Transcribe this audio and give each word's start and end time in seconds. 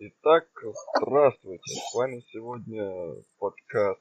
Итак, 0.00 0.46
здравствуйте. 0.94 1.74
С 1.74 1.92
вами 1.92 2.20
сегодня 2.30 3.20
подкаст 3.36 4.00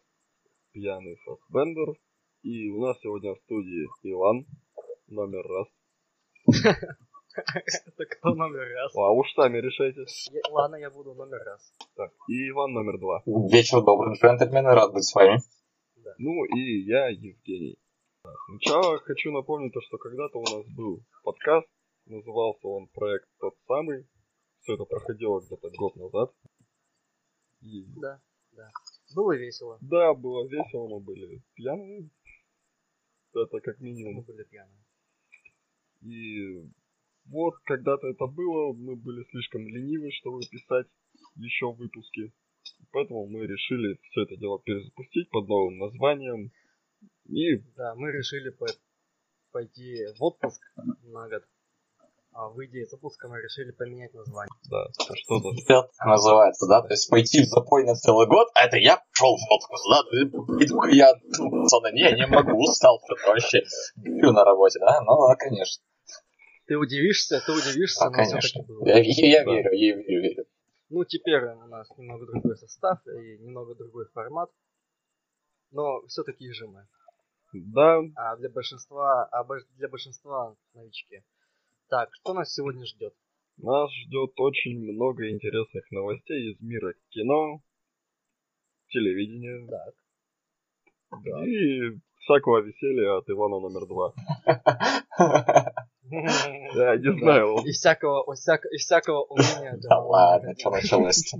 «Пьяный 0.72 1.18
Фасбендер». 1.26 1.96
И 2.44 2.70
у 2.70 2.86
нас 2.86 3.00
сегодня 3.02 3.34
в 3.34 3.40
студии 3.40 3.88
Иван, 4.04 4.46
номер 5.08 5.42
раз. 5.48 5.68
Это 7.34 8.06
кто 8.06 8.36
номер 8.36 8.68
раз? 8.76 8.96
А 8.96 9.12
уж 9.12 9.34
сами 9.34 9.58
решайте. 9.58 10.06
Ладно, 10.52 10.76
я 10.76 10.92
буду 10.92 11.16
номер 11.16 11.40
раз. 11.44 11.74
Так, 11.96 12.12
и 12.28 12.50
Иван 12.50 12.74
номер 12.74 13.00
два. 13.00 13.24
Вечер 13.26 13.82
добрый, 13.82 14.20
джентльмены, 14.20 14.76
рад 14.76 14.94
быть 14.94 15.04
с 15.04 15.16
вами. 15.16 15.40
Ну 16.20 16.46
и 16.46 16.84
я, 16.86 17.08
Евгений. 17.08 17.80
Так, 18.22 18.36
Сначала 18.46 19.00
хочу 19.00 19.32
напомнить 19.32 19.74
то, 19.74 19.82
что 19.82 19.98
когда-то 19.98 20.38
у 20.38 20.44
нас 20.44 20.64
был 20.76 21.02
подкаст, 21.24 21.68
назывался 22.06 22.68
он 22.68 22.88
проект 22.90 23.28
тот 23.40 23.56
самый. 23.66 24.06
Все 24.68 24.74
это 24.74 24.84
проходило 24.84 25.40
где-то 25.40 25.70
год 25.78 25.96
назад. 25.96 26.34
И 27.62 27.86
Да, 28.02 28.22
да. 28.52 28.70
Было 29.16 29.32
весело. 29.38 29.78
да, 29.80 30.14
было 30.14 30.46
весело, 30.46 30.90
мы 30.90 31.00
были 31.00 31.42
пьяные. 31.54 32.10
Это 33.34 33.62
как 33.62 33.80
Мы 33.80 33.86
минимум. 33.92 34.26
были 34.26 34.44
пьяные. 34.44 34.84
И 36.02 36.70
вот 37.28 37.56
когда-то 37.64 38.08
это 38.08 38.26
было, 38.28 38.74
мы 38.74 38.98
были 38.98 39.24
слишком 39.32 39.66
ленивы, 39.66 40.12
чтобы 40.12 40.42
писать 40.42 40.88
еще 41.38 41.72
выпуски. 41.72 42.34
Поэтому 42.92 43.26
мы 43.26 43.48
решили 43.48 43.98
все 44.12 44.24
это 44.24 44.36
дело 44.36 44.60
перезапустить 44.60 45.30
под 45.30 45.48
новым 45.48 45.78
названием. 45.78 46.52
И 47.30 47.56
Да, 47.78 47.96
мы 47.96 48.12
решили 48.12 48.50
по- 48.50 48.66
пойти 49.54 50.08
в 50.20 50.22
отпуск 50.24 50.62
на 51.04 51.30
год. 51.30 51.46
А 52.40 52.50
выйдя 52.50 52.78
из 52.78 52.94
отпуска, 52.94 53.28
мы 53.28 53.42
решили 53.42 53.72
поменять 53.72 54.14
название. 54.14 54.54
да, 54.70 54.86
что-то 55.16 55.50
Это 55.58 55.90
называется, 56.06 56.68
да? 56.68 56.84
То 56.84 56.90
есть 56.94 57.10
пойти 57.10 57.42
в 57.42 57.46
запой 57.48 57.84
на 57.84 57.96
целый 57.96 58.28
год, 58.28 58.48
а 58.54 58.66
это 58.66 58.78
я 58.78 58.98
пошел 59.10 59.36
в 59.36 59.52
отпуск, 59.52 59.84
да? 59.90 60.64
Иду-ка 60.64 60.90
я, 60.90 61.16
пацаны, 61.16 61.92
не, 61.94 62.14
не 62.16 62.28
могу, 62.28 62.62
устал 62.62 63.02
что-то 63.06 63.30
вообще. 63.30 63.64
Горю 63.96 64.34
на 64.34 64.44
работе, 64.46 64.78
да? 64.80 65.02
Ну, 65.02 65.28
да, 65.28 65.36
конечно. 65.36 65.84
Ты 66.68 66.78
удивишься, 66.78 67.42
ты 67.44 67.52
удивишься, 67.54 68.06
А, 68.06 68.10
но 68.12 68.16
конечно. 68.16 68.62
было. 68.66 68.86
Я, 68.86 69.00
я- 69.00 69.40
я 69.40 69.44
Да. 69.44 69.52
верю, 69.54 69.72
я 69.74 69.96
верю, 69.96 70.22
верю. 70.22 70.46
Ну, 70.90 71.06
теперь 71.06 71.44
у 71.44 71.66
нас 71.68 71.88
немного 71.98 72.28
другой 72.28 72.56
состав 72.58 73.00
и 73.08 73.40
немного 73.40 73.74
другой 73.74 74.06
формат. 74.14 74.52
Но 75.72 76.02
все 76.06 76.22
такие 76.22 76.54
же 76.54 76.68
мы. 76.68 76.86
Да, 77.52 78.00
А 78.16 78.36
для 78.38 78.50
большинства, 78.50 79.24
а 79.32 79.44
для 79.76 79.88
большинства 79.88 80.56
новички. 80.76 81.24
Так, 81.90 82.10
что 82.14 82.34
нас 82.34 82.54
сегодня 82.54 82.86
ждет? 82.86 83.14
нас 83.60 83.90
ждет 83.92 84.32
очень 84.40 84.78
много 84.94 85.30
интересных 85.32 85.90
новостей 85.92 86.52
из 86.54 86.62
мира 86.62 86.94
кино, 87.10 87.62
телевидения 88.90 89.68
Так. 89.68 89.96
и 91.48 92.00
всякого 92.20 92.60
веселья 92.62 93.18
от 93.18 93.28
Ивана 93.30 93.60
номер 93.60 93.88
два. 93.88 94.14
Я 96.10 96.98
не 96.98 97.20
знаю, 97.20 97.58
И 97.66 97.72
всякого, 97.72 98.32
и 98.32 98.36
всяко- 98.36 98.68
и 98.70 98.78
всякого 98.78 99.24
умения. 99.24 99.78
Да 99.90 100.00
ладно, 100.02 100.54
что 100.58 100.70
началось-то? 100.78 101.38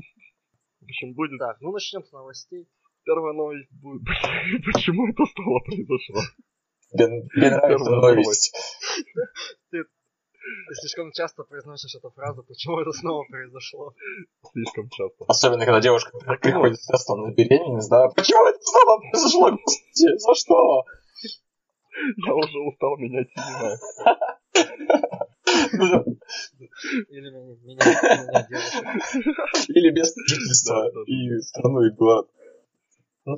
в 0.80 0.84
общем, 0.86 1.14
будет 1.14 1.38
Так, 1.40 1.62
ну 1.62 1.72
начнем 1.72 2.04
с 2.04 2.12
новостей. 2.12 2.68
первая 3.04 3.34
новость 3.34 3.70
будет... 3.82 4.02
Почему 4.74 5.08
это 5.10 5.24
снова 5.26 5.60
произошло? 5.60 6.22
Тебе 6.92 7.50
нравится 7.52 7.86
Первая 7.86 8.16
новость? 8.16 8.56
Ты 9.72 9.84
слишком 10.74 11.12
часто 11.12 11.44
произносишь 11.44 11.96
эту 11.96 12.12
фразу, 12.12 12.44
почему 12.44 12.80
это 12.80 12.92
снова 12.92 13.24
произошло? 13.30 13.94
Слишком 14.52 14.90
часто. 14.90 15.26
Особенно, 15.28 15.66
когда 15.66 15.82
девушка 15.82 16.18
приходит 16.42 16.80
с 16.80 16.88
тестом 16.88 17.22
на 17.22 17.34
беременность, 17.34 17.90
да? 17.90 18.10
Почему 18.10 18.46
это 18.48 18.60
снова 18.62 19.00
произошло? 19.00 19.52
Господи, 19.52 20.18
за 20.18 20.36
что? 20.36 20.84
Я 22.26 22.34
уже 22.34 22.60
устал 22.60 22.98
менять 22.98 23.28
имена. 23.36 23.78
Или 27.10 27.30
меня, 27.30 28.48
девушек. 28.50 29.70
Или 29.70 29.92
место 29.92 30.22
жительства 30.28 30.90
и 31.06 31.40
страну, 31.42 31.82
и 31.84 31.92
город. 31.92 32.30
Ну. 33.26 33.36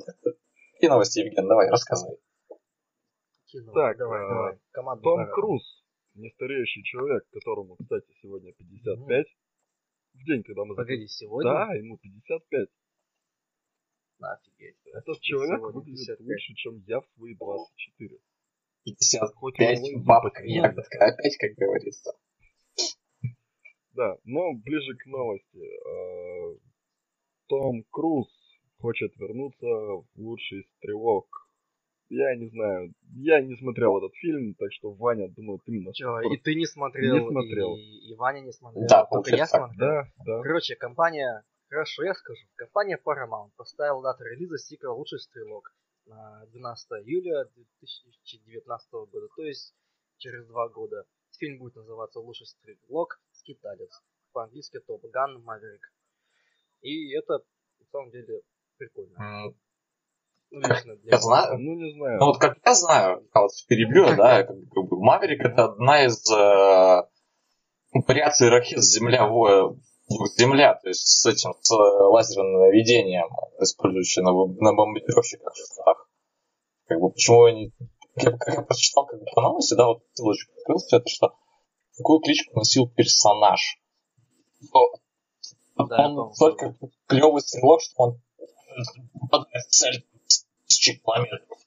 И 0.80 0.88
новости, 0.88 1.20
Евген, 1.20 1.48
давай, 1.48 1.68
рассказывай. 1.70 2.16
Так, 3.74 3.96
давай, 3.98 4.22
а, 4.22 4.28
давай. 4.74 5.00
Том. 5.02 5.26
Круз, 5.32 5.82
нестареющий 6.14 6.82
человек, 6.82 7.28
которому, 7.30 7.76
кстати, 7.76 8.06
сегодня 8.22 8.52
55. 8.52 9.26
В 10.14 10.24
день, 10.24 10.42
когда 10.42 10.64
мы 10.64 10.74
Погоди, 10.74 11.06
сегодня? 11.06 11.50
Да, 11.50 11.74
ему 11.74 11.98
55. 11.98 12.68
Офигеть. 14.20 14.76
Этот 14.92 15.20
человек 15.20 15.60
выглядит 15.60 16.18
55. 16.18 16.20
лучше, 16.20 16.54
чем 16.54 16.78
я 16.86 17.00
в 17.00 17.06
свои 17.16 17.34
24. 17.34 18.18
55 18.84 19.34
Хоть 19.34 19.60
у 19.60 19.62
него 19.62 19.88
и 19.88 19.96
бабка 19.96 20.40
зубы 20.40 20.52
ягодка, 20.52 20.98
опять, 21.06 21.36
как 21.36 21.52
говорится. 21.54 22.12
Да, 23.92 24.16
но 24.24 24.54
ближе 24.54 24.96
к 24.96 25.06
новости. 25.06 25.58
Э, 25.58 26.58
Том 27.46 27.82
Круз 27.90 28.28
хочет 28.78 29.14
вернуться 29.16 29.66
в 29.66 30.06
лучший 30.16 30.64
стрелок. 30.76 31.49
Я 32.10 32.34
не 32.34 32.48
знаю, 32.48 32.92
я 33.14 33.40
не 33.40 33.56
смотрел 33.56 33.96
этот 33.98 34.12
фильм, 34.16 34.54
так 34.54 34.72
что, 34.72 34.90
Ваня, 34.90 35.28
думаю, 35.28 35.60
ты 35.64 35.70
меня... 35.70 35.92
Чё, 35.92 36.18
и 36.20 36.36
ты 36.38 36.56
не 36.56 36.66
смотрел, 36.66 37.14
Не 37.14 37.28
смотрел. 37.28 37.76
И, 37.76 38.10
и 38.10 38.14
Ваня 38.16 38.40
не 38.40 38.52
смотрел. 38.52 38.88
Да, 38.88 39.06
Только 39.06 39.30
я 39.30 39.46
так. 39.46 39.48
смотрел. 39.48 39.78
Да, 39.78 40.12
да. 40.26 40.42
Короче, 40.42 40.74
компания, 40.74 41.44
хорошо, 41.68 42.02
я 42.02 42.14
скажу, 42.14 42.40
компания 42.56 42.98
Paramount 43.02 43.50
поставила 43.56 44.02
дату 44.02 44.24
релиза 44.24 44.58
сиквела 44.58 44.94
«Лучший 44.94 45.20
стрелок» 45.20 45.72
на 46.06 46.44
12 46.46 46.90
июля 47.06 47.44
2019 47.54 48.92
года, 48.92 49.28
то 49.36 49.44
есть 49.44 49.72
через 50.16 50.44
два 50.46 50.68
года. 50.68 51.04
Фильм 51.38 51.58
будет 51.58 51.76
называться 51.76 52.18
«Лучший 52.18 52.46
стрелок. 52.46 53.20
Скиталец». 53.30 54.02
По-английски 54.32 54.80
«Топ 54.80 55.04
Ган 55.12 55.40
Маверик». 55.44 55.92
И 56.82 57.12
это, 57.12 57.44
на 57.78 57.86
самом 57.92 58.10
деле, 58.10 58.42
прикольно. 58.78 59.54
Ну, 60.50 60.60
лично 60.60 60.96
для 60.96 61.10
Я 61.12 61.18
знаю. 61.18 61.58
Ну, 61.58 61.74
не 61.74 61.92
знаю. 61.92 62.18
Ну 62.18 62.26
вот 62.26 62.38
как 62.38 62.58
я 62.64 62.74
знаю, 62.74 63.24
я 63.34 63.40
вот 63.40 63.50
перебью, 63.68 64.16
да, 64.16 64.42
как, 64.42 64.56
как 64.74 64.84
бы 64.88 65.00
Маверик 65.00 65.44
это 65.44 65.64
одна 65.66 66.04
из 66.04 66.28
э, 66.30 67.02
вариаций 67.92 68.48
ракет 68.48 68.82
Земля 68.82 69.28
Земля, 70.36 70.74
то 70.74 70.88
есть 70.88 71.06
с 71.06 71.26
этим, 71.26 71.54
с 71.60 71.70
э, 71.72 71.76
лазерным 71.76 72.60
наведением, 72.62 73.28
использующим 73.60 74.24
на, 74.24 74.32
на 74.32 74.74
бомбардировщиках 74.74 75.52
в 75.52 75.56
штатах. 75.56 76.08
Как 76.86 77.00
бы 77.00 77.10
почему 77.10 77.44
они... 77.44 77.72
Как 78.16 78.24
я, 78.24 78.30
как 78.36 78.54
я 78.54 78.62
прочитал 78.62 79.06
как 79.06 79.20
бы 79.20 79.26
по 79.32 79.40
новости, 79.40 79.74
да, 79.74 79.86
вот 79.86 80.02
ссылочку 80.14 80.52
открыл, 80.58 80.78
это 80.90 81.08
что 81.08 81.32
какую 81.96 82.20
кличку 82.20 82.56
носил 82.58 82.88
персонаж. 82.88 83.78
То- 84.72 84.94
Да, 85.76 86.08
он 86.08 86.32
только 86.36 86.74
клевый 87.06 87.40
стрелок, 87.40 87.80
что 87.80 87.94
он 88.02 88.20
попадает 89.20 89.64
в 89.66 89.70
цель 89.70 90.04
тысячи 90.92 91.02
километров. 91.02 91.58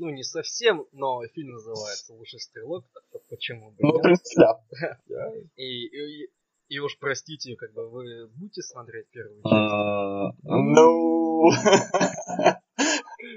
Ну, 0.00 0.10
не 0.10 0.22
совсем, 0.22 0.86
но 0.92 1.26
фильм 1.34 1.54
называется 1.54 2.14
«Лучший 2.14 2.38
стрелок», 2.38 2.84
так 2.94 3.02
что 3.10 3.18
почему 3.28 3.70
бы 3.72 3.76
Ну, 3.80 3.90
в 3.90 3.94
нет? 3.94 4.02
принципе, 4.02 4.46
да. 5.08 5.32
И, 5.56 5.86
и, 5.86 6.30
и 6.68 6.78
уж 6.78 6.96
простите, 7.00 7.56
как 7.56 7.72
бы 7.72 7.88
вы 7.90 8.28
будете 8.28 8.62
смотреть 8.62 9.08
первую 9.10 9.42
часть? 9.42 10.44
М, 10.44 10.72
Ну... 10.72 11.50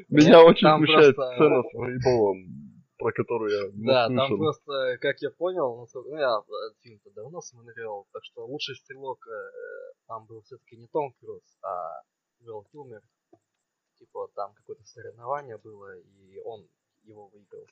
Меня 0.09 0.37
Нет, 0.37 0.45
очень 0.47 0.67
смущает 0.77 1.15
сцена 1.15 1.63
с 1.63 1.73
волейболом, 1.73 2.37
про 2.97 3.11
которую 3.11 3.51
я 3.51 3.71
не 3.73 3.87
Да, 3.87 4.07
там 4.09 4.37
просто, 4.37 4.97
как 5.01 5.19
я 5.21 5.31
понял, 5.31 5.77
насколько- 5.79 6.09
ну, 6.11 6.17
я 6.17 6.37
этот 6.37 6.77
фильм-то 6.81 7.09
давно 7.11 7.41
смотрел, 7.41 8.05
так 8.13 8.23
что 8.23 8.45
лучший 8.45 8.75
стрелок 8.75 9.17
э, 9.27 9.93
там 10.07 10.25
был 10.27 10.41
все-таки 10.43 10.77
не 10.77 10.87
Том 10.87 11.11
Круз, 11.19 11.41
а 11.63 12.01
Вэл 12.41 12.63
Килмер. 12.71 13.01
Типа 13.99 14.27
там 14.35 14.53
какое-то 14.53 14.83
соревнование 14.85 15.57
было, 15.57 15.97
и 15.97 16.39
он 16.43 16.67
его 17.03 17.27
выиграл. 17.27 17.65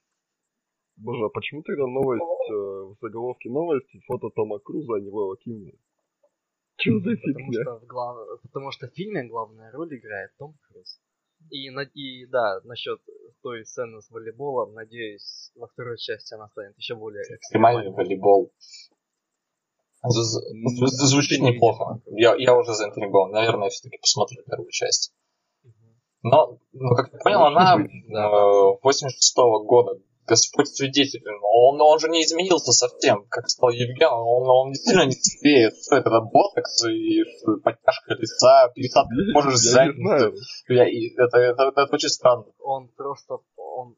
Боже, 0.97 1.25
а 1.25 1.29
почему 1.29 1.63
тогда 1.63 1.87
новость 1.87 2.21
э, 2.51 2.53
в 2.53 2.97
заголовке 3.01 3.49
новости 3.49 4.01
фото 4.05 4.29
Тома 4.35 4.59
Круза, 4.59 4.95
а 4.95 4.99
не 4.99 5.09
Вэлла 5.09 5.37
Килмера? 5.37 5.77
Что 6.75 6.99
за 6.99 7.15
Потому 7.15 7.17
фигня? 7.17 7.61
что, 7.63 7.79
в 7.79 7.85
глав- 7.85 8.41
потому 8.41 8.71
что 8.71 8.87
в 8.87 8.93
фильме 8.93 9.23
главную 9.27 9.71
роль 9.73 9.97
играет 9.97 10.31
Том 10.37 10.55
Круз. 10.67 10.99
И, 11.51 11.69
на... 11.69 11.81
и 11.81 12.25
да, 12.25 12.59
насчет 12.65 13.01
той 13.41 13.65
сцены 13.65 14.01
с 14.01 14.11
волейболом, 14.11 14.73
надеюсь, 14.73 15.51
во 15.55 15.67
второй 15.67 15.97
части 15.97 16.33
она 16.33 16.47
станет 16.49 16.77
еще 16.77 16.95
более 16.95 17.23
Экстремальный 17.23 17.91
волейбол. 17.91 18.51
Звучит 20.01 21.41
неплохо. 21.41 22.01
Я, 22.07 22.35
я 22.37 22.55
уже 22.55 22.73
заинтригован. 22.73 23.31
Наверное, 23.31 23.69
все-таки 23.69 23.97
посмотрю 23.97 24.43
первую 24.45 24.71
часть. 24.71 25.13
Мгм. 25.63 25.73
Но, 26.23 26.57
ну, 26.71 26.95
как 26.95 27.11
я 27.11 27.19
понял, 27.19 27.43
она 27.43 27.77
Может 27.77 27.91
быть, 27.91 28.15
э, 28.15 28.79
86 28.81 29.35
года 29.65 29.99
Господь 30.29 30.67
свидетель, 30.67 31.23
он, 31.41 31.81
он 31.81 31.99
же 31.99 32.07
не 32.07 32.21
изменился 32.21 32.71
совсем, 32.71 33.25
как 33.29 33.49
сказал 33.49 33.71
Евген, 33.71 34.11
он, 34.11 34.47
он 34.47 34.71
действительно 34.71 35.07
не 35.07 35.13
стареет. 35.13 35.73
Что 35.83 35.95
это, 35.95 36.21
ботокс 36.21 36.85
и 36.85 37.23
подтяжка 37.63 38.13
лица, 38.13 38.69
пересадка 38.75 39.15
можешь 39.33 39.59
Я 39.73 39.87
не 39.87 39.93
знаю. 39.93 40.35
Я, 40.67 40.85
это, 40.85 41.37
это, 41.37 41.63
это, 41.63 41.81
это 41.81 41.95
очень 41.95 42.09
странно. 42.09 42.45
Он 42.59 42.89
просто... 42.89 43.39
Он, 43.57 43.95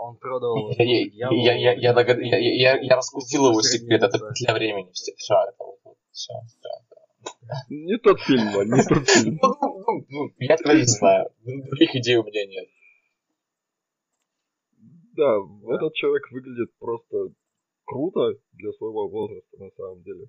он 0.00 0.16
продал... 0.16 0.70
Я, 0.78 1.28
я, 1.30 1.54
я, 1.54 1.72
я, 1.74 1.92
догад... 1.92 2.18
я, 2.20 2.38
я, 2.38 2.78
я 2.80 2.96
раскусил 2.96 3.50
его 3.50 3.60
секрет, 3.60 4.02
это 4.02 4.18
петля 4.18 4.54
времени. 4.54 4.90
Все, 4.92 5.12
все, 5.16 5.34
это 5.34 5.56
вот, 5.58 5.96
все, 6.10 6.32
все. 6.46 6.68
Не 7.68 7.98
тот 7.98 8.20
фильм, 8.20 8.48
а 8.58 8.64
не 8.64 8.82
тот 8.82 9.08
фильм. 9.08 9.38
Ну, 9.42 9.56
ну, 9.60 10.06
ну, 10.08 10.32
я 10.38 10.56
тогда 10.56 10.74
не 10.74 10.84
знаю. 10.84 11.30
Других 11.44 11.94
идей 11.96 12.16
у 12.16 12.24
меня 12.24 12.46
нет. 12.46 12.68
Да, 15.12 15.36
этот 15.74 15.92
человек 15.94 16.30
выглядит 16.30 16.74
просто 16.78 17.34
круто 17.84 18.32
для 18.52 18.72
своего 18.72 19.08
возраста, 19.08 19.58
на 19.58 19.70
самом 19.76 20.02
деле. 20.02 20.28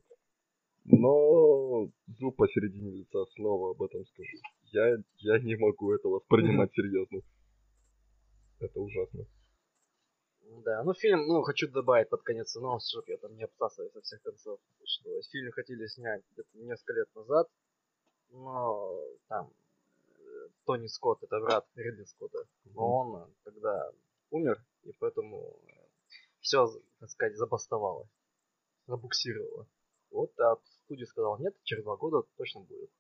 Но 0.84 1.88
зуб 2.20 2.36
посередине 2.36 2.92
лица, 2.92 3.24
снова 3.36 3.72
об 3.72 3.82
этом 3.84 4.04
скажу. 4.06 4.38
Я, 4.74 4.98
я 5.20 5.40
не 5.40 5.56
могу 5.56 5.94
это 5.94 6.10
воспринимать 6.10 6.74
серьезно. 6.74 7.22
Это 8.60 8.80
ужасно. 8.80 9.26
Да, 10.60 10.84
ну 10.84 10.94
фильм, 10.94 11.28
ну, 11.28 11.42
хочу 11.44 11.70
добавить 11.70 12.10
под 12.10 12.24
конец 12.24 12.54
новости, 12.56 12.92
чтобы 12.92 13.12
я 13.12 13.18
там 13.18 13.36
не 13.36 13.44
обсасываю 13.44 13.90
со 13.92 14.02
всех 14.02 14.22
концов, 14.22 14.60
что 14.84 15.22
фильм 15.32 15.52
хотели 15.54 15.88
снять 15.88 16.24
где-то 16.32 16.58
несколько 16.58 16.94
лет 16.94 17.16
назад, 17.16 17.50
но 18.30 19.02
там 19.28 19.52
э, 20.10 20.50
Тони 20.66 20.88
Скотт, 20.88 21.24
это 21.24 21.40
брат 21.40 21.66
Ридли 21.76 22.04
Скотта, 22.04 22.46
но 22.66 22.98
он 22.98 23.34
тогда 23.44 23.92
умер, 24.30 24.64
и 24.84 24.92
поэтому 25.00 25.58
все, 26.42 26.68
так 27.00 27.10
сказать, 27.10 27.38
забастовало, 27.38 28.10
забуксировало. 28.88 29.68
Вот, 30.10 30.38
а 30.40 30.58
студия 30.84 31.06
сказала, 31.06 31.38
нет, 31.38 31.56
через 31.64 31.84
два 31.84 31.96
года 31.96 32.28
точно 32.36 32.62
будет. 32.62 32.92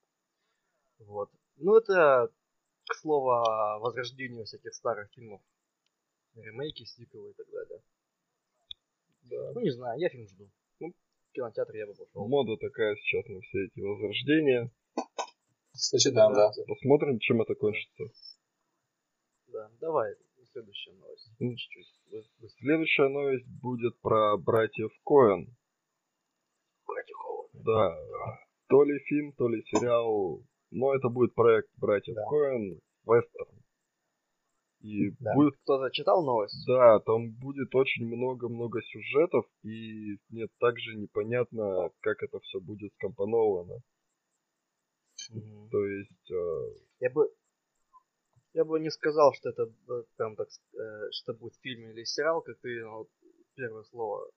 Вот. 0.99 1.29
Ну, 1.57 1.75
это, 1.75 2.31
к 2.87 2.95
слову, 2.95 3.31
о 3.31 3.79
возрождении 3.79 4.45
всяких 4.45 4.73
старых 4.73 5.11
фильмов. 5.11 5.41
Ремейки, 6.35 6.83
сиквелы 6.85 7.31
и 7.31 7.33
так 7.33 7.47
далее. 7.51 7.81
Да. 9.23 9.51
Ну, 9.53 9.61
не 9.61 9.71
знаю, 9.71 9.99
я 9.99 10.09
фильм 10.09 10.27
жду. 10.27 10.49
Ну, 10.79 10.91
в 10.91 11.31
кинотеатр 11.33 11.75
я 11.75 11.85
бы 11.85 11.93
пошел. 11.93 12.27
Мода 12.27 12.57
такая 12.57 12.95
сейчас 12.95 13.25
на 13.27 13.41
все 13.41 13.65
эти 13.65 13.79
возрождения. 13.79 14.71
Кстати, 15.73 16.09
да, 16.09 16.29
да. 16.29 16.51
Посмотрим, 16.67 17.19
чем 17.19 17.41
это 17.41 17.55
кончится. 17.55 18.03
Да, 19.47 19.69
давай, 19.79 20.15
следующая 20.51 20.93
новость. 20.93 21.31
Ну, 21.39 21.55
Чуть-чуть. 21.55 22.51
Следующая 22.59 23.09
новость 23.09 23.47
будет 23.61 23.99
про 24.01 24.37
братьев 24.37 24.91
Коэн. 25.03 25.47
Братья 26.85 27.13
Коэн. 27.13 27.63
Да. 27.63 27.97
То 28.67 28.83
ли 28.83 28.99
фильм, 28.99 29.33
то 29.33 29.47
ли 29.47 29.63
сериал. 29.63 30.41
Но 30.71 30.93
это 30.95 31.09
будет 31.09 31.33
проект 31.35 31.69
братьев 31.77 32.15
Да. 32.15 32.25
Коэн 32.29 32.79
Вестерн. 33.05 33.60
И 34.81 35.11
Да. 35.19 35.33
будет, 35.35 35.55
Кто-то 35.63 35.91
читал 35.91 36.23
новость? 36.25 36.65
да, 36.67 36.99
там 36.99 37.31
будет 37.31 37.73
очень 37.75 38.05
много-много 38.05 38.81
сюжетов, 38.81 39.45
и 39.63 40.17
мне 40.29 40.47
также 40.59 40.95
непонятно, 40.95 41.91
как 41.99 42.23
это 42.23 42.39
все 42.39 42.59
будет 42.59 42.91
скомпоновано. 42.95 43.79
Мгм. 45.29 45.69
То 45.69 45.85
есть, 45.85 46.31
э, 46.31 46.75
Я 46.99 47.09
бы... 47.11 47.29
Я 48.53 48.65
бы 48.65 48.79
не 48.81 48.89
сказал, 48.91 49.33
что 49.33 49.49
это 49.49 49.63
э, 49.63 50.03
прям 50.17 50.35
так, 50.35 50.47
э, 50.73 51.11
что 51.11 51.33
будет 51.33 51.55
фильм 51.61 51.89
или 51.89 52.03
сериал, 52.03 52.41
как 52.41 52.59
ты 52.59 52.83
ну, 52.83 53.07
первое 53.55 53.83
слово 53.83 54.29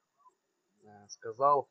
э, 0.82 0.86
сказал. 1.08 1.68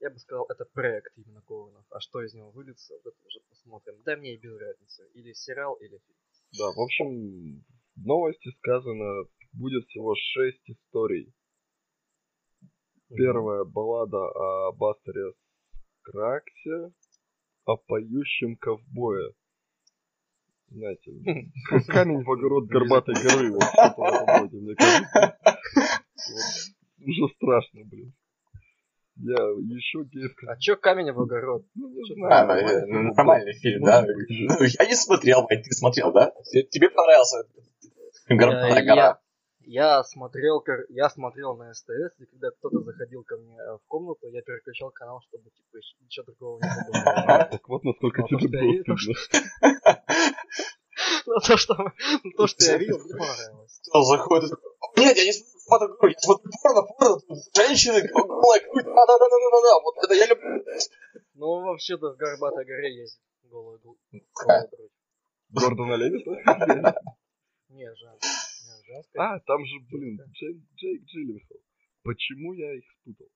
Я 0.00 0.10
бы 0.10 0.18
сказал, 0.18 0.46
это 0.48 0.64
проект 0.64 1.12
именно 1.18 1.42
Коунов. 1.42 1.84
А 1.90 2.00
что 2.00 2.22
из 2.22 2.32
него 2.32 2.50
выльется, 2.52 2.94
вот 2.94 3.06
это 3.14 3.26
уже 3.26 3.40
посмотрим. 3.50 4.00
Да 4.04 4.16
мне 4.16 4.34
и 4.34 4.38
без 4.38 4.56
разницы. 4.58 5.08
Или 5.14 5.32
сериал, 5.34 5.74
или 5.74 5.98
фильм. 5.98 6.18
да, 6.58 6.72
в 6.72 6.80
общем, 6.80 7.64
в 7.96 8.04
новости 8.06 8.50
сказано, 8.58 9.24
будет 9.52 9.86
всего 9.88 10.14
шесть 10.16 10.62
историй. 10.68 11.32
Первая 13.16 13.64
баллада 13.64 14.18
о 14.18 14.72
Бастере 14.72 15.32
Скраксе, 16.00 16.92
о 17.64 17.76
поющем 17.76 18.56
ковбое. 18.56 19.32
Знаете, 20.68 21.12
как 21.68 21.86
камень 21.86 22.24
в 22.24 22.30
огород 22.30 22.66
горбатой 22.66 23.14
горы. 23.14 23.52
Вот 23.52 23.62
что-то 23.72 23.94
в 24.00 24.04
этом 24.04 24.40
роде, 24.42 24.56
мне 24.58 24.74
кажется. 24.74 25.38
Вот. 26.30 27.06
Уже 27.06 27.34
страшно, 27.36 27.84
блин. 27.84 28.12
Я 29.16 29.34
еще 29.36 30.02
гейская. 30.04 30.54
А 30.54 30.56
чё 30.58 30.76
камень 30.76 31.12
в 31.12 31.20
огород? 31.20 31.64
Ну, 31.76 31.88
не 31.90 32.14
знаю. 32.14 32.50
А, 32.50 32.86
ну, 32.86 33.12
нормальный 33.14 33.52
фильм, 33.52 33.84
да? 33.84 34.02
Ну, 34.04 34.64
я 34.64 34.86
не 34.88 34.96
смотрел, 34.96 35.42
Вань, 35.42 35.62
ты 35.62 35.70
смотрел, 35.70 36.12
да? 36.12 36.32
Тебе- 36.50 36.64
Тебе 36.64 36.90
понравился 36.90 37.46
Горбатая 38.28 38.82
Э, 38.82 38.84
гора? 38.84 39.20
Я, 39.66 40.02
смотрел, 40.04 40.60
кар- 40.60 40.84
я 40.90 41.08
смотрел 41.08 41.56
на 41.56 41.72
СТС, 41.72 42.20
и 42.20 42.26
когда 42.26 42.50
кто-то 42.50 42.80
заходил 42.80 43.22
ко 43.24 43.36
мне 43.38 43.56
э, 43.56 43.78
в 43.78 43.86
комнату, 43.86 44.28
я 44.28 44.42
переключал 44.42 44.90
канал, 44.90 45.20
чтобы 45.28 45.50
типа 45.50 45.78
ничего 46.00 46.24
другого 46.26 46.60
не 46.60 46.92
было. 46.92 47.48
Так 47.50 47.68
вот 47.68 47.82
насколько 47.84 48.22
тебе 48.24 48.82
то, 48.84 48.96
что 48.96 49.12
было 49.12 49.16
то. 49.80 50.02
Ну, 51.26 51.34
то, 51.40 51.56
что, 51.56 51.74
ну, 52.22 52.30
то, 52.36 52.46
что 52.46 52.64
я 52.64 52.76
видел, 52.76 52.98
мне 52.98 53.14
понравилось. 53.16 53.80
Кто 53.88 54.02
заходит, 54.02 54.52
нет, 54.96 55.16
я 55.16 55.24
не 55.24 55.32
смотрю 55.32 55.60
фотографию, 55.96 56.10
я 56.12 56.18
смотрю 56.20 56.50
порно, 56.62 56.82
порно, 56.98 57.36
женщины, 57.56 58.08
голая 58.08 58.60
грудь, 58.60 58.84
да-да-да-да-да, 58.84 59.80
вот 59.82 60.04
это 60.04 60.14
я 60.14 60.26
люблю. 60.26 60.64
Ну, 61.34 61.46
вообще-то 61.64 62.12
в 62.12 62.16
Горбатой 62.16 62.64
горе 62.64 62.94
есть 63.00 63.20
голая 63.50 63.78
грудь. 63.78 63.98
Гордона 65.50 65.94
Левита? 65.94 66.94
Не, 67.74 67.94
женская. 67.94 69.22
А, 69.22 69.40
там 69.40 69.64
же, 69.64 69.78
блин, 69.90 70.20
Джей- 70.32 70.62
Джейк 70.76 71.04
Джилленхол. 71.04 71.60
Почему 72.02 72.52
я 72.52 72.72
их 72.74 72.84
спутал? 73.00 73.28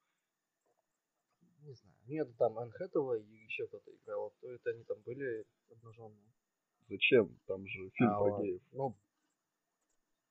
Не 1.62 1.73
знаю. 1.75 1.96
Нет, 2.06 2.37
там 2.38 2.58
Энн 2.58 2.70
Хэтэуэй 2.70 3.23
и 3.23 3.44
еще 3.44 3.67
кто-то 3.67 3.90
играл. 3.94 4.32
То 4.40 4.50
это 4.52 4.70
они 4.70 4.85
там 4.85 4.99
были 5.02 5.44
обнаженные. 5.70 6.32
Зачем? 6.88 7.38
Там 7.46 7.67
же 7.67 7.90
фильм 7.90 8.11
А, 8.11 8.19
про 8.19 8.31
ладно. 8.32 8.44
геев. 8.44 8.62
Ну, 8.73 8.96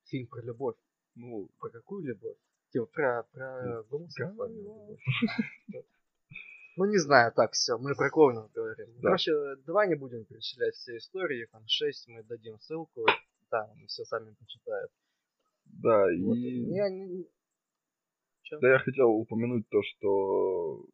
фильм 0.05 0.27
про 0.27 0.41
любовь. 0.41 0.75
Ну, 1.15 1.49
Про 1.59 1.69
какую 1.69 2.03
любовь? 2.05 2.37
Типа 2.71 2.85
про, 2.87 3.23
про 3.31 3.83
гомосексуальную 3.83 4.63
Га- 4.63 4.87
любовь. 4.87 5.85
Ну, 6.75 6.85
не 6.85 6.97
знаю, 6.99 7.31
так, 7.33 7.53
все, 7.53 7.77
мы 7.79 7.95
про 7.95 8.09
Коунов 8.11 8.51
говорим. 8.51 8.87
Да. 8.97 9.01
Короче, 9.09 9.31
давай 9.65 9.87
не 9.87 9.95
будем 9.95 10.25
перечислять 10.25 10.75
все 10.75 10.97
истории, 10.97 11.47
там 11.51 11.63
шесть, 11.67 12.07
мы 12.07 12.21
дадим 12.23 12.59
ссылку, 12.59 13.03
там 13.49 13.69
все 13.87 14.03
сами 14.05 14.33
почитают. 14.33 14.91
да, 15.65 16.05
Вот. 16.21 16.35
и... 16.35 16.63
Я 16.73 16.89
не... 16.89 17.25
Да 18.61 18.71
я 18.71 18.79
хотел 18.79 19.09
упомянуть 19.09 19.67
то, 19.69 19.81
что 19.83 20.85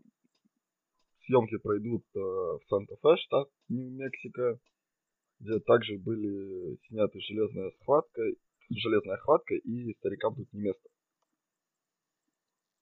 съемки 1.26 1.58
пройдут 1.58 2.04
э, 2.16 2.20
в 2.20 2.62
Санта-Фе, 2.68 3.16
штат 3.18 3.48
Нью-Мексико, 3.70 4.60
где 5.40 5.60
также 5.60 5.98
были 6.00 6.78
сняты 6.88 7.20
железная 7.20 7.72
схватка, 7.82 8.22
железная 8.70 9.18
хватка 9.18 9.54
и 9.56 9.94
старикам 10.00 10.36
тут 10.36 10.52
не 10.52 10.62
место. 10.62 10.90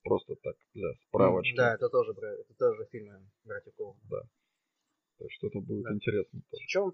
Просто 0.04 0.36
так, 0.42 0.56
для 0.74 0.94
справочки. 1.08 1.56
Да, 1.56 1.76
это 1.76 1.90
тоже, 1.90 2.12
это 2.14 2.54
тоже 2.58 2.88
фильмы 2.92 3.22
братьев 3.44 3.74
Коун. 3.76 3.98
Так 4.10 5.32
что 5.32 5.48
это 5.48 5.60
будет 5.60 5.84
Да. 5.84 5.94
интересно 5.94 6.42
тоже. 6.50 6.64
В 6.64 6.68
чем... 6.68 6.94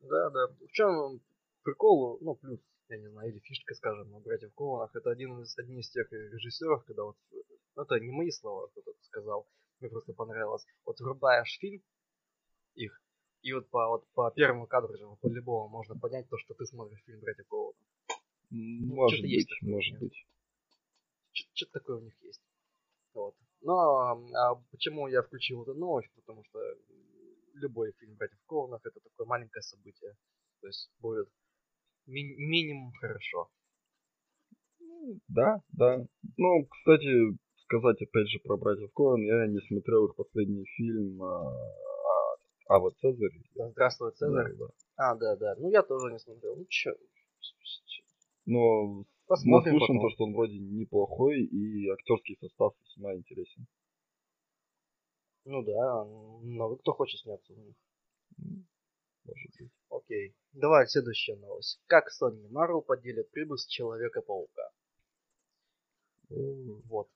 Да, 0.00 0.30
да. 0.30 0.48
В 0.48 0.70
чем 0.72 1.20
прикол, 1.66 2.18
ну, 2.20 2.36
плюс, 2.36 2.60
я 2.88 2.98
не 2.98 3.08
знаю, 3.08 3.30
или 3.30 3.40
фишка, 3.40 3.74
скажем, 3.74 4.14
у 4.14 4.20
братьев 4.20 4.54
Коунах, 4.54 4.94
это 4.94 5.10
один 5.10 5.40
из, 5.40 5.58
один 5.58 5.80
из 5.80 5.90
тех 5.90 6.10
режиссеров, 6.12 6.84
когда 6.84 7.02
вот, 7.02 7.16
ну, 7.74 7.82
это 7.82 7.98
не 7.98 8.12
мои 8.12 8.30
слова, 8.30 8.68
кто-то 8.68 8.92
сказал, 9.02 9.48
мне 9.80 9.90
просто 9.90 10.12
понравилось. 10.12 10.64
Вот 10.84 11.00
врубаешь 11.00 11.58
фильм, 11.58 11.82
их, 12.76 13.02
и 13.42 13.52
вот 13.52 13.68
по, 13.70 13.88
вот 13.88 14.06
по 14.14 14.30
первому 14.30 14.66
кадру 14.68 14.96
же, 14.96 15.06
по-любому 15.20 15.68
можно 15.68 15.98
понять 15.98 16.28
то, 16.28 16.38
что 16.38 16.54
ты 16.54 16.66
смотришь 16.66 17.02
фильм 17.04 17.20
братьев 17.20 17.48
Коунов. 17.48 17.76
М, 18.52 18.86
Может 18.94 19.18
что-то 19.18 19.28
быть, 19.34 19.48
такое, 19.48 19.74
может 19.74 19.92
нет? 19.92 20.00
быть. 20.00 20.26
Что-то 21.32 21.72
такое 21.80 21.96
у 21.96 22.00
них 22.00 22.22
есть. 22.22 22.42
Вот. 23.12 23.34
Но 23.62 24.22
а 24.36 24.54
почему 24.70 25.08
я 25.08 25.22
включил 25.22 25.62
эту 25.62 25.74
новость? 25.74 26.12
Потому 26.14 26.44
что 26.44 26.60
любой 27.54 27.92
фильм 27.98 28.14
братьев 28.14 28.38
Коунов 28.46 28.86
это 28.86 29.00
такое 29.00 29.26
маленькое 29.26 29.62
событие. 29.62 30.16
То 30.60 30.68
есть 30.68 30.90
будет 31.00 31.28
ми- 32.06 32.36
минимум 32.38 32.92
хорошо. 33.00 33.48
Да, 35.28 35.60
да. 35.68 36.06
Ну, 36.36 36.66
кстати, 36.66 37.36
сказать 37.64 38.00
опять 38.02 38.28
же 38.28 38.38
про 38.40 38.56
братьев 38.56 38.92
Коэн, 38.92 39.22
я 39.22 39.46
не 39.46 39.60
смотрел 39.68 40.06
их 40.06 40.16
последний 40.16 40.64
фильм 40.76 41.22
а, 41.22 41.50
а, 42.68 42.74
Ава 42.74 42.90
Цезарь. 43.00 43.42
Да, 43.54 43.70
Здравствуй, 43.70 44.12
Цезарь. 44.12 44.52
Да, 44.56 44.66
да. 44.66 44.72
А, 44.96 45.14
да, 45.14 45.36
да. 45.36 45.54
Ну 45.58 45.70
я 45.70 45.82
тоже 45.82 46.12
не 46.12 46.18
смотрел. 46.18 46.56
Ну 46.56 46.64
чё? 46.68 46.92
Но 48.46 49.04
Посмотрим 49.26 49.74
Наслышан 49.74 50.00
то, 50.00 50.10
что 50.10 50.24
он 50.24 50.34
вроде 50.34 50.58
неплохой, 50.58 51.42
и 51.42 51.88
актерский 51.90 52.36
состав 52.40 52.74
весьма 52.84 53.14
интересен. 53.14 53.66
Ну 55.44 55.62
да, 55.62 56.04
много 56.04 56.76
кто 56.76 56.92
хочет 56.92 57.20
сняться 57.20 57.52
в 57.52 57.58
них. 57.58 57.74
Может 59.26 59.50
быть. 59.58 59.70
Окей. 59.90 60.34
Давай 60.52 60.86
следующая 60.86 61.36
новость. 61.36 61.80
Как 61.86 62.08
Sony 62.10 62.46
и 62.46 62.52
Marvel 62.52 62.82
поделят 62.82 63.30
прибыль 63.30 63.58
с 63.58 63.66
Человека-паука? 63.66 64.70
Вот. 66.28 67.08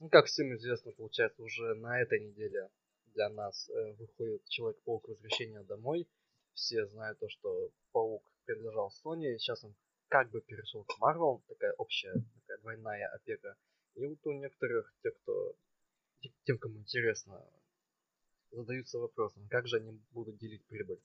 Ну, 0.00 0.08
как 0.08 0.26
всем 0.26 0.54
известно, 0.54 0.92
получается, 0.92 1.42
уже 1.42 1.74
на 1.74 2.00
этой 2.00 2.20
неделе 2.20 2.70
для 3.14 3.28
нас 3.30 3.68
э, 3.68 3.92
выходит 3.94 4.44
Человек-паук 4.48 5.08
Возвращение 5.08 5.62
домой. 5.64 6.08
Все 6.54 6.86
знают 6.86 7.18
то, 7.18 7.28
что 7.28 7.70
Паук 7.92 8.22
принадлежал 8.44 8.92
Sony, 9.04 9.36
сейчас 9.38 9.62
он 9.64 9.74
как 10.08 10.30
бы 10.30 10.40
перешел 10.40 10.84
к 10.84 10.98
Marvel, 11.00 11.42
такая 11.48 11.72
общая, 11.74 12.14
такая 12.40 12.58
двойная 12.58 13.08
опека. 13.08 13.56
И 13.94 14.06
вот 14.06 14.18
у 14.24 14.32
некоторых, 14.32 14.92
тех, 15.02 15.14
кто, 15.22 15.54
тем, 16.44 16.58
кому 16.58 16.78
интересно, 16.78 17.44
задаются 18.50 18.98
вопросом, 18.98 19.46
как 19.48 19.66
же 19.66 19.76
они 19.76 20.00
будут 20.12 20.38
делить 20.38 20.64
прибыль. 20.66 21.00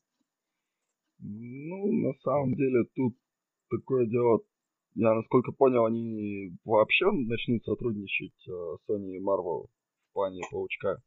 Ну, 1.20 1.92
на 1.92 2.14
самом 2.20 2.56
деле, 2.56 2.86
тут 2.96 3.16
такое 3.70 4.06
дело, 4.08 4.42
я 4.96 5.14
насколько 5.14 5.52
понял, 5.52 5.86
они 5.86 6.52
вообще 6.66 7.06
начнут 7.12 7.64
сотрудничать 7.64 8.48
э, 8.48 8.52
Sony 8.88 9.16
и 9.16 9.20
Marvel 9.20 9.68
в 10.10 10.14
плане 10.14 10.42
Паучка 10.52 11.02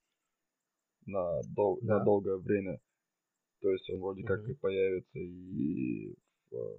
на, 1.07 1.43
дол- 1.55 1.79
да. 1.83 1.99
на 1.99 2.05
долгое 2.05 2.37
время. 2.37 2.81
То 3.61 3.71
есть 3.71 3.89
он 3.91 4.01
вроде 4.01 4.23
mm-hmm. 4.23 4.27
как 4.27 4.49
и 4.49 4.55
появится 4.55 5.19
и 5.19 6.15
в 6.51 6.57
э, 6.57 6.79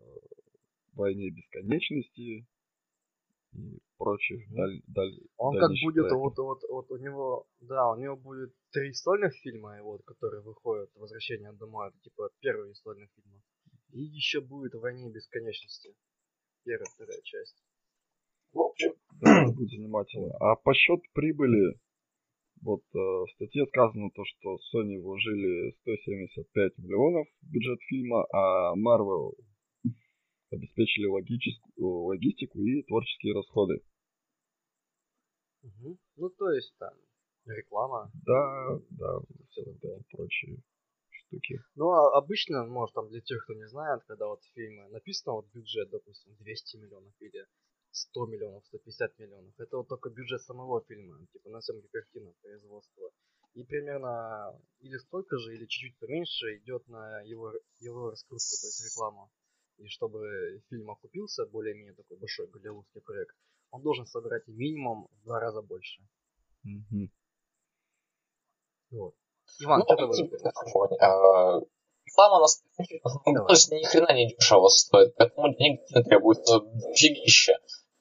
Войне 0.94 1.30
Бесконечности 1.30 2.46
и 3.54 3.80
прочих 3.98 4.50
даль, 4.52 4.82
даль, 4.88 5.20
Он 5.38 5.58
как 5.58 5.72
будет, 5.84 6.12
вот, 6.12 6.38
вот, 6.38 6.62
вот 6.70 6.92
у 6.92 6.98
него, 6.98 7.48
да, 7.62 7.92
у 7.92 7.98
него 7.98 8.16
будет 8.16 8.54
три 8.72 8.94
сольных 8.94 9.34
фильма, 9.36 9.82
вот, 9.82 10.04
которые 10.04 10.42
выходят 10.42 10.90
«Возвращение 10.96 11.52
домой», 11.54 11.90
это 11.90 12.00
типа 12.02 12.30
первые 12.40 12.76
сольных 12.76 13.10
фильма. 13.16 13.42
И 13.92 14.02
еще 14.02 14.42
будет 14.42 14.74
«Войне 14.76 15.10
Бесконечности» 15.10 15.96
первая, 16.68 16.88
вторая 16.94 17.22
часть. 17.24 17.56
В 18.52 18.60
общем, 18.60 18.94
да, 19.22 19.46
будет 19.52 19.70
занимательно. 19.70 20.36
А 20.40 20.56
по 20.56 20.74
счет 20.74 21.02
прибыли, 21.14 21.80
вот 22.62 22.84
э, 22.94 22.98
в 22.98 23.28
статье 23.36 23.66
сказано 23.68 24.10
то, 24.12 24.24
что 24.26 24.58
Sony 24.74 25.00
вложили 25.02 25.72
175 25.82 26.78
миллионов 26.80 27.28
в 27.42 27.52
бюджет 27.52 27.80
фильма, 27.88 28.26
а 28.34 28.76
Marvel 28.76 29.32
обеспечили 30.52 31.06
логическую, 31.06 32.06
логистику 32.06 32.62
и 32.62 32.84
творческие 32.84 33.34
расходы. 33.34 33.82
Угу. 35.64 35.98
Ну, 36.18 36.30
то 36.30 36.52
есть 36.52 36.74
там 36.78 36.94
реклама. 37.46 38.12
Да, 38.26 38.80
да, 38.92 39.20
все 39.50 39.64
да, 39.82 39.90
прочие 40.12 40.58
штуки. 41.10 41.60
Ну, 41.76 41.90
а 41.90 42.18
обычно, 42.18 42.66
может, 42.66 42.96
там 42.96 43.10
для 43.10 43.22
тех, 43.22 43.44
кто 43.44 43.54
не 43.54 43.68
знает, 43.68 44.04
когда 44.08 44.28
вот 44.28 44.44
фильмы 44.54 44.88
написано 44.90 45.34
вот 45.34 45.48
бюджет, 45.54 45.90
допустим, 45.90 46.36
200 46.40 46.78
миллионов 46.78 47.14
или 47.20 47.46
100 47.92 48.26
миллионов, 48.28 48.66
150 48.66 49.20
миллионов, 49.20 49.54
это 49.60 49.78
вот 49.78 49.88
только 49.88 50.10
бюджет 50.10 50.42
самого 50.42 50.84
фильма, 50.88 51.26
типа 51.34 51.50
на 51.50 51.62
съемки 51.62 51.88
картины, 51.88 52.34
производства. 52.42 53.10
И 53.54 53.64
примерно 53.64 54.60
или 54.80 54.98
столько 54.98 55.38
же, 55.40 55.56
или 55.56 55.66
чуть-чуть 55.66 55.98
поменьше 55.98 56.58
идет 56.58 56.88
на 56.88 57.22
его, 57.22 57.54
его 57.80 58.12
раскрутку, 58.12 58.56
то 58.62 58.68
есть 58.68 58.86
рекламу. 58.86 59.32
И 59.78 59.88
чтобы 59.88 60.62
фильм 60.70 60.90
окупился, 60.90 61.46
более-менее 61.46 61.94
такой 61.94 62.18
большой 62.18 62.48
голливудский 62.48 63.02
проект, 63.02 63.36
он 63.72 63.82
должен 63.82 64.06
собрать 64.06 64.48
минимум 64.48 65.08
в 65.12 65.24
два 65.26 65.40
раза 65.40 65.62
больше. 65.62 66.02
Mm-hmm. 66.66 67.10
Вот. 68.92 69.14
Иван, 69.60 69.80
ну, 69.80 69.86
что 69.86 69.96
ты 69.96 70.42
Реклама 72.06 72.40
на 72.40 73.52
есть 73.52 73.72
ни 73.72 73.84
хрена 73.84 74.14
не 74.14 74.34
дешево 74.34 74.70
стоит, 74.70 75.16
поэтому 75.16 75.54
денег 75.56 75.82
не 75.94 76.04
требуется 76.04 76.60
дофигища. 76.60 77.54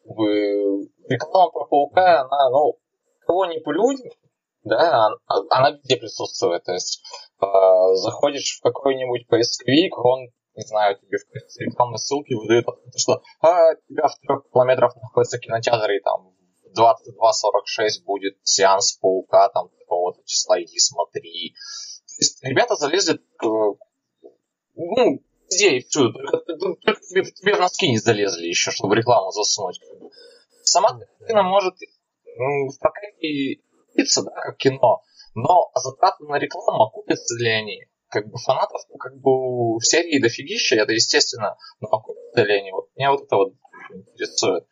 Реклама 0.05 1.51
про 1.51 1.67
паука, 1.67 2.21
она, 2.23 2.51
ну, 2.51 2.79
кого 3.21 3.47
не 3.47 3.59
плюнь, 3.59 4.11
да, 4.63 5.11
она 5.27 5.73
везде 5.73 5.97
присутствует. 5.97 6.65
То 6.65 6.73
есть 6.73 7.03
э, 7.43 7.47
заходишь 7.95 8.59
в 8.59 8.63
какой-нибудь 8.63 9.27
поисковик, 9.27 9.99
он, 9.99 10.29
не 10.57 10.65
знаю, 10.65 10.99
тебе 10.99 11.19
в 11.19 11.61
рекламной 11.61 11.99
ссылке 11.99 12.35
выдает, 12.35 12.67
что 12.97 13.23
а, 13.41 13.73
у 13.73 13.93
тебя 13.93 14.09
в 14.09 14.19
трех 14.21 14.51
километрах 14.51 14.97
находится 14.97 15.39
кинотеатр, 15.39 15.91
и 15.91 16.01
там 16.01 16.33
22.46 16.77 18.05
будет 18.05 18.39
сеанс 18.43 18.95
паука, 18.95 19.49
там 19.51 19.69
такого-то 19.79 20.23
числа, 20.25 20.61
иди 20.63 20.79
смотри. 20.79 21.55
То 22.07 22.21
есть 22.21 22.43
ребята 22.43 22.75
залезли, 22.77 23.17
э, 23.17 23.47
ну, 24.75 25.23
где 25.49 25.77
и 25.77 25.81
всюду, 25.85 26.13
только, 26.13 26.39
только 26.57 27.01
тебе, 27.01 27.23
тебе 27.25 27.55
в 27.55 27.61
носки 27.61 27.89
не 27.89 27.99
залезли 27.99 28.47
еще, 28.47 28.71
чтобы 28.71 28.97
рекламу 28.97 29.31
засунуть. 29.31 29.81
Сама 30.63 30.99
картина 30.99 31.43
может 31.43 31.75
в 32.25 32.79
прокате 32.81 33.61
купиться, 33.89 34.23
да, 34.25 34.31
как 34.31 34.57
кино, 34.57 35.03
но 35.35 35.71
затраты 35.75 36.25
на 36.25 36.39
рекламу 36.39 36.85
окупятся 36.85 37.37
ли 37.39 37.51
они? 37.51 37.87
Как 38.09 38.29
бы 38.29 38.39
фанатов, 38.39 38.83
ну, 38.89 38.99
как 38.99 39.17
бы 39.17 39.79
в 39.79 39.83
серии 39.83 40.21
дофигища, 40.21 40.77
это 40.77 40.93
естественно, 40.93 41.57
но 41.81 41.89
ли 42.45 42.61
они? 42.61 42.71
Вот 42.71 42.89
меня 42.97 43.11
вот 43.11 43.23
это 43.23 43.37
вот 43.37 43.55
интересует. 43.91 44.67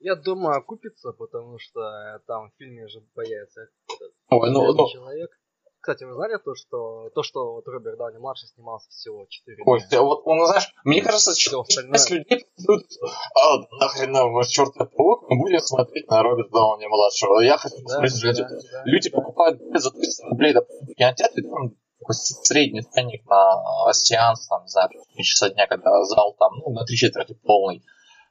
Я 0.00 0.14
думаю, 0.14 0.56
окупится, 0.56 1.12
потому 1.12 1.58
что 1.58 2.22
там 2.26 2.50
в 2.50 2.54
фильме 2.56 2.86
же 2.88 3.00
появится 3.14 3.62
этот 3.62 4.14
Ой, 4.30 4.50
ну, 4.50 4.72
ну. 4.72 4.88
человек. 4.88 5.30
Кстати, 5.88 6.04
вы 6.04 6.16
знали 6.16 6.36
то, 6.44 6.54
что 6.54 7.08
то, 7.14 7.22
что 7.22 7.54
вот 7.54 7.66
Роберт 7.66 7.96
Дауни 7.96 8.18
младший 8.18 8.46
снимался 8.48 8.90
всего 8.90 9.24
4 9.26 9.62
Ой, 9.64 9.80
дня? 9.88 10.02
вот, 10.02 10.20
он, 10.26 10.44
знаешь, 10.44 10.70
мне 10.84 11.00
кажется, 11.00 11.32
что 11.34 11.64
часть 11.66 12.10
людей 12.10 12.44
тут, 12.66 12.84
а, 13.34 13.56
нахрен 13.80 14.12
нам 14.12 14.42
чертов 14.42 14.90
паук, 14.94 15.22
мы 15.30 15.40
будем 15.40 15.60
смотреть 15.60 16.06
на 16.10 16.22
Роберта 16.22 16.50
Дауни 16.52 16.84
младшего. 16.88 17.40
Я 17.40 17.56
хочу 17.56 17.76
да, 17.88 18.02
посмотреть, 18.02 18.20
да, 18.20 18.28
люди, 18.28 18.42
да, 18.70 18.82
люди 18.84 19.10
да. 19.10 19.16
покупают 19.16 19.60
за 19.80 19.90
300 19.90 20.26
рублей 20.26 20.52
в 20.52 20.94
кинотеатре, 20.94 21.48
там 21.48 21.72
средний 22.10 22.82
ценник 22.82 23.24
на 23.24 23.90
сеанс, 23.94 24.46
там, 24.46 24.64
не 24.64 24.68
знаю, 24.68 24.90
3 25.14 25.24
часа 25.24 25.48
дня, 25.48 25.66
когда 25.68 26.04
зал 26.04 26.36
там, 26.38 26.52
ну, 26.66 26.74
на 26.74 26.84
три 26.84 26.98
четверти 26.98 27.32
полный. 27.32 27.82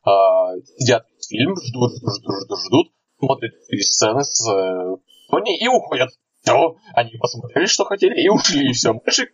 Uh, 0.05 0.61
сидят 0.77 1.07
фильм, 1.27 1.55
ждут, 1.55 1.91
ждут, 1.97 2.13
ждут, 2.17 2.35
ждут, 2.43 2.59
ждут, 2.67 2.87
смотрят 3.17 3.65
три 3.67 3.81
сцены 3.81 4.23
с 4.23 4.47
э, 4.47 4.95
Тони 5.29 5.59
и 5.59 5.67
уходят. 5.67 6.11
Все, 6.48 6.77
они 6.94 7.12
посмотрели, 7.20 7.66
что 7.66 7.84
хотели, 7.84 8.22
и 8.22 8.30
ушли, 8.30 8.70
и 8.70 8.72
все. 8.72 8.94
Больше 8.94 9.30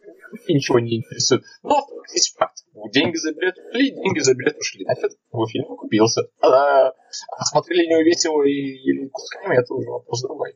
ничего 0.47 0.79
не 0.79 0.97
интересует. 0.97 1.43
Но 1.61 1.85
есть 2.11 2.35
факт. 2.35 2.57
Деньги 2.91 3.17
за 3.17 3.33
билет 3.33 3.55
ушли, 3.55 3.91
деньги 3.91 4.19
за 4.19 4.33
билет 4.33 4.57
ушли. 4.57 4.83
Значит, 4.83 5.11
его 5.31 5.45
фильм 5.45 5.71
окупился. 5.71 6.21
А, 6.41 6.87
а 6.87 7.45
смотрели 7.45 7.85
не 7.85 8.03
весело 8.03 8.41
и, 8.43 8.49
или 8.49 9.07
кусками, 9.09 9.59
это 9.59 9.73
уже 9.75 9.89
вопрос 9.91 10.23
другой. 10.23 10.55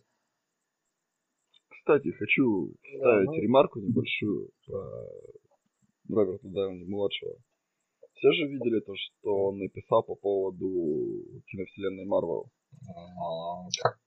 Кстати, 1.69 2.09
хочу 2.11 2.73
вставить 2.83 3.27
да, 3.27 3.31
ну... 3.31 3.41
ремарку 3.41 3.79
небольшую 3.79 4.49
про 4.65 4.81
Роберта 6.09 6.47
Дауни 6.47 6.85
младшего. 6.85 7.35
Все 8.15 8.31
же 8.31 8.47
видели 8.47 8.79
то, 8.79 8.93
что 8.95 9.49
он 9.49 9.59
написал 9.59 10.01
по 10.01 10.15
поводу 10.15 11.23
киновселенной 11.45 12.05
Марвел. 12.05 12.49
Как? 13.79 13.99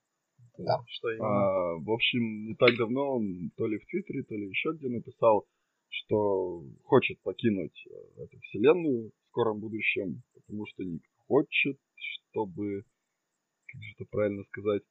Да. 0.59 0.83
Что 0.87 1.09
А, 1.21 1.77
в 1.77 1.91
общем, 1.91 2.47
не 2.47 2.55
так 2.55 2.77
давно 2.77 3.17
он 3.17 3.51
то 3.57 3.67
ли 3.67 3.79
в 3.79 3.87
Твиттере, 3.87 4.23
то 4.23 4.35
ли 4.35 4.49
еще 4.49 4.73
где 4.73 4.89
написал, 4.89 5.47
что 5.89 6.65
хочет 6.85 7.21
покинуть 7.23 7.87
э, 7.87 8.23
эту 8.23 8.39
вселенную 8.41 9.11
в 9.11 9.29
скором 9.29 9.61
будущем, 9.61 10.23
потому 10.35 10.67
что 10.67 10.85
не 10.85 11.01
хочет, 11.27 11.79
чтобы, 11.95 12.85
как 13.67 13.83
же 13.83 13.95
это 13.97 14.05
правильно 14.11 14.45
сказать, 14.45 14.83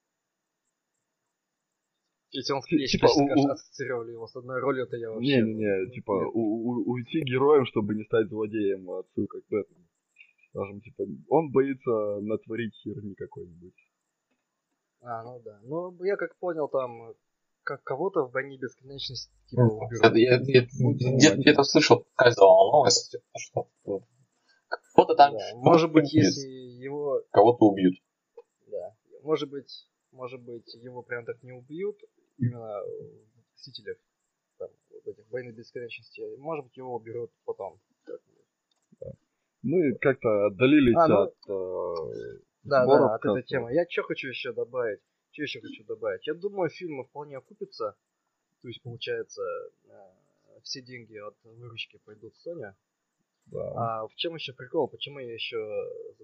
если 2.31 2.53
он 2.53 2.61
в 2.61 2.67
типа, 2.67 3.07
у, 3.07 3.25
у... 3.25 3.49
ассоциировали 3.49 4.11
его 4.11 4.27
с 4.27 4.35
одной 4.35 4.59
ролью, 4.59 4.85
то 4.85 4.95
я 4.97 5.09
вообще... 5.09 5.41
Не-не-не, 5.41 5.91
типа, 5.91 6.11
у, 6.11 6.39
у, 6.39 6.91
уйти 6.91 7.21
героем, 7.21 7.65
чтобы 7.65 7.95
не 7.95 8.03
стать 8.03 8.29
злодеем, 8.29 8.89
отсылка 8.91 9.41
к 9.41 9.51
этому. 9.51 9.85
Скажем, 10.49 10.81
типа, 10.81 11.05
он 11.29 11.51
боится 11.51 12.19
натворить 12.21 12.75
херни 12.75 13.15
какой-нибудь. 13.15 13.73
А, 15.01 15.23
ну 15.23 15.39
да. 15.39 15.59
Ну, 15.63 16.03
я 16.03 16.15
как 16.17 16.37
понял, 16.37 16.67
там 16.67 17.13
как 17.63 17.83
кого-то 17.83 18.23
в 18.23 18.31
войне 18.31 18.57
бесконечности 18.57 19.31
типа 19.47 19.61
уберут. 19.61 20.15
Я, 20.15 20.39
я, 20.41 20.67
я 20.71 21.35
где-то 21.35 21.63
слышал, 21.63 22.05
сказал 22.13 22.71
новость, 22.71 23.15
что 23.37 23.69
кого-то 24.67 25.15
там... 25.15 25.33
Да, 25.33 25.55
может 25.55 25.91
быть, 25.91 26.11
если 26.13 26.47
его... 26.47 27.21
Кого-то 27.31 27.65
убьют. 27.65 27.95
Да. 28.67 28.95
Может 29.23 29.49
быть, 29.49 29.87
может 30.11 30.41
быть, 30.41 30.73
его 30.73 31.03
прям 31.03 31.25
так 31.25 31.41
не 31.43 31.51
убьют, 31.51 31.97
именно 32.37 32.81
в 32.81 33.53
Мстителях, 33.55 33.97
там, 34.57 34.69
вот 34.91 35.07
этих 35.07 35.29
войны 35.31 35.51
бесконечности. 35.51 36.21
Может 36.37 36.65
быть, 36.65 36.77
его 36.77 36.95
уберут 36.95 37.31
потом. 37.45 37.79
Да. 38.99 39.11
Мы 39.61 39.93
как-то 39.95 40.47
отдалились 40.47 40.95
А, 40.97 41.07
ну, 41.07 41.15
от 41.17 41.35
э, 41.47 42.39
Да, 42.63 42.83
сборов 42.83 43.07
да, 43.07 43.15
от 43.15 43.25
этой 43.25 43.43
темы. 43.43 43.73
Я 43.73 43.85
что 43.89 44.03
хочу 44.03 44.27
еще 44.27 44.53
добавить? 44.53 44.99
Что 45.31 45.43
еще 45.43 45.61
хочу 45.61 45.83
добавить? 45.85 46.27
Я 46.27 46.33
думаю, 46.33 46.69
фильмы 46.69 47.05
вполне 47.05 47.37
окупятся. 47.37 47.95
То 48.61 48.67
есть, 48.67 48.81
получается, 48.81 49.41
э, 49.85 50.59
все 50.63 50.81
деньги 50.81 51.15
от 51.15 51.35
выручки 51.43 51.97
пойдут 52.03 52.35
в 52.35 52.47
Sony. 52.47 52.73
Да. 53.45 54.01
А 54.01 54.07
в 54.07 54.15
чем 54.15 54.35
еще 54.35 54.53
прикол? 54.53 54.87
Почему 54.87 55.19
я 55.19 55.33
еще 55.33 55.57
э, 55.57 56.23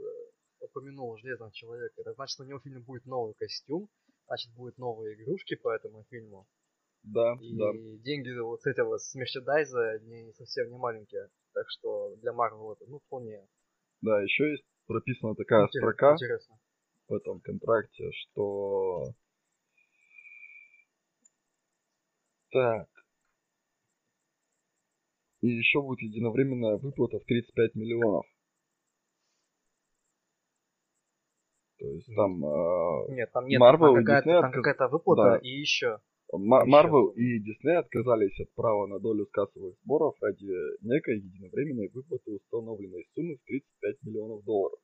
упомянул 0.60 1.18
Железного 1.18 1.51
Человека? 1.54 2.01
Это 2.01 2.13
значит, 2.13 2.39
у 2.39 2.44
него 2.44 2.60
в 2.60 2.63
фильме 2.63 2.82
будет 2.82 3.06
новый 3.06 3.34
костюм, 3.36 3.89
значит, 4.27 4.54
будут 4.54 4.77
новые 4.77 5.15
игрушки 5.15 5.56
по 5.56 5.74
этому 5.74 6.04
фильму. 6.10 6.48
Да, 7.04 7.38
И 7.39 7.56
да. 7.56 7.72
деньги 8.04 8.38
вот 8.39 8.62
с 8.62 8.65
этого, 8.65 8.98
с 8.98 9.13
мерчендайза 9.13 10.00
не 10.01 10.34
совсем 10.34 10.72
не 10.72 10.77
маленькие. 10.77 11.30
Так 11.54 11.65
что 11.70 12.15
для 12.18 12.34
Марвел 12.34 12.74
это, 12.74 12.86
ну, 12.88 13.00
вполне 13.00 13.48
Да, 14.01 14.22
еще 14.22 14.51
есть 14.51 14.65
прописана 14.88 15.36
такая 15.36 15.65
интерес- 15.68 15.80
строка 15.82 16.13
интересно. 16.13 16.56
в 17.08 17.13
этом 17.13 17.39
контракте, 17.42 18.12
что... 18.12 19.04
Так. 22.51 22.88
И 25.42 25.48
еще 25.48 25.82
будет 25.82 26.01
единовременная 26.01 26.77
выплата 26.77 27.20
в 27.20 27.25
35 27.25 27.75
миллионов. 27.75 28.25
То 31.77 31.86
есть 31.88 32.08
там 32.15 32.44
э, 32.46 33.12
Нет, 33.12 33.32
там 33.34 33.46
нет, 33.48 33.62
Marvel 33.62 33.94
там 33.94 33.96
какая-то, 34.06 34.42
там 34.42 34.51
какая-то 34.51 34.88
выплата 34.88 35.22
Да. 35.24 35.38
и 35.38 35.50
еще. 35.50 36.00
Ма- 36.38 36.63
Еще 36.65 36.72
Marvel 36.72 37.12
что? 37.12 37.20
и 37.20 37.39
Disney 37.39 37.75
отказались 37.75 38.39
от 38.39 38.54
права 38.54 38.88
на 38.88 39.00
долю 39.00 39.25
с 39.25 39.32
кассовых 39.32 39.75
сборов 39.84 40.15
ради 40.22 40.51
некой 40.82 41.18
единовременной 41.20 41.89
выплаты 41.94 42.32
установленной 42.32 43.06
суммы 43.13 43.36
в 43.38 43.44
35 43.46 44.04
миллионов 44.04 44.44
долларов. 44.44 44.80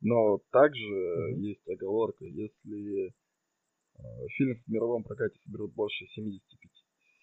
Но 0.00 0.38
также 0.50 0.82
Мгм. 0.82 1.42
есть 1.42 1.68
оговорка, 1.68 2.24
если 2.24 3.06
э, 3.08 4.26
фильм 4.36 4.56
в 4.56 4.68
мировом 4.68 5.04
прокате 5.04 5.38
соберет 5.44 5.72
больше 5.74 6.06
75, 6.06 6.70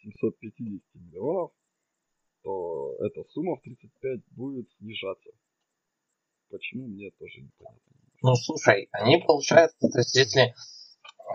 750 0.03 0.81
миллионов, 0.95 1.51
то 2.43 2.95
эта 3.01 3.23
сумма 3.31 3.57
в 3.57 3.61
35 3.61 4.21
будет 4.31 4.69
снижаться. 4.79 5.29
Почему, 6.49 6.87
мне 6.87 7.11
тоже 7.19 7.41
непонятно. 7.41 7.81
Ну, 8.21 8.35
слушай, 8.35 8.87
они, 8.91 9.17
получается, 9.17 9.77
то 9.79 9.99
есть, 9.99 10.15
если 10.15 10.53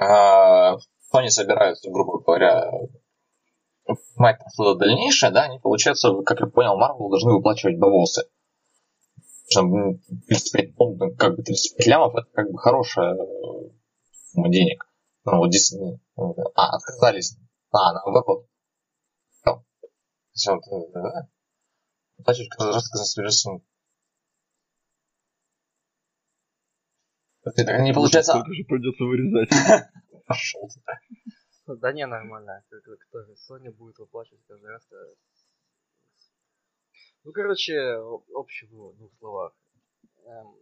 э, 0.00 0.76
Sony 1.12 1.28
собираются, 1.28 1.90
грубо 1.90 2.20
говоря, 2.20 2.70
снимать 3.86 4.38
там 4.38 4.48
что-то 4.52 4.78
дальнейшее, 4.78 5.32
да, 5.32 5.44
они, 5.44 5.58
получается, 5.58 6.10
как 6.24 6.40
я 6.40 6.46
понял, 6.46 6.78
Marvel 6.80 7.10
должны 7.10 7.32
выплачивать 7.32 7.78
бабосы. 7.78 8.22
Потому 9.48 9.96
что, 9.96 10.10
м, 10.10 10.22
35, 10.26 10.78
ну, 10.78 11.14
как 11.16 11.36
бы 11.36 11.42
35 11.42 11.86
лямов, 11.86 12.14
это 12.14 12.26
как 12.32 12.50
бы 12.50 12.58
хорошая 12.58 13.14
э, 13.14 13.70
сумма 14.32 14.48
денег. 14.48 14.86
Ну, 15.24 15.38
вот 15.38 15.50
Disney, 15.50 15.98
ну, 16.16 16.34
а, 16.54 16.76
отказались. 16.76 17.36
А, 17.70 17.92
наоборот. 17.92 18.46
Вот, 19.44 20.66
э, 20.66 20.92
да. 20.92 21.28
Выплачивать 22.16 22.48
каждый 22.50 22.74
раз, 22.74 22.88
когда 22.88 23.04
соберешься. 23.04 23.50
Это 27.44 27.78
не 27.78 27.92
получается... 27.92 28.32
Сколько 28.32 28.54
же 28.54 28.64
придется 28.64 29.04
вырезать? 29.04 29.50
Пошел 30.26 30.68
ты. 30.68 30.80
Да 31.66 31.92
не, 31.92 32.06
нормально. 32.06 32.62
Кто 32.68 33.22
же, 33.22 33.32
Sony 33.32 33.70
будет 33.70 33.98
выплачивать 33.98 34.42
каждый 34.46 34.70
раз. 34.70 34.82
Ну, 37.24 37.32
короче, 37.32 37.96
общий 37.96 38.66
вывод 38.66 38.94
в 38.94 38.98
двух 38.98 39.12
словах. 39.18 39.52
Эм, 40.26 40.54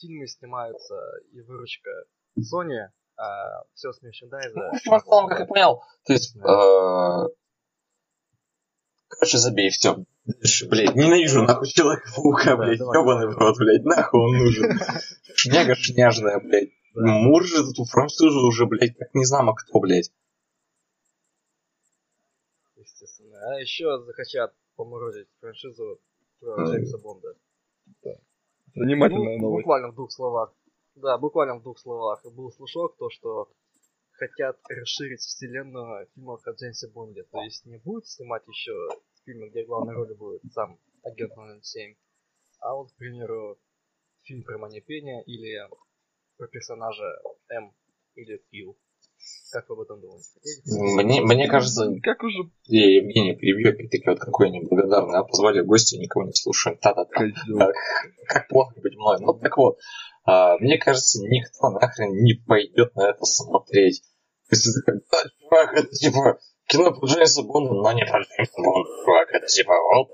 фильмы 0.00 0.26
снимаются 0.26 0.94
и 1.32 1.40
выручка 1.40 1.90
Sony, 2.38 2.88
а 3.16 3.64
все 3.74 3.92
с 3.92 4.00
мерчендайза. 4.02 4.54
Ну, 4.54 4.70
в 4.70 4.74
общем, 4.74 4.98
в 4.98 5.04
целом, 5.04 5.28
как 5.28 5.40
я 5.40 5.46
понял, 5.46 5.82
то 6.04 6.12
есть, 6.12 6.36
э, 6.36 7.28
короче, 9.08 9.38
забей, 9.38 9.70
все. 9.70 10.04
Блять, 10.68 10.94
ненавижу 10.94 11.42
нахуй 11.42 11.66
Человека-паука, 11.66 12.56
блядь, 12.56 12.78
ебаный 12.78 13.26
в 13.26 13.36
рот, 13.36 13.56
блядь, 13.58 13.84
нахуй 13.84 14.20
он 14.20 14.38
нужен. 14.38 14.78
Шняга 15.34 15.74
шняжная, 15.74 16.38
блядь. 16.38 16.70
Да. 16.94 17.00
Муржит 17.02 17.68
эту 17.72 17.84
французу 17.84 18.46
уже, 18.46 18.66
блядь, 18.66 18.96
как 18.96 19.14
не 19.14 19.24
знамо 19.24 19.54
кто, 19.54 19.80
блядь. 19.80 20.12
естественно. 22.76 23.38
А 23.54 23.60
еще 23.60 23.98
захотят 24.02 24.54
поморозить 24.76 25.28
франшизу 25.40 26.00
про. 26.40 26.64
Джеймса 26.64 26.98
Бонда. 26.98 27.34
Занимательная 28.74 29.36
Ну, 29.38 29.42
новость. 29.42 29.62
Буквально 29.64 29.88
в 29.90 29.94
двух 29.94 30.12
словах. 30.12 30.54
Да, 30.94 31.18
буквально 31.18 31.56
в 31.58 31.62
двух 31.62 31.78
словах. 31.78 32.22
Был 32.24 32.50
слушок, 32.52 32.96
то, 32.96 33.10
что 33.10 33.48
хотят 34.12 34.58
расширить 34.68 35.20
вселенную 35.20 36.06
в 36.06 36.10
фильмах 36.14 36.46
о 36.46 36.52
Джеймсе 36.52 36.88
Бонде. 36.88 37.24
То 37.24 37.42
есть 37.42 37.66
не 37.66 37.78
будут 37.78 38.06
снимать 38.06 38.42
еще 38.46 38.72
фильмы, 39.24 39.50
где 39.50 39.64
главной 39.64 39.94
роли 39.94 40.14
будет 40.14 40.42
сам 40.52 40.78
агент 41.02 41.32
007. 41.62 41.94
А 42.60 42.74
вот, 42.74 42.92
к 42.92 42.96
примеру, 42.96 43.58
фильм 44.22 44.42
про 44.44 44.58
Манипения 44.58 45.22
или 45.22 45.68
про 46.42 46.48
персонажа 46.48 47.04
М 47.50 47.72
или 48.16 48.38
Q. 48.50 48.74
Как 49.52 49.68
вы 49.68 49.74
об 49.76 49.80
этом 49.82 50.00
думаете? 50.00 50.26
Мне, 50.66 51.20
мне 51.20 51.46
кажется, 51.48 51.88
Как 52.02 52.20
уже 52.24 52.50
я 52.64 52.96
Евгений 52.96 53.36
перебью, 53.36 53.70
опять-таки, 53.70 54.08
вот 54.08 54.18
какой 54.18 54.50
неблагодарный, 54.50 55.20
а 55.20 55.22
позвали 55.22 55.60
гостя, 55.60 55.98
никого 55.98 56.26
не 56.26 56.32
слушаем. 56.34 56.78
Та-та-та. 56.78 57.26
Как 58.26 58.48
плохо 58.48 58.74
быть 58.80 58.96
мной. 58.96 59.18
Ну 59.20 59.34
так 59.34 59.56
вот, 59.56 59.78
а, 60.24 60.58
мне 60.58 60.78
кажется, 60.78 61.20
никто 61.22 61.70
нахрен 61.70 62.10
не 62.24 62.34
пойдет 62.34 62.92
на 62.96 63.10
это 63.10 63.24
смотреть. 63.24 64.02
То 64.48 64.56
есть 64.56 64.66
это 64.66 64.82
как, 64.84 64.96
да, 65.12 65.30
чувак, 65.38 65.74
это 65.74 65.88
типа 65.90 66.38
кино 66.66 66.90
про 66.92 67.06
Джеймса 67.06 67.42
Бонда, 67.44 67.74
но 67.74 67.92
не 67.92 68.04
про 68.04 68.20
Джеймса 68.20 68.62
Бонда, 68.62 68.90
чувак, 69.04 69.28
это 69.30 69.46
типа 69.46 69.74
вот, 69.94 70.08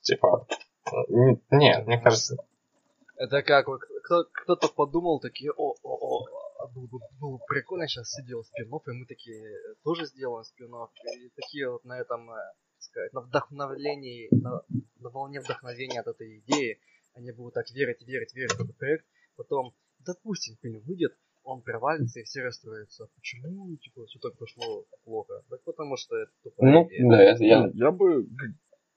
типа, 0.00 0.46
н- 1.08 1.40
не, 1.52 1.78
мне 1.86 2.00
кажется, 2.00 2.36
Это 3.16 3.42
как 3.42 3.66
кто-то 4.32 4.68
подумал 4.68 5.20
такие, 5.20 5.52
о, 5.52 5.74
о, 5.82 6.24
о, 6.62 6.68
было 6.68 6.86
бы 6.86 6.98
было 7.20 7.36
бы 7.38 7.44
прикольно 7.48 7.86
сейчас 7.86 8.10
сделать 8.10 8.46
спин 8.46 8.66
и 8.66 8.92
мы 8.92 9.06
такие 9.06 9.44
тоже 9.84 10.06
сделаем 10.06 10.44
спин 10.44 10.72
И 10.74 11.30
такие 11.36 11.70
вот 11.70 11.84
на 11.84 11.98
этом, 12.00 12.30
э, 12.30 12.34
так 12.34 12.82
сказать, 12.82 13.12
на 13.12 13.20
вдохновлении, 13.20 14.28
на, 14.30 14.62
на 14.96 15.10
волне 15.10 15.40
вдохновения 15.40 16.00
от 16.00 16.06
этой 16.08 16.40
идеи, 16.40 16.80
они 17.14 17.32
будут 17.32 17.54
так 17.54 17.70
верить, 17.70 18.02
верить, 18.06 18.34
верить 18.34 18.52
в 18.52 18.60
этот 18.60 18.76
проект. 18.76 19.06
Потом, 19.36 19.74
допустим, 20.00 20.56
фильм 20.62 20.80
выйдет, 20.80 21.12
он 21.44 21.62
провалится 21.62 22.20
и 22.20 22.24
все 22.24 22.42
расстроятся. 22.42 23.08
Почему, 23.16 23.76
типа, 23.76 24.06
все 24.06 24.18
так 24.20 24.36
пошло 24.38 24.84
плохо? 25.04 25.42
Так 25.50 25.62
потому 25.64 25.96
что 25.96 26.16
это 26.16 26.32
тупая 26.42 26.72
ну, 26.72 26.86
идея. 26.86 27.10
да, 27.10 27.22
это 27.22 27.44
я, 27.44 27.70
Я 27.74 27.90
бы 27.90 28.26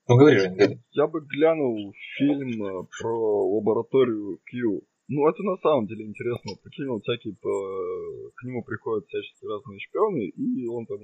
ну 0.07 0.17
говори, 0.17 0.39
Жень, 0.39 0.55
говори. 0.55 0.79
я 0.91 1.07
бы 1.07 1.21
глянул 1.21 1.93
фильм 2.17 2.63
э, 2.63 2.87
про 2.99 3.55
лабораторию 3.55 4.39
Q. 4.45 4.81
Ну, 5.07 5.27
это 5.27 5.43
на 5.43 5.57
самом 5.57 5.85
деле 5.87 6.05
интересно. 6.05 6.55
Прикинь, 6.63 6.87
вот 6.87 7.03
всякие 7.03 7.35
по- 7.35 8.31
к 8.35 8.43
нему 8.43 8.63
приходят 8.63 9.05
всяческие 9.07 9.49
разные 9.51 9.79
шпионы, 9.79 10.29
и 10.29 10.67
он 10.67 10.85
там 10.87 10.97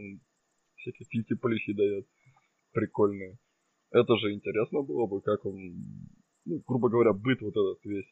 всякие 0.77 1.05
финти-полихи 1.09 1.73
дает 1.73 2.07
прикольные. 2.71 3.37
Это 3.91 4.15
же 4.17 4.33
интересно 4.33 4.81
было 4.81 5.05
бы, 5.05 5.21
как 5.21 5.45
он, 5.45 5.55
ну, 6.45 6.63
грубо 6.65 6.89
говоря, 6.89 7.13
быт 7.13 7.41
вот 7.41 7.51
этот 7.51 7.83
весь. 7.83 8.07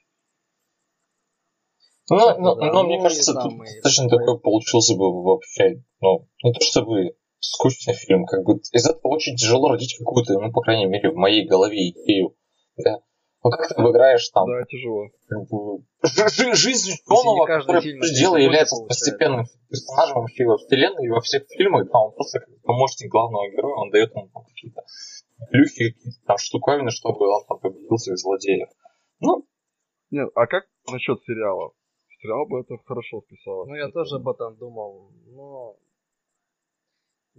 Ну, 2.09 2.17
ну, 2.17 2.55
да, 2.55 2.65
ну, 2.65 2.73
ну, 2.73 2.87
мне 2.87 3.01
кажется, 3.01 3.33
тут 3.33 3.57
достаточно 3.57 4.09
такой 4.09 4.39
получился 4.39 4.95
бы 4.95 5.23
вообще, 5.23 5.83
ну, 6.01 6.27
не 6.43 6.53
то 6.53 6.59
чтобы 6.61 7.15
скучный 7.39 7.93
фильм, 7.93 8.25
как 8.25 8.43
бы 8.43 8.59
из 8.71 8.85
этого 8.85 9.13
очень 9.13 9.35
тяжело 9.35 9.69
родить 9.69 9.97
какую-то, 9.97 10.39
ну, 10.39 10.51
по 10.51 10.61
крайней 10.61 10.85
мере, 10.85 11.11
в 11.11 11.15
моей 11.15 11.47
голове 11.47 11.89
идею, 11.89 12.35
да. 12.77 12.99
Ну, 13.41 13.51
как 13.51 13.69
ты 13.69 13.75
обыграешь 13.75 14.27
там, 14.29 14.47
Да, 14.47 14.65
тяжело. 14.65 15.07
как 15.29 15.47
бы, 15.47 15.79
жизнь 16.55 16.91
ученого, 17.07 17.45
который, 17.45 17.93
не 17.93 18.43
является 18.43 18.83
постепенным 18.85 19.45
персонажем 19.69 20.17
вообще 20.17 20.45
во 20.45 20.57
вселенной 20.57 21.05
и 21.05 21.09
во 21.09 21.21
всех 21.21 21.43
фильмах, 21.47 21.89
да, 21.89 21.99
он 21.99 22.13
просто 22.15 22.39
как 22.39 22.49
помощник 22.63 23.09
главного 23.09 23.49
героя, 23.49 23.75
он 23.75 23.91
дает 23.91 24.13
ему 24.13 24.29
какие-то 24.45 24.81
плюхи, 25.51 25.93
какие-то 25.93 26.19
там 26.27 26.37
штуковины, 26.37 26.91
чтобы 26.91 27.27
он 27.27 27.45
там 27.47 27.59
победил 27.59 27.97
своих 27.97 28.19
злодеев. 28.19 28.67
Ну, 29.21 29.47
Нет, 30.11 30.29
а 30.35 30.45
как 30.47 30.65
насчет 30.91 31.21
сериала? 31.23 31.71
Сериал 32.21 32.45
бы 32.45 32.59
это 32.59 32.75
хорошо 32.83 33.21
вписалось. 33.21 33.69
Ну, 33.69 33.75
я 33.75 33.89
тоже 33.89 34.17
об 34.17 34.27
этом 34.27 34.57
думал, 34.57 35.11
но... 35.27 35.77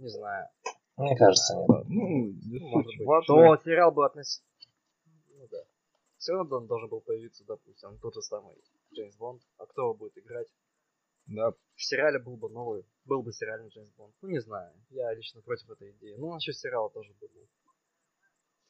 Не 0.01 0.09
знаю. 0.09 0.47
мне 0.97 1.15
кажется, 1.15 1.55
нет. 1.55 1.67
Да, 1.67 1.83
Ну, 1.87 2.33
Ну, 2.41 2.67
может 2.69 2.87
быть. 2.97 3.05
важно. 3.05 3.35
Но 3.35 3.57
сериал 3.57 3.91
бы 3.91 4.03
относительно... 4.03 4.49
Ну 5.37 5.47
да. 5.47 5.63
Все 6.17 6.33
равно 6.33 6.57
он 6.57 6.67
должен 6.67 6.89
был 6.89 7.01
появиться, 7.01 7.45
допустим, 7.45 7.99
тот 7.99 8.15
же 8.15 8.21
самый 8.23 8.55
Джеймс 8.93 9.15
Бонд. 9.17 9.43
А 9.57 9.67
кто 9.67 9.83
его 9.83 9.93
будет 9.93 10.17
играть? 10.17 10.47
Да, 11.27 11.51
В 11.75 11.83
сериале 11.83 12.17
был 12.17 12.35
бы 12.35 12.49
новый, 12.49 12.83
был 13.05 13.21
бы 13.21 13.31
сериальный 13.31 13.69
Джеймс 13.69 13.93
Бонд. 13.93 14.15
Ну, 14.23 14.29
не 14.29 14.39
знаю. 14.39 14.73
Я 14.89 15.13
лично 15.13 15.41
против 15.41 15.69
этой 15.69 15.91
идеи. 15.91 16.15
Ну, 16.17 16.33
насчет 16.33 16.57
сериала 16.57 16.89
тоже 16.89 17.13
был. 17.21 17.29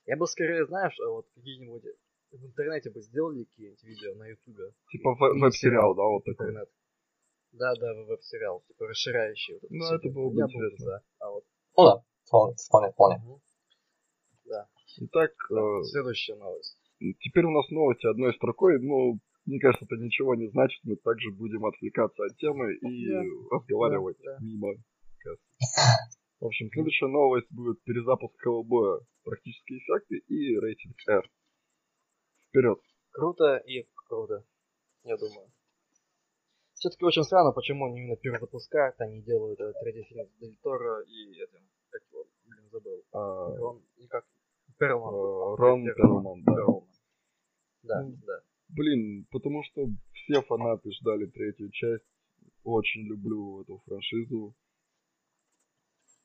Я 0.06 0.18
бы 0.18 0.28
скорее, 0.28 0.66
знаешь, 0.66 0.98
вот 1.00 1.28
какие-нибудь 1.34 1.84
в 2.32 2.46
интернете 2.46 2.90
бы 2.90 3.02
сделали 3.02 3.46
какие-нибудь 3.46 3.84
видео 3.84 4.16
на 4.16 4.28
ютубе. 4.28 4.74
Типа 4.90 5.16
веб-сериал, 5.16 5.96
да, 5.96 6.04
вот 6.04 6.26
такой. 6.26 6.48
Интернет. 6.50 6.70
Да, 7.54 7.74
да, 7.76 7.94
веб-сериал, 8.06 8.64
типа 8.68 8.88
расширяющий. 8.88 9.56
Вот 9.62 9.72
ну, 9.72 9.86
это 9.94 10.10
было 10.10 10.30
бы 10.30 10.42
интересно. 10.42 10.86
да. 10.86 11.02
А 11.20 11.30
вот. 11.32 11.44
Ну 11.78 11.84
да, 11.86 12.04
вполне, 12.26 12.56
вполне. 12.56 12.92
вполне. 12.92 13.18
Мгм. 13.20 13.42
Да. 14.46 14.68
Итак, 14.98 15.32
Да, 15.50 15.62
э, 15.62 15.84
Следующая 15.84 16.36
новость. 16.36 16.78
теперь 17.20 17.46
у 17.46 17.52
нас 17.52 17.70
новости 17.70 18.06
одной 18.08 18.34
строкой, 18.36 18.80
но 18.80 19.18
мне 19.46 19.60
кажется, 19.60 19.86
это 19.86 19.96
ничего 19.96 20.36
не 20.36 20.48
значит, 20.50 20.80
мы 20.84 20.96
также 20.98 21.32
будем 21.32 21.66
отвлекаться 21.66 22.24
от 22.24 22.36
темы 22.38 22.74
и 22.76 23.10
Да. 23.10 23.22
разговаривать 23.58 24.18
Да, 24.24 24.38
да. 24.38 24.46
мимо. 24.46 24.74
В 26.40 26.46
общем, 26.46 26.70
следующая 26.72 27.08
новость 27.08 27.48
будет 27.52 27.84
перезапуск 27.84 28.34
Hellboy, 28.46 29.02
практические 29.24 29.80
эффекты 29.80 30.18
и 30.28 30.58
рейтинг 30.58 30.96
R. 31.08 31.30
Вперед. 32.50 32.80
Круто 33.12 33.58
и 33.58 33.88
круто, 34.08 34.44
я 35.04 35.18
думаю. 35.18 35.52
Все-таки 36.82 37.06
очень 37.06 37.24
странно, 37.24 37.52
почему 37.52 37.86
они 37.86 38.00
именно 38.00 38.16
перезапускают, 38.16 39.00
они 39.02 39.22
делают 39.22 39.60
этот 39.60 39.80
третий 39.82 40.02
фильм 40.02 40.28
с 40.28 40.40
Дель 40.40 40.58
Торо 40.64 41.04
и 41.04 41.32
этим, 41.40 41.60
как 41.92 42.02
его, 42.12 42.26
блин, 42.46 42.70
забыл. 42.72 43.04
А, 43.12 43.52
Он 43.62 43.84
никак... 43.98 44.26
Перлман. 44.80 45.14
э, 45.14 45.56
Рон 45.58 45.86
Перлман, 45.86 46.44
да. 46.44 46.56
Перлман. 46.56 46.84
Да, 47.84 48.02
Ну, 48.02 48.18
да. 48.26 48.42
Блин, 48.70 49.28
потому 49.30 49.62
что 49.62 49.86
все 50.12 50.42
фанаты 50.42 50.92
ждали 50.92 51.28
третью 51.28 51.70
часть. 51.70 52.04
Очень 52.64 53.02
люблю 53.02 53.62
эту 53.62 53.78
франшизу. 53.86 54.56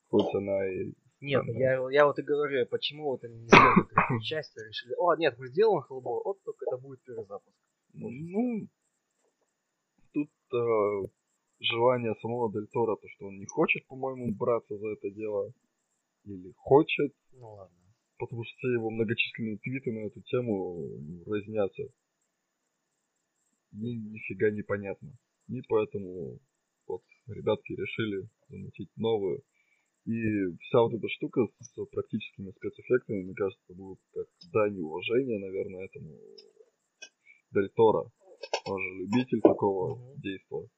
Хоть 0.09 0.35
она 0.35 0.67
и... 0.73 0.95
Нет, 1.21 1.43
Ага. 1.43 1.53
я, 1.53 1.91
я 1.91 2.07
вот 2.07 2.19
и 2.19 2.23
говорю, 2.23 2.65
почему 2.71 3.11
вот 3.11 3.23
они 3.25 3.41
не 3.41 3.47
сделали 3.49 3.87
третью 3.91 4.21
часть, 4.25 4.57
а 4.57 4.67
решили, 4.67 4.95
о, 4.97 5.15
нет, 5.17 5.37
мы 5.37 5.49
сделаем 5.49 5.85
Hellboy, 5.87 6.23
вот 6.25 6.43
только 6.45 6.65
это 6.67 6.79
будет 6.79 7.03
перезапуск. 7.03 7.55
Ну, 7.93 8.69
тут 10.17 10.31
э, 10.55 11.09
желание 11.61 12.15
самого 12.23 12.51
Дель 12.51 12.69
Торо, 12.73 12.97
то, 12.97 13.09
что 13.09 13.27
он 13.27 13.39
не 13.39 13.47
хочет, 13.47 13.87
по-моему, 13.87 14.35
браться 14.35 14.77
за 14.79 14.89
это 14.89 15.11
дело. 15.11 15.53
Или 16.25 16.53
хочет, 16.57 17.13
Ну 17.33 17.53
ладно. 17.53 17.77
потому 18.19 18.45
что 18.45 18.57
все 18.57 18.73
его 18.73 18.91
многочисленные 18.91 19.59
твиты 19.59 19.93
на 19.93 20.07
эту 20.07 20.23
тему 20.23 20.89
разнятся. 21.27 21.83
И 23.73 23.95
нифига 23.95 24.51
непонятно. 24.51 25.13
И 25.49 25.61
поэтому 25.69 26.41
вот 26.87 27.03
ребятки 27.27 27.73
решили 27.73 28.29
замутить 28.49 28.91
новую. 28.97 29.43
И 30.07 30.57
вся 30.63 30.81
вот 30.81 30.95
эта 30.95 31.09
штука 31.09 31.47
с 31.61 31.85
практическими 31.93 32.53
спецэффектами, 32.53 33.23
мне 33.23 33.35
кажется, 33.35 33.75
будет 33.75 33.99
как 34.15 34.27
дань 34.53 34.81
уважения, 34.81 35.39
наверное, 35.39 35.85
этому 35.85 36.19
Дель 37.51 37.71
Торо. 37.77 38.11
Он 38.65 38.83
же 38.83 38.91
любитель 39.01 39.41
такого 39.41 39.97
Мгм. 39.97 40.21
действия. 40.21 40.69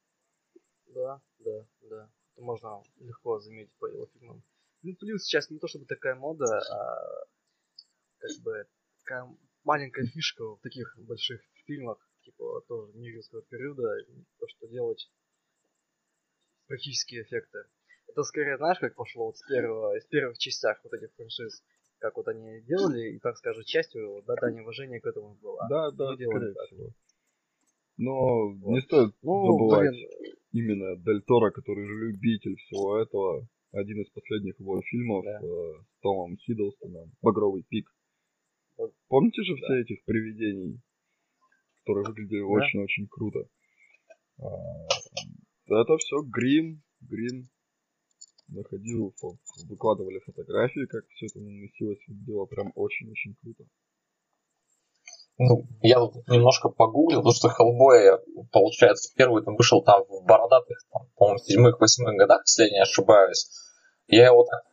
Да, 0.87 1.21
да, 1.39 1.65
да. 1.81 2.09
Это 2.33 2.41
можно 2.43 2.83
легко 2.97 3.39
заметить 3.39 3.73
по 3.79 3.87
его 3.87 4.07
фильмам. 4.07 4.43
Ну, 4.81 4.95
плюс 4.95 5.23
сейчас 5.23 5.49
не 5.49 5.59
то 5.59 5.67
чтобы 5.67 5.85
такая 5.85 6.15
мода, 6.15 6.45
а 6.45 7.25
как 8.19 8.31
бы 8.43 8.65
такая 9.03 9.27
маленькая 9.63 10.05
фишка 10.05 10.43
в 10.43 10.59
таких 10.61 10.97
больших 10.99 11.41
фильмах, 11.65 11.97
типа 12.23 12.61
тоже 12.67 12.93
нигерского 12.93 13.41
периода, 13.43 14.05
то, 14.39 14.47
что 14.47 14.67
делать 14.67 15.11
практические 16.67 17.23
эффекты. 17.23 17.65
Это 18.07 18.23
скорее, 18.23 18.57
знаешь, 18.57 18.79
как 18.79 18.95
пошло 18.95 19.27
вот 19.27 19.37
с 19.37 19.43
первого, 19.47 19.97
из 19.97 20.05
первых 20.05 20.37
частях 20.37 20.79
вот 20.83 20.93
этих 20.93 21.13
франшиз, 21.15 21.63
как 21.99 22.15
вот 22.15 22.27
они 22.27 22.61
делали, 22.61 23.15
и, 23.15 23.19
так 23.19 23.37
скажем, 23.37 23.63
частью 23.63 24.23
да, 24.25 24.35
дань 24.35 24.61
уважения 24.61 24.99
к 24.99 25.05
этому 25.05 25.35
было. 25.35 25.67
Да, 25.69 25.91
да, 25.91 26.15
скорее 26.15 26.53
всего. 26.53 26.93
Но 27.99 28.53
Вот. 28.53 28.75
не 28.75 28.81
стоит 28.81 29.13
Ну, 29.21 29.45
забывать 29.45 29.91
блин, 29.91 30.33
именно 30.53 30.95
Дель 31.03 31.21
Торо, 31.23 31.51
который 31.51 31.85
же 31.85 31.93
любитель 32.07 32.55
всего 32.55 32.97
этого. 32.97 33.45
Один 33.71 34.01
из 34.01 34.09
последних 34.11 34.57
его 34.59 34.81
фильмов 34.81 35.23
Да. 35.25 35.39
э, 35.43 35.73
с 35.83 35.99
Томом 36.01 36.37
Хиддлстоном, 36.37 37.11
«Багровый 37.21 37.63
пик». 37.69 37.85
Вот. 38.77 38.93
Помните 39.09 39.43
же 39.43 39.53
Да. 39.55 39.57
все 39.61 39.81
этих 39.81 40.03
привидений, 40.05 40.79
которые 41.83 42.05
выглядели 42.07 42.39
очень-очень 42.39 43.07
круто? 43.09 43.45
А, 44.39 44.87
это 45.67 45.97
все 45.97 46.21
грим, 46.23 46.81
грим. 47.01 47.49
Находил, 48.47 49.13
выкладывали 49.67 50.19
фотографии, 50.25 50.87
как 50.87 51.05
все 51.09 51.27
это 51.27 51.39
наносилось, 51.39 51.99
выглядело 52.07 52.45
прям 52.47 52.71
очень-очень 52.73 53.35
круто. 53.41 53.65
Ну, 55.39 55.63
я 55.81 55.99
тут 55.99 56.27
немножко 56.27 56.67
погуглил, 56.67 57.19
потому 57.19 57.33
что 57.33 57.47
Хеллбой, 57.47 58.19
получается, 58.51 59.13
первый 59.15 59.43
там 59.43 59.55
вышел 59.55 59.81
там 59.81 60.03
в 60.03 60.25
бородатых, 60.25 60.77
там, 60.91 61.03
по-моему, 61.15 61.39
седьмых, 61.39 61.79
восьмых 61.79 62.15
годах, 62.17 62.41
если 62.45 62.63
я 62.65 62.71
не 62.71 62.81
ошибаюсь. 62.81 63.49
Я 64.07 64.27
его 64.27 64.43
так, 64.43 64.63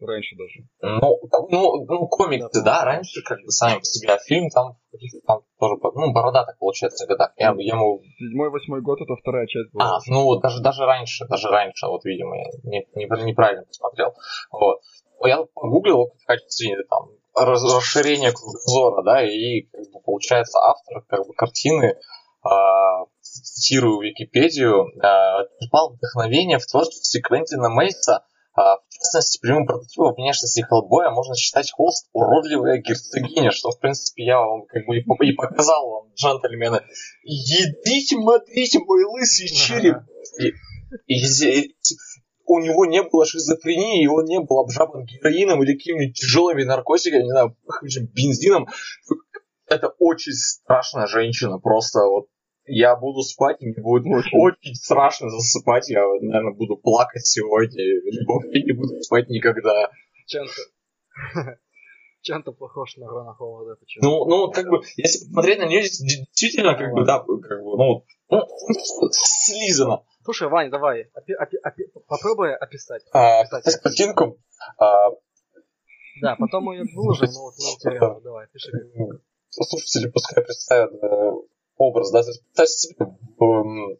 Раньше 0.00 0.34
даже. 0.36 0.98
ну, 1.00 1.20
ну, 1.48 1.84
ну 1.86 2.08
комиксы, 2.08 2.60
Да, 2.64 2.80
да, 2.80 2.84
раньше 2.84 3.22
как 3.22 3.38
бы 3.38 3.50
сами 3.50 3.78
по 3.78 3.84
себе, 3.84 4.12
а 4.12 4.18
фильм 4.18 4.48
там 4.50 4.76
каких-то 4.90 5.20
там 5.24 5.42
тоже, 5.60 5.76
ну, 5.94 6.12
бородатых, 6.12 6.58
получается, 6.58 7.06
годах. 7.06 7.32
Я, 7.36 7.54
я 7.56 7.74
ему 7.74 8.02
Седьмой, 8.18 8.50
восьмой 8.50 8.80
год 8.80 9.00
это 9.00 9.14
вторая 9.14 9.46
часть 9.46 9.70
была. 9.72 9.96
А, 9.96 9.98
ну 10.08 10.24
вот 10.24 10.42
даже, 10.42 10.60
даже 10.60 10.84
раньше, 10.84 11.24
даже 11.28 11.48
раньше, 11.48 11.86
вот, 11.86 12.04
видимо, 12.04 12.36
я 12.36 12.50
не, 12.64 12.86
не- 12.94 13.24
неправильно 13.24 13.64
посмотрел. 13.64 14.12
Вот. 14.50 14.80
Я 15.22 15.44
погуглил 15.54 16.10
в 16.18 16.26
качестве 16.26 16.76
там, 16.88 17.10
расширения 17.44 18.32
кругозора, 18.32 19.02
да, 19.04 19.22
и 19.26 19.62
как 19.62 19.82
бы, 19.92 20.00
получается 20.00 20.58
автор 20.58 21.02
как 21.08 21.26
бы, 21.26 21.34
картины, 21.34 21.96
а, 22.42 23.04
цитирую 23.20 24.00
Википедию, 24.00 24.86
а, 25.02 25.44
черпал 25.60 25.92
вдохновение 25.94 26.58
в 26.58 26.66
творчестве 26.66 27.20
Квентина 27.20 27.68
Мейса, 27.68 28.24
а, 28.54 28.76
в 28.76 28.82
частности, 28.90 29.38
прямым 29.40 29.66
прототипом 29.66 30.14
внешности 30.14 30.60
Хеллбоя 30.62 31.10
можно 31.10 31.34
считать 31.36 31.70
холст 31.70 32.08
«Уродливая 32.12 32.78
герцогиня», 32.78 33.50
что, 33.52 33.70
в 33.70 33.78
принципе, 33.78 34.24
я 34.24 34.38
вам 34.40 34.66
как 34.66 34.86
бы 34.86 34.98
и 34.98 35.02
по- 35.02 35.22
и 35.22 35.32
показал 35.32 35.88
вам, 35.88 36.12
джентльмены. 36.14 36.82
Едите, 37.22 38.16
смотрите, 38.16 38.80
мой 38.80 39.04
лысый 39.04 39.48
череп. 39.48 39.98
И- 40.38 40.52
и 41.06 41.24
зе- 41.24 41.68
у 42.50 42.58
него 42.58 42.84
не 42.84 43.02
было 43.02 43.24
шизофрении, 43.24 44.02
и 44.02 44.08
он 44.08 44.24
не 44.24 44.40
был 44.40 44.60
обжабан 44.60 45.04
героином 45.04 45.62
или 45.62 45.74
какими-нибудь 45.74 46.16
тяжелыми 46.16 46.64
наркотиками, 46.64 47.22
не 47.22 47.30
знаю, 47.30 47.56
бензином. 48.14 48.68
Это 49.66 49.94
очень 49.98 50.32
страшная 50.32 51.06
женщина, 51.06 51.58
просто 51.58 52.00
вот 52.00 52.26
я 52.66 52.96
буду 52.96 53.22
спать, 53.22 53.56
и 53.60 53.66
мне 53.66 53.82
будет 53.82 54.04
Очень. 54.06 54.38
очень 54.38 54.74
страшно 54.74 55.30
засыпать, 55.30 55.88
я, 55.88 56.02
наверное, 56.20 56.54
буду 56.54 56.76
плакать 56.76 57.26
сегодня, 57.26 57.82
либо 57.82 58.44
я 58.52 58.62
не 58.64 58.72
буду 58.72 59.00
спать 59.00 59.28
никогда. 59.28 59.90
Чем-то 60.26 60.62
чем-то 62.22 62.52
похож 62.52 62.96
на 62.96 63.06
Рона 63.06 63.34
Ховарда. 63.34 63.76
почему? 63.76 64.04
Ну, 64.04 64.24
ну, 64.26 64.50
как 64.50 64.68
бы, 64.68 64.82
если 64.96 65.24
посмотреть 65.24 65.58
на 65.58 65.66
нее, 65.66 65.82
действительно, 65.82 66.76
как 66.76 66.92
бы, 66.92 67.04
да, 67.04 67.18
как 67.20 67.62
бы, 67.62 67.76
ну, 67.76 68.04
ну, 68.28 68.40
слизано. 69.12 70.04
Слушай, 70.30 70.48
Вань, 70.48 70.70
давай, 70.70 71.10
опи- 71.12 71.34
опи- 71.34 71.58
опи- 71.60 71.90
попробуй 72.06 72.54
описать. 72.54 73.02
А, 73.12 73.44
с 73.44 73.76
картинку, 73.80 74.38
а, 74.78 75.10
Да, 76.22 76.36
потом 76.38 76.62
мы 76.66 76.76
ее 76.76 76.84
выложим, 76.94 77.26
но 77.34 77.40
вот 77.46 77.54
мне 77.58 77.72
интересно, 77.74 78.20
давай, 78.20 78.46
пиши. 78.46 78.70
слушатели 79.48 80.08
пускай 80.08 80.44
представят 80.44 80.92
э, 81.02 81.32
образ, 81.78 82.12
да, 82.12 82.22
то 82.22 82.28
есть 82.28 82.44
представьте 82.44 82.74
себе, 82.74 83.06
эм, 83.40 83.98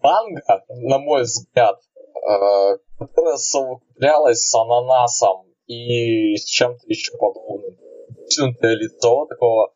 манго, 0.00 0.64
на 0.68 0.98
мой 0.98 1.22
взгляд, 1.22 1.80
э, 1.96 2.78
которая 2.96 3.36
совокуплялась 3.36 4.42
с 4.42 4.54
ананасом 4.54 5.52
и 5.66 6.36
с 6.36 6.44
чем-то 6.44 6.86
еще 6.86 7.16
подобным. 7.18 7.76
Вытянутое 8.10 8.76
лицо 8.76 9.26
такого 9.26 9.74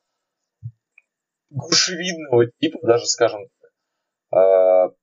грушевидного 1.50 2.46
типа, 2.60 2.78
даже, 2.82 3.06
скажем 3.06 3.48
так. 4.30 4.94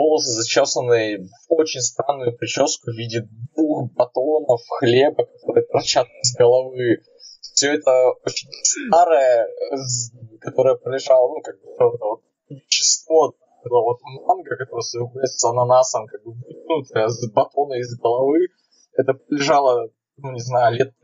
Э, 0.00 0.02
волосы 0.02 0.30
зачесанные 0.32 1.18
в 1.48 1.52
очень 1.52 1.80
странную 1.80 2.36
прическу 2.36 2.90
в 2.90 2.94
виде 2.96 3.28
двух 3.54 3.92
батонов 3.92 4.60
хлеба, 4.78 5.26
которые 5.26 5.66
торчат 5.66 6.06
из 6.22 6.34
головы. 6.36 7.02
Все 7.40 7.74
это 7.74 8.10
очень 8.24 8.48
старое, 8.62 9.46
з- 9.72 10.12
которое 10.40 10.76
пролежало, 10.76 11.28
ну, 11.28 11.40
как 11.42 11.56
бы, 11.60 11.68
вот 11.78 12.22
вещество, 12.48 13.34
это 13.62 13.74
вот 13.74 13.98
манго, 14.26 14.56
которое 14.56 14.82
совокупляется 14.82 15.38
с 15.38 15.44
ананасом, 15.44 16.06
как 16.06 16.22
бы, 16.24 16.32
вытянутое 16.32 17.08
с 17.08 17.30
батона 17.32 17.74
из 17.74 17.98
головы, 17.98 18.48
это 18.94 19.18
лежало, 19.28 19.90
ну, 20.16 20.32
не 20.32 20.40
знаю, 20.40 20.74
лет 20.76 20.94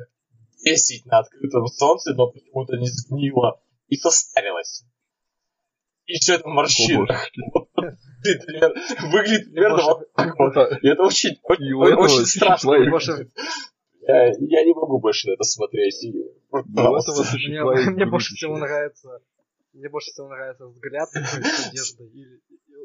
10 0.64 1.04
на 1.06 1.18
открытом 1.18 1.66
солнце, 1.66 2.14
но 2.14 2.30
почему-то 2.30 2.76
не 2.76 2.86
сгнило 2.88 3.60
и 3.88 3.96
состарилось. 3.96 4.84
И 6.06 6.14
все 6.14 6.34
это 6.34 6.44
в 6.44 6.52
морщинах. 6.52 7.30
Выглядит 9.12 9.52
примерно- 9.52 9.82
вот 9.82 10.12
так 10.14 10.38
вот. 10.38 10.56
И 10.82 10.88
это 10.88 11.02
очень, 11.02 11.38
очень, 11.42 12.26
страшно. 12.26 12.70
Я, 14.08 14.28
я 14.28 14.64
не 14.64 14.72
могу 14.72 15.00
больше 15.00 15.28
на 15.28 15.32
это 15.32 15.44
смотреть. 15.44 16.06
Мне, 16.52 18.06
больше 18.06 18.34
всего 18.34 18.56
нравится 18.56 19.20
мне 19.76 19.88
больше 19.90 20.10
всего 20.10 20.28
нравится 20.28 20.66
взгляд 20.66 21.08
с 21.10 21.66
надеждой 21.66 22.08
и, 22.14 22.24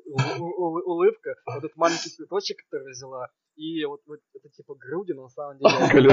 улыбка, 0.10 1.36
вот 1.46 1.64
этот 1.64 1.76
маленький 1.78 2.10
цветочек, 2.10 2.58
который 2.70 2.92
взяла, 2.92 3.30
и 3.56 3.86
вот, 3.86 4.02
типа 4.62 4.76
груди, 4.76 5.14
но 5.14 5.24
на 5.24 5.30
самом 5.30 5.58
деле... 5.58 5.72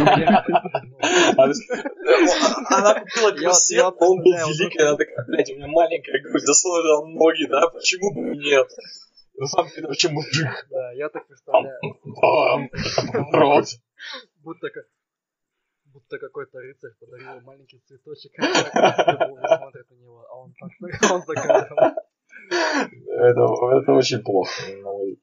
Ну, 0.88 0.96
Она 2.70 3.00
купила 3.00 3.30
корсет, 3.32 3.94
он 4.00 4.18
был 4.22 4.32
великий, 4.32 4.80
она 4.80 4.96
такая, 4.96 5.24
блядь, 5.26 5.50
у 5.50 5.56
меня 5.56 5.68
маленькая 5.68 6.22
грудь, 6.22 6.42
засунута 6.42 7.06
ноги, 7.06 7.46
да, 7.46 7.68
почему 7.68 8.14
бы 8.14 8.36
нет? 8.36 8.66
На 9.34 9.46
самом 9.46 9.70
деле, 9.70 9.86
вообще 9.88 10.08
мужик. 10.08 10.66
Да, 10.70 10.92
я 10.92 11.08
так 11.10 11.26
представляю! 11.26 11.78
Рот. 13.32 13.66
будто 14.42 14.70
как 14.70 14.84
будто 15.92 16.18
какой-то 16.18 16.58
рыцарь 16.58 16.92
подарил 17.00 17.40
маленький 17.42 17.80
цветочек, 17.86 18.32
смотрит 18.34 19.90
на 19.90 19.94
него, 19.94 20.26
а 20.30 20.36
он 20.40 20.54
так, 20.58 20.70
он 21.12 21.22
за 21.22 21.34
кадром. 21.34 21.94
Это, 22.50 23.40
это 23.80 23.92
очень 23.92 24.22
плохо. 24.22 24.50
Ну, 24.82 25.16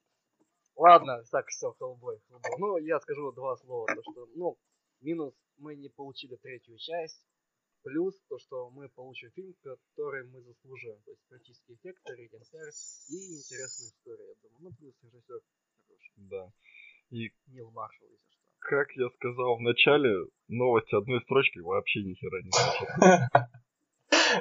Ладно, 0.75 1.23
так, 1.31 1.47
все, 1.47 1.71
Хеллбой, 1.73 2.19
Хеллбой. 2.27 2.51
Ну, 2.59 2.77
я 2.77 2.99
скажу 2.99 3.31
два 3.31 3.55
слова, 3.57 3.87
то 3.87 4.01
что, 4.01 4.27
ну, 4.35 4.57
минус, 5.01 5.33
мы 5.57 5.75
не 5.75 5.89
получили 5.89 6.35
третью 6.35 6.77
часть, 6.77 7.25
плюс 7.83 8.19
то, 8.27 8.37
что 8.39 8.69
мы 8.71 8.89
получим 8.89 9.31
фильм, 9.31 9.53
который 9.63 10.25
мы 10.25 10.41
заслуживаем, 10.41 11.01
то 11.03 11.11
есть 11.11 11.21
практические 11.29 11.77
эффекты, 11.77 12.15
рейтинг 12.15 12.43
и 13.09 13.37
интересная 13.37 13.87
история, 13.87 14.27
я 14.27 14.33
думаю. 14.41 14.59
Ну, 14.59 14.71
плюс 14.77 14.95
режиссер 15.03 15.39
хороший, 15.87 16.13
Да. 16.17 16.51
И 17.11 17.31
Нил 17.47 17.71
Маршалл, 17.71 18.09
если 18.09 18.31
что. 18.31 18.41
как 18.59 18.91
я 18.95 19.09
сказал 19.11 19.57
в 19.57 19.61
начале, 19.61 20.27
новости 20.47 20.95
одной 20.95 21.21
строчки 21.21 21.59
вообще 21.59 22.03
ни 22.03 22.15
хера 22.15 22.41
не 22.41 22.49
значат. 22.49 23.51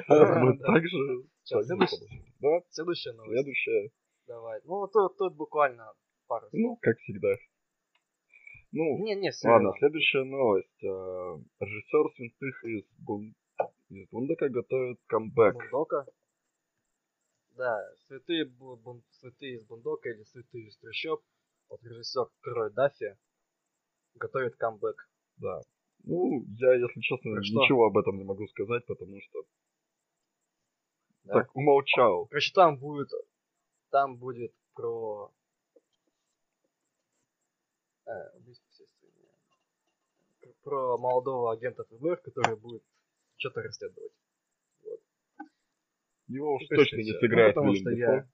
Мы 0.09 0.57
также... 0.57 1.23
Следующая, 1.43 3.13
новость. 3.13 3.31
следующая. 3.31 3.91
Давай. 4.25 4.59
Ну, 4.63 4.87
тут 4.87 5.35
буквально 5.35 5.93
пару 6.27 6.47
Ну, 6.51 6.67
слов. 6.69 6.79
как 6.81 6.97
всегда. 6.99 7.33
Ну, 8.71 8.97
Не, 9.05 9.15
не, 9.15 9.31
ладно, 9.45 9.71
следующая 9.79 10.23
новость. 10.23 10.83
А, 10.83 11.39
Режиссер 11.59 12.11
святых 12.15 12.63
из, 12.65 12.83
Бун... 12.99 13.33
из 13.89 14.09
Бундека 14.09 14.49
готовит 14.49 14.99
камбэк. 15.07 15.53
Бундока. 15.55 16.05
Да, 17.51 17.79
святые, 18.07 18.45
Бу- 18.45 18.75
Бун- 18.75 19.03
святые 19.11 19.55
из 19.55 19.65
Бундока 19.65 20.09
или 20.09 20.23
святые 20.23 20.67
из 20.67 20.77
трущоб. 20.77 21.21
Вот 21.69 21.81
режиссер 21.83 22.27
Крой 22.41 22.71
Даффи 22.73 23.15
готовит 24.15 24.55
камбэк. 24.57 25.09
Да. 25.37 25.61
Ну, 26.03 26.43
я, 26.59 26.73
если 26.75 26.99
честно, 26.99 27.35
Так 27.35 27.45
что? 27.45 27.61
ничего 27.61 27.85
об 27.85 27.97
этом 27.97 28.17
не 28.17 28.23
могу 28.25 28.45
сказать, 28.47 28.85
потому 28.85 29.19
что 29.21 29.43
Да? 31.23 31.33
так 31.35 31.55
умолчал. 31.55 32.27
Короче, 32.27 32.51
там 32.53 32.77
будет, 32.77 33.07
там 33.89 34.17
будет 34.17 34.53
про... 34.73 35.31
Э. 38.07 38.29
Про 40.63 40.97
молодого 40.97 41.53
агента 41.53 41.83
ФБР, 41.83 42.17
который 42.17 42.55
будет 42.57 42.83
что-то 43.37 43.61
расследовать. 43.61 44.11
Его 46.27 46.55
уж 46.55 46.63
Ну, 46.69 46.77
точно 46.77 46.97
не 46.97 47.13
сыграет 47.19 47.55
Ну, 47.55 47.61
потому 47.61 47.75
что 47.75 47.89
я... 47.91 48.27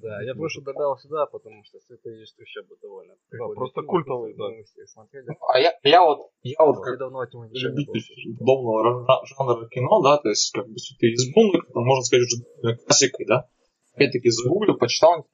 Да, 0.00 0.22
я 0.22 0.34
просто 0.34 0.62
добавил 0.62 0.96
сюда, 0.96 1.26
потому 1.26 1.64
что 1.64 1.80
святые 1.80 2.22
из 2.22 2.32
трущобы 2.34 2.76
довольно 2.80 3.16
прикольный 3.28 3.56
просто 3.56 3.82
культовый, 3.82 4.34
да. 4.34 4.48
Мы 4.48 4.62
все 4.62 4.86
смотрели. 4.86 5.26
А 5.52 5.58
я, 5.58 6.02
вот, 6.02 6.30
я 6.42 6.64
вот 6.64 6.80
как 6.82 6.98
давно 6.98 7.24
любитель 7.24 8.00
жа- 8.00 9.24
жанра 9.26 9.68
кино, 9.68 10.02
да, 10.02 10.18
то 10.18 10.28
есть 10.28 10.52
как 10.52 10.68
бы 10.68 10.78
святые 10.78 11.14
из 11.14 11.34
можно 11.34 12.02
сказать, 12.02 12.26
уже 12.26 12.76
классикой, 12.76 13.26
да. 13.26 13.48
Опять-таки 13.94 14.30
загуглил, 14.30 14.78
почитал 14.78 15.26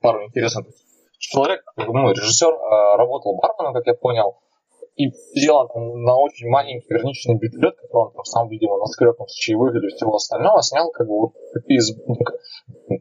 пару 0.00 0.26
интересных. 0.26 0.66
Человек, 1.18 1.62
ну, 1.76 2.10
режиссер, 2.10 2.48
э, 2.48 2.96
работал 2.96 3.36
барменом, 3.36 3.74
как 3.74 3.86
я 3.86 3.94
понял, 3.94 4.38
и 4.94 5.10
сделал 5.34 5.68
там 5.68 6.02
на 6.02 6.16
очень 6.16 6.48
маленький 6.48 6.86
граничный 6.88 7.36
бюджет, 7.38 7.76
который 7.76 8.06
он 8.06 8.12
там 8.12 8.24
сам, 8.24 8.48
видимо, 8.48 8.78
наскреб 8.78 9.16
с 9.26 9.34
чаевых 9.34 9.74
или 9.74 9.88
всего 9.94 10.14
остального, 10.14 10.62
снял 10.62 10.90
как 10.90 11.06
бы 11.06 11.20
вот 11.20 11.32
такие. 11.54 11.80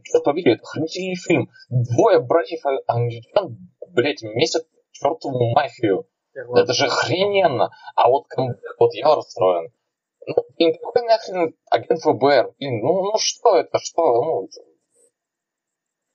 Черт 0.04 0.24
побери, 0.24 0.54
это 0.54 0.64
охренительный 0.64 1.16
фильм. 1.16 1.50
Двое 1.70 2.20
братьев 2.20 2.62
англичан, 2.88 3.58
блять, 3.90 4.22
месяц 4.24 4.66
чертову 4.92 5.52
мафию. 5.54 6.08
Это 6.34 6.74
же 6.74 6.86
охрененно. 6.86 7.72
А 7.96 8.10
вот, 8.10 8.26
вот 8.80 8.94
я 8.94 9.16
расстроен. 9.16 9.72
Ну, 10.28 10.36
блин, 10.58 10.76
какой 10.82 11.04
нахрен 11.04 11.56
агент 11.72 12.02
ФБР? 12.02 12.54
Блин, 12.60 12.82
ну, 12.82 13.04
ну 13.06 13.14
что 13.18 13.56
это, 13.56 13.80
что? 13.80 14.24
Ну, 14.24 14.50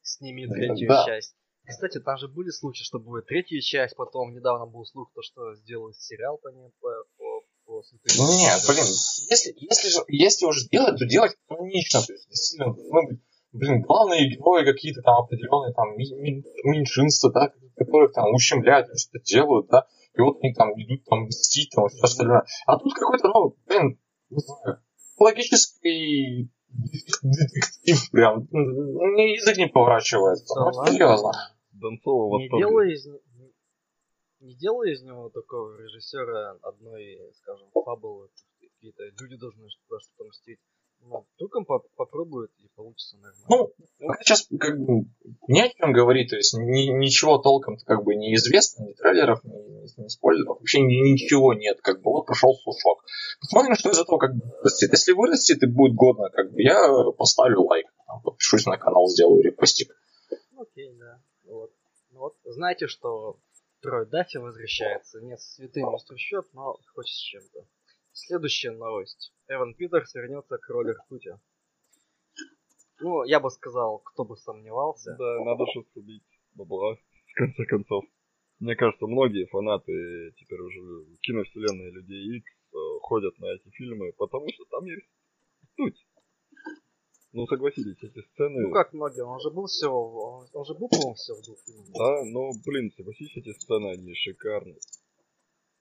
Сними 0.02 0.46
третью 0.46 0.88
Да. 0.88 1.04
часть. 1.06 1.34
Кстати, 1.72 2.00
там 2.00 2.16
же 2.18 2.28
были 2.28 2.50
случаи, 2.50 2.84
что 2.84 2.98
будет 2.98 3.26
третья 3.26 3.60
часть, 3.60 3.96
потом 3.96 4.34
недавно 4.34 4.66
был 4.66 4.84
слух, 4.84 5.10
то, 5.14 5.22
что 5.22 5.54
сделают 5.54 5.96
сериал 5.96 6.38
по 6.38 6.48
ней, 6.48 6.70
по, 6.80 6.88
по, 7.16 7.42
по 7.64 7.82
святым. 7.82 8.26
нет, 8.38 8.60
блин, 8.68 8.84
если, 9.30 9.54
если, 9.56 9.88
же, 9.88 9.98
если 10.08 10.46
уж 10.46 10.68
делать, 10.68 10.98
то 10.98 11.06
делать 11.06 11.36
канонично. 11.48 12.00
То 12.02 12.12
есть, 12.12 12.28
действительно, 12.28 12.72
быть, 12.72 13.20
блин, 13.52 13.82
главные 13.82 14.28
герои 14.28 14.64
какие-то 14.64 15.02
там 15.02 15.22
определенные 15.22 15.72
там 15.74 15.96
меньшинства, 15.96 17.30
да, 17.32 17.52
которых 17.76 18.12
там 18.12 18.32
ущемляют, 18.34 18.88
что-то 18.98 19.24
делают, 19.24 19.68
да, 19.68 19.86
и 20.14 20.20
вот 20.20 20.38
они 20.42 20.54
там 20.54 20.70
идут 20.80 21.04
там 21.04 21.24
мстить, 21.24 21.70
там, 21.74 21.88
все 21.88 22.02
остальное. 22.02 22.44
А 22.66 22.78
тут 22.78 22.94
какой-то, 22.94 23.28
ну, 23.28 23.56
блин, 23.66 23.98
не 24.30 24.40
знаю, 24.40 24.80
логический 25.18 26.50
детектив 27.22 28.10
прям, 28.10 28.48
ну, 28.50 29.18
язык 29.18 29.56
не 29.56 29.68
поворачивается. 29.68 30.54
Да 30.54 30.70
Ну, 30.74 30.86
серьезно. 30.86 31.32
Донцова 31.82 32.38
Не 32.38 32.48
восторге. 32.48 32.64
делай 32.66 32.92
из 32.94 33.06
не- 33.06 33.52
не 34.40 34.54
делай 34.56 34.92
из 34.92 35.02
него 35.02 35.28
такого 35.30 35.76
режиссера 35.80 36.56
одной, 36.62 37.18
скажем, 37.34 37.68
фабулы, 37.74 38.28
какие-то 38.60 39.02
люди 39.20 39.36
должны 39.36 39.62
за 39.88 40.00
что-то 40.00 40.24
мстить. 40.28 40.58
Ну, 41.04 41.26
вдруг 41.34 41.56
он 41.56 41.64
попробует 41.96 42.52
и 42.60 42.68
получится 42.76 43.16
нормально. 43.16 43.44
Ну, 43.98 44.14
сейчас 44.22 44.46
как 44.60 44.78
бы 44.78 45.04
не 45.48 45.60
о 45.62 45.68
чем 45.68 45.92
говорить, 45.92 46.30
то 46.30 46.36
есть 46.36 46.54
ни- 46.54 46.96
ничего 46.96 47.38
толком 47.38 47.76
как 47.84 48.04
бы 48.04 48.14
не 48.14 48.32
известно, 48.36 48.84
ни 48.84 48.92
трейлеров, 48.92 49.42
ни, 49.42 49.50
ни- 49.50 50.00
ни 50.04 50.06
спойлеров, 50.08 50.58
вообще 50.60 50.80
ни- 50.80 51.10
ничего 51.12 51.54
нет, 51.54 51.80
как 51.82 52.02
бы 52.02 52.12
вот 52.12 52.26
прошел 52.26 52.54
слушок. 52.54 53.04
Посмотрим, 53.40 53.74
что 53.74 53.90
из 53.90 53.98
этого 53.98 54.18
как 54.18 54.32
бы 54.36 54.42
вырастет. 54.58 54.92
Если 54.92 55.12
вырастет 55.12 55.60
и 55.64 55.66
будет 55.66 55.94
годно, 55.96 56.30
как 56.30 56.52
бы 56.52 56.62
я 56.62 56.76
поставлю 57.18 57.62
лайк, 57.62 57.86
там, 58.06 58.22
подпишусь 58.22 58.66
на 58.66 58.76
канал, 58.78 59.08
сделаю 59.08 59.42
репостик. 59.42 59.88
Ну, 60.52 60.62
Окей, 60.62 60.92
да. 61.00 61.20
Вот. 61.52 61.72
Ну 62.10 62.20
вот, 62.20 62.36
знаете, 62.44 62.86
что 62.86 63.38
Трой 63.82 64.06
Даффи 64.06 64.38
возвращается. 64.38 65.20
Не 65.20 65.36
с 65.36 65.54
святым 65.54 65.94
из 65.96 66.04
трущоб, 66.04 66.46
но 66.52 66.78
хоть 66.94 67.08
с 67.08 67.18
чем-то. 67.18 67.66
Следующая 68.12 68.70
новость. 68.70 69.34
Эван 69.48 69.74
Питерс 69.74 70.14
вернется 70.14 70.56
к 70.58 70.68
роли 70.68 70.92
Ртути. 70.92 71.38
Ну, 73.00 73.24
я 73.24 73.40
бы 73.40 73.50
сказал, 73.50 73.98
кто 73.98 74.24
бы 74.24 74.36
сомневался. 74.36 75.16
Да, 75.18 75.44
надо 75.44 75.66
же 75.66 75.84
срубить 75.92 76.22
бабла, 76.54 76.94
в 76.94 77.34
конце 77.34 77.64
концов. 77.66 78.04
Мне 78.60 78.76
кажется, 78.76 79.06
многие 79.06 79.46
фанаты 79.46 80.32
теперь 80.36 80.60
уже 80.60 81.06
киновселенной 81.22 81.90
Людей 81.90 82.38
Икс 82.38 82.52
э, 82.72 82.76
ходят 83.00 83.36
на 83.40 83.46
эти 83.46 83.68
фильмы, 83.70 84.12
потому 84.16 84.46
что 84.52 84.64
там 84.66 84.84
есть 84.84 85.08
суть. 85.76 86.06
Ну, 87.32 87.46
согласитесь, 87.46 87.96
эти 88.02 88.20
сцены... 88.28 88.60
Ну 88.68 88.72
как 88.72 88.92
многие, 88.92 89.24
он 89.24 89.40
же 89.40 89.50
был 89.50 89.64
всего, 89.66 90.40
он, 90.40 90.48
он 90.52 90.64
же 90.66 90.74
был, 90.74 90.88
по-моему, 90.88 91.14
всего 91.14 91.38
в 91.38 91.42
двух 91.44 91.58
фильмах. 91.64 91.88
Да, 91.92 92.24
но, 92.26 92.50
блин, 92.66 92.90
согласись, 92.94 93.34
эти 93.36 93.52
сцены, 93.52 93.92
они 93.92 94.14
шикарные. 94.14 94.78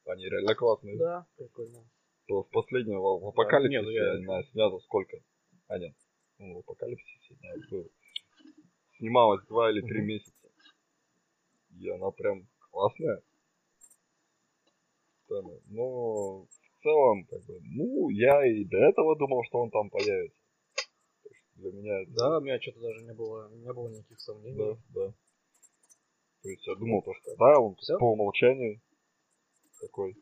Они 0.06 0.26
реально 0.30 0.56
классные. 0.56 0.98
Да, 0.98 1.28
прикольно. 1.36 1.84
То 2.28 2.44
в 2.44 2.50
последнем, 2.52 3.00
в 3.00 3.20
в 3.22 3.28
Апокалипсисе 3.28 3.82
не, 3.82 3.84
ну 3.84 3.90
я- 3.90 4.14
она 4.14 4.44
снята 4.44 4.80
сколько? 4.80 5.18
А, 5.68 5.78
нет. 5.78 5.94
Ну, 6.38 6.56
в 6.56 6.60
Апокалипсисе 6.60 7.36
она 7.44 7.54
была. 7.70 7.84
Снималась 8.98 9.46
два 9.48 9.72
или 9.72 9.82
три 9.82 10.02
месяца. 10.02 10.48
И 11.78 11.90
она 11.90 12.12
прям 12.12 12.48
классная. 12.72 13.22
Сцена. 15.26 15.60
Но 15.68 16.44
в 16.44 16.84
целом, 16.84 17.26
как 17.26 17.44
бы, 17.46 17.60
ну, 17.62 18.10
я 18.10 18.46
и 18.46 18.64
до 18.64 18.78
этого 18.78 19.18
думал, 19.18 19.44
что 19.48 19.60
он 19.60 19.70
там 19.70 19.90
появится. 19.90 20.41
Для 21.62 21.72
меня 21.72 21.94
Да, 22.18 22.40
у 22.40 22.42
меня 22.42 22.60
что-то 22.60 22.80
даже 22.82 23.06
не 23.06 23.14
было, 23.14 23.48
не 23.54 23.72
было 23.72 23.88
никаких 23.90 24.20
сомнений. 24.20 24.58
да, 24.58 24.78
да. 24.96 25.14
То 26.42 26.50
есть 26.50 26.66
я 26.66 26.74
думал, 26.76 27.04
то, 27.04 27.14
что 27.14 27.36
да, 27.38 27.60
он 27.60 27.76
Всё? 27.76 28.00
по 28.00 28.06
умолчанию 28.14 28.82
такой. 29.80 30.16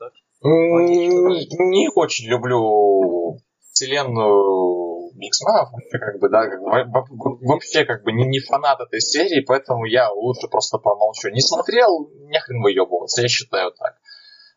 Так. 0.00 0.12
Не, 0.42 1.88
очень 1.94 2.28
люблю 2.28 3.38
вселенную 3.70 5.12
X-менов, 5.16 5.68
как 5.92 6.18
бы, 6.20 6.28
да, 6.28 6.48
как 6.48 6.60
бы, 6.60 7.46
вообще 7.46 7.84
как 7.84 8.02
бы 8.02 8.10
не, 8.12 8.26
не 8.26 8.40
фанат 8.40 8.80
этой 8.80 9.00
серии, 9.00 9.44
поэтому 9.46 9.84
я 9.84 10.10
лучше 10.10 10.48
просто 10.48 10.78
промолчу. 10.78 11.28
Не 11.28 11.40
смотрел, 11.40 12.10
нехрен 12.26 12.62
выебываться, 12.62 13.22
я 13.22 13.28
считаю 13.28 13.70
так. 13.72 13.96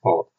Вот. 0.02 0.30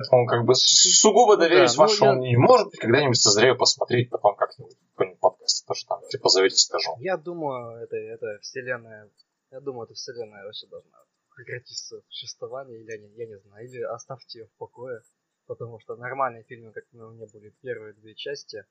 Поэтому 0.00 0.26
как 0.26 0.46
бы 0.46 0.54
сугубо 0.54 1.36
ну 1.36 1.42
доверюсь 1.42 1.74
да, 1.74 1.82
вашему 1.82 2.12
ну, 2.12 2.18
мнению. 2.20 2.40
Я... 2.40 2.46
Может 2.46 2.68
быть, 2.68 2.80
когда-нибудь 2.80 3.20
созрею 3.20 3.56
посмотреть, 3.58 4.08
потом 4.08 4.34
как-нибудь 4.34 4.74
какой-нибудь 4.92 5.20
подкаст 5.20 5.66
тоже 5.66 5.86
там, 5.86 6.00
типа, 6.08 6.22
позовете, 6.22 6.56
скажу. 6.56 6.96
Я 7.00 7.18
думаю, 7.18 7.82
это, 7.82 7.96
это 7.96 8.38
вселенная, 8.40 9.10
я 9.50 9.60
думаю, 9.60 9.84
эта 9.84 9.94
вселенная 9.94 10.44
вообще 10.44 10.66
должна 10.68 11.04
прекратиться 11.34 12.00
существование, 12.08 12.80
или 12.80 12.90
я 13.14 13.26
не 13.26 13.38
знаю, 13.40 13.66
или 13.66 13.82
оставьте 13.82 14.38
ее 14.40 14.46
в 14.46 14.52
покое. 14.52 15.02
Потому 15.46 15.80
что 15.80 15.96
нормальные 15.96 16.44
фильмы, 16.44 16.72
как 16.72 16.84
у 16.92 16.96
меня 16.96 17.26
были 17.26 17.50
первые 17.60 17.92
две 17.92 18.14
части, 18.14 18.64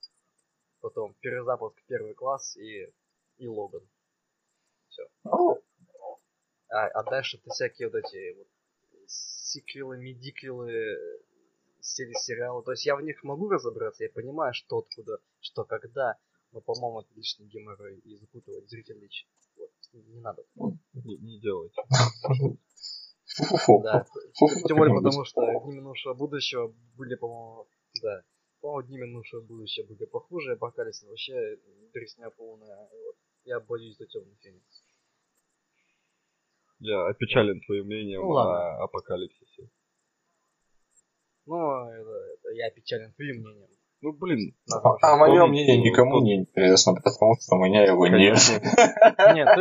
потом 0.81 1.13
перезапуск 1.19 1.75
первый 1.87 2.15
класс 2.15 2.57
и, 2.57 2.91
и 3.37 3.47
Логан. 3.47 3.87
Все. 4.87 5.03
А, 6.71 6.87
а 6.87 7.03
дальше 7.03 7.37
ты 7.37 7.51
всякие 7.51 7.89
вот 7.89 7.97
эти 7.97 8.35
вот 8.37 8.47
сиквелы, 9.09 9.97
медиквелы, 9.97 10.97
сериалы. 11.81 12.63
То 12.63 12.71
есть 12.71 12.85
я 12.85 12.95
в 12.95 13.01
них 13.01 13.23
могу 13.23 13.49
разобраться, 13.49 14.03
я 14.03 14.09
понимаю, 14.09 14.53
что 14.53 14.77
откуда, 14.79 15.19
что 15.39 15.63
когда, 15.63 16.17
но, 16.51 16.61
по-моему, 16.61 17.01
это 17.01 17.13
лишний 17.15 17.47
геморрой 17.47 17.99
и 17.99 18.15
запутывать 18.17 18.69
зрителей. 18.69 19.09
Вот. 19.57 19.71
Не 19.93 20.21
надо. 20.21 20.43
Не, 20.93 21.17
не 21.17 21.39
делайте. 21.39 21.81
Да. 23.83 24.05
Тем 24.67 24.77
более 24.77 24.95
потому, 24.95 25.23
что 25.25 25.41
дни 25.63 25.73
минувшего 25.73 26.13
будущего 26.13 26.73
были, 26.95 27.15
по-моему, 27.15 27.67
да. 28.01 28.23
По-моему, 28.61 28.87
дни 28.87 28.97
минувшего 28.97 29.41
будущего 29.41 29.85
были 29.87 30.05
похуже, 30.05 30.53
апокалипсис 30.53 31.07
вообще 31.07 31.57
дресня 31.93 32.29
полная. 32.31 32.89
Я 33.45 33.59
боюсь 33.59 33.97
за 33.97 34.05
темный 34.05 34.35
феникс. 34.41 34.83
Я 36.79 37.07
опечален 37.07 37.61
твоим 37.61 37.85
мнением 37.85 38.21
ну, 38.21 38.37
о 38.37 38.83
апокалипсисе. 38.83 39.69
Ну, 41.45 41.89
это, 41.89 42.09
это 42.09 42.49
я 42.53 42.67
опечален 42.67 43.13
твоим 43.13 43.41
мнением. 43.41 43.69
Ну, 44.01 44.13
блин. 44.13 44.55
А, 44.71 44.95
а 45.01 45.17
мое 45.17 45.45
мнение 45.45 45.77
никому 45.77 46.21
не 46.21 46.35
интересно, 46.35 46.95
потому 46.95 47.35
что 47.35 47.55
у 47.55 47.65
меня 47.65 47.83
его 47.83 48.07
нет. 48.07 48.37
Нет, 49.33 49.49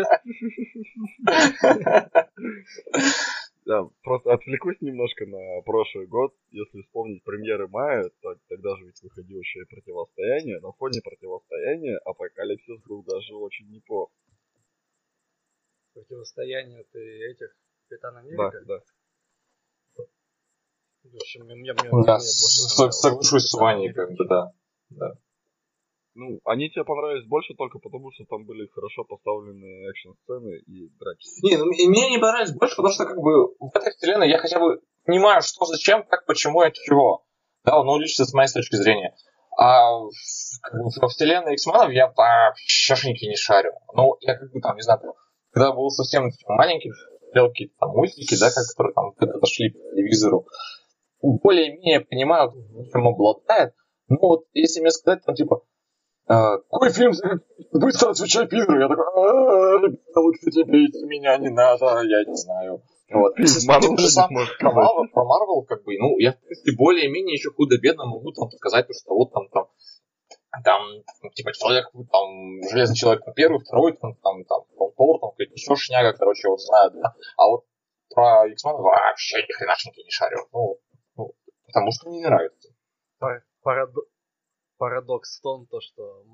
Да, 3.69 3.87
просто 4.03 4.33
отвлекусь 4.33 4.81
немножко 4.81 5.27
на 5.27 5.61
прошлый 5.61 6.07
год. 6.07 6.33
Если 6.53 6.81
вспомнить 6.81 7.23
премьеры 7.23 7.69
мая, 7.69 8.11
то 8.23 8.35
тогда 8.49 8.75
же 8.77 8.87
ведь 8.87 9.03
выходило 9.03 9.41
еще 9.41 9.61
и 9.61 9.67
противостояние. 9.67 10.59
На 10.61 10.73
фоне 10.73 11.03
противостояния 11.05 11.99
Апокалипсис 11.99 12.81
был 12.89 13.03
даже 13.03 13.35
очень 13.35 13.71
неплох. 13.71 14.09
Противостояние 15.99 16.85
ты 16.93 17.01
этих 17.01 17.49
Капитан 17.89 18.19
Америка? 18.19 18.53
Да, 18.67 18.79
да. 19.97 20.05
В 21.03 21.17
общем, 21.17 21.45
мне, 21.45 21.57
мне, 21.57 21.73
мне, 21.73 22.05
да, 22.05 22.19
мне 22.19 22.93
соглашусь 22.93 23.49
с 23.49 23.55
Ваней, 23.55 23.93
как 23.93 24.11
бы, 24.11 24.25
да. 24.29 24.53
да. 24.91 25.15
Ну, 26.15 26.41
они 26.45 26.71
тебе 26.71 26.85
понравились 26.85 27.27
больше 27.27 27.55
только 27.55 27.81
потому, 27.81 28.13
что 28.13 28.25
там 28.27 28.45
были 28.45 28.69
хорошо 28.69 29.05
поставленные 29.05 29.91
экшн-сцены 29.91 30.59
и 30.67 30.89
драки. 31.01 31.27
Не, 31.43 31.57
ну 31.57 31.71
и 31.73 31.89
мне 31.89 32.11
не 32.11 32.19
понравились 32.19 32.55
больше, 32.55 32.77
потому 32.77 32.95
что 32.95 33.05
как 33.05 33.17
бы 33.17 33.55
в 33.59 33.75
этой 33.75 33.93
вселенной 33.93 34.31
я 34.31 34.39
хотя 34.39 34.61
бы 34.61 34.81
понимаю, 35.05 35.43
что 35.43 35.65
зачем, 35.65 36.05
как, 36.05 36.27
почему 36.27 36.63
и 36.63 36.73
чего. 36.73 37.25
Да, 37.65 37.83
ну 37.83 37.99
лично 37.99 38.25
с 38.25 38.33
моей 38.35 38.49
точки 38.49 38.77
зрения. 38.77 39.17
А 39.57 39.91
во 39.91 41.09
вселенной 41.09 41.55
X-менов 41.55 41.91
я 41.91 42.13
вообще 42.17 42.95
не 43.27 43.35
шарю. 43.35 43.73
Ну, 43.95 44.17
я 44.21 44.37
как 44.37 44.53
бы 44.53 44.61
там, 44.61 44.77
не 44.77 44.83
знаю, 44.83 45.01
когда 45.51 45.73
был 45.73 45.91
совсем 45.91 46.31
маленький, 46.47 46.93
смотрел 47.21 47.49
какие-то 47.49 47.75
там 47.81 47.91
мультики, 47.91 48.39
да, 48.39 48.51
которые 48.51 48.95
там 48.95 49.13
когда-то 49.13 49.47
шли 49.47 49.71
по 49.71 49.79
телевизору, 49.79 50.47
более-менее 51.21 52.01
понимаю, 52.01 52.53
чем 52.93 53.09
обладает. 53.09 53.75
Ну 54.09 54.19
вот, 54.21 54.45
если 54.53 54.81
мне 54.81 54.91
сказать, 54.91 55.23
там, 55.25 55.35
типа, 55.35 55.63
а, 56.29 56.59
какой 56.71 56.91
фильм 56.91 57.13
быстро 57.73 58.11
отвечай 58.11 58.47
пидору. 58.47 58.79
Я 58.79 58.89
такой, 58.89 59.05
«А, 59.07 59.79
ребята, 59.81 60.21
лучше 60.21 60.51
тебе 60.51 60.85
идти 60.85 61.05
меня 61.07 61.37
не 61.39 61.49
надо, 61.49 62.03
я 62.03 62.25
не 62.25 62.37
знаю. 62.37 62.83
Вот. 63.11 63.33
Марвел 63.67 63.97
же 63.97 64.09
сам 64.11 64.29
про 64.29 64.73
Марвел, 64.73 65.09
про 65.11 65.25
Марвел, 65.25 65.63
как 65.63 65.83
бы, 65.85 65.97
ну, 65.99 66.19
я, 66.19 66.33
в 66.33 66.41
принципе, 66.41 66.77
более-менее 66.77 67.33
еще 67.35 67.51
худо-бедно 67.51 68.05
могу 68.05 68.33
там 68.33 68.51
сказать, 68.51 68.85
что 68.91 69.15
вот 69.15 69.33
там, 69.33 69.49
там, 69.49 69.69
там, 70.65 70.83
типа, 71.35 71.53
человек, 71.53 71.91
там, 72.11 72.63
Железный 72.71 72.97
человек 72.97 73.27
на 73.27 73.33
первый, 73.33 73.61
второй, 73.61 73.97
там, 73.97 74.15
там, 74.17 74.45
там, 74.45 74.65
там 74.79 74.93
Тор, 74.97 75.21
там, 75.21 75.31
еще 75.39 75.77
шняга, 75.77 76.17
короче, 76.17 76.49
вот 76.49 76.61
знаю, 76.61 76.91
да. 76.93 77.15
А 77.37 77.49
вот 77.49 77.65
про 78.15 78.47
X-Men 78.49 78.77
вообще 78.77 79.43
ни 79.43 79.53
хренашеньки 79.53 80.01
не 80.01 80.11
шарю. 80.11 80.49
Ну, 80.53 80.79
ну, 81.17 81.35
потому 81.67 81.93
что 81.93 82.09
мне 82.09 82.19
не 82.19 82.27
нравится. 82.27 82.75
Парадокс 83.63 84.09
парадокс 84.79 85.39
в 85.39 85.43
том, 85.43 85.67
то, 85.67 85.81
что 85.81 86.25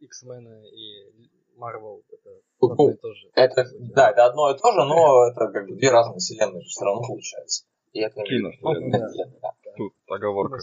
X-Men 0.00 0.64
и 0.64 1.30
Marvel 1.56 2.02
это 2.10 2.30
ну, 2.60 2.72
одно 2.72 2.90
и 2.90 2.96
то 2.96 3.14
же. 3.14 3.28
Это, 3.34 3.64
да, 3.94 4.10
это 4.10 4.24
одно 4.24 4.50
и 4.50 4.58
то 4.58 4.72
же, 4.72 4.84
но 4.84 5.28
это 5.28 5.52
как 5.52 5.68
бы 5.68 5.76
две 5.76 5.90
разные 5.90 6.18
вселенные 6.18 6.64
все 6.64 6.84
равно 6.84 7.02
получается. 7.06 7.66
И 7.92 8.00
это 8.00 8.22
Кино, 8.22 8.50
ну, 8.60 8.90
да. 8.90 9.52
Тут 9.76 9.92
оговорка. 10.08 10.58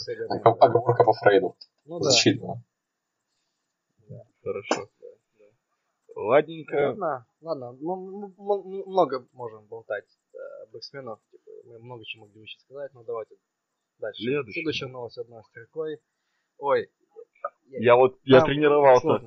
Оговорка 0.59 1.03
по 1.03 1.13
Фрейду. 1.13 1.55
Ну, 1.85 1.99
Защитно. 1.99 2.55
Да. 2.55 2.61
Хорошо. 4.43 4.89
Ладненько. 6.15 6.75
Ладно, 6.75 7.25
ладно. 7.41 7.77
Мы, 7.79 8.83
много 8.85 9.27
можем 9.31 9.65
болтать 9.67 10.05
об 10.63 10.75
X-менах. 10.75 11.19
Типа, 11.31 11.51
мы 11.65 11.79
много 11.79 12.03
чего 12.05 12.25
могли 12.25 12.41
еще 12.41 12.59
сказать, 12.59 12.93
но 12.93 13.03
давайте 13.03 13.35
дальше. 13.99 14.21
Следующая, 14.21 14.53
Следующая 14.53 14.87
новость 14.87 15.17
одной 15.17 15.43
строкой. 15.43 15.99
Ой, 16.57 16.89
я 17.67 17.95
вот, 17.95 18.19
я 18.23 18.41
тренировался. 18.43 19.23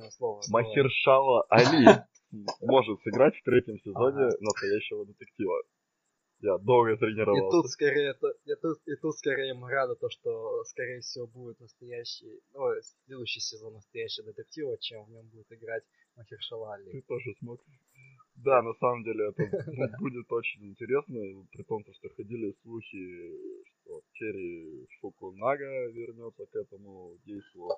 Махершала 0.51 1.45
Али 1.49 1.87
может 2.61 3.01
сыграть 3.01 3.35
в 3.35 3.43
третьем 3.43 3.79
сезоне 3.79 4.29
настоящего 4.39 5.05
детектива. 5.05 5.63
Я 6.43 6.57
долго 6.57 6.97
тренировался. 6.97 7.47
И 7.47 7.51
тут 7.51 7.71
скорее, 7.71 8.11
и 8.45 8.55
тут, 8.61 8.77
и 8.85 8.95
тут 8.97 9.15
скорее 9.15 9.53
мы 9.53 9.71
рады, 9.71 9.95
то, 9.95 10.09
что 10.09 10.63
скорее 10.65 10.99
всего 10.99 11.25
будет 11.25 11.57
настоящий, 11.61 12.41
ну, 12.53 12.67
следующий 13.05 13.39
сезон 13.39 13.73
настоящего 13.73 14.25
детектива, 14.25 14.77
чем 14.77 15.05
в 15.05 15.09
нем 15.09 15.25
будет 15.29 15.49
играть 15.53 15.83
Махершала 16.17 16.73
Али. 16.73 16.91
Ты 16.91 17.01
тоже 17.07 17.33
смотришь. 17.39 17.79
Да, 18.35 18.61
на 18.61 18.73
самом 18.73 19.03
деле 19.03 19.29
это 19.29 19.43
будет 20.01 20.29
очень 20.33 20.67
интересно, 20.67 21.47
при 21.53 21.63
том, 21.63 21.81
что 21.93 22.09
ходили 22.09 22.53
слухи, 22.63 23.63
что 23.63 24.01
Черри 24.11 24.85
Фукунага 24.99 25.87
вернется 25.91 26.45
к 26.45 26.55
этому 26.55 27.17
действию 27.25 27.69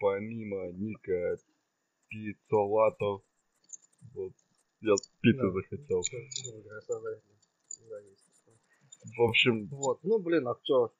помимо 0.00 0.72
Ника 0.72 1.36
Пиццолатов, 2.08 3.22
вот, 4.14 4.32
я 4.80 4.94
пиццы 5.20 5.42
да. 5.42 5.50
захотел. 5.52 6.02
В 9.16 9.22
общем... 9.22 9.68
Вот, 9.68 10.02
ну, 10.02 10.18
блин, 10.18 10.46
актер, 10.48 10.90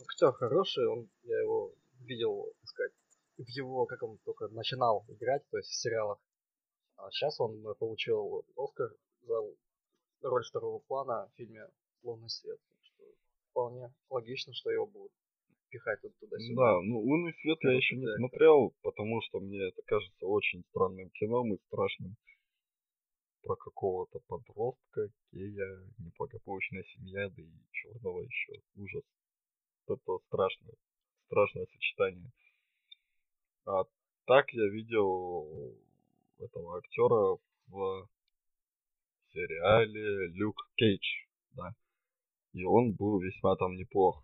актер 0.00 0.32
хороший, 0.32 0.86
он, 0.86 1.08
я 1.24 1.40
его 1.40 1.74
видел, 2.00 2.52
так 2.60 2.68
сказать, 2.68 2.92
в 3.36 3.48
его, 3.48 3.86
как 3.86 4.02
он 4.02 4.18
только 4.24 4.48
начинал 4.48 5.04
играть, 5.08 5.42
то 5.50 5.58
есть 5.58 5.68
в 5.68 5.74
сериалах. 5.74 6.18
А 6.96 7.10
сейчас 7.10 7.38
он 7.40 7.62
получил 7.78 8.44
Оскар 8.56 8.90
за 9.22 9.34
роль 10.22 10.44
второго 10.44 10.80
плана 10.80 11.28
в 11.32 11.36
фильме 11.36 11.68
«Лунный 12.02 12.28
свет». 12.28 12.58
Что 12.82 13.04
вполне 13.50 13.94
логично, 14.10 14.52
что 14.54 14.70
его 14.70 14.86
будут 14.86 15.12
пихать 15.68 16.00
вот 16.02 16.12
туда-сюда. 16.18 16.62
Да, 16.62 16.80
ну 16.82 16.98
«Лунный 17.00 17.34
свет» 17.34 17.58
я 17.62 17.72
еще 17.72 17.96
не 17.96 18.16
смотрел, 18.16 18.74
потому 18.82 19.20
что 19.22 19.38
мне 19.38 19.68
это 19.68 19.82
кажется 19.86 20.26
очень 20.26 20.64
странным 20.70 21.10
кином 21.10 21.54
и 21.54 21.58
страшным. 21.66 22.16
Про 23.48 23.56
какого-то 23.56 24.18
подростка, 24.26 25.08
гея, 25.32 25.82
неблагополучная 25.96 26.82
семья, 26.82 27.30
да 27.30 27.42
и 27.42 27.48
черного 27.72 28.20
еще. 28.20 28.60
Ужас. 28.76 29.02
Это 29.86 30.18
страшное, 30.26 30.74
страшное 31.28 31.64
сочетание. 31.64 32.30
А 33.64 33.84
так 34.26 34.52
я 34.52 34.68
видел 34.68 35.74
этого 36.38 36.76
актера 36.76 37.38
в 37.68 38.08
сериале 39.32 40.26
Люк 40.34 40.68
Кейдж, 40.76 41.24
да. 41.52 41.74
И 42.52 42.64
он 42.64 42.92
был 42.92 43.18
весьма 43.18 43.56
там 43.56 43.76
неплох. 43.76 44.22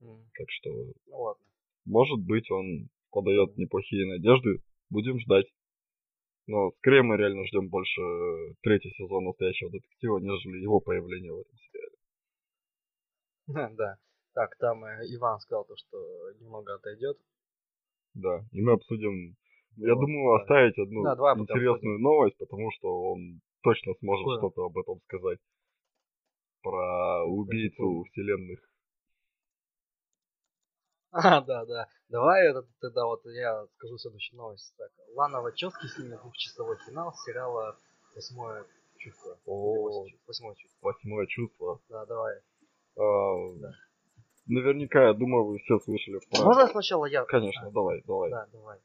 Так 0.00 0.50
что, 0.58 0.70
ну, 1.06 1.20
ладно. 1.20 1.44
может 1.84 2.18
быть, 2.18 2.50
он 2.50 2.88
подает 3.12 3.56
неплохие 3.56 4.08
надежды. 4.08 4.60
Будем 4.90 5.20
ждать. 5.20 5.46
Но 6.46 6.72
скорее 6.78 7.02
мы 7.02 7.16
реально 7.16 7.44
ждем 7.46 7.68
больше 7.68 8.00
третий 8.62 8.90
сезон 8.90 9.24
настоящего 9.24 9.70
детектива, 9.70 10.18
нежели 10.18 10.60
его 10.60 10.80
появление 10.80 11.32
в 11.32 11.38
этом 11.38 11.56
сериале. 11.56 11.96
Да. 13.76 13.96
Так, 14.34 14.56
там 14.56 14.84
э, 14.84 15.04
Иван 15.14 15.38
сказал 15.40 15.64
то, 15.66 15.76
что 15.76 15.98
немного 16.40 16.74
отойдет. 16.74 17.18
Да, 18.14 18.44
и 18.50 18.62
мы 18.62 18.72
обсудим... 18.72 19.36
Я 19.76 19.94
Вот, 19.94 20.00
думаю, 20.00 20.38
да. 20.38 20.42
оставить 20.42 20.78
одну 20.78 21.02
Да, 21.02 21.16
давай 21.16 21.38
интересную 21.38 21.98
новость, 21.98 22.36
потому 22.38 22.70
что 22.72 23.12
он 23.12 23.40
точно 23.62 23.94
сможет 24.00 24.38
что-то 24.38 24.64
об 24.64 24.78
этом 24.78 25.00
сказать. 25.04 25.38
Про 26.62 27.24
убийцу 27.24 28.04
вселенных. 28.10 28.60
А, 31.12 31.42
да, 31.42 31.66
да. 31.66 31.88
Давай 32.08 32.48
это, 32.48 32.66
тогда 32.80 33.04
вот 33.04 33.20
я 33.26 33.66
скажу 33.76 33.98
следующую 33.98 34.38
новость. 34.38 34.74
Так, 34.78 34.90
Лана 35.14 35.42
Вачовски 35.42 35.86
снимет 35.86 36.20
двухчасовой 36.22 36.78
финал 36.86 37.12
сериала 37.26 37.78
«Восьмое 38.14 38.64
чувство». 38.96 39.38
О, 39.44 40.06
«Восьмое 40.26 40.54
чувство», 40.54 40.78
«Восьмое 40.80 41.26
чувство». 41.26 41.80
Да, 41.90 42.06
давай. 42.06 42.36
А, 42.96 43.54
Да. 43.60 43.72
Наверняка, 44.46 45.08
я 45.08 45.12
думаю, 45.12 45.44
вы 45.44 45.58
все 45.58 45.78
слышали 45.78 46.18
про... 46.30 46.44
Можно 46.44 46.66
сначала 46.66 47.04
я... 47.04 47.24
Конечно, 47.26 47.70
давай, 47.70 48.02
давай. 48.06 48.30
Да, 48.30 48.48
давай. 48.50 48.78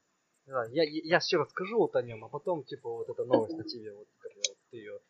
Да, 0.46 0.64
я, 0.70 0.84
я, 0.84 1.18
все 1.18 1.38
расскажу 1.38 1.78
вот 1.78 1.96
о 1.96 2.02
нем, 2.02 2.24
а 2.24 2.28
потом, 2.28 2.62
типа, 2.62 2.88
вот 2.88 3.08
эта 3.08 3.24
новость 3.24 3.56
на 3.56 3.64
тебе, 3.64 3.92
вот, 3.92 4.06
вот 4.22 4.56
ты 4.70 4.76
ее 4.76 5.00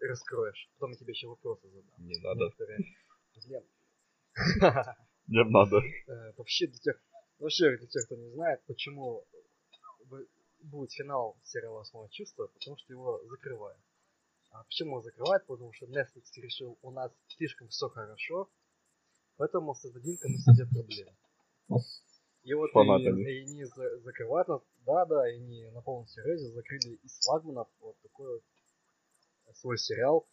раскроешь. 0.00 0.70
Потом 0.74 0.92
я 0.92 0.96
тебе 0.96 1.12
еще 1.12 1.28
вопросы 1.28 1.68
задам. 1.68 1.94
Не 1.98 2.18
надо. 2.20 2.50
Блин. 3.46 3.64
Не 5.28 5.44
надо. 5.44 5.76
Э, 6.06 6.32
Вообще 6.36 6.66
для 6.66 6.78
тех, 6.78 7.00
вообще 7.38 7.76
для 7.76 7.86
тех, 7.86 8.04
кто 8.06 8.16
не 8.16 8.30
знает, 8.30 8.62
почему 8.66 9.24
будет 10.62 10.90
финал 10.92 11.36
сериала 11.44 11.78
«Восьмое 11.78 12.08
чувство», 12.08 12.46
потому 12.46 12.76
что 12.78 12.92
его 12.92 13.20
закрывают. 13.28 13.78
А 14.50 14.64
почему 14.64 14.92
его 14.96 15.02
закрывают? 15.02 15.46
Потому 15.46 15.72
что 15.72 15.86
Netflix 15.86 16.24
решил, 16.36 16.78
у 16.82 16.90
нас 16.90 17.12
слишком 17.28 17.68
все 17.68 17.88
хорошо, 17.88 18.48
поэтому 19.36 19.74
создадим-ка 19.74 20.28
мы 20.28 20.38
себе 20.38 20.66
проблемы. 20.66 21.12
И 22.44 22.54
вот 22.54 22.70
и, 22.70 22.72
Фанатами. 22.72 23.30
и 23.30 23.64
за- 23.64 23.98
закрывают 24.00 24.48
нас, 24.48 24.62
да, 24.86 25.04
да, 25.04 25.30
и 25.30 25.36
они 25.36 25.68
на 25.70 25.82
полном 25.82 26.06
серьезе 26.08 26.50
закрыли 26.52 26.94
из 27.04 27.18
флагманов 27.20 27.68
вот 27.80 28.00
такой 28.00 28.40
вот 29.46 29.56
свой 29.56 29.76
сериал 29.76 30.26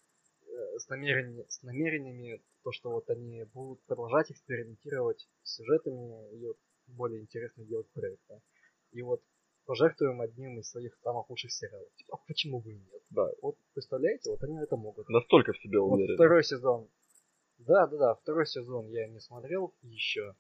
с, 0.77 0.87
намерен- 0.89 1.45
с 1.49 1.61
намерениями, 1.63 2.41
то, 2.63 2.71
что 2.71 2.91
вот 2.91 3.09
они 3.09 3.43
будут 3.53 3.83
продолжать 3.85 4.31
экспериментировать 4.31 5.27
с 5.43 5.55
сюжетами 5.55 6.35
и 6.37 6.45
вот 6.47 6.57
более 6.87 7.21
интересно 7.21 7.63
делать 7.65 7.89
проекты. 7.91 8.41
И 8.91 9.01
вот 9.01 9.21
пожертвуем 9.65 10.21
одним 10.21 10.59
из 10.59 10.69
своих 10.69 10.95
самых 11.03 11.29
лучших 11.29 11.51
сериалов. 11.51 11.91
Типа, 11.95 12.15
а 12.17 12.23
почему 12.27 12.61
бы 12.61 12.71
и 12.71 12.77
нет? 12.77 13.01
Да. 13.09 13.27
Вот 13.41 13.57
представляете, 13.73 14.29
вот 14.31 14.43
они 14.43 14.57
это 14.59 14.75
могут. 14.77 15.09
Настолько 15.09 15.53
в 15.53 15.57
себе 15.57 15.79
Вот 15.79 15.93
уверен. 15.95 16.15
второй 16.15 16.43
сезон. 16.43 16.89
Да, 17.57 17.87
да, 17.87 17.97
да, 17.97 18.15
второй 18.15 18.45
сезон 18.45 18.87
я 18.89 19.07
не 19.07 19.19
смотрел 19.19 19.73
еще. 19.81 20.35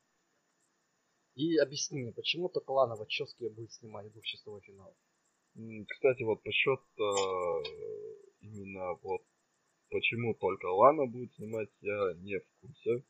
И 1.35 1.57
объясни 1.57 2.01
мне, 2.01 2.13
почему 2.13 2.49
только 2.49 2.71
Лана 2.71 2.95
Вачовски 2.95 3.47
будет 3.49 3.71
снимать 3.73 4.11
двухчасовой 4.11 4.61
финал? 4.61 4.95
Кстати, 5.89 6.23
вот 6.23 6.43
насчет 6.45 6.79
именно 8.41 8.93
вот 9.01 9.21
почему 9.89 10.33
только 10.35 10.65
Лана 10.67 11.05
будет 11.05 11.33
снимать, 11.33 11.69
я 11.81 12.13
не 12.17 12.39
в 12.39 12.45
курсе. 12.61 13.03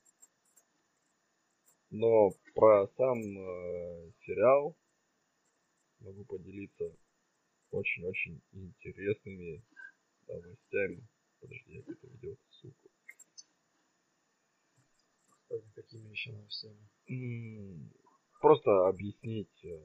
Но 1.92 2.32
про 2.54 2.88
сам 2.98 3.20
э, 3.20 4.12
сериал 4.26 4.76
могу 6.00 6.26
поделиться 6.26 6.92
очень-очень 7.72 8.42
интересными 8.52 9.64
новостями. 10.28 11.08
Подожди, 11.40 11.74
я 11.74 12.10
видел 12.10 12.38
ссылку. 12.50 12.90
Кстати, 15.44 15.66
Какими 15.76 16.10
еще 16.10 16.32
новостями? 16.32 16.90
М, 17.08 17.92
Просто 18.42 18.88
объяснить 18.88 19.64
э, 19.64 19.80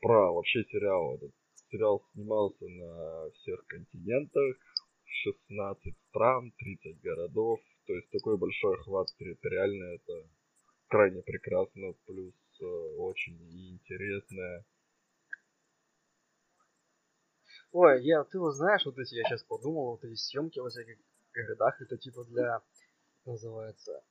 про 0.00 0.32
вообще 0.32 0.62
сериал. 0.64 1.14
Этот 1.16 1.32
сериал 1.70 2.02
снимался 2.12 2.66
на 2.66 3.30
всех 3.30 3.64
континентах, 3.66 4.56
16 5.04 5.94
стран, 6.08 6.52
30 6.58 7.00
городов. 7.00 7.60
То 7.86 7.94
есть 7.94 8.10
такой 8.10 8.36
большой 8.36 8.74
охват 8.78 9.08
территориальный, 9.18 9.96
это 9.96 10.28
крайне 10.88 11.22
прекрасно, 11.22 11.92
плюс 12.06 12.34
э, 12.60 12.64
очень 12.98 13.38
интересно. 13.72 14.64
Ой, 17.72 18.04
я, 18.04 18.24
ты 18.24 18.38
вот 18.38 18.52
знаешь, 18.52 18.84
вот 18.86 18.98
эти, 18.98 19.14
я 19.14 19.24
сейчас 19.24 19.42
подумал, 19.44 19.90
вот 19.90 20.04
эти 20.04 20.14
съемки 20.14 20.58
во 20.58 20.70
всяких 20.70 20.96
городах, 21.32 21.80
это 21.80 21.96
типа 21.98 22.24
для, 22.24 22.62
называется, 23.24 24.02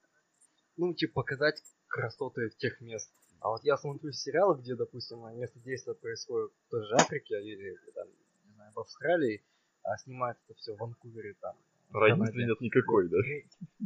ну, 0.78 0.94
типа 0.94 1.22
показать 1.22 1.62
красоты 1.88 2.50
тех 2.58 2.80
мест. 2.82 3.12
А 3.46 3.50
вот 3.50 3.64
я 3.64 3.78
смотрю 3.78 4.12
сериалы, 4.12 4.58
где, 4.60 4.76
допустим, 4.76 5.20
место 5.38 5.60
действия 5.60 5.94
происходит 5.94 6.50
в 6.66 6.72
той 6.72 6.84
же 6.84 6.96
Африке 6.96 7.40
или 7.44 7.78
там, 7.94 8.08
не 8.48 8.54
знаю, 8.56 8.72
в 8.74 8.80
Австралии, 8.80 9.44
а 9.84 9.96
снимается 10.00 10.42
это 10.50 10.58
все 10.58 10.74
в 10.74 10.80
Ванкувере 10.80 11.36
там. 11.40 11.54
Разницы 11.94 12.38
нет 12.38 12.60
никакой, 12.60 13.08
да? 13.08 13.18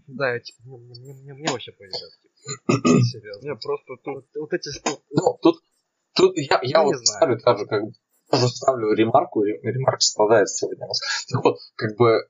Да, 0.08 0.34
я, 0.34 0.40
типа, 0.40 0.60
мне, 0.64 1.52
вообще 1.52 1.74
поедет, 1.74 2.10
типа. 2.22 3.04
Серьезно. 3.04 3.50
Не, 3.50 3.56
просто 3.58 3.98
тут 4.02 4.26
Вот, 4.36 4.54
эти 4.54 4.70
вот, 4.86 5.02
Ну, 5.12 5.38
тут, 5.42 5.62
тут 6.16 6.38
я, 6.38 6.62
я 6.64 6.82
Ну, 6.82 6.94
вот 6.94 7.06
ставлю 7.06 7.38
тоже, 7.42 7.66
как 7.66 7.84
бы, 7.84 7.92
тоже 8.32 8.48
ставлю 8.48 8.94
ремарку, 8.94 9.42
ре- 9.42 9.60
ремарка 9.62 10.00
страдает 10.00 10.48
сегодня 10.48 10.86
у 10.86 10.88
нас. 10.88 11.02
Так 11.30 11.44
вот, 11.44 11.58
как 11.76 11.98
бы, 11.98 12.30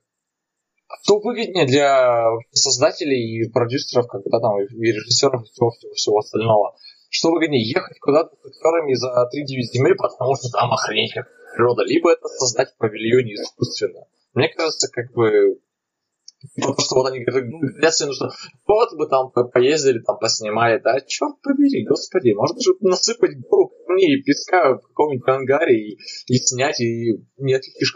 что 1.04 1.20
выгоднее 1.20 1.66
для 1.66 2.26
создателей 2.50 3.44
и 3.44 3.48
продюсеров, 3.48 4.08
когда 4.08 4.40
там, 4.40 4.60
и 4.60 4.64
режиссеров, 4.64 5.44
и 5.44 5.44
всего, 5.44 5.70
всего, 5.70 5.92
всего 5.94 6.18
остального? 6.18 6.76
Что 7.10 7.32
выгоднее, 7.32 7.68
ехать 7.68 7.98
куда-то 7.98 8.36
с 8.36 8.46
актерами 8.46 8.94
за 8.94 9.08
3-9 9.08 9.62
земель, 9.74 9.96
потому 9.96 10.36
что 10.36 10.48
там 10.50 10.72
охренеть 10.72 11.12
как 11.12 11.26
природа, 11.52 11.82
либо 11.82 12.12
это 12.12 12.28
создать 12.28 12.70
в 12.70 12.76
павильоне 12.76 13.34
искусственно. 13.34 14.06
Мне 14.32 14.48
кажется, 14.48 14.88
как 14.92 15.12
бы, 15.12 15.58
потому 16.54 16.78
что 16.78 16.94
вот 16.94 17.10
они 17.10 17.24
говорят, 17.24 17.50
ну 17.50 18.12
что, 18.12 18.30
вот 18.64 18.96
бы 18.96 19.08
там 19.08 19.32
по- 19.32 19.48
поездили, 19.48 19.98
там 19.98 20.18
поснимали, 20.18 20.78
да, 20.78 21.00
черт 21.00 21.34
побери, 21.42 21.84
господи, 21.84 22.32
можно 22.32 22.60
же 22.60 22.74
насыпать 22.78 23.40
гору 23.40 23.72
камней 23.86 24.20
и 24.20 24.22
песка 24.22 24.74
в 24.74 24.82
каком-нибудь 24.82 25.26
ангаре 25.26 25.76
и, 25.76 25.98
и 26.26 26.34
снять, 26.36 26.80
и 26.80 27.18
не 27.38 27.54
отличишь. 27.54 27.92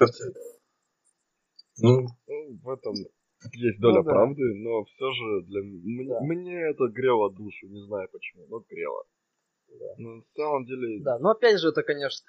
Ну, 1.78 2.06
Ну, 2.26 2.58
в 2.64 2.70
этом 2.70 2.94
есть 3.53 3.80
доля 3.80 3.99
Ну 3.99 4.05
да. 4.05 4.11
правды, 4.11 4.42
но 4.55 4.84
все 4.84 5.12
же 5.12 5.42
для 5.42 5.61
Да. 6.09 6.20
мне 6.20 6.61
это 6.70 6.86
грело 6.88 7.30
душу, 7.30 7.66
не 7.68 7.80
знаю 7.86 8.09
почему, 8.12 8.47
но 8.49 8.61
грело. 8.68 9.05
Да. 9.68 9.95
Ну, 9.99 10.16
на 10.16 10.22
самом 10.36 10.64
деле, 10.66 11.03
Да, 11.03 11.18
но 11.18 11.30
опять 11.30 11.61
же, 11.61 11.68
это, 11.68 11.82
конечно... 11.82 12.26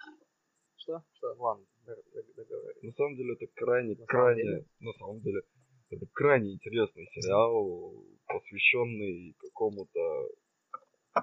Что? 0.78 1.04
Что? 1.14 1.34
Ладно, 1.38 1.66
д- 1.86 1.96
д- 2.14 2.34
договори. 2.36 2.80
на 2.82 2.92
самом 2.94 3.16
деле 3.16 3.34
это 3.34 3.48
крайне, 3.56 3.90
На 3.92 3.96
самом 3.96 4.08
крайне, 4.08 4.44
деле? 4.44 4.66
на 4.80 4.94
самом 4.94 5.20
деле, 5.22 5.42
это 5.90 6.06
крайне 6.14 6.54
интересный 6.54 7.08
сериал, 7.14 7.94
посвященный 8.28 9.36
какому-то, 9.40 10.30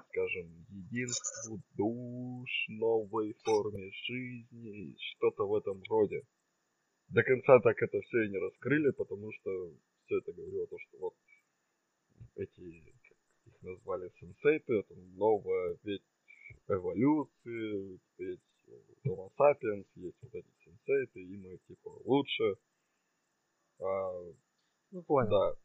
скажем, 0.09 0.65
единству 0.69 1.61
душ, 1.75 2.49
новой 2.69 3.35
форме 3.43 3.91
жизни, 4.07 4.95
что-то 5.15 5.45
в 5.47 5.55
этом 5.55 5.81
роде. 5.89 6.23
До 7.09 7.23
конца 7.23 7.59
так 7.59 7.81
это 7.81 7.99
все 8.01 8.23
и 8.25 8.29
не 8.29 8.37
раскрыли, 8.39 8.91
потому 8.91 9.31
что 9.33 9.71
все 10.05 10.17
это 10.17 10.33
говорило 10.33 10.67
то, 10.67 10.77
что 10.79 10.97
вот 10.99 11.13
эти, 12.35 12.81
как 13.07 13.17
их 13.53 13.61
назвали, 13.61 14.09
сенсейты, 14.19 14.73
это 14.79 14.95
новая 15.15 15.77
ветвь 15.83 16.03
эволюции, 16.67 17.99
ведь 18.17 18.39
Homo 19.05 19.29
sapiens, 19.37 19.85
есть 19.95 20.17
вот 20.21 20.33
эти 20.33 20.47
сенсейты, 20.63 21.21
и 21.21 21.37
мы 21.37 21.57
типа 21.67 21.89
лучше. 22.05 22.55
А, 23.79 24.23
Ну, 24.91 25.03
понял. 25.03 25.29
да, 25.29 25.55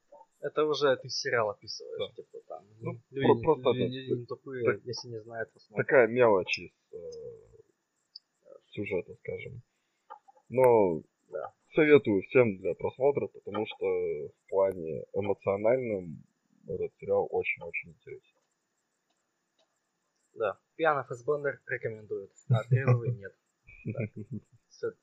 Это 0.41 0.65
уже 0.65 0.97
ты 0.97 1.09
сериал 1.09 1.51
описываешь, 1.51 1.99
Да. 1.99 2.15
типа 2.23 2.39
там. 2.47 2.65
Ну, 2.81 2.93
люди, 3.11 3.27
про- 3.27 3.35
не- 3.35 3.43
просто 3.43 3.71
люди 3.73 3.99
это- 4.07 4.17
не 4.21 4.27
тупые, 4.27 4.65
так- 4.65 4.85
если 4.85 5.09
не 5.09 5.21
знают, 5.23 5.53
посмотрят. 5.53 5.87
такая 5.87 6.07
мелочь 6.09 6.59
из 6.61 6.73
э, 6.93 6.99
сюжета, 8.67 9.15
скажем. 9.17 9.63
Но 10.49 11.03
Да. 11.31 11.53
советую 11.75 12.23
всем 12.23 12.57
для 12.59 12.75
просмотра, 12.75 13.27
потому 13.29 13.67
что 13.67 13.85
в 13.87 14.49
плане 14.49 15.05
эмоциональном 15.13 16.25
этот 16.67 16.95
сериал 16.99 17.29
очень-очень 17.31 17.91
интересен. 17.91 18.37
Да. 20.35 20.59
Пьяный 20.77 21.05
фэсбендер 21.05 21.61
рекомендует, 21.67 22.31
а 22.51 22.63
трезвый 22.65 23.13
нет. 23.15 23.35
След- 24.71 24.97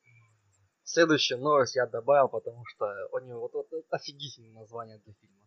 Следующую 0.84 1.40
новость 1.40 1.76
я 1.76 1.88
добавил, 1.88 2.30
потому 2.30 2.64
что 2.68 2.86
у 3.12 3.20
него 3.20 3.40
вот, 3.42 3.54
вот 3.54 3.86
офигительное 3.90 4.54
название 4.54 5.00
для 5.00 5.14
фильма. 5.16 5.46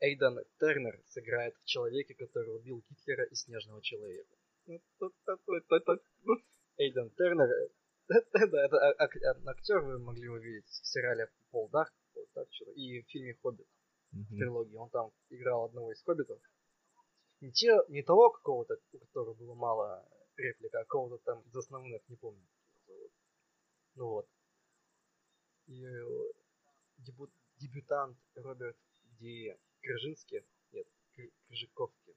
Эйден 0.00 0.38
Тернер 0.60 1.00
сыграет 1.06 1.54
в 1.56 1.64
человеке, 1.64 2.14
который 2.14 2.54
убил 2.56 2.82
Гитлера 2.88 3.24
и 3.24 3.34
Снежного 3.34 3.82
человека. 3.82 4.34
Эйден 6.76 7.10
Тернер, 7.16 7.48
а- 8.08 9.04
ак- 9.04 9.46
актер 9.46 9.80
вы 9.80 9.98
могли 9.98 10.28
увидеть 10.28 10.66
в 10.66 10.86
сериале 10.86 11.28
Пол 11.50 11.68
Дарк, 11.70 11.92
и 12.76 13.02
в 13.02 13.06
фильме 13.08 13.34
Хоббит. 13.42 13.66
в 14.12 14.36
трилогии. 14.38 14.76
Он 14.76 14.88
там 14.90 15.10
играл 15.30 15.64
одного 15.66 15.92
из 15.92 16.02
хоббитов. 16.02 16.38
Не, 17.40 17.50
те, 17.52 17.78
не 17.88 18.02
того 18.02 18.30
какого-то, 18.30 18.76
у 18.92 18.98
которого 18.98 19.34
было 19.34 19.54
мало 19.54 20.08
реплик, 20.36 20.74
а 20.74 20.84
какого-то 20.84 21.18
там 21.24 21.40
из 21.42 21.56
основных, 21.56 22.00
не 22.08 22.16
помню. 22.16 22.46
Ну 23.94 24.06
вот. 24.06 24.28
И 25.66 25.84
э, 25.84 26.32
дебют, 26.98 27.30
дебютант 27.58 28.16
Роберт 28.36 28.76
Ди 29.18 29.54
Крыжинский, 29.82 30.44
нет, 30.72 30.86
Крыжиковский, 31.48 32.14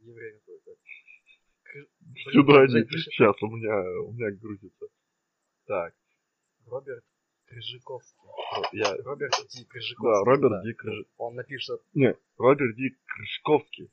еврей 0.00 0.38
какой-то. 0.40 0.76
Сюда 2.32 2.62
они, 2.62 2.84
сейчас 2.88 3.42
у 3.42 3.46
меня, 3.48 4.00
у 4.02 4.12
меня 4.12 4.30
грузится. 4.30 4.86
Так. 5.68 5.94
Роберт 6.66 7.04
Крыжиковский. 7.44 8.28
Я... 8.72 8.96
Роберт 9.04 9.34
Ди 9.52 9.66
Крыжиковский. 9.66 10.02
Да, 10.02 10.24
Роберт 10.24 10.50
да. 10.50 10.62
Ди 10.62 10.72
Крыжиковский. 10.72 11.14
Он 11.18 11.34
напишет... 11.34 11.82
Не, 11.92 12.16
Роберт 12.38 12.74
Ди 12.74 12.96
Крыжковский. 13.04 13.90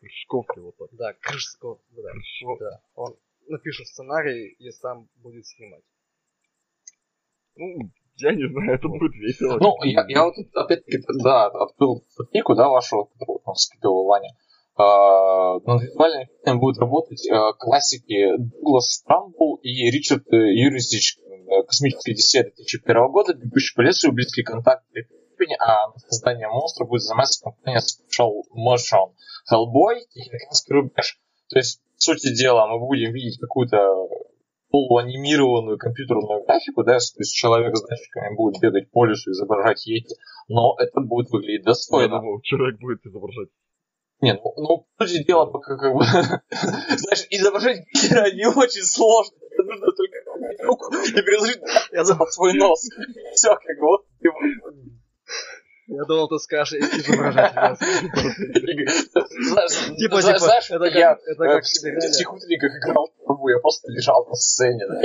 Крыжковский 0.00 0.62
вот 0.62 0.76
так. 0.76 0.88
Да, 0.90 1.12
Крыжков, 1.20 1.80
да. 1.90 2.10
Крыжков. 2.10 2.58
да. 2.58 2.82
Он 2.96 3.16
напишет 3.46 3.86
сценарий 3.86 4.48
и 4.58 4.70
сам 4.72 5.08
будет 5.14 5.46
снимать. 5.46 5.84
Ну, 7.54 7.92
я 8.16 8.34
не 8.34 8.48
знаю, 8.48 8.72
это 8.72 8.88
будет 8.88 9.14
весело. 9.14 9.58
Ну, 9.60 9.76
я, 9.84 10.04
я 10.08 10.24
вот 10.24 10.34
опять-таки, 10.54 10.98
да, 11.22 11.46
открыл 11.46 12.04
книгу, 12.30 12.54
да, 12.56 12.68
вашу, 12.68 13.04
которую 13.04 13.38
там 13.44 13.54
скидывал 13.54 14.06
Ваня. 14.06 14.30
Визуальным 14.78 16.24
эффектом 16.24 16.58
будут 16.58 16.78
работать 16.78 17.28
uh, 17.30 17.52
классики 17.58 18.38
Дуглас 18.38 18.92
Страмбул 18.92 19.56
и 19.56 19.90
Ричард 19.90 20.26
uh, 20.32 20.36
Юрисич 20.36 21.18
«Космическая 21.66 22.12
Одиссея» 22.12 22.44
2001 22.44 23.12
года, 23.12 23.34
«Бегущий 23.34 23.74
по 23.74 23.82
лесу» 23.82 24.08
и 24.08 24.12
«Близкий 24.12 24.42
контакт» 24.42 24.84
а 25.58 25.98
создание 25.98 26.48
монстра 26.48 26.84
будет 26.84 27.02
заниматься 27.02 27.42
компания 27.42 27.80
Special 27.80 28.42
Motion. 28.54 29.12
Hellboy 29.50 29.98
и 30.14 30.28
Американский 30.28 30.72
рубеж. 30.72 31.18
То 31.48 31.58
есть, 31.58 31.80
в 31.96 32.02
сути 32.02 32.34
дела, 32.34 32.68
мы 32.68 32.78
будем 32.78 33.12
видеть 33.12 33.40
какую-то 33.40 33.76
полуанимированную 34.70 35.76
компьютерную 35.78 36.44
графику, 36.44 36.82
да, 36.82 36.94
то 36.94 37.18
есть 37.18 37.34
человек 37.34 37.76
с 37.76 37.82
датчиками 37.82 38.34
будет 38.34 38.60
бегать 38.62 38.90
по 38.90 39.04
лесу, 39.04 39.30
изображать 39.30 39.84
ети, 39.84 40.16
но 40.48 40.74
это 40.78 41.00
будет 41.00 41.30
выглядеть 41.30 41.64
достойно. 41.64 42.14
Я 42.14 42.20
думал, 42.20 42.40
человек 42.40 42.80
будет 42.80 43.04
изображать 43.04 43.48
не, 44.22 44.34
ну, 44.34 44.54
ну, 44.56 44.86
сути 44.98 45.24
дела, 45.24 45.46
пока 45.46 45.76
как 45.76 45.94
бы, 45.94 46.04
знаешь, 46.96 47.26
изображать 47.30 47.84
Гитлера 47.92 48.32
не 48.32 48.46
очень 48.46 48.82
сложно. 48.82 49.36
Это 49.50 49.62
нужно 49.64 49.86
только 49.92 50.64
руку 50.64 50.94
и 50.94 51.22
приложить 51.22 51.60
под 52.18 52.32
свой 52.32 52.54
нос. 52.54 52.88
Все, 53.34 53.48
как 53.48 53.78
вот 53.80 54.06
я 55.88 56.04
думал, 56.04 56.28
ты 56.28 56.38
скажешь 56.38 56.80
изображать 56.80 57.54
нас. 57.54 57.78
Типа, 59.98 60.22
знаешь, 60.22 60.70
это 60.70 60.90
как 60.90 61.64
в 61.64 62.16
тихутриках 62.16 62.70
играл 62.78 63.12
трубу, 63.26 63.48
я 63.48 63.58
просто 63.58 63.90
лежал 63.90 64.26
на 64.26 64.34
сцене, 64.34 64.86
да, 64.86 65.00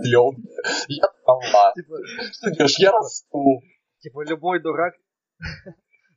пленка. 0.00 0.40
Я 0.88 1.08
трава. 1.24 1.72
Типа, 1.74 1.96
что 2.32 2.50
делаешь, 2.52 2.78
я 2.78 2.92
расту. 2.92 3.60
Типа, 3.98 4.22
любой 4.24 4.62
дурак 4.62 4.94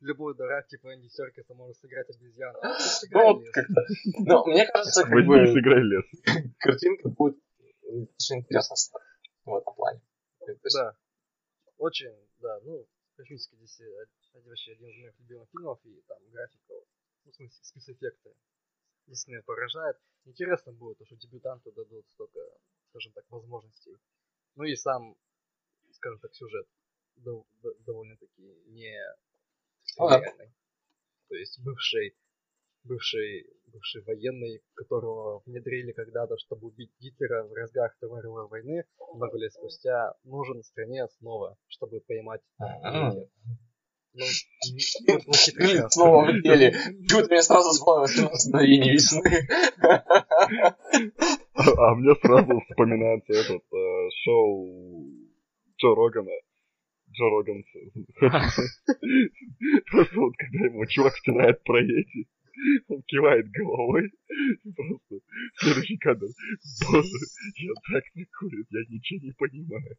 любой 0.03 0.35
дурак, 0.35 0.67
типа 0.67 0.93
Энди 0.93 1.07
Серкис 1.07 1.47
может 1.49 1.77
сыграть 1.77 2.09
обезьяну. 2.09 2.59
Ну, 3.11 3.43
как-то. 3.51 3.81
Ну, 4.19 4.45
мне 4.45 4.65
кажется, 4.67 5.03
как 5.03 5.25
бы... 5.25 5.47
сыграй 5.47 5.81
лес. 5.81 6.05
Картинка 6.59 7.09
будет 7.09 7.37
очень 7.81 8.39
интересно 8.39 8.75
в 9.45 9.55
этом 9.55 9.73
плане. 9.75 10.01
Да. 10.73 10.95
Очень, 11.77 12.15
да, 12.39 12.59
ну, 12.63 12.85
космический 13.15 13.57
здесь 13.57 13.81
вообще 14.33 14.73
один 14.73 14.89
из 14.89 14.97
моих 15.01 15.19
любимых 15.19 15.49
фильмов, 15.49 15.79
и 15.83 16.01
там 16.07 16.17
графика, 16.31 16.73
ну, 17.25 17.31
в 17.31 17.35
смысле, 17.35 17.63
спецэффекты 17.63 18.33
действительно 19.07 19.43
поражает. 19.43 19.97
Интересно 20.25 20.71
будет, 20.71 21.05
что 21.05 21.15
дебютанту 21.15 21.71
дадут 21.71 22.05
столько, 22.09 22.39
скажем 22.89 23.11
так, 23.13 23.25
возможностей. 23.29 23.97
Ну 24.55 24.63
и 24.63 24.75
сам, 24.75 25.15
скажем 25.91 26.19
так, 26.19 26.33
сюжет 26.33 26.67
довольно-таки 27.15 28.41
не 28.67 28.97
реальный. 29.97 30.53
То 31.29 31.35
есть 31.35 31.59
бывший, 31.63 32.15
бывший, 32.83 33.47
бывший 33.67 34.03
военный, 34.03 34.61
которого 34.75 35.41
внедрили 35.45 35.91
когда-то, 35.91 36.37
чтобы 36.37 36.67
убить 36.67 36.91
Гитлера 36.99 37.43
в 37.43 37.53
разгар 37.53 37.91
Второй 37.97 38.19
мировой 38.19 38.47
войны, 38.47 38.85
много 39.13 39.37
лет 39.37 39.51
спустя 39.53 40.13
нужен 40.23 40.63
стране 40.63 41.07
снова, 41.17 41.57
чтобы 41.67 42.01
поймать 42.01 42.41
ну, 44.15 44.25
снова 45.89 46.25
в 46.25 46.41
деле. 46.43 46.71
Чего-то 47.09 47.27
мне 47.29 47.41
сразу 47.41 47.69
вспомнилось 47.71 48.45
мгновение 48.45 48.93
весны. 48.93 49.47
А 51.55 51.95
мне 51.95 52.13
сразу 52.21 52.61
вспоминается 52.69 53.33
этот 53.33 53.63
э, 53.73 54.09
шоу 54.23 55.03
Джо 55.77 55.95
Рогана 55.95 56.31
Джо 57.14 57.30
Роган. 57.30 57.64
Просто 59.91 60.20
вот 60.20 60.34
когда 60.38 60.66
ему 60.66 60.86
чувак 60.88 61.16
стирает 61.18 61.64
про 61.64 61.80
эти, 61.82 62.28
он 62.88 63.01
кивает 63.03 63.49
головой. 63.51 64.11
Просто 64.76 65.20
следующий 65.55 65.97
кадр. 65.97 66.28
Боже, 66.91 67.09
я 67.57 67.74
так 67.93 68.03
не 68.16 68.26
курит, 68.26 68.68
я 68.70 68.82
ничего 68.89 69.20
не 69.24 69.32
понимаю. 69.32 69.97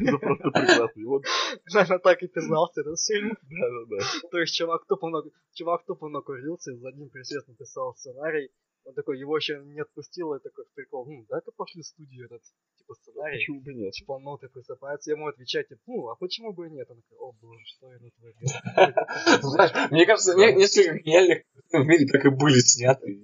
Это 0.00 0.18
просто 0.18 0.50
прекрасно. 0.50 1.00
И 1.00 1.04
вот... 1.04 1.24
Наверное, 1.72 1.98
так 1.98 2.22
и 2.22 2.28
писался 2.28 2.80
этот 2.80 3.00
фильм. 3.00 3.36
Да, 3.42 3.70
да, 3.70 3.96
да. 3.96 4.28
То 4.30 4.38
есть 4.38 4.54
чувак 4.54 4.86
тупо, 4.86 5.10
чувак 5.54 5.84
тупо 5.86 6.08
накурился, 6.08 6.76
за 6.76 6.88
одним 6.88 7.08
присест 7.10 7.48
написал 7.48 7.94
сценарий, 7.94 8.50
он 8.84 8.94
такой, 8.94 9.18
его 9.18 9.36
еще 9.36 9.60
не 9.64 9.80
отпустил, 9.80 10.34
и 10.34 10.40
такой 10.40 10.64
прикол, 10.74 11.06
ну, 11.06 11.24
дай-ка 11.28 11.52
пошли 11.52 11.82
в 11.82 11.86
студию 11.86 12.26
этот, 12.26 12.42
типа, 12.76 12.94
сценарий. 12.94 13.38
Почему 13.38 13.60
бы 13.60 13.74
нет? 13.74 13.92
Типа, 13.92 14.18
ну, 14.18 14.36
ты 14.38 14.48
просыпается, 14.48 15.12
ему 15.12 15.28
отвечать, 15.28 15.68
типа, 15.68 15.80
ну, 15.86 16.08
а 16.08 16.16
почему 16.16 16.52
бы 16.52 16.66
и 16.66 16.70
нет? 16.70 16.90
Он 16.90 17.00
такой, 17.00 17.18
о 17.18 17.32
боже, 17.32 17.64
что 17.64 17.92
я 17.92 17.98
натворил. 18.00 19.40
Знаешь, 19.42 19.90
мне 19.90 20.06
кажется, 20.06 20.34
несколько 20.34 20.98
гениальных 20.98 21.44
в 21.72 21.84
мире 21.84 22.06
так 22.06 22.24
и 22.24 22.30
были 22.30 22.58
сняты, 22.58 23.22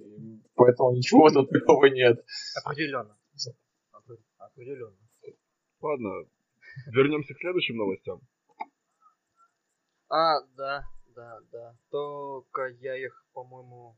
поэтому 0.55 0.95
ничего 0.95 1.29
тут 1.29 1.49
такого 1.49 1.85
нет. 1.87 2.23
Определенно. 2.63 3.17
Определенно. 4.37 4.97
Ладно, 5.81 6.09
вернемся 6.87 7.33
к 7.33 7.39
следующим 7.39 7.77
новостям. 7.77 8.21
А, 10.09 10.41
да, 10.55 10.83
да, 11.15 11.39
да. 11.51 11.75
Только 11.89 12.67
я 12.79 12.97
их, 12.97 13.25
по-моему, 13.33 13.97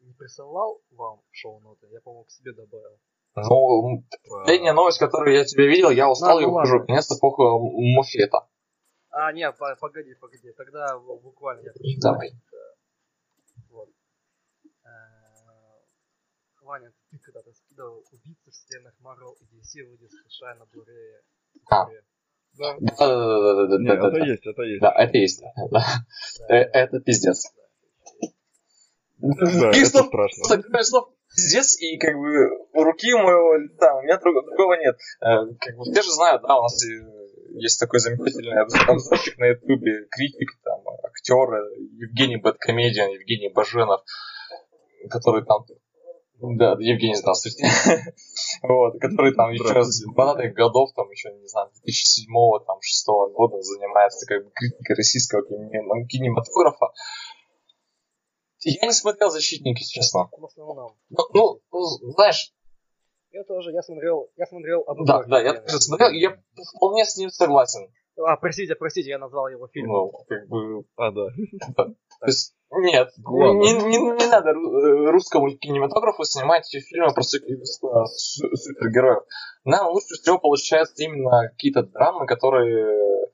не 0.00 0.12
присылал 0.12 0.80
вам 0.90 1.22
шоу-ноты, 1.30 1.86
я, 1.90 2.00
по-моему, 2.00 2.24
к 2.24 2.30
себе 2.30 2.52
добавил. 2.52 2.98
Ну, 3.36 4.04
последняя 4.28 4.72
новость, 4.72 4.98
которую 4.98 5.36
я 5.36 5.44
тебе 5.44 5.68
видел, 5.68 5.90
я 5.90 6.10
устал, 6.10 6.40
ну, 6.40 6.52
уже 6.54 6.78
наконец-то 6.78 7.14
похуй 7.20 7.46
Мофета. 7.94 8.48
А, 9.10 9.32
нет, 9.32 9.56
погоди, 9.80 10.14
погоди, 10.14 10.52
тогда 10.56 10.98
буквально 10.98 11.62
я 11.62 11.72
прочитаю. 11.72 12.14
Давай. 12.14 12.30
Вот. 13.70 13.88
Э, 14.84 14.88
Ваня, 16.62 16.92
ты 17.10 17.18
когда-то 17.18 17.52
скидывал 17.52 18.04
убийцы 18.12 18.50
в 18.50 18.54
стенах 18.54 18.94
Marvel 19.00 19.34
и 19.40 19.44
DC 19.44 19.88
выйдет 19.88 20.10
США 20.28 20.54
на 20.56 20.64
Blu-ray. 20.64 21.20
А. 21.70 21.86
Да, 22.54 22.76
да, 22.80 22.96
да, 22.98 23.66
да, 23.66 23.78
да, 23.78 23.78
да, 23.78 24.08
это 24.08 24.24
есть, 24.24 24.46
это 24.46 24.62
есть. 24.62 24.80
Да, 24.80 24.92
это 24.92 25.18
есть, 25.18 25.42
да. 25.70 25.82
Э, 26.48 26.56
это 26.56 27.00
пиздец. 27.00 27.52
Да, 27.54 27.62
это 29.32 30.04
страшно. 30.04 30.62
Такое 30.62 30.82
слово 30.82 31.10
пиздец, 31.34 31.78
и 31.80 31.98
как 31.98 32.14
бы 32.14 32.50
у 32.72 32.84
руки 32.84 33.12
моего 33.14 33.56
лица, 33.56 33.94
у 33.94 34.02
меня 34.02 34.18
другого 34.18 34.74
нет. 34.74 34.96
Э, 35.20 35.54
как 35.58 35.76
бы 35.76 35.84
все 35.84 36.02
же 36.02 36.10
знают, 36.10 36.42
да, 36.42 36.58
у 36.58 36.62
нас 36.62 36.82
есть 37.54 37.80
такой 37.80 38.00
замечательный 38.00 38.60
обзорчик 38.60 39.38
на 39.38 39.46
ютубе, 39.46 40.06
критик, 40.10 40.50
там, 40.64 40.80
актер 41.04 41.72
Евгений 41.96 42.36
Бэткомедиан, 42.36 43.10
Евгений 43.10 43.50
Баженов, 43.52 44.02
который 45.10 45.44
там 45.44 45.64
да, 46.40 46.76
Евгений, 46.78 47.16
здравствуйте. 47.16 47.66
вот, 48.62 49.00
который 49.00 49.34
там 49.34 49.50
еще 49.50 49.82
с 49.82 50.06
20-х 50.06 50.50
годов, 50.50 50.90
там 50.94 51.10
еще, 51.10 51.32
не 51.32 51.48
знаю, 51.48 51.68
2007-го, 51.84 52.60
там, 52.60 52.78
6 52.80 53.06
года 53.34 53.60
занимается 53.60 54.24
как 54.26 54.44
бы 54.44 54.50
критикой 54.54 54.96
российского 54.96 55.42
кинематографа. 55.42 56.92
Я 58.60 58.86
не 58.86 58.92
смотрел 58.92 59.30
«Защитники», 59.30 59.82
честно. 59.84 60.28
В 60.36 60.44
основном. 60.44 60.96
Ну, 61.10 61.60
ну, 61.70 61.80
знаешь... 62.12 62.52
Я 63.30 63.44
тоже, 63.44 63.72
я 63.72 63.82
смотрел, 63.82 64.30
я 64.36 64.46
смотрел 64.46 64.82
обзор. 64.86 65.06
Да, 65.06 65.22
да, 65.24 65.40
я 65.40 65.60
тоже 65.60 65.80
смотрел, 65.80 66.10
я 66.12 66.38
вполне 66.74 67.04
с 67.04 67.16
ним 67.16 67.30
согласен. 67.30 67.92
А, 68.16 68.36
простите, 68.36 68.74
простите, 68.74 69.10
я 69.10 69.18
назвал 69.18 69.48
его 69.48 69.68
фильмом. 69.68 70.10
Ну, 70.10 70.24
как 70.26 70.48
бы... 70.48 70.84
А, 70.96 71.12
да. 71.12 71.26
То 71.76 71.94
есть, 72.26 72.56
нет, 72.70 73.10
не, 73.16 73.72
не, 73.72 73.98
не 73.98 74.26
надо 74.26 74.50
э, 74.50 75.10
русскому 75.10 75.50
кинематографу 75.56 76.24
снимать 76.24 76.68
фильмы 76.68 77.14
про 77.14 77.22
супергероев. 77.22 79.22
Нам 79.64 79.88
лучше 79.88 80.16
всего 80.20 80.38
получается 80.38 81.04
именно 81.04 81.48
какие-то 81.50 81.84
драмы, 81.84 82.26
которые 82.26 83.28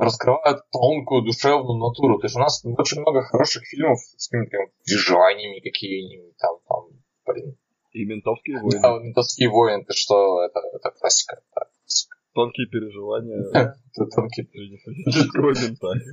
раскрывают 0.00 0.62
тонкую 0.70 1.22
душевную 1.22 1.78
натуру. 1.78 2.18
То 2.18 2.26
есть 2.26 2.36
у 2.36 2.40
нас 2.40 2.64
очень 2.64 3.00
много 3.00 3.22
хороших 3.22 3.64
фильмов 3.64 3.98
с 4.16 4.28
какими-то 4.28 4.56
переживаниями 4.84 5.60
какими-нибудь 5.60 6.36
там, 6.38 6.58
там, 6.68 6.84
блин. 7.26 7.56
И 7.92 8.04
ментовские 8.04 8.60
войны. 8.60 8.80
Да, 8.80 8.98
ментовские 8.98 9.50
войны, 9.50 9.84
ты 9.84 9.92
что, 9.94 10.44
это, 10.44 10.60
это 10.72 10.90
классика. 10.90 11.42
Это 11.50 11.66
классика. 11.76 12.16
Тонкие 12.34 12.68
переживания 12.68 13.42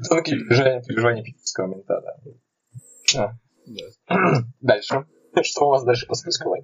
тонкие, 0.09 0.39
переживания, 0.39 0.81
переживания 0.81 1.23
физического 1.23 1.67
мента, 1.67 2.01
да. 2.01 2.17
А. 3.15 3.33
Да. 3.67 4.43
Дальше. 4.61 5.05
Что 5.43 5.65
у 5.65 5.69
вас 5.69 5.83
дальше 5.83 6.07
по 6.07 6.15
списку, 6.15 6.49
Вань? 6.49 6.63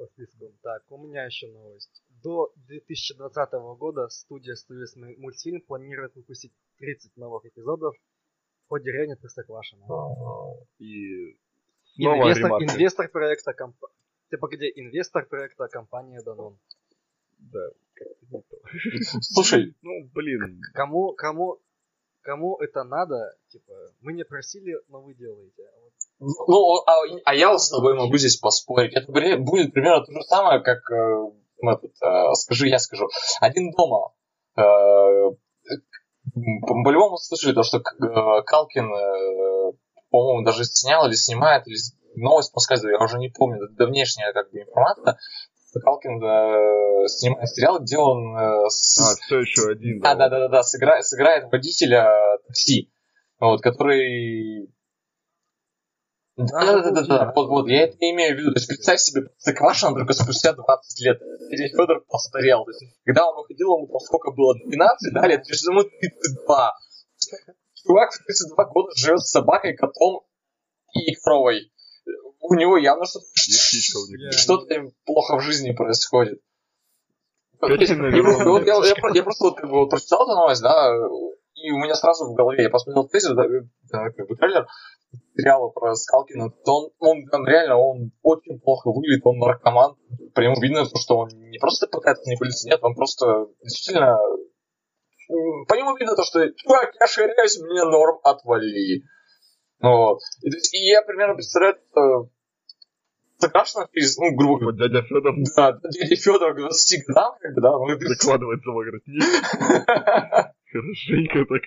по 0.00 0.06
списку. 0.06 0.52
Так, 0.62 0.82
у 0.90 0.96
меня 0.98 1.24
еще 1.24 1.48
новость. 1.48 2.02
До 2.22 2.52
2020 2.68 3.52
года 3.78 4.08
студия 4.08 4.54
Studios 4.54 4.96
мультфильм 5.18 5.60
планирует 5.62 6.14
выпустить 6.14 6.52
30 6.78 7.16
новых 7.16 7.46
эпизодов 7.46 7.94
по 8.68 8.78
деревне 8.78 9.16
Простоквашино. 9.16 9.86
И 10.78 11.36
снова 11.94 12.22
Инвестор, 12.22 12.50
инвестор 12.62 13.08
проекта 13.08 13.52
комп... 13.52 13.76
Ты 14.28 14.38
погоди, 14.38 14.70
инвестор 14.74 15.26
проекта 15.26 15.68
компания 15.68 16.20
Данон. 16.22 16.58
Да, 17.38 17.70
как-то 17.94 18.26
не 18.30 18.42
то. 18.42 18.56
Слушай, 19.20 19.74
Ну, 19.82 20.08
блин, 20.14 20.60
Кому, 20.74 21.14
кому, 21.14 21.58
кому 22.20 22.56
это 22.58 22.84
надо, 22.84 23.34
типа, 23.48 23.72
мы 24.02 24.12
не 24.12 24.24
просили, 24.24 24.76
но 24.88 25.00
вы 25.00 25.14
делаете. 25.14 25.62
А 25.62 25.80
вот 25.80 25.92
ну, 26.20 26.76
а, 26.86 27.20
а 27.24 27.34
я 27.34 27.50
вот 27.50 27.62
с 27.62 27.70
тобой 27.70 27.96
могу 27.96 28.18
здесь 28.18 28.36
поспорить. 28.36 28.94
Это 28.94 29.10
будет 29.10 29.72
примерно 29.72 30.04
то 30.04 30.12
же 30.12 30.22
самое, 30.22 30.62
как 30.62 30.90
э, 30.90 31.32
этот, 31.68 31.92
скажи, 32.38 32.68
я 32.68 32.78
скажу. 32.78 33.08
Один 33.40 33.70
дома. 33.72 34.12
Э, 34.56 34.62
по- 36.62 36.82
по-любому 36.84 37.16
слышали 37.18 37.52
то, 37.54 37.62
что 37.62 37.78
э, 37.78 38.42
Калкин, 38.46 38.84
э, 38.92 39.72
по-моему, 40.10 40.44
даже 40.44 40.64
снял 40.64 41.06
или 41.06 41.14
снимает, 41.14 41.66
или 41.66 41.76
новость 42.16 42.52
подсказываю, 42.52 42.96
я 42.98 43.04
уже 43.04 43.18
не 43.18 43.28
помню, 43.28 43.64
это 43.64 43.74
давнешняя 43.74 44.32
как 44.32 44.50
бы 44.50 44.60
информация. 44.60 45.18
Калкин 45.82 46.22
э, 46.22 47.06
снимает 47.08 47.48
сериал, 47.48 47.78
где 47.80 47.96
он 47.96 48.36
э, 48.36 48.68
с- 48.68 48.98
а, 48.98 49.14
все 49.24 49.38
еще 49.40 49.70
один. 49.70 50.00
да, 50.00 50.14
да, 50.14 50.28
да, 50.28 50.38
да, 50.40 50.48
да, 50.48 50.62
сыграет, 50.62 51.04
сыграет 51.06 51.50
водителя 51.52 52.10
такси, 52.46 52.92
вот, 53.38 53.60
который... 53.62 54.68
Да, 56.46 56.64
да, 56.64 56.82
да, 56.82 56.90
да, 56.90 57.02
да, 57.02 57.32
вот, 57.34 57.48
вот, 57.48 57.68
я 57.68 57.84
это 57.84 57.96
имею 58.00 58.36
в 58.36 58.38
виду. 58.38 58.52
То 58.52 58.58
есть 58.58 58.68
представь 58.68 59.00
себе, 59.00 59.22
Простоквашино 59.22 59.94
только 59.94 60.12
спустя 60.12 60.52
20 60.52 61.00
лет. 61.00 61.18
Дядя 61.50 61.68
Федор 61.68 62.04
постарел. 62.08 62.64
То 62.64 62.70
есть, 62.70 62.84
когда 63.04 63.28
он 63.28 63.38
уходил, 63.38 63.76
ему 63.76 63.86
там 63.88 64.00
сколько 64.00 64.30
было, 64.32 64.54
12, 64.54 65.12
да, 65.12 65.26
лет, 65.26 65.44
сейчас 65.44 65.64
ему 65.64 65.82
32. 65.82 66.74
Чувак 67.74 68.12
в 68.12 68.24
32 68.24 68.64
года 68.66 68.90
живет 68.96 69.20
с 69.20 69.30
собакой, 69.30 69.74
котом 69.76 70.22
и 70.92 71.14
коровой. 71.16 71.70
У 72.40 72.54
него 72.54 72.76
явно 72.78 73.04
что-то, 74.32 74.74
им 74.74 74.92
плохо 75.04 75.36
в 75.38 75.40
жизни 75.42 75.72
происходит. 75.72 76.40
Я, 78.16 78.22
просто- 78.22 78.44
вот 78.48 78.66
я- 78.66 78.74
я 78.74 78.80
птичка. 78.80 79.00
про- 79.02 79.14
я 79.14 79.22
просто 79.22 79.44
вот, 79.44 79.56
как 79.56 79.70
бы, 79.70 79.76
вот 79.80 79.90
прочитал 79.90 80.22
эту 80.22 80.34
новость, 80.34 80.62
да, 80.62 80.92
и 81.54 81.70
у 81.70 81.78
меня 81.78 81.94
сразу 81.94 82.24
в 82.24 82.34
голове, 82.34 82.62
я 82.64 82.70
посмотрел 82.70 83.06
тезис, 83.06 83.30
да, 83.34 83.44
да, 83.92 84.10
как 84.10 84.26
бы 84.28 84.34
трейлер 84.36 84.66
сериала 85.36 85.68
про 85.68 85.94
Скалкина, 85.94 86.50
то 86.64 86.76
он, 86.76 86.90
он 86.98 87.26
там 87.26 87.46
реально, 87.46 87.76
он 87.76 88.12
очень 88.22 88.60
плохо 88.60 88.90
выглядит, 88.90 89.22
он 89.24 89.38
наркоман, 89.38 89.96
по 90.34 90.40
нему 90.40 90.60
видно, 90.60 90.84
что 90.84 91.18
он 91.18 91.28
не 91.28 91.58
просто 91.58 91.86
пытается 91.86 92.24
манипулировать, 92.26 92.64
нет, 92.64 92.80
он 92.82 92.94
просто 92.94 93.46
действительно, 93.62 94.18
по 95.68 95.74
нему 95.74 95.96
видно 95.96 96.16
то, 96.16 96.22
что, 96.24 96.50
чувак, 96.52 96.94
я 96.98 97.06
ширяюсь, 97.06 97.58
мне 97.60 97.84
норм, 97.84 98.18
отвали. 98.22 99.02
Вот. 99.80 100.20
И, 100.42 100.48
и 100.48 100.90
я 100.90 101.02
примерно 101.02 101.34
представляю, 101.34 101.76
что 101.90 102.28
Сакрашина 103.40 103.88
через, 103.94 104.18
ну, 104.18 104.34
грубо 104.36 104.58
говоря, 104.58 104.66
Вот 104.66 104.76
дядя 104.76 105.02
Федор 105.02 105.34
да, 105.56 105.72
дядя 105.72 106.16
Федор 106.16 106.54
к 106.54 106.58
20 106.58 107.06
годам, 107.06 107.34
как 107.40 107.54
бы, 107.54 107.60
да, 107.62 107.70
ну, 107.72 108.08
закладывается 108.08 108.70
в 108.70 108.74
воротник. 108.74 109.22
Хорошенько 110.72 111.46
так. 111.46 111.62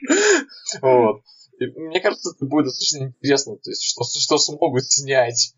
Вот. 0.82 1.22
И 1.60 1.66
мне 1.80 2.02
кажется, 2.02 2.32
это 2.36 2.46
будет 2.46 2.66
достаточно 2.66 3.06
интересно, 3.06 3.56
то 3.58 3.70
есть, 3.70 3.84
что, 3.84 4.04
что 4.04 4.38
смогут 4.38 4.84
снять 4.86 5.56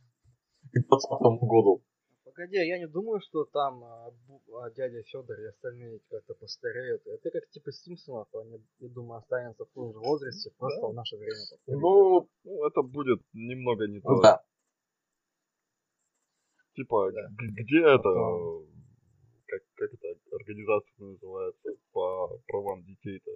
к 0.63 0.71
2020 0.73 1.09
году. 1.47 1.83
Погоди, 2.25 2.57
я 2.57 2.77
не 2.79 2.87
думаю, 2.87 3.21
что 3.21 3.45
там 3.45 3.81
а, 3.83 4.11
а, 4.61 4.69
дядя 4.71 5.01
Федор 5.03 5.39
и 5.39 5.45
остальные 5.47 6.01
как-то 6.09 6.33
постареют. 6.33 7.01
Это 7.07 7.31
как 7.31 7.49
типа 7.49 7.71
Симпсонов, 7.71 8.27
они, 8.35 8.61
я 8.79 8.89
думаю, 8.89 9.19
останутся 9.19 9.63
в 9.63 9.69
том 9.69 9.93
же 9.93 9.99
возрасте, 9.99 10.51
просто 10.57 10.81
Да. 10.81 10.87
в 10.89 10.93
наше 10.95 11.15
время. 11.15 11.43
Ну, 11.67 12.29
Ну, 12.43 12.65
это 12.67 12.81
будет 12.81 13.21
немного 13.31 13.87
не 13.87 14.01
то. 14.01 14.21
да. 14.21 14.43
Типа, 16.75 17.09
Да. 17.13 17.21
где 17.39 17.79
это, 17.79 17.97
Потом. 18.03 18.67
как, 19.47 19.61
как 19.75 19.93
это 19.93 20.07
организация 20.35 21.05
называется 21.05 21.69
по 21.93 22.37
правам 22.47 22.83
детей-то? 22.83 23.31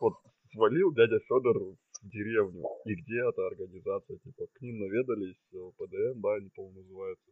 Вот 0.00 0.14
свалил 0.54 0.92
дядя 0.92 1.18
Федор 1.20 1.58
в 1.58 1.76
деревню. 2.08 2.62
И 2.86 2.94
где 2.94 3.20
эта 3.28 3.46
организация? 3.46 4.18
Типа, 4.18 4.46
к 4.52 4.60
ним 4.60 4.78
наведались, 4.78 5.36
э, 5.52 5.70
ПДМ, 5.76 6.20
да, 6.20 6.34
они, 6.34 6.48
по-моему, 6.54 6.80
называются. 6.80 7.30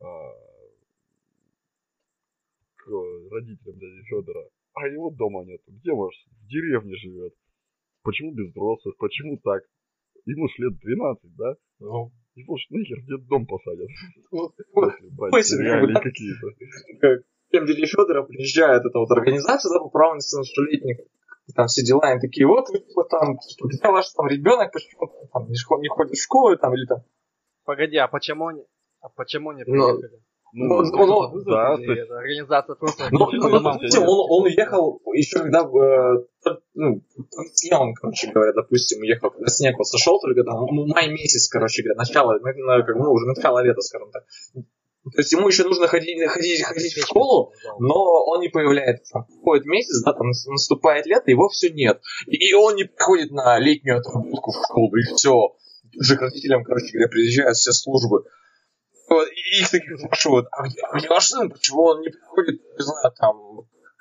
А, 0.00 0.32
к 2.76 2.86
родителям 3.30 3.78
дяди 3.78 4.02
Федора. 4.08 4.48
А 4.74 4.88
его 4.88 5.10
дома 5.10 5.44
нет. 5.44 5.60
Где 5.66 5.92
ваш? 5.92 6.14
В 6.42 6.46
деревне 6.48 6.96
живет. 6.96 7.34
Почему 8.02 8.32
без 8.32 8.50
взрослых? 8.50 8.96
Почему 8.98 9.38
так? 9.38 9.62
Ему 10.24 10.48
ж 10.48 10.52
лет 10.58 10.78
12, 10.78 11.36
да? 11.36 11.54
Ну, 11.80 12.10
Его 12.34 12.56
ж 12.56 12.62
нахер 12.70 12.98
в 13.00 13.26
дом 13.28 13.46
посадят. 13.46 13.88
реалии 15.60 15.94
какие-то. 15.94 17.20
к 17.20 17.24
тем 17.50 17.66
дяде 17.66 17.86
Федора 17.86 18.22
приезжает 18.22 18.84
эта 18.84 18.98
вот 18.98 19.10
организация, 19.10 19.70
да, 19.74 19.80
по 19.80 19.90
правам 19.90 20.16
несовершеннолетних, 20.16 20.98
там 21.54 21.66
все 21.66 21.82
дела, 21.84 22.02
они 22.02 22.20
такие, 22.20 22.46
вот, 22.46 22.68
вы 22.68 22.78
типа 22.78 23.04
там, 23.04 23.38
типа, 23.38 23.68
где 23.68 23.88
ваш 23.88 24.10
там 24.12 24.26
ребенок, 24.28 24.72
почему 24.72 25.00
он 25.02 25.28
там 25.32 25.42
не, 25.48 25.82
не 25.82 25.88
ходит 25.88 26.12
в 26.12 26.22
школу, 26.22 26.56
там, 26.56 26.74
или 26.74 26.86
там, 26.86 26.98
Погоди, 27.64 27.96
а 27.96 28.08
почему 28.08 28.48
они, 28.48 28.64
а 29.00 29.08
почему 29.08 29.52
не 29.52 29.64
Ну, 29.64 29.72
приехали? 29.72 30.20
Ну, 30.54 30.82
Ну, 30.82 31.06
ну, 31.06 31.30
Вызов 31.30 31.46
да, 31.54 31.74
или 31.74 31.98
есть 31.98 32.10
организация 32.10 32.74
просто... 32.76 33.04
Ну, 33.10 33.30
ну, 33.32 33.48
ну, 33.48 33.60
допустим, 33.60 34.02
он, 34.02 34.26
он 34.28 34.42
уехал 34.44 35.00
еще 35.14 35.38
когда, 35.38 35.60
э, 35.60 36.50
ну, 36.74 37.02
он, 37.72 37.94
короче 37.94 38.30
говоря, 38.30 38.52
допустим, 38.52 39.00
уехал, 39.00 39.30
когда 39.30 39.46
снег 39.46 39.78
вот 39.78 39.86
сошел, 39.86 40.20
только 40.20 40.44
там, 40.44 40.66
ну, 40.66 40.86
май 40.88 41.08
месяц, 41.08 41.48
короче 41.48 41.82
говоря, 41.82 41.96
начало, 41.96 42.38
на- 42.38 42.52
на- 42.52 42.82
как, 42.84 42.96
ну, 42.96 43.12
уже 43.12 43.26
начало 43.26 43.60
лета, 43.60 43.80
скажем 43.80 44.10
так. 44.10 44.24
То 45.04 45.18
есть 45.18 45.32
ему 45.32 45.48
еще 45.48 45.64
нужно 45.64 45.88
ходить, 45.88 46.16
ходить, 46.28 46.62
ходить 46.62 46.94
в 46.94 47.02
школу, 47.02 47.52
но 47.80 48.24
он 48.24 48.40
не 48.40 48.48
появляется. 48.48 49.26
Проходит 49.28 49.66
месяц, 49.66 50.00
да, 50.04 50.12
там 50.12 50.28
нас- 50.28 50.46
наступает 50.46 51.06
лето, 51.06 51.30
его 51.30 51.48
все 51.48 51.70
нет. 51.70 52.00
И, 52.28 52.52
он 52.54 52.76
не 52.76 52.84
приходит 52.84 53.32
на 53.32 53.58
летнюю 53.58 53.98
отработку 53.98 54.52
в 54.52 54.62
школу, 54.64 54.94
и 54.96 55.02
все. 55.02 55.56
Уже 55.98 56.16
к 56.16 56.20
родителям, 56.20 56.62
короче 56.62 56.92
говоря, 56.92 57.08
приезжают 57.08 57.56
все 57.56 57.72
службы. 57.72 58.24
И 59.10 59.60
их 59.60 59.70
таких 59.70 59.98
спрашивают, 59.98 60.46
а 60.52 60.68
где, 60.68 60.80
а 60.82 60.96
где 60.96 61.08
ваш 61.08 61.26
сын, 61.26 61.50
почему 61.50 61.82
он 61.82 62.00
не 62.00 62.08
приходит, 62.08 62.62
не 62.62 62.84
знаю, 62.84 63.12
там, 63.18 63.36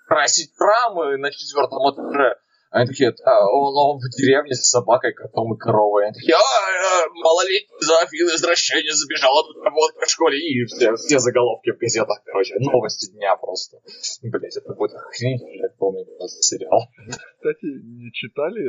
красить 0.08 0.52
рамы 0.60 1.18
на 1.18 1.32
четвертом 1.32 1.80
этаже? 1.92 2.36
Они 2.72 2.88
такие, 2.88 3.12
да, 3.12 3.46
он, 3.52 3.76
он 3.76 3.98
в 4.00 4.08
деревне 4.16 4.54
с 4.56 4.70
собакой, 4.70 5.12
котом 5.14 5.54
и 5.54 5.58
коровой. 5.58 6.06
Они 6.06 6.14
такие, 6.14 6.36
а, 6.36 6.40
а, 6.40 7.10
малолетний 7.14 7.68
зоофил 7.82 8.28
извращение 8.30 8.94
забежал 8.94 9.38
от 9.40 9.50
отработки 9.58 10.06
в 10.06 10.10
школе. 10.10 10.40
И 10.40 10.64
все, 10.66 10.96
все 10.96 11.20
заголовки 11.20 11.72
в 11.72 11.78
газетах, 11.78 12.24
короче, 12.24 12.56
новости 12.60 13.12
дня 13.12 13.36
просто. 13.36 13.78
Блять, 14.24 14.56
это 14.56 14.74
будет 14.74 14.94
охренительный 14.96 15.70
полный 15.78 16.06
просто 16.18 16.42
сериал. 16.42 16.88
Кстати, 17.36 17.66
не 17.66 18.10
читали, 18.14 18.64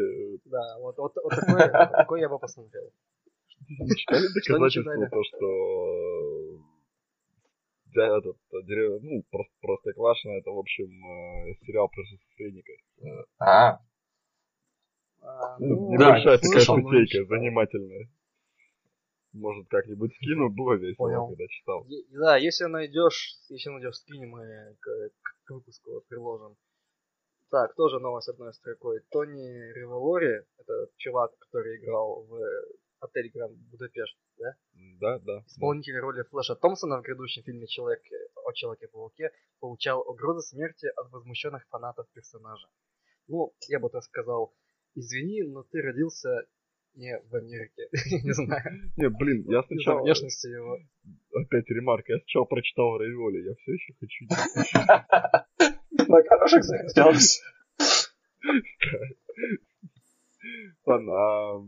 Да, 0.46 0.78
вот, 0.80 0.98
вот, 0.98 1.12
вот 1.22 1.30
такое, 1.30 1.68
такое 1.92 2.20
я 2.22 2.28
бы 2.28 2.40
посмотрел. 2.40 2.90
не 3.68 3.94
читали 3.96 4.26
доказательства 4.34 5.08
то, 5.10 5.22
что 5.22 6.58
да, 7.94 8.18
этот, 8.18 8.36
дерев- 8.66 9.00
ну, 9.02 9.22
просто, 9.30 9.52
Простоквашино, 9.60 10.32
это, 10.38 10.50
в 10.50 10.58
общем, 10.58 10.88
э, 10.88 11.54
сериал 11.66 11.88
про 11.88 12.02
шизофреника. 12.04 12.72
А, 13.38 13.68
А, 13.74 13.78
Ну, 15.22 15.90
ну, 15.92 15.98
да, 15.98 16.08
небольшая 16.18 16.38
такая 16.38 16.60
читал. 16.60 16.76
занимательная. 17.28 18.08
Может, 19.32 19.68
как-нибудь 19.68 20.14
скину, 20.16 20.50
было 20.50 20.74
весело, 20.74 21.06
Понял. 21.06 21.28
когда 21.28 21.46
читал. 21.48 21.84
Е- 21.86 22.04
Да, 22.10 22.36
если 22.36 22.64
найдешь, 22.66 23.36
если 23.48 23.70
найдешь, 23.70 23.96
скинь, 23.96 24.26
мы 24.26 24.76
к, 24.80 25.10
к- 25.22 25.50
выпуску 25.50 26.02
приложим. 26.08 26.56
Так, 27.50 27.74
тоже 27.74 27.98
новость 27.98 28.28
одной 28.28 28.52
строкой. 28.52 29.00
Тони 29.10 29.72
Револори, 29.72 30.44
это 30.58 30.88
чувак, 30.96 31.36
который 31.38 31.78
играл 31.78 32.24
в 32.24 32.38
отель 33.00 33.30
Гранд 33.32 33.56
Будапешт, 33.70 34.16
да? 34.38 34.54
Да, 35.00 35.18
да. 35.20 35.44
Исполнитель 35.46 35.98
роли 35.98 36.22
Флэша 36.24 36.54
Томпсона 36.54 36.98
в 36.98 37.02
грядущем 37.02 37.42
фильме 37.42 37.66
Человек 37.66 38.02
о 38.36 38.52
Человеке-пауке 38.52 39.30
получал 39.60 40.00
угрозы 40.02 40.40
смерти 40.46 40.86
от 40.96 41.10
возмущенных 41.10 41.66
фанатов 41.68 42.06
персонажа. 42.12 42.68
Ну, 43.28 43.52
я 43.68 43.80
бы 43.80 43.88
так 43.88 44.02
сказал, 44.04 44.52
извини, 44.94 45.42
но 45.42 45.62
ты 45.64 45.80
родился 45.82 46.46
не 46.94 47.18
в 47.18 47.34
Америке. 47.34 47.88
не 48.22 48.32
знаю. 48.32 48.90
Не, 48.96 49.08
блин, 49.08 49.44
я 49.48 49.62
сначала... 49.62 50.02
внешности 50.02 50.48
его. 50.48 50.78
Опять 51.34 51.68
ремарка. 51.70 52.12
Я 52.12 52.18
сначала 52.20 52.44
прочитал 52.44 52.98
Равиоли. 52.98 53.42
Я 53.48 53.54
все 53.54 53.72
еще 53.72 53.94
хочу... 53.98 54.26
На 56.08 56.22
хороших 56.24 56.64
захотелось. 56.64 57.42
Ладно, 60.84 61.12
а, 61.12 61.64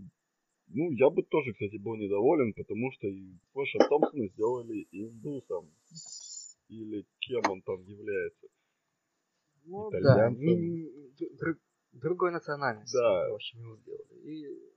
ну, 0.69 0.91
я 0.91 1.09
бы 1.09 1.23
тоже, 1.23 1.53
кстати, 1.53 1.77
был 1.77 1.95
недоволен, 1.97 2.53
потому 2.53 2.91
что 2.93 3.07
и 3.07 3.39
Флэша 3.53 3.79
Томпсона 3.89 4.27
сделали 4.29 4.89
индусом. 4.91 5.71
Или 6.69 7.07
кем 7.21 7.43
он 7.49 7.63
там 7.63 7.81
является. 7.85 8.49
Ну 9.67 9.89
Итальянцем. 9.91 10.89
да, 11.41 11.55
другой 12.01 12.33
национальности. 12.33 12.97
Да. 12.97 13.31
В 13.31 13.35
общем, 13.35 13.61
его 13.61 13.77
сделали. 13.77 14.15
И 14.23 14.75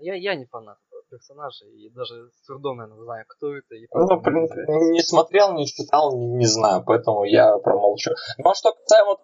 я, 0.00 0.14
я 0.14 0.34
не 0.34 0.46
фанат 0.46 0.78
этого 0.88 1.02
персонажа, 1.10 1.66
и 1.66 1.88
даже 1.90 2.30
с 2.30 2.46
трудом, 2.46 2.78
наверное, 2.78 3.04
знаю, 3.04 3.24
кто 3.28 3.56
это. 3.56 3.74
И 3.74 3.86
ну, 3.92 4.20
не, 4.20 4.90
не 4.92 5.02
смотрел, 5.02 5.54
не 5.54 5.66
читал, 5.66 6.16
не, 6.16 6.26
не 6.26 6.46
знаю, 6.46 6.82
поэтому 6.84 7.24
я 7.24 7.56
промолчу. 7.58 8.10
Ну, 8.38 8.50
а 8.50 8.54
что 8.54 8.72
касаемо... 8.72 9.18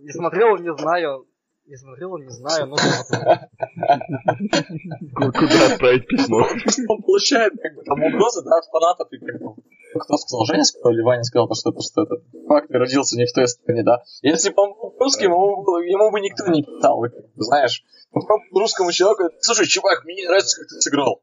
Не 0.00 0.12
смотрел, 0.12 0.56
не 0.58 0.76
знаю, 0.76 1.26
не 1.66 1.76
смотрел, 1.76 2.16
не 2.18 2.28
знаю, 2.28 2.66
но 2.66 2.76
Куда 5.16 5.66
отправить 5.72 6.06
письмо? 6.06 6.46
Он 6.88 7.02
получает 7.02 7.52
как 7.60 7.74
бы 7.74 7.82
там 7.82 8.02
угрозы, 8.02 8.42
да, 8.44 8.58
от 8.58 8.66
фанатов 8.66 9.12
и 9.12 9.18
как 9.18 9.40
бы 9.40 9.54
кто 9.98 10.16
сказал, 10.16 10.44
Женя 10.46 10.64
сказал 10.64 10.92
или 10.92 11.02
Ваня 11.02 11.22
сказал, 11.24 11.48
что, 11.54 11.72
что 11.80 12.02
этот 12.02 12.24
факт 12.48 12.70
родился 12.70 13.16
не 13.16 13.26
в 13.26 13.32
той 13.32 13.48
стране, 13.48 13.82
да. 13.82 14.02
Если 14.22 14.50
бы 14.50 14.62
он 14.62 14.74
был 14.74 14.96
русским, 14.98 15.30
ему, 15.30 15.78
ему 15.78 16.10
бы 16.10 16.20
никто 16.20 16.46
не 16.48 16.62
писал, 16.62 17.02
знаешь. 17.36 17.84
Русскому 18.52 18.92
человеку, 18.92 19.34
слушай, 19.40 19.66
чувак, 19.66 20.04
мне 20.04 20.14
не 20.14 20.26
нравится, 20.26 20.60
как 20.60 20.68
ты 20.68 20.80
сыграл. 20.80 21.22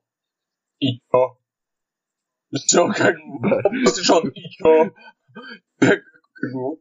И 0.80 0.99
чё? 1.11 1.38
Чё, 2.67 2.88
как 2.88 3.15
бы, 3.15 3.84
после 3.84 4.03
что 4.03 4.15
он, 4.17 4.30
и 4.30 4.49
чё? 4.49 4.91
Как 5.80 5.99
бы? 6.53 6.78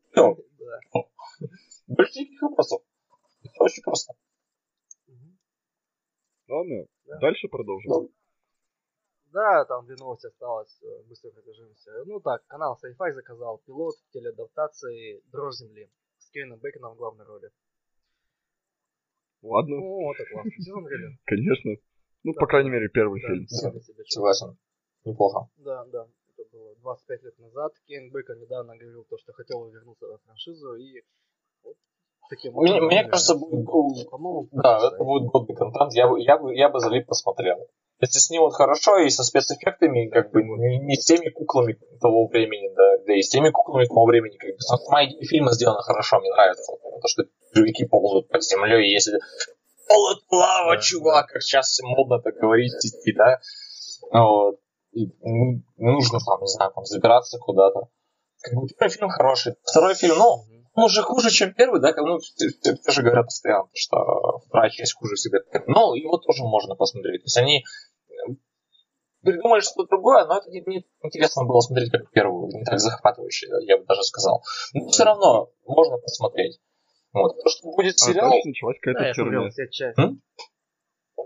Больше 1.89 2.21
никаких 2.21 2.43
вопросов. 2.43 2.83
Это 3.43 3.65
очень 3.65 3.83
просто. 3.83 4.15
Ладно, 6.49 6.85
да. 7.07 7.19
дальше 7.21 7.49
продолжим. 7.49 8.09
Да. 9.33 9.65
там 9.65 9.87
две 9.87 9.97
новости 9.97 10.27
осталось, 10.27 10.79
э, 10.83 11.03
быстро 11.09 11.31
пробежимся. 11.31 11.91
Ну 12.05 12.21
так, 12.21 12.47
канал 12.47 12.79
Sci-Fi 12.83 13.13
заказал 13.13 13.59
пилот 13.67 13.95
телеадаптации 14.13 15.23
«Дрожь 15.33 15.57
земли» 15.57 15.91
с 16.19 16.31
Кевином 16.31 16.59
Бейконом 16.61 16.95
в 16.95 16.97
главной 16.97 17.25
роли. 17.25 17.51
Ладно. 19.43 19.77
Ну, 19.77 20.13
это 20.13 20.25
классно. 20.31 20.51
Все 20.51 20.73
смотрели? 20.73 21.19
Конечно. 21.25 21.71
Ну, 22.25 22.33
да. 22.35 22.41
по 22.41 22.47
крайней 22.47 22.71
мере, 22.71 22.89
первый 22.89 23.21
да, 23.21 23.29
фильм. 23.29 23.47
Согласен. 24.07 24.57
Неплохо. 25.05 25.49
Да, 25.57 25.85
да. 25.87 26.07
Это 26.37 26.49
было 26.53 26.77
25 26.77 27.23
лет 27.25 27.39
назад. 27.39 27.75
Кен 27.87 28.11
Бейкон 28.11 28.39
недавно 28.39 28.77
говорил 28.77 29.05
то, 29.05 29.19
что 29.19 29.33
хотел 29.33 29.69
вернуться 29.69 30.07
в 30.07 30.23
франшизу, 30.25 30.77
и 30.77 31.03
вот 31.65 31.77
таким 32.33 32.55
Мне, 32.55 32.81
мне 32.81 33.05
кажется, 33.05 33.35
будет, 33.35 33.67
по-моему, 33.67 34.49
да, 34.53 34.79
это 34.79 35.05
будет 35.05 35.31
годный 35.31 35.55
контент. 35.55 35.93
Я, 35.93 36.09
я, 36.19 36.39
бы, 36.39 36.55
я 36.55 36.69
бы 36.71 36.81
залип 36.81 37.07
посмотрел. 37.07 37.59
Если 38.01 38.19
снимут 38.19 38.55
хорошо 38.55 38.99
и 38.99 39.11
со 39.11 39.23
спецэффектами, 39.23 40.09
как 40.09 40.33
бы 40.33 40.43
не, 40.43 40.79
не 40.79 40.97
с 40.97 41.05
теми 41.05 41.29
куклами 41.29 41.79
того 42.01 42.27
времени, 42.27 42.75
да, 42.75 43.05
да 43.07 43.15
и 43.15 43.23
с 43.23 43.29
теми 43.29 43.51
куклами 43.51 43.87
того 43.87 44.07
времени, 44.07 44.37
как 44.37 44.51
бы 44.51 44.61
сама 44.61 45.05
идея 45.05 45.23
фильма 45.25 45.53
сделана 45.53 45.83
хорошо, 45.83 46.19
мне 46.21 46.31
нравится. 46.31 46.73
То, 46.73 47.09
что 47.09 47.23
жуки 47.55 47.85
ползают 47.85 48.29
под 48.29 48.43
землей, 48.43 48.89
и 48.89 48.93
если 48.93 49.19
Пол 49.89 50.17
лава, 50.31 50.81
чувак, 50.81 51.27
как 51.27 51.43
сейчас 51.43 51.79
модно 51.83 52.19
так 52.21 52.35
говорить, 52.37 52.73
да. 53.15 53.41
Вот. 54.11 54.59
И, 54.93 55.07
ну, 55.21 55.63
нужно 55.77 56.19
там, 56.25 56.41
не 56.41 56.49
знаю, 56.49 56.73
там 56.75 56.85
забираться 56.85 57.39
куда-то. 57.39 57.89
Как 58.41 58.55
бы 58.55 58.67
первый 58.69 58.93
фильм 58.93 59.09
хороший. 59.11 59.55
Второй 59.63 59.95
фильм, 59.95 60.17
ну, 60.19 60.45
уже 60.75 61.03
хуже, 61.03 61.31
чем 61.31 61.55
первый, 61.55 61.81
да, 61.81 61.93
как, 61.93 62.05
ну, 62.05 62.19
тоже 62.85 63.03
говорят 63.03 63.27
постоянно, 63.27 63.69
что 63.75 64.41
вторая 64.47 64.71
часть 64.71 64.95
хуже 64.95 65.15
всегда. 65.17 65.39
Но 65.67 65.95
его 65.95 66.19
тоже 66.19 66.45
можно 66.45 66.75
посмотреть. 66.75 67.23
То 67.23 67.27
есть 67.27 67.37
они 67.37 67.65
э, 68.09 68.33
придумали 69.23 69.61
что-то 69.61 69.89
другое, 69.89 70.25
но 70.27 70.39
это 70.39 70.51
не, 70.51 70.63
не 70.67 70.87
интересно 71.03 71.45
было 71.45 71.61
смотреть 71.61 71.91
как 71.91 72.11
первую, 72.11 72.49
не 72.49 72.65
так 72.65 72.79
захватывающе, 72.79 73.49
я 73.67 73.79
бы 73.79 73.85
даже 73.85 74.03
сказал. 74.03 74.43
Но 74.75 74.89
все 74.89 75.05
равно 75.05 75.51
можно 75.67 75.99
посмотреть. 75.99 76.61
Вот. 77.13 77.37
То, 77.43 77.49
что 77.49 77.71
будет 77.71 77.95
а, 77.95 78.05
сериал... 78.05 78.33
А, 78.33 78.47
началась 78.49 78.79
какая-то 78.81 79.01
да, 79.01 79.07
я 79.09 79.15
смотрел 79.15 79.51
все 79.51 79.69
части. 79.69 80.01
М? 80.01 80.23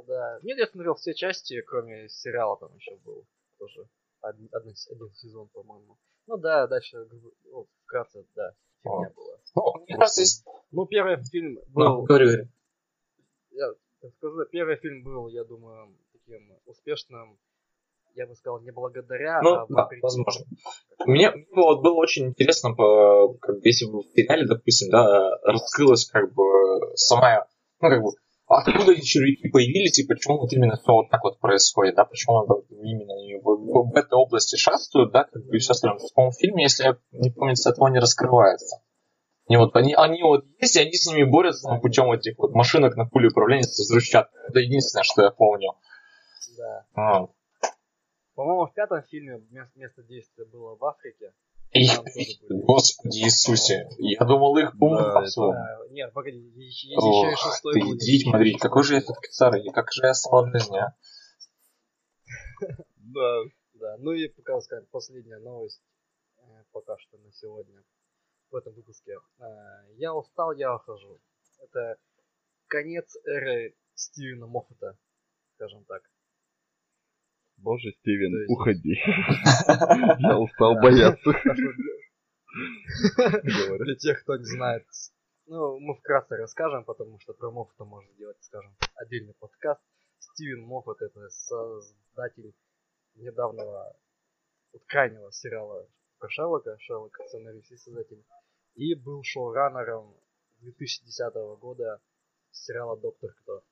Да. 0.06 0.38
Нет, 0.42 0.58
я 0.58 0.66
смотрел 0.66 0.94
все 0.94 1.14
части, 1.14 1.60
кроме 1.62 2.08
сериала 2.08 2.56
там 2.58 2.74
еще 2.76 2.96
был 3.04 3.26
тоже 3.58 3.88
один, 4.20 4.48
один, 4.52 4.74
один 4.90 5.14
сезон, 5.14 5.48
по-моему. 5.48 5.98
Ну 6.26 6.36
да, 6.36 6.66
дальше, 6.66 7.06
ну, 7.44 7.66
вкратце, 7.84 8.24
да, 8.34 8.52
фигня 8.82 9.10
была. 9.14 9.35
Ну, 9.54 9.62
мне 9.86 9.96
кажется. 9.96 10.44
Ну, 10.70 10.86
первый 10.86 11.22
фильм 11.24 11.58
был... 11.68 11.84
Ну, 11.84 12.02
говори. 12.02 12.48
Я 13.50 13.72
скажу, 14.18 14.44
первый 14.50 14.76
фильм 14.76 15.02
был, 15.02 15.28
я 15.28 15.44
думаю, 15.44 15.96
таким 16.12 16.52
успешным 16.66 17.38
я 18.16 18.26
бы 18.26 18.34
сказал, 18.34 18.60
не 18.60 18.70
благодаря, 18.72 19.42
ну, 19.42 19.54
а 19.54 19.66
да, 19.68 19.88
возможно. 20.00 20.46
Мне, 21.04 21.32
вот 21.54 21.82
было 21.82 21.96
очень 21.96 22.28
интересно, 22.28 22.74
как, 22.74 23.56
если 23.62 23.84
бы 23.86 24.00
в 24.00 24.06
сериале, 24.14 24.46
допустим, 24.46 24.90
да, 24.90 25.36
раскрылась 25.44 26.06
как 26.06 26.32
бы 26.32 26.42
сама, 26.94 27.46
ну, 27.80 27.88
как 27.90 28.02
бы, 28.02 28.10
откуда 28.46 28.92
эти 28.92 29.02
червяки 29.02 29.48
появились 29.48 29.98
и 29.98 30.06
почему 30.06 30.38
вот 30.38 30.52
именно 30.52 30.76
все 30.76 30.92
вот 30.92 31.10
так 31.10 31.22
вот 31.24 31.38
происходит, 31.40 31.94
да, 31.96 32.04
почему 32.06 32.36
он 32.36 32.62
именно 32.70 33.42
в, 33.42 33.92
в 33.92 33.96
этой 33.96 34.14
области 34.14 34.56
шастают, 34.56 35.12
да, 35.12 35.24
как 35.24 35.44
бы 35.44 35.56
и 35.56 35.58
все 35.58 35.72
остальное. 35.72 35.98
В 35.98 36.14
том 36.14 36.32
фильме, 36.32 36.64
если 36.64 36.84
я 36.84 36.96
не 37.12 37.30
помню, 37.30 37.52
этого 37.52 37.88
не 37.88 37.98
раскрывается. 37.98 38.80
И 39.48 39.56
вот 39.56 39.76
они, 39.76 39.94
они 39.94 40.22
вот 40.22 40.44
есть, 40.60 40.76
и 40.76 40.80
они 40.80 40.92
с 40.92 41.06
ними 41.06 41.22
борются 41.22 41.68
ну, 41.70 41.80
путем 41.80 42.10
этих 42.10 42.36
вот 42.38 42.52
машинок 42.52 42.96
на 42.96 43.06
пуле 43.06 43.28
управления 43.28 43.62
с 43.62 43.78
взрывчаткой. 43.78 44.40
Это 44.48 44.58
единственное, 44.58 45.04
что 45.04 45.22
я 45.22 45.30
помню. 45.30 45.74
Да. 46.56 46.86
А. 46.94 47.28
По-моему, 48.34 48.66
в 48.66 48.74
пятом 48.74 49.02
фильме 49.04 49.40
место 49.74 50.02
действия 50.02 50.44
было 50.46 50.74
в 50.76 50.84
Африке. 50.84 51.32
Их, 51.72 52.02
Господи 52.48 53.18
Иисусе, 53.18 53.88
я 53.98 54.24
думал 54.24 54.56
их 54.56 54.74
бум 54.76 54.96
да, 54.96 55.20
Да, 55.20 55.78
нет, 55.90 56.12
погоди, 56.12 56.38
есть 56.38 56.84
еще 56.84 57.32
и 57.32 57.36
шестой 57.36 57.74
ты 57.74 57.80
идите, 57.80 58.30
смотри, 58.30 58.54
какой 58.54 58.82
же 58.82 58.94
я 58.94 59.00
этот 59.00 59.18
офицер, 59.18 59.54
и 59.56 59.70
как 59.70 59.92
же 59.92 60.06
я 60.06 60.14
стал 60.14 60.46
жизни, 60.46 60.78
а? 60.78 60.94
Да. 62.96 63.42
Да, 63.74 63.96
ну 63.98 64.12
и 64.12 64.28
пока 64.28 64.58
сказать, 64.60 64.88
последняя 64.90 65.38
новость 65.38 65.82
э, 66.38 66.42
пока 66.72 66.96
что 66.98 67.18
на 67.18 67.30
сегодня 67.32 67.82
в 68.50 68.56
этом 68.56 68.74
выпуске. 68.74 69.18
Э, 69.38 69.44
я 69.96 70.14
устал, 70.14 70.52
я 70.52 70.74
ухожу. 70.74 71.20
Это 71.60 71.96
конец 72.68 73.16
эры 73.24 73.74
Стивена 73.94 74.46
Моффата, 74.46 74.98
скажем 75.54 75.84
так. 75.84 76.02
Боже, 77.58 77.92
Стивен, 77.92 78.36
есть... 78.36 78.50
уходи. 78.50 78.94
Я 80.20 80.38
устал 80.38 80.74
бояться. 80.74 81.30
Для 83.78 83.94
тех, 83.96 84.22
кто 84.22 84.36
не 84.36 84.44
знает, 84.44 84.86
ну, 85.46 85.78
мы 85.78 85.94
вкратце 85.94 86.36
расскажем, 86.36 86.84
потому 86.84 87.18
что 87.20 87.32
про 87.32 87.50
Моффата 87.50 87.84
можно 87.84 88.12
сделать, 88.12 88.36
скажем, 88.42 88.76
отдельный 88.94 89.34
подкаст. 89.34 89.80
Стивен 90.18 90.66
Моффат 90.66 91.00
это 91.00 91.28
создатель 91.30 92.54
недавнего, 93.14 93.96
вот 94.72 94.82
крайнего 94.86 95.32
сериала 95.32 95.88
про 96.18 96.28
Шерлока, 96.28 96.76
Шерлок 96.80 97.18
сценарист 97.26 97.70
и 97.70 97.76
создатель, 97.76 98.22
и 98.76 98.94
был 98.94 99.22
шоураннером 99.24 100.14
2010 100.60 101.34
года 101.58 102.00
сериала 102.50 102.96
«Доктор 102.96 103.32
Кто». 103.42 103.64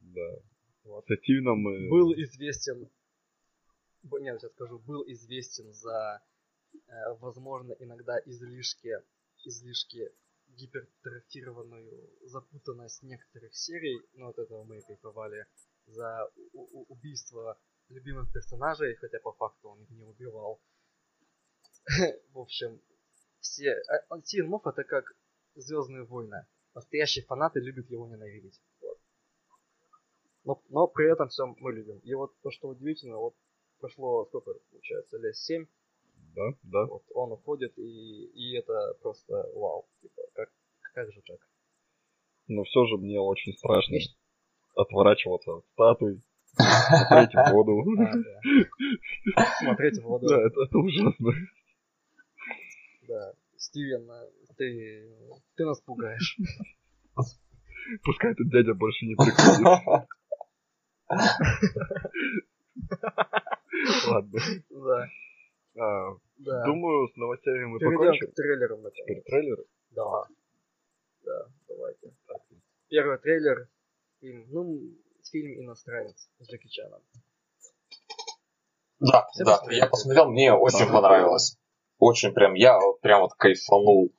Да. 0.00 0.36
Вот. 0.84 1.04
С 1.06 1.16
Стивеном 1.18 1.58
мы... 1.58 1.88
Был 1.90 2.12
известен, 2.12 2.90
нет, 4.02 4.40
сейчас 4.40 4.52
скажу, 4.52 4.78
был 4.80 5.04
известен 5.06 5.72
за, 5.72 6.22
э, 6.74 7.14
возможно, 7.20 7.72
иногда 7.78 8.18
излишки, 8.26 8.90
излишки 9.44 10.12
гипертрофированную 10.48 12.10
запутанность 12.24 13.02
некоторых 13.02 13.54
серий, 13.54 14.00
ну 14.14 14.28
от 14.28 14.38
этого 14.38 14.64
мы 14.64 14.78
и 14.78 14.82
кайфовали, 14.82 15.46
за 15.86 16.30
убийство 16.88 17.58
любимых 17.88 18.30
персонажей, 18.32 18.96
хотя 18.96 19.18
по 19.20 19.32
факту 19.32 19.70
он 19.70 19.82
их 19.82 19.90
не 19.90 20.04
убивал. 20.04 20.60
В 22.32 22.38
общем, 22.38 22.80
все... 23.42 23.76
Стивен 24.22 24.48
Мофф 24.48 24.66
это 24.66 24.84
как 24.84 25.04
Звездные 25.54 26.04
войны. 26.04 26.46
Настоящие 26.74 27.24
фанаты 27.24 27.60
любят 27.60 27.90
его 27.90 28.08
ненавидеть. 28.08 28.58
Но, 30.44 30.62
но 30.70 30.86
при 30.86 31.12
этом 31.12 31.28
все 31.28 31.46
мы 31.46 31.72
любим. 31.72 31.98
И 31.98 32.14
вот 32.14 32.32
то, 32.42 32.50
что 32.50 32.68
удивительно, 32.68 33.18
вот 33.18 33.34
прошло, 33.78 34.24
сколько 34.26 34.54
получается, 34.70 35.18
лет 35.18 35.36
7, 35.36 35.66
Да, 36.34 36.54
да. 36.62 36.86
Вот 36.86 37.04
он 37.14 37.32
уходит, 37.32 37.78
и, 37.78 38.24
и 38.24 38.56
это 38.56 38.96
просто 39.02 39.50
вау. 39.54 39.86
Типа, 40.00 40.22
как, 40.34 40.50
как 40.94 41.12
же 41.12 41.20
так? 41.26 41.38
Но 42.48 42.64
все 42.64 42.86
же 42.86 42.96
мне 42.96 43.20
очень 43.20 43.52
страшно 43.52 43.98
отворачиваться 44.74 45.52
от 45.52 45.66
статуи, 45.74 46.22
смотреть 46.56 47.34
в 47.34 47.52
воду. 47.52 47.84
А, 49.36 49.46
Смотреть 49.62 49.98
в 49.98 50.02
воду. 50.02 50.26
Да, 50.26 50.40
это 50.42 50.78
ужасно. 50.78 51.32
Да. 53.12 53.34
Стивен, 53.58 54.10
а, 54.10 54.26
ты, 54.56 55.06
ты 55.54 55.64
нас 55.66 55.80
пугаешь. 55.82 56.38
Пускай 58.04 58.32
этот 58.32 58.48
дядя 58.50 58.72
больше 58.74 59.04
не 59.04 59.14
приходит. 59.14 60.08
Ладно. 64.08 64.40
Да. 64.70 65.08
А, 65.78 66.16
Да. 66.38 66.64
Думаю, 66.64 67.08
с 67.08 67.16
новостями 67.16 67.64
мы 67.66 67.78
Перейдем 67.78 67.98
покончим. 67.98 68.30
к 68.30 68.34
трейлерам, 68.34 68.78
Теперь 68.78 69.02
наконец. 69.02 69.24
трейлеры. 69.24 69.64
Да. 69.90 70.22
Да, 71.24 71.46
давайте. 71.68 72.12
Первый 72.88 73.18
трейлер. 73.18 73.68
Фильм, 74.20 74.46
ну, 74.50 74.80
фильм 75.30 75.60
«Иностранец» 75.64 76.28
с 76.40 76.48
Джеки 76.48 76.68
Чаном. 76.68 77.02
Да, 79.00 79.26
Все 79.32 79.44
да, 79.44 79.52
посмотрели? 79.56 79.80
я 79.80 79.86
посмотрел, 79.88 80.30
мне 80.30 80.52
очень 80.52 80.84
Ага. 80.84 80.92
понравилось. 80.92 81.58
Очень 82.04 82.32
прям, 82.32 82.54
я 82.54 82.80
вот 82.80 83.00
прям 83.00 83.20
вот 83.20 83.34
кайфанул. 83.34 84.10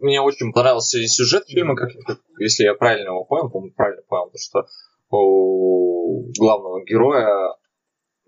Мне 0.00 0.22
очень 0.22 0.54
понравился 0.54 0.96
и 0.98 1.06
сюжет 1.06 1.44
фильма, 1.46 1.76
как, 1.76 1.90
как- 2.06 2.20
если 2.38 2.64
я 2.64 2.74
правильно 2.74 3.08
его 3.10 3.24
понял, 3.26 3.50
по 3.50 3.60
правильно 3.76 4.00
понял, 4.08 4.30
то 4.30 4.38
что 4.38 4.64
у 5.10 6.32
главного 6.38 6.82
героя, 6.82 7.56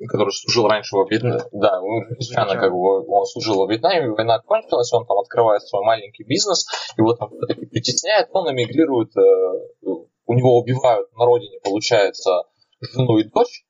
который 0.08 0.30
служил 0.30 0.68
раньше 0.68 0.94
во 0.94 1.06
Вьетнаме, 1.08 1.40
да, 1.52 1.80
Чана, 2.34 2.60
как 2.60 2.70
бы 2.70 3.00
он 3.08 3.24
служил 3.24 3.56
во 3.56 3.66
Вьетнаме, 3.66 4.10
война 4.10 4.40
кончилась, 4.40 4.92
он 4.92 5.06
там 5.06 5.20
открывает 5.20 5.62
свой 5.62 5.82
маленький 5.82 6.24
бизнес, 6.24 6.66
его 6.98 7.14
там 7.14 7.30
все-таки 7.30 7.64
притесняет, 7.64 8.28
он 8.34 8.52
эмигрирует, 8.52 9.08
э, 9.16 9.88
у 10.26 10.34
него 10.34 10.58
убивают 10.58 11.10
на 11.16 11.24
родине, 11.24 11.60
получается, 11.64 12.42
жену 12.82 13.16
и 13.16 13.24
дочь, 13.24 13.64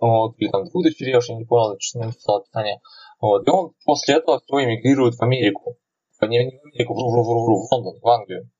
вот, 0.00 0.34
или 0.38 0.48
там 0.48 0.64
двух 0.64 0.82
дочерей, 0.82 1.12
я 1.12 1.18
уже 1.18 1.34
не 1.34 1.44
понял, 1.44 1.76
что 1.78 2.00
написал 2.00 2.38
описание. 2.38 2.80
Вот, 3.20 3.46
и 3.46 3.50
он 3.50 3.72
после 3.84 4.16
этого 4.16 4.40
все 4.40 4.64
эмигрирует 4.64 5.14
в 5.14 5.22
Америку. 5.22 5.76
Не, 6.20 6.44
не 6.44 6.58
в 6.58 6.64
Америку, 6.64 6.94
вру, 6.94 7.10
вру, 7.10 7.44
вру, 7.44 7.66
в 7.66 7.72
Лондон, 7.72 8.00
в 8.00 8.08
Англию. 8.08 8.50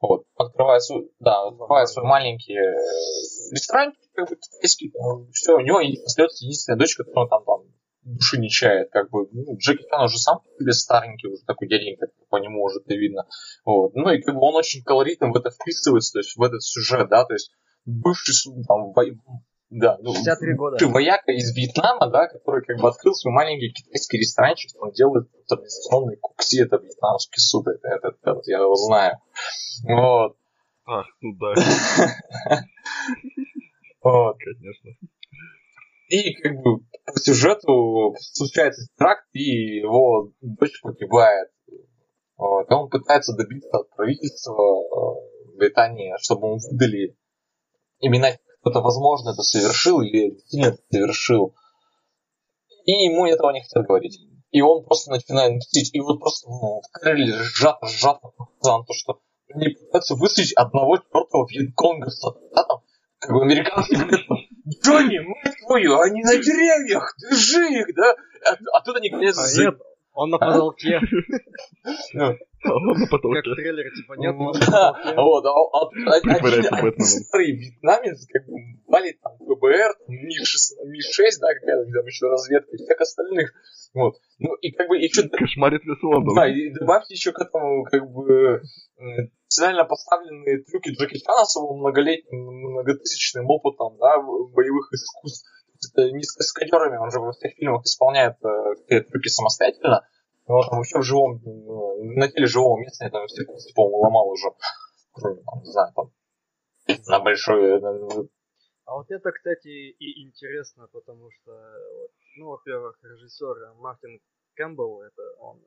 Вот, 0.00 0.24
открывает 0.36 0.82
свой, 0.82 1.10
да, 1.18 1.42
открывает 1.46 1.88
свой 1.88 2.06
маленький 2.06 2.54
э, 2.54 3.52
ресторанчик, 3.52 4.00
как 4.14 4.30
бы, 4.30 4.36
китайский, 4.36 4.92
все, 5.32 5.56
у 5.56 5.60
него 5.60 5.78
остается 6.06 6.44
единственная 6.44 6.78
дочь, 6.78 6.96
которая 6.96 7.28
там, 7.28 7.44
там 7.44 7.60
души 8.02 8.38
не 8.38 8.48
чает, 8.48 8.90
как 8.90 9.10
бы, 9.10 9.28
ну, 9.30 9.58
Джеки 9.58 9.84
Чан 9.90 10.04
уже 10.04 10.16
сам 10.16 10.40
себе 10.58 10.72
старенький, 10.72 11.28
уже 11.28 11.44
такой 11.44 11.68
дяденька, 11.68 12.06
по 12.30 12.36
нему 12.36 12.62
уже 12.62 12.80
это 12.80 12.94
видно, 12.94 13.26
вот, 13.66 13.94
ну, 13.94 14.10
и 14.10 14.22
как 14.22 14.36
бы 14.36 14.40
он 14.40 14.54
очень 14.54 14.82
колоритно 14.82 15.30
в 15.30 15.36
это 15.36 15.50
вписывается, 15.50 16.14
то 16.14 16.18
есть 16.20 16.34
в 16.34 16.42
этот 16.42 16.62
сюжет, 16.62 17.10
да, 17.10 17.26
то 17.26 17.34
есть 17.34 17.52
бывший, 17.84 18.32
там, 18.66 18.94
да, 19.70 19.98
ну, 20.00 20.12
63 20.12 20.54
года. 20.54 20.72
бывший 20.72 20.92
вояка 20.92 21.30
из 21.30 21.54
Вьетнама, 21.54 22.10
да, 22.10 22.26
который 22.26 22.64
как 22.64 22.80
бы 22.80 22.88
открыл 22.88 23.14
свой 23.14 23.32
маленький 23.32 23.72
китайский 23.72 24.18
ресторанчик, 24.18 24.70
он 24.82 24.90
делает 24.90 25.28
традиционный 25.46 26.16
кукси, 26.16 26.64
это 26.64 26.76
вьетнамский 26.76 27.38
суп, 27.40 27.68
это, 27.68 27.86
это, 27.86 28.16
это 28.20 28.40
я 28.46 28.58
его 28.58 28.74
знаю. 28.74 29.18
Вот. 29.84 30.36
Ах, 30.86 31.06
ну 31.20 31.36
да, 31.36 31.54
вот. 34.02 34.36
конечно. 34.38 34.90
И 36.08 36.34
как 36.34 36.56
бы 36.62 36.80
по 37.06 37.20
сюжету 37.20 38.16
случается 38.18 38.88
теракт, 38.98 39.28
и 39.32 39.78
его 39.78 40.32
дочь 40.40 40.80
погибает. 40.82 41.50
Вот. 42.36 42.68
И 42.68 42.74
он 42.74 42.88
пытается 42.88 43.36
добиться 43.36 43.68
от 43.78 43.90
правительства 43.90 44.52
э, 44.52 45.56
Британии, 45.58 46.12
чтобы 46.18 46.48
ему 46.48 46.58
выдали 46.58 47.16
имена 48.00 48.30
кто-то, 48.60 48.80
возможно, 48.80 49.30
это 49.30 49.42
совершил 49.42 50.00
или 50.00 50.38
это 50.52 50.78
совершил. 50.90 51.54
И 52.84 52.92
ему 52.92 53.26
этого 53.26 53.50
не 53.52 53.62
хотят 53.62 53.86
говорить. 53.86 54.20
И 54.50 54.60
он 54.62 54.84
просто 54.84 55.10
начинает 55.10 55.56
мстить. 55.56 55.94
И 55.94 56.00
вот 56.00 56.18
просто 56.18 56.48
ну, 56.48 56.80
трейлере 57.00 57.42
сжато, 57.42 57.86
сжато 57.86 58.28
показано 58.36 58.84
то, 58.84 58.92
что 58.92 59.20
они 59.52 59.68
пытаются 59.68 60.14
высадить 60.14 60.52
одного 60.54 60.98
чертова 60.98 61.46
Вьетконга 61.48 62.10
с 62.10 62.24
атом. 62.24 62.80
Как 63.18 63.32
бы 63.32 63.42
американцы 63.42 63.94
говорят, 63.96 64.20
Джонни, 64.82 65.18
мать 65.18 65.56
твою, 65.66 65.98
они 66.00 66.22
на 66.22 66.36
деревьях, 66.36 67.14
держи 67.18 67.80
их, 67.80 67.94
да? 67.94 68.14
А, 68.46 68.56
а 68.78 68.80
тут 68.82 68.96
они 68.96 69.10
говорят, 69.10 69.36
А 69.36 69.46
«За- 69.46 69.64
нет, 69.64 69.74
он 70.12 70.30
на 70.30 70.38
потолке. 70.38 71.00
ну, 72.14 72.34
А 72.64 72.74
он 72.74 72.84
на 72.84 72.94
Как 72.94 73.10
потолке. 73.10 73.40
в 73.50 73.54
трейлере, 73.54 73.90
типа, 73.90 74.14
нет, 74.14 74.34
он 74.36 74.46
на 74.46 74.52
потолке. 74.52 75.14
вот, 75.16 75.44
а, 75.46 75.50
а, 75.50 75.88
а- 76.06 77.04
старый 77.04 77.52
вьетнамец, 77.52 78.26
как 78.32 78.46
бы, 78.46 78.54
валит 78.86 79.20
там 79.22 79.32
ФБР, 79.38 79.94
там, 80.06 80.14
МИ-6, 80.14 80.84
МИ-6, 80.86 81.40
да, 81.40 81.54
какая-то 81.54 81.90
там 81.92 82.06
еще 82.06 82.26
разведка, 82.26 82.70
и 82.72 82.76
всех 82.76 83.00
остальных, 83.00 83.52
вот. 83.94 84.16
Ну, 84.38 84.54
и 84.56 84.72
как 84.72 84.88
бы 84.88 84.98
еще 84.98 85.28
Кошмарит 85.28 85.82
весь 85.84 86.02
Лондон. 86.02 86.34
да, 86.34 86.48
и 86.48 86.70
добавьте 86.70 87.14
еще 87.14 87.32
к 87.32 87.40
этому, 87.40 87.84
как 87.84 88.10
бы, 88.10 88.60
специально 89.48 89.84
поставленные 89.84 90.62
трюки 90.62 90.90
Джеки 90.90 91.18
Чана 91.24 91.44
с 91.44 91.56
его 91.56 91.74
многолетним, 91.76 92.44
многотысячным 92.44 93.46
опытом, 93.48 93.96
да, 93.98 94.18
боевых 94.20 94.92
искусств. 94.92 95.48
Это 95.92 96.10
не 96.12 96.22
с 96.22 96.32
каскадерами, 96.32 96.98
он 96.98 97.10
же 97.10 97.20
во 97.20 97.32
всех 97.32 97.54
фильмах 97.54 97.84
исполняет 97.84 98.36
э, 98.44 98.74
все 98.84 99.00
трюки 99.02 99.28
самостоятельно. 99.28 100.06
Вот, 100.46 100.68
там 100.68 100.78
вообще 100.78 100.98
в 100.98 101.02
живом, 101.02 101.36
э, 101.36 102.16
на 102.16 102.28
теле 102.28 102.46
живого 102.46 102.78
места 102.78 103.04
я 103.04 103.10
там 103.10 103.26
все 103.26 103.44
кости, 103.44 103.72
по-моему, 103.72 103.98
ломал 104.00 104.28
уже. 104.28 104.48
Кроме, 105.12 105.42
там, 105.42 105.60
не 105.60 105.70
знаю, 105.70 105.92
там, 105.94 106.12
на 107.06 107.20
большой... 107.20 107.78
э, 107.78 108.28
А 108.84 108.94
вот 108.94 109.10
это, 109.10 109.30
кстати, 109.32 109.68
и 109.68 110.22
интересно, 110.26 110.88
потому 110.92 111.30
что, 111.30 111.52
ну, 112.36 112.48
во-первых, 112.48 112.98
режиссер 113.02 113.74
Мартин 113.76 114.20
Кэмпбелл, 114.56 115.02
это 115.02 115.22
он 115.38 115.60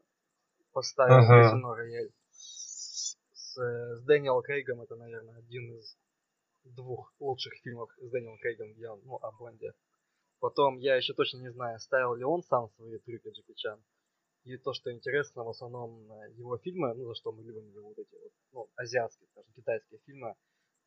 поставил. 0.73 1.15
Казино 1.43 1.73
Рояль. 1.73 2.11
С, 2.31 3.57
э, 3.57 3.95
с 3.95 4.01
Дэниел 4.03 4.41
Крейгом 4.41 4.81
это, 4.81 4.95
наверное, 4.95 5.37
один 5.37 5.77
из 5.77 5.97
двух 6.65 7.13
лучших 7.19 7.53
фильмов 7.63 7.89
с 7.97 8.09
Дэниелом 8.09 8.37
Крейгом, 8.39 8.67
он, 8.91 9.01
ну, 9.05 9.15
о 9.21 9.31
Бонде. 9.31 9.73
Потом, 10.43 10.77
я 10.79 10.97
еще 10.97 11.13
точно 11.13 11.37
не 11.37 11.51
знаю, 11.53 11.79
ставил 11.79 12.15
ли 12.15 12.25
он 12.25 12.43
сам 12.43 12.67
свои 12.75 12.97
трюки 12.99 13.29
Джеки 13.29 13.53
Чан. 13.55 13.79
И 14.43 14.57
то, 14.57 14.73
что 14.73 14.91
интересно, 14.91 15.45
в 15.45 15.49
основном 15.49 16.11
э, 16.11 16.31
его 16.35 16.57
фильмы, 16.57 16.93
ну, 16.95 17.05
за 17.05 17.15
что 17.15 17.31
мы 17.31 17.43
любим 17.43 17.65
его 17.69 17.87
вот 17.87 17.97
эти 17.97 18.13
вот, 18.21 18.31
ну, 18.51 18.67
азиатские, 18.75 19.29
скажем, 19.31 19.49
китайские 19.55 20.01
фильмы, 20.05 20.35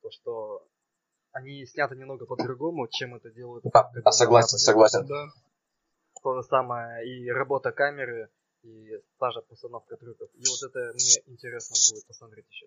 то, 0.02 0.10
что 0.10 0.62
они 1.32 1.64
сняты 1.64 1.96
немного 1.96 2.26
по-другому, 2.26 2.86
чем 2.88 3.14
это 3.14 3.30
делают. 3.30 3.64
Да, 3.72 3.90
да, 3.94 4.12
согласен, 4.12 4.58
согласен. 4.58 5.06
Да. 5.06 5.28
То 6.22 6.34
же 6.34 6.42
самое 6.42 7.08
и 7.08 7.30
работа 7.30 7.72
камеры, 7.72 8.28
и 8.62 8.90
та 9.18 9.30
же 9.30 9.40
постановка 9.40 9.96
трюков. 9.96 10.28
И 10.34 10.44
вот 10.50 10.68
это 10.68 10.92
мне 10.92 11.34
интересно 11.34 11.76
будет 11.94 12.06
посмотреть 12.06 12.44
еще. 12.50 12.66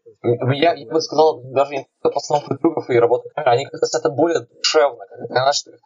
Я, 0.59 0.73
я 0.73 0.91
бы 0.91 1.01
сказал, 1.01 1.39
даже 1.51 1.71
не 1.71 1.87
постановка 2.01 2.57
трюков 2.57 2.89
и 2.89 2.97
работа 2.97 3.29
камеры, 3.29 3.51
они 3.51 3.65
как-то 3.65 3.95
это 3.95 4.09
более 4.09 4.47
душевно. 4.47 5.05
Как, 5.05 5.53
ты- 5.63 5.77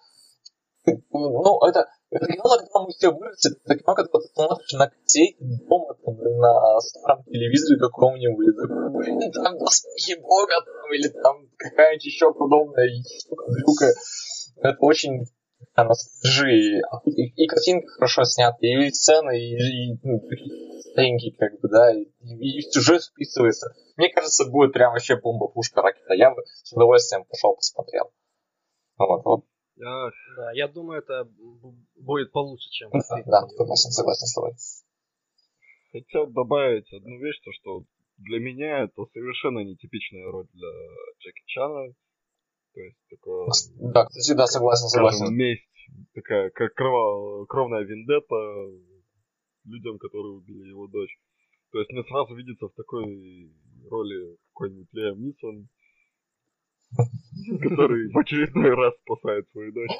ну, 0.85 1.65
это, 1.65 1.87
это 2.09 2.25
кино, 2.27 2.43
на 2.43 2.57
котором 2.57 2.85
мы 2.85 2.91
все 2.91 3.11
выросли, 3.11 3.55
это 3.63 3.75
кино, 3.75 3.95
которое 3.95 4.23
ты 4.23 4.33
смотришь 4.33 4.73
на 4.73 4.89
кассете 4.89 5.35
дома, 5.39 5.95
там, 6.03 6.15
на 6.17 6.79
старом 6.81 7.23
телевизоре 7.25 7.79
каком-нибудь, 7.79 8.55
такой, 8.55 8.89
блин, 8.91 9.31
там 9.31 9.57
доспехи 9.57 10.19
бога, 10.19 10.53
там, 10.65 10.93
или 10.93 11.07
там 11.07 11.49
какая-нибудь 11.57 12.05
еще 12.05 12.33
подобная 12.33 12.89
штука, 13.19 13.45
дрюка. 13.51 13.93
Это 14.57 14.77
очень 14.79 15.25
а, 15.75 15.85
ностальжи. 15.85 16.81
А 16.91 17.01
И, 17.05 17.43
и 17.43 17.47
картинка 17.47 17.87
хорошо 17.93 18.23
снята, 18.25 18.57
и 18.61 18.91
сцены, 18.91 19.39
и, 19.39 19.93
и 19.93 19.99
ну, 20.03 20.21
старенькие, 20.91 21.33
как 21.37 21.59
бы, 21.59 21.69
да, 21.69 21.93
и, 21.93 22.05
и 22.21 22.61
сюжет 22.61 23.03
вписывается. 23.03 23.73
Мне 23.95 24.09
кажется, 24.09 24.45
будет 24.45 24.73
прям 24.73 24.91
вообще 24.91 25.15
бомба-пушка 25.15 25.81
ракета. 25.81 26.13
Я 26.13 26.31
бы 26.31 26.43
с 26.45 26.71
удовольствием 26.73 27.25
пошел 27.25 27.55
посмотрел. 27.55 28.11
Вот, 28.97 29.23
вот. 29.25 29.45
Я 29.75 30.11
Да, 30.37 30.51
я 30.53 30.67
думаю, 30.67 31.01
это 31.01 31.27
будет 31.95 32.31
получше, 32.31 32.69
чем... 32.69 32.89
Да, 32.91 33.41
согласен, 33.47 33.91
согласен 33.91 34.27
с 34.27 34.33
тобой. 34.33 34.53
хотел 35.91 36.27
добавить 36.27 36.91
одну 36.93 37.19
вещь, 37.19 37.39
то 37.43 37.51
что 37.53 37.83
для 38.17 38.39
меня 38.39 38.83
это 38.83 39.05
совершенно 39.13 39.59
нетипичная 39.59 40.29
роль 40.31 40.47
для 40.53 40.69
Джеки 41.19 41.43
Чана. 41.45 41.93
То 42.73 42.81
есть 42.81 42.97
такое, 43.09 43.47
Да, 43.93 44.05
кстати, 44.05 44.35
да, 44.37 44.47
согласен, 44.47 44.87
согласен. 44.87 45.33
месть, 45.35 45.63
такая 46.13 46.49
как 46.49 46.73
крово- 46.79 47.45
кровная 47.45 47.83
вендетта 47.83 48.35
людям, 49.65 49.97
которые 49.99 50.33
убили 50.33 50.69
его 50.69 50.87
дочь. 50.87 51.15
То 51.71 51.79
есть 51.79 51.91
мне 51.91 52.03
сразу 52.03 52.35
видится 52.35 52.67
в 52.67 52.73
такой 52.73 53.51
роли 53.89 54.37
какой-нибудь 54.53 54.87
Лиам 54.91 55.21
Нисон. 55.21 55.69
который 57.61 58.11
в 58.11 58.17
очередной 58.17 58.73
раз 58.73 58.93
спасает 59.01 59.49
свою 59.51 59.71
дочь. 59.71 59.91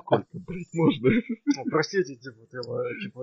Сколько, 0.00 0.26
блядь, 0.32 0.74
можно? 0.74 1.10
Ну, 1.10 1.64
простите, 1.70 2.16
типа, 2.16 2.46
типа, 2.46 2.84
типа 3.02 3.18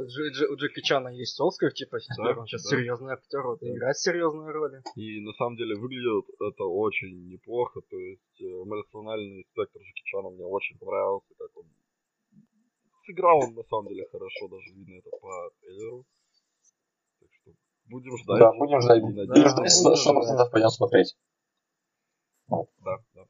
у 0.51 0.55
Джеки 0.55 0.81
Чана 0.81 1.09
есть 1.09 1.39
Оскар, 1.39 1.71
типа, 1.71 1.99
теперь 1.99 2.37
он 2.37 2.45
сейчас 2.47 2.67
серьезный 2.67 3.13
актер, 3.13 3.41
вот, 3.43 3.61
играет 3.61 3.97
серьезные 3.97 4.51
роли. 4.51 4.81
И 4.95 5.21
на 5.21 5.33
самом 5.33 5.57
деле 5.57 5.75
выглядит 5.75 6.29
это 6.39 6.63
очень 6.63 7.29
неплохо, 7.29 7.81
то 7.89 7.97
есть 7.97 8.41
эмоциональный 8.41 9.45
спектр 9.51 9.79
Джеки 9.79 10.03
Чана 10.05 10.29
мне 10.29 10.45
очень 10.45 10.77
понравился, 10.77 11.33
как 11.37 11.57
он 11.57 11.65
сыграл 13.05 13.39
он 13.43 13.55
на 13.55 13.63
самом 13.63 13.87
деле 13.87 14.07
хорошо, 14.11 14.47
даже 14.47 14.73
видно 14.73 14.95
это 14.95 15.09
по 15.21 15.49
трейлеру. 15.61 16.05
Так 17.19 17.29
что 17.33 17.51
будем 17.85 18.17
ждать. 18.17 18.39
Да, 18.39 18.51
будем 18.53 18.81
ждать. 18.81 19.01
Будем 19.01 19.49
ждать, 19.49 19.71
сто 19.71 20.13
процентов 20.13 20.51
пойдем 20.51 20.69
смотреть. 20.69 21.15
Да, 22.49 22.97
да. 23.15 23.25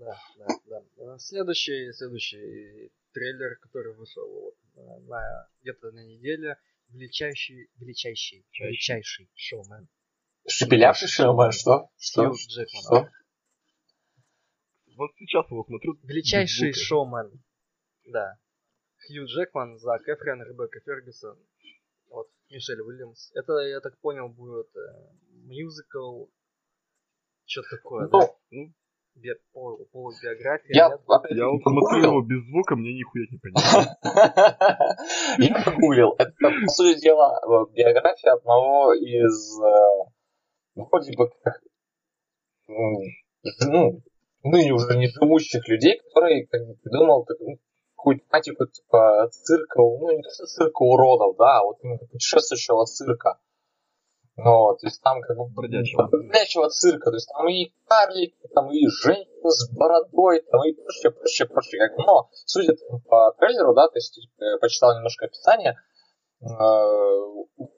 Да, 0.00 0.18
да, 0.38 0.82
да. 0.96 1.18
Следующий, 1.18 1.92
следующий 1.92 2.90
трейлер, 3.12 3.58
который 3.58 3.94
вышел 3.94 4.26
вот, 4.74 5.06
на, 5.06 5.46
где-то 5.60 5.90
на 5.90 6.02
неделе, 6.02 6.56
величайший, 6.88 7.68
величайший, 7.76 8.46
величайший 8.58 9.30
шоумен. 9.34 9.88
Шепелявший 10.48 11.06
шоумен, 11.08 11.52
что? 11.52 11.90
Что? 11.98 12.32
Джекман. 12.32 12.82
Что? 12.82 13.08
Вот 14.96 15.10
сейчас 15.18 15.50
его 15.50 15.64
смотрю. 15.64 15.98
Величайший 16.04 16.72
шоумен. 16.72 17.44
Да. 18.06 18.38
Хью 19.06 19.26
Джекман, 19.26 19.78
Зак 19.78 20.08
Эфрен, 20.08 20.42
Ребекка 20.42 20.80
Фергюсон, 20.80 21.38
вот, 22.08 22.30
Мишель 22.48 22.80
Уильямс. 22.80 23.32
Это, 23.34 23.52
я 23.58 23.80
так 23.80 23.98
понял, 24.00 24.30
будет 24.30 24.74
э, 24.76 24.80
мюзикл, 25.44 26.24
что-то 27.44 27.76
такое, 27.76 28.08
ну, 28.08 28.18
да? 28.18 28.28
Ну, 28.50 28.74
Би- 29.14 29.34
пол, 29.52 29.78
полубиография. 29.92 30.74
Я, 30.74 30.88
я, 30.88 31.14
опять 31.14 31.36
я 31.36 31.48
вот 31.48 31.62
смотрю 31.62 32.02
его 32.02 32.22
без 32.22 32.44
звука, 32.48 32.76
мне 32.76 32.94
нихуя 32.94 33.26
не 33.30 33.38
понятно. 33.38 33.96
Я 35.38 35.64
погуглил. 35.64 36.14
Это, 36.18 36.32
по 36.40 36.68
сути 36.68 37.00
дела, 37.00 37.40
э, 37.42 37.74
биография 37.74 38.32
одного 38.32 38.94
из, 38.94 39.60
э, 39.60 40.10
вроде 40.74 41.16
бы, 41.16 41.30
как, 41.42 41.60
ну, 42.68 44.02
ныне 44.42 44.72
уже 44.72 44.96
не 44.96 45.08
живущих 45.08 45.68
людей, 45.68 45.98
который 45.98 46.46
как 46.46 46.66
бы 46.66 46.74
придумал 46.76 47.26
ну, 47.40 47.58
какую-то 47.96 48.24
тематику 48.26 48.66
типа 48.66 49.28
цирка, 49.30 49.80
ну 49.80 50.10
не 50.16 50.22
то 50.22 50.30
что 50.30 50.46
цирка 50.46 50.82
уродов, 50.82 51.36
да, 51.36 51.60
а 51.60 51.64
вот 51.64 51.78
именно 51.82 51.98
путешествующего 51.98 52.86
цирка. 52.86 53.38
Ну, 54.36 54.76
то 54.80 54.86
есть 54.86 55.02
там 55.02 55.20
как 55.20 55.36
бы 55.36 55.46
бродячего. 55.48 56.08
бродячего 56.08 56.68
цирка, 56.70 57.10
то 57.10 57.16
есть 57.16 57.28
там 57.28 57.48
и 57.48 57.72
карлики, 57.86 58.48
там 58.54 58.70
и 58.70 58.86
женщина 59.02 59.50
с 59.50 59.70
бородой, 59.76 60.42
там 60.50 60.64
и 60.64 60.72
прочее, 60.72 61.10
прочее, 61.10 61.48
прочее. 61.48 61.88
Как, 61.88 61.98
но, 61.98 62.28
судя 62.32 62.74
по 63.08 63.32
трейлеру, 63.38 63.74
да, 63.74 63.88
то 63.88 63.96
есть 63.96 64.18
я 64.38 64.58
почитал 64.58 64.96
немножко 64.96 65.26
описание, 65.26 65.76
э, 66.40 66.46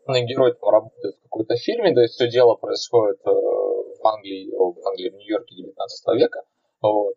главный 0.06 0.26
герой 0.26 0.54
там 0.54 0.68
работает 0.70 1.16
в 1.16 1.22
какой-то 1.24 1.56
фирме, 1.56 1.94
то 1.94 2.00
есть 2.00 2.14
все 2.14 2.28
дело 2.28 2.54
происходит 2.54 3.20
э, 3.26 3.30
в 3.30 4.06
Англии, 4.06 4.50
в 4.52 4.86
Англии, 4.86 5.10
в 5.10 5.14
Нью-Йорке 5.14 5.56
19 5.56 6.20
века, 6.20 6.42
вот. 6.80 7.14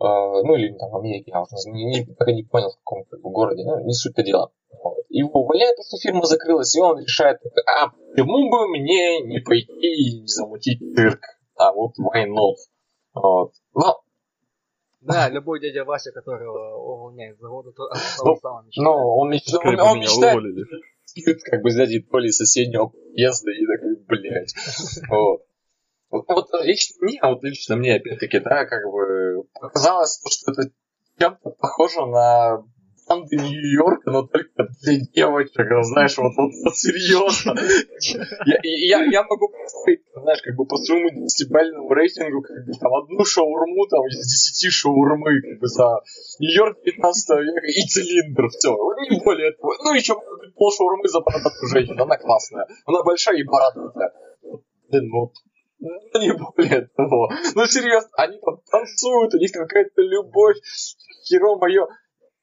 А, 0.00 0.42
ну 0.42 0.54
или 0.56 0.76
там 0.78 0.90
в 0.90 0.96
Америке, 0.96 1.32
я 1.32 1.42
уже 1.42 1.70
не, 1.70 1.84
не, 1.84 2.14
пока 2.14 2.32
не 2.32 2.44
понял, 2.44 2.70
в 2.70 2.76
каком 2.78 3.04
как 3.04 3.20
бы, 3.20 3.30
городе, 3.30 3.64
ну, 3.64 3.84
не 3.84 3.92
суть-то 3.92 4.22
дело. 4.22 4.52
Вот. 4.82 4.98
Его 5.08 5.40
увольняют, 5.40 5.76
потому 5.76 5.86
что 5.86 5.98
фирма 5.98 6.24
закрылась, 6.24 6.74
и 6.76 6.80
он 6.80 7.00
решает, 7.00 7.38
а 7.66 7.88
почему 7.88 8.50
бы 8.50 8.68
мне 8.68 9.20
не 9.22 9.40
пойти 9.40 9.72
и 9.72 10.20
не 10.20 10.26
замутить 10.26 10.78
цирк? 10.94 11.20
А 11.56 11.72
вот 11.72 11.92
why 11.98 12.26
not? 12.26 12.54
Вот. 13.14 13.52
Но 13.74 14.02
да, 15.00 15.28
любой 15.30 15.60
дядя 15.60 15.84
Вася, 15.84 16.12
которого 16.12 16.76
увольняет 16.76 17.36
с 17.36 17.40
завода, 17.40 17.72
то 17.72 17.84
он 18.22 18.36
сам 18.38 18.66
мечтает. 18.66 18.84
Ну, 18.84 18.92
он, 18.92 19.30
меч... 19.30 19.42
он, 19.54 19.80
он 19.80 20.00
мечтает, 20.00 21.42
как 21.44 21.62
бы 21.62 21.70
с 21.70 21.76
дядей 21.76 22.02
Толи 22.02 22.30
соседнего 22.30 22.88
подъезда 22.88 23.50
и 23.50 23.66
такой, 23.66 23.96
блядь. 24.06 24.54
Вот. 25.08 25.42
Вот, 26.10 26.24
вот 26.28 26.46
лично 26.62 26.96
мне, 27.00 27.20
вот 27.22 27.42
лично 27.42 27.76
мне, 27.76 27.96
опять-таки, 27.96 28.40
да, 28.40 28.64
как 28.64 28.82
бы 28.90 29.44
показалось, 29.60 30.20
что 30.30 30.52
это 30.52 30.70
чем-то 31.18 31.50
похоже 31.50 32.06
на 32.06 32.64
банды 33.08 33.36
Нью-Йорка, 33.36 34.10
но 34.10 34.22
только 34.22 34.68
для 34.82 35.00
девочек, 35.00 35.66
знаешь, 35.82 36.16
вот, 36.18 36.32
вот, 36.36 36.52
вот 36.64 36.76
серьезно. 36.76 37.54
Я, 38.46 38.58
я, 38.62 39.04
я 39.04 39.22
могу 39.24 39.48
представить, 39.48 40.00
знаешь, 40.14 40.42
как 40.42 40.56
бы 40.56 40.66
по 40.66 40.76
своему 40.76 41.10
десятибальному 41.10 41.88
рейтингу, 41.92 42.42
как 42.42 42.66
бы 42.66 42.72
там 42.78 42.94
одну 42.94 43.24
шаурму 43.24 43.86
там 43.88 44.06
из 44.06 44.16
десяти 44.28 44.70
шаурмы, 44.70 45.40
как 45.40 45.60
бы 45.60 45.66
за 45.66 46.00
Нью-Йорк 46.38 46.82
15 46.84 47.28
века 47.40 47.66
и 47.66 47.82
цилиндр, 47.88 48.48
все. 48.48 48.76
Не 49.10 49.20
более 49.24 49.50
этого. 49.50 49.74
Ну, 49.84 49.94
еще 49.94 50.14
пол 50.56 50.70
шаурмы 50.72 51.08
за 51.08 51.20
бородатую 51.20 51.68
женщину, 51.68 52.02
она 52.02 52.16
классная. 52.16 52.66
Она 52.84 53.02
большая 53.02 53.38
и 53.38 53.44
бородатая. 53.44 54.12
Блин, 54.90 55.08
ну, 55.08 55.32
ну, 55.80 56.20
не 56.20 56.32
более 56.32 56.88
того. 56.96 57.30
Ну, 57.54 57.66
серьезно, 57.66 58.10
они 58.16 58.38
там 58.38 58.60
танцуют, 58.70 59.34
у 59.34 59.38
них 59.38 59.52
какая-то 59.52 60.02
любовь. 60.02 60.56
Херо 61.24 61.56
мое. 61.56 61.86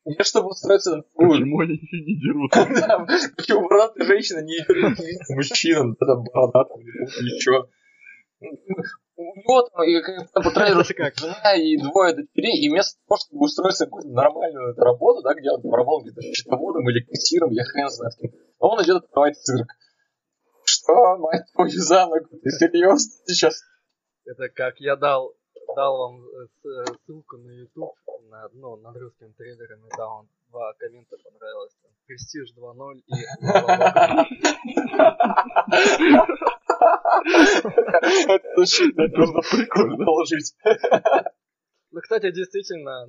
Я 0.05 0.23
чтобы 0.23 0.49
устроиться 0.49 0.97
на 0.97 1.01
Почему 1.01 1.59
они 1.61 1.79
не 1.81 2.19
дерутся? 2.21 2.67
Почему 3.35 3.67
бородатая 3.67 4.05
женщина 4.05 4.41
не 4.41 4.53
идет 4.53 4.97
к 5.25 5.29
мужчинам? 5.35 5.97
Это 5.99 6.15
бородатая, 6.15 6.77
еще. 6.77 7.67
Вот, 9.17 9.71
и 9.87 10.01
как 10.01 10.31
по 10.33 10.51
трейлеру 10.51 10.83
как 10.95 11.15
жена 11.17 11.55
и 11.55 11.77
двое 11.77 12.13
дочерей, 12.13 12.65
и 12.65 12.69
вместо 12.69 12.99
того, 13.07 13.17
чтобы 13.17 13.45
устроиться 13.45 13.85
какую-то 13.85 14.09
нормальную 14.09 14.75
работу, 14.75 15.21
да, 15.23 15.33
где 15.33 15.49
он 15.51 15.61
работал 15.73 16.03
где-то 16.03 16.21
счетоводом 16.21 16.87
или 16.89 16.99
кассиром, 17.05 17.51
я 17.51 17.63
хрен 17.63 17.89
знает 17.89 18.13
кем, 18.19 18.31
он 18.59 18.83
идет 18.83 19.03
открывать 19.03 19.37
цирк. 19.37 19.67
Что, 20.85 21.17
мать 21.17 21.51
твою, 21.51 21.71
за 21.71 22.05
ногу? 22.05 22.37
Ты 22.43 22.49
серьезно 22.51 23.11
сейчас? 23.25 23.63
Это 24.23 24.49
как 24.49 24.79
я 24.79 24.95
дал, 24.95 25.33
дал 25.75 25.97
вам 25.97 26.21
э, 26.21 26.47
э, 26.63 26.85
ссылку 27.03 27.37
на 27.37 27.49
YouTube, 27.49 27.95
на, 28.29 28.47
ну, 28.53 28.75
над 28.77 28.95
русским 28.97 29.33
трейлером, 29.33 29.83
и 29.87 29.89
дал 29.97 30.09
вам 30.17 30.29
два 30.49 30.73
коммента 30.73 31.17
понравилось. 31.23 31.73
Там, 31.81 31.91
Престиж 32.05 32.53
2.0 32.55 33.01
и 33.07 33.13
Это 39.01 39.17
нужно 39.17 39.41
прикольно 39.41 40.05
положить. 40.05 40.53
Ну, 41.89 42.01
кстати, 42.01 42.31
действительно, 42.31 43.07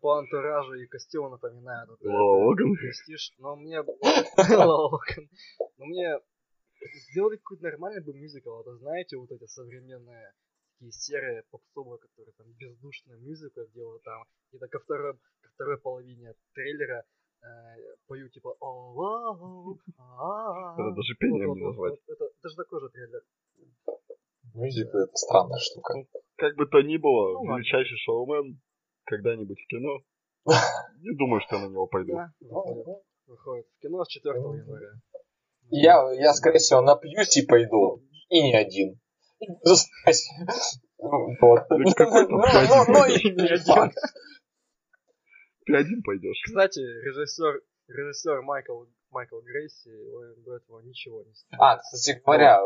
по 0.00 0.18
антуражу 0.18 0.74
и 0.74 0.86
костюму 0.86 1.28
напоминает. 1.28 1.90
Логан. 2.00 2.72
Престиж, 2.74 3.34
но 3.36 3.56
мне... 3.56 3.80
Логан. 4.48 5.28
Но 5.76 5.84
мне 5.84 6.18
сделали 7.10 7.36
какой-то 7.36 7.64
нормальный 7.64 8.02
бы 8.02 8.14
мюзикл, 8.14 8.60
это 8.60 8.76
знаете, 8.76 9.16
вот 9.16 9.30
эти 9.30 9.46
современные 9.46 10.32
такие 10.78 10.92
серые 10.92 11.42
попсовые, 11.50 11.98
которые 11.98 12.32
там 12.36 12.46
бездушная 12.58 13.18
музыка, 13.18 13.64
где 13.66 13.84
вот 13.84 14.02
там 14.02 14.22
где-то 14.50 14.68
ко 14.68 14.78
второй, 14.78 15.14
ко 15.14 15.50
второй 15.54 15.78
половине 15.78 16.34
трейлера 16.54 17.04
э, 17.42 17.46
пою 18.06 18.28
типа 18.28 18.54
Это 20.78 20.94
даже 20.94 21.14
пением 21.18 21.54
не 21.54 21.66
назвать. 21.66 21.98
Это 22.06 22.48
же 22.48 22.56
такой 22.56 22.80
же 22.80 22.88
трейлер. 22.90 23.22
Мюзикл 24.54 24.98
это 24.98 25.16
странная 25.16 25.58
штука. 25.58 25.94
Ну, 25.94 26.06
как 26.36 26.56
бы 26.56 26.66
то 26.66 26.80
ни 26.82 26.96
было, 26.96 27.42
ну, 27.42 27.56
величайший 27.56 27.98
шоумен 27.98 28.60
когда-нибудь 29.04 29.58
в 29.58 29.66
кино. 29.66 30.00
Не 31.02 31.16
думаю, 31.16 31.40
что 31.42 31.56
я 31.56 31.66
на 31.66 31.70
него 31.70 31.86
пойду. 31.86 32.12
Выходит 33.26 33.66
в 33.66 33.82
кино 33.82 34.04
с 34.04 34.08
4 34.08 34.34
января. 34.34 34.92
Я, 35.70 36.12
я, 36.12 36.32
скорее 36.34 36.58
всего, 36.58 36.80
напьюсь 36.80 37.36
и 37.36 37.46
пойду. 37.46 38.02
И 38.28 38.42
не 38.42 38.54
один. 38.54 39.00
Вот. 40.98 41.62
Ну, 41.70 41.76
ну, 42.88 43.06
и 43.06 43.30
не 43.30 43.48
один. 43.48 43.92
Ты 45.66 45.76
один 45.76 46.02
пойдешь. 46.02 46.42
Кстати, 46.44 46.80
режиссер, 46.80 47.60
режиссер 47.88 48.42
Майкл 48.42 48.84
Майкл 49.10 49.40
Грейси, 49.40 49.90
он 50.14 50.42
до 50.44 50.56
этого 50.56 50.80
ничего 50.80 51.22
не 51.22 51.34
снял. 51.34 51.62
А, 51.62 51.78
кстати 51.78 52.20
говоря, 52.22 52.60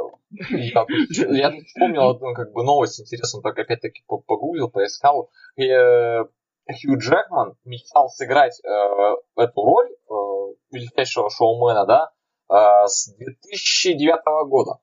я, 0.50 0.86
я 1.28 1.50
вспомнил 1.64 2.11
одну 2.11 2.34
как 2.34 2.53
бы 2.53 2.64
новость 2.64 3.00
интересную, 3.00 3.42
так 3.42 3.59
опять-таки 3.59 4.03
погуглил, 4.07 4.68
поискал. 4.68 5.30
И, 5.57 5.68
э, 5.68 6.24
Хью 6.68 6.98
Джекман 6.98 7.57
мечтал 7.64 8.09
сыграть 8.09 8.61
э, 8.64 8.70
эту 9.36 9.62
роль 9.62 9.90
э, 9.90 10.55
величайшего 10.72 11.30
шоумена, 11.30 11.86
да, 11.86 12.11
с 12.86 13.14
2009 13.16 14.48
года. 14.48 14.78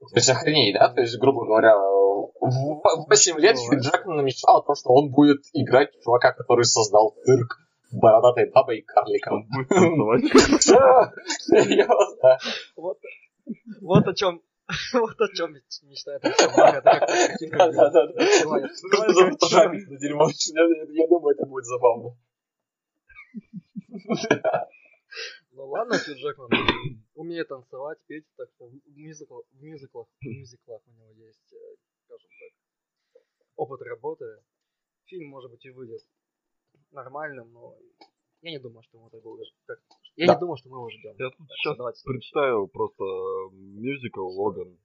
То 0.00 0.16
есть 0.16 0.28
охренеть, 0.28 0.74
да? 0.74 0.88
То 0.88 1.00
есть, 1.00 1.18
грубо 1.18 1.44
говоря, 1.44 1.76
в 1.76 3.06
8 3.08 3.38
лет 3.38 3.56
Хью 3.56 3.78
Джекман 3.80 4.16
намечтал 4.16 4.58
о 4.58 4.62
том, 4.62 4.74
что 4.74 4.90
он 4.90 5.10
будет 5.10 5.42
играть 5.52 5.90
чувака, 6.02 6.32
который 6.32 6.64
создал 6.64 7.14
цирк 7.24 7.58
бородатой 7.92 8.50
бабой 8.50 8.78
и 8.78 8.82
карликом. 8.82 9.46
Вот, 12.76 12.98
вот 13.80 14.06
о 14.08 14.14
чем 14.14 14.40
Вот 14.92 15.20
о 15.20 15.28
чем 15.34 15.52
мечтает. 15.88 16.22
Да-да-да. 16.22 17.06
Я 20.92 21.06
думаю, 21.08 21.34
это 21.34 21.46
будет 21.46 21.64
забавно. 21.64 22.16
Ну 25.62 25.68
ладно, 25.68 25.94
Хью 25.96 26.16
Джекман 26.16 26.48
умеет 27.14 27.46
танцевать, 27.46 27.98
петь, 28.08 28.24
так 28.36 28.48
что 28.56 28.66
в 28.66 28.72
мюзиклах, 28.96 29.44
в 29.52 29.62
мюзиклах, 29.62 30.08
в 30.20 30.24
мюзиклах 30.26 30.82
у 30.86 30.90
него 30.90 31.12
есть, 31.12 31.52
э, 31.52 31.76
скажем 32.04 32.30
так, 32.40 33.22
опыт 33.54 33.80
работы. 33.82 34.24
Фильм, 35.04 35.28
может 35.30 35.52
быть, 35.52 35.64
и 35.64 35.70
выйдет 35.70 36.00
нормальным, 36.90 37.52
но 37.52 37.76
я 38.40 38.50
не 38.50 38.58
думаю, 38.58 38.82
что 38.82 38.98
мы 38.98 39.10
так 39.10 39.22
долго 39.22 39.44
ж- 39.44 39.52
как- 39.66 39.78
Я 40.16 40.26
Да. 40.26 40.34
не 40.34 40.40
думаю, 40.40 40.56
что 40.56 40.68
мы 40.68 40.78
его 40.78 40.90
ждем. 40.90 41.14
Я 41.16 41.30
тут 41.30 41.38
Так 41.38 41.56
сейчас 41.58 41.76
давайте 41.76 42.02
представил 42.04 42.66
просто 42.66 43.04
э, 43.04 43.50
мюзикл 43.52 44.26
Логан. 44.26 44.76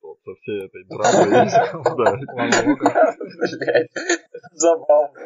Вот 0.00 0.18
со 0.24 0.34
всей 0.36 0.64
этой 0.64 0.84
драмой. 0.88 1.30
Да. 1.98 3.84
Забавно. 4.52 5.20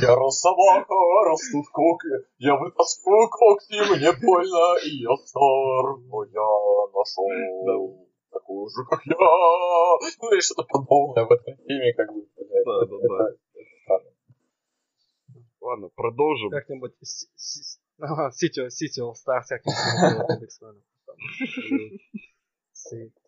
Я 0.00 0.14
росомаха, 0.16 0.94
растут 1.26 1.66
когти, 1.72 2.24
я 2.38 2.56
вытаскиваю 2.56 3.28
когти, 3.28 3.74
мне 3.94 4.12
больно, 4.12 4.76
и 4.84 4.88
я 5.02 5.14
стар, 5.26 5.98
но 6.08 6.24
я 6.24 6.48
нашел 6.94 7.28
такую 8.30 8.68
же, 8.70 8.84
как 8.88 9.04
я. 9.04 9.14
Ну 9.16 10.32
и 10.34 10.40
что-то 10.40 10.64
подобное 10.64 11.24
в 11.26 11.32
этом 11.32 11.56
фильме, 11.66 11.92
как 11.92 12.12
бы. 12.12 12.26
Да, 12.64 12.86
да, 12.86 12.96
да. 13.08 13.98
Ладно, 15.60 15.88
продолжим. 15.94 16.50
Как-нибудь 16.50 16.94
City 18.02 18.68
City 18.68 19.00
of 19.00 19.14
Stars 19.14 19.46
как-нибудь 19.48 20.50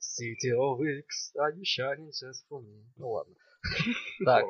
City 0.00 0.50
of 0.56 0.80
X, 0.80 1.32
shining 1.62 2.08
just 2.08 2.44
for 2.48 2.60
me? 2.60 2.84
Ну 2.96 3.10
ладно. 3.10 3.34
Так, 4.24 4.44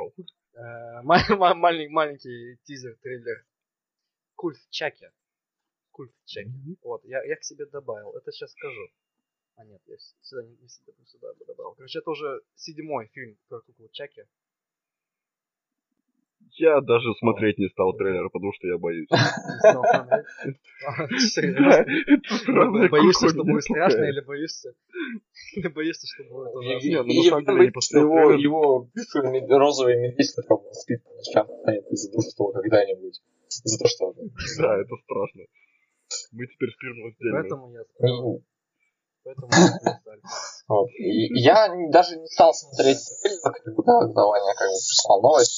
э, 0.54 1.02
ма- 1.02 1.24
ма- 1.36 1.54
малень- 1.54 1.88
маленький 1.90 2.58
тизер, 2.64 2.96
трейлер. 3.02 3.44
Культ 4.34 4.58
Чаки. 4.70 5.10
Культ 5.90 6.12
Чаки. 6.24 6.50
Вот, 6.82 7.04
я, 7.04 7.22
я 7.24 7.36
к 7.36 7.44
себе 7.44 7.66
добавил. 7.66 8.12
Это 8.16 8.32
сейчас 8.32 8.52
скажу. 8.52 8.88
А 9.56 9.64
нет, 9.64 9.80
я 9.86 9.96
сюда 10.20 10.42
не, 10.42 10.56
не 10.56 10.68
сюда, 10.68 10.92
сюда 11.06 11.32
бы 11.34 11.44
добавил. 11.44 11.74
Короче, 11.74 11.98
это 12.00 12.10
уже 12.10 12.42
седьмой 12.56 13.06
фильм 13.08 13.38
про 13.48 13.60
куклу 13.60 13.88
Чаки. 13.92 14.24
Я 16.52 16.80
даже 16.80 17.12
смотреть 17.18 17.58
не 17.58 17.68
стал 17.68 17.92
трейлер, 17.94 18.30
потому 18.30 18.52
что 18.52 18.68
я 18.68 18.78
боюсь. 18.78 19.08
Боишься, 22.90 23.28
что 23.28 23.44
будет 23.44 23.64
страшно, 23.64 24.04
или 24.04 24.20
боишься? 24.20 24.74
Или 25.56 25.68
боишься, 25.68 26.06
что 26.06 26.24
будет 26.24 26.54
ужасно? 26.54 26.86
Не, 26.86 27.02
ну, 27.02 27.12
его, 28.38 28.88
розовый 29.58 29.96
медведь, 29.96 30.30
спит 30.30 31.02
по 31.02 31.14
ночам, 31.14 31.48
станет 31.62 31.90
из-за 31.90 32.10
того, 32.10 32.22
что 32.22 32.52
когда-нибудь. 32.52 33.20
За 33.48 33.78
то, 33.78 33.88
что... 33.88 34.14
Да, 34.58 34.80
это 34.80 34.96
страшно. 35.04 35.42
Мы 36.32 36.46
теперь 36.46 36.70
спим 36.70 37.06
отдельно. 37.06 37.40
Поэтому 37.40 37.72
я 37.72 37.84
сказал. 37.84 38.22
Ну, 38.22 38.42
Поэтому 39.24 39.48
я 40.98 41.66
я 41.66 41.90
даже 41.90 42.18
не 42.18 42.26
стал 42.26 42.52
смотреть 42.52 42.98
трейлер, 43.22 43.40
когда 43.42 44.26
Ваня 44.26 44.54
как 44.54 44.68
бы 44.68 44.76
прислал 44.76 45.22
новость. 45.22 45.52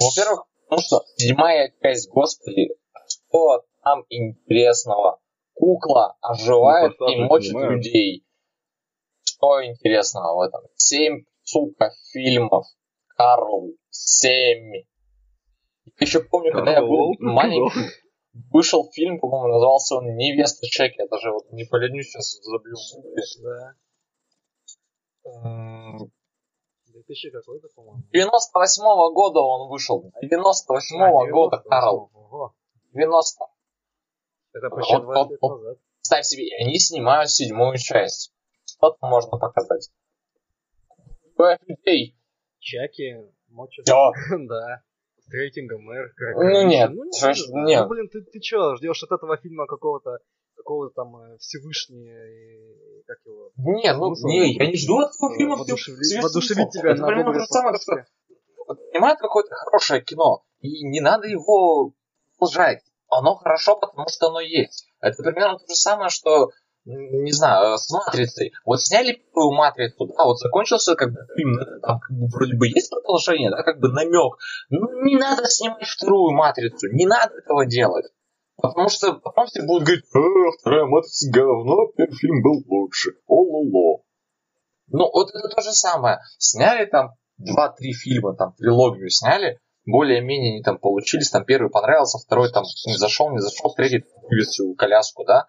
Во-первых, 0.00 0.44
потому 0.64 0.82
что 0.82 1.04
седьмая 1.16 1.72
часть, 1.82 2.08
господи, 2.10 2.68
что 3.08 3.64
там 3.82 4.04
интересного? 4.08 5.20
Кукла 5.54 6.16
оживает 6.20 6.98
Ну, 7.00 7.08
и 7.08 7.16
мочит 7.24 7.50
снимают. 7.50 7.72
людей. 7.72 8.24
Что 9.24 9.64
интересного 9.64 10.36
в 10.36 10.40
этом? 10.48 10.62
Семь, 10.76 11.24
сука, 11.42 11.90
фильмов. 12.12 12.66
Карл, 13.16 13.72
семь. 13.90 14.72
Я 14.72 14.84
еще 15.98 16.20
помню, 16.22 16.52
когда 16.52 16.70
я 16.72 16.76
Карл 16.76 16.90
был 16.90 17.14
маленький, 17.18 17.90
вышел 18.52 18.88
фильм, 18.92 19.18
по-моему, 19.18 19.54
назывался 19.54 19.96
он 19.96 20.14
«Невеста 20.14 20.66
Чеки». 20.68 21.02
Это 21.02 21.18
же 21.18 21.32
вот 21.32 21.50
не 21.50 21.64
поленюсь, 21.64 22.10
сейчас 22.10 22.38
забью. 22.42 22.76
Да. 25.24 26.08
М, 26.98 27.04
2000 27.06 27.30
какой-то, 27.30 27.68
по-моему. 27.74 28.02
98 28.12 29.12
года 29.14 29.40
он 29.40 29.68
вышел. 29.70 30.12
98 30.20 31.02
А, 31.02 31.30
года, 31.30 31.56
98-го. 31.56 31.68
Карл. 31.70 32.10
Ого. 32.14 32.54
90. 32.92 33.44
Это 34.54 34.70
почти 34.70 34.94
Вот, 34.94 35.02
20 35.04 35.30
лет 35.30 35.38
вот, 35.40 35.56
назад. 35.58 35.78
Представь 36.00 36.24
себе, 36.24 36.44
они 36.60 36.78
снимают 36.78 37.30
седьмую 37.30 37.76
часть. 37.78 38.32
Что 38.64 38.90
там 38.90 39.10
можно 39.10 39.38
показать? 39.38 39.90
Людей. 41.66 42.16
Чаки, 42.58 43.16
мочат. 43.48 43.84
Да. 44.48 44.82
С 45.18 45.30
рейтингом 45.30 45.90
R. 45.90 46.10
Ну 46.36 46.66
нет, 46.66 46.90
ну, 46.90 47.04
ж- 47.12 47.48
ну, 47.50 47.64
нет. 47.64 47.86
блин, 47.86 48.08
ты, 48.08 48.22
ты 48.22 48.40
чё, 48.40 48.76
ждешь 48.76 49.02
от 49.02 49.12
этого 49.12 49.36
фильма 49.36 49.66
какого-то 49.66 50.18
какого-то 50.58 50.94
там 50.94 51.16
э, 51.16 51.38
Всевышнего 51.38 52.26
и 52.26 53.02
как 53.06 53.18
его 53.24 53.50
Не, 53.56 53.94
ну, 53.94 54.14
Смысл? 54.14 54.26
не, 54.26 54.54
я 54.54 54.66
не 54.66 54.76
жду 54.76 54.98
от 54.98 55.14
этого 55.14 55.32
э, 55.32 55.36
фильма 55.38 55.56
воодушевить, 55.56 56.00
всего- 56.00 56.22
воодушевить 56.22 56.70
тебя 56.70 56.90
Это 56.92 57.06
примерно 57.06 57.32
то 57.32 57.40
же 57.40 57.46
самое, 57.46 57.78
что 57.80 57.92
вот 58.66 58.78
снимают 58.90 59.18
какое-то 59.18 59.54
хорошее 59.54 60.02
кино, 60.02 60.42
и 60.60 60.84
не 60.84 61.00
надо 61.00 61.26
его 61.26 61.92
продолжать. 62.38 62.82
Оно 63.10 63.36
хорошо, 63.36 63.76
потому 63.76 64.08
что 64.08 64.28
оно 64.28 64.40
есть. 64.40 64.86
Это 65.00 65.22
примерно 65.22 65.58
то 65.58 65.66
же 65.66 65.74
самое, 65.74 66.10
что, 66.10 66.50
не 66.84 67.32
знаю, 67.32 67.78
с 67.78 67.90
«Матрицей». 67.90 68.52
Вот 68.66 68.82
сняли 68.82 69.12
первую 69.14 69.56
«Матрицу», 69.56 70.06
да, 70.06 70.24
вот 70.24 70.38
закончился 70.38 70.94
как 70.94 71.12
бы 71.12 71.20
фильм, 71.34 71.58
там 71.80 72.00
как 72.00 72.10
бы 72.10 72.26
вроде 72.26 72.56
бы 72.56 72.66
есть 72.66 72.90
продолжение, 72.90 73.50
да, 73.50 73.62
как 73.62 73.80
бы 73.80 73.88
намек. 73.88 74.36
Ну, 74.68 75.04
не 75.04 75.16
надо 75.16 75.48
снимать 75.48 75.86
вторую 75.86 76.34
«Матрицу», 76.36 76.88
не 76.92 77.06
надо 77.06 77.34
этого 77.38 77.64
делать. 77.64 78.06
Потому 78.60 78.88
что 78.88 79.12
потом 79.14 79.46
все 79.46 79.62
будут 79.62 79.84
говорить, 79.84 80.04
«Э, 80.14 80.58
вторая 80.58 80.84
«Матрица» 80.86 81.30
говно, 81.30 81.86
первый 81.96 82.16
фильм 82.16 82.42
был 82.42 82.64
лучше. 82.66 83.12
О-ло-ло. 83.26 84.02
Ну, 84.88 85.10
вот 85.12 85.28
это 85.30 85.48
то 85.48 85.62
же 85.62 85.72
самое. 85.72 86.18
Сняли 86.38 86.86
там 86.86 87.10
два-три 87.36 87.92
фильма, 87.92 88.34
там 88.34 88.54
трилогию 88.54 89.10
сняли, 89.10 89.60
более-менее 89.86 90.54
они 90.54 90.62
там 90.62 90.78
получились, 90.78 91.30
там 91.30 91.44
первый 91.44 91.70
понравился, 91.70 92.18
второй 92.18 92.50
там 92.50 92.64
не 92.86 92.96
зашел, 92.96 93.30
не 93.30 93.38
зашел, 93.38 93.72
третий 93.74 94.04
вывез 94.28 94.48
всю 94.48 94.74
коляску, 94.74 95.24
да. 95.24 95.46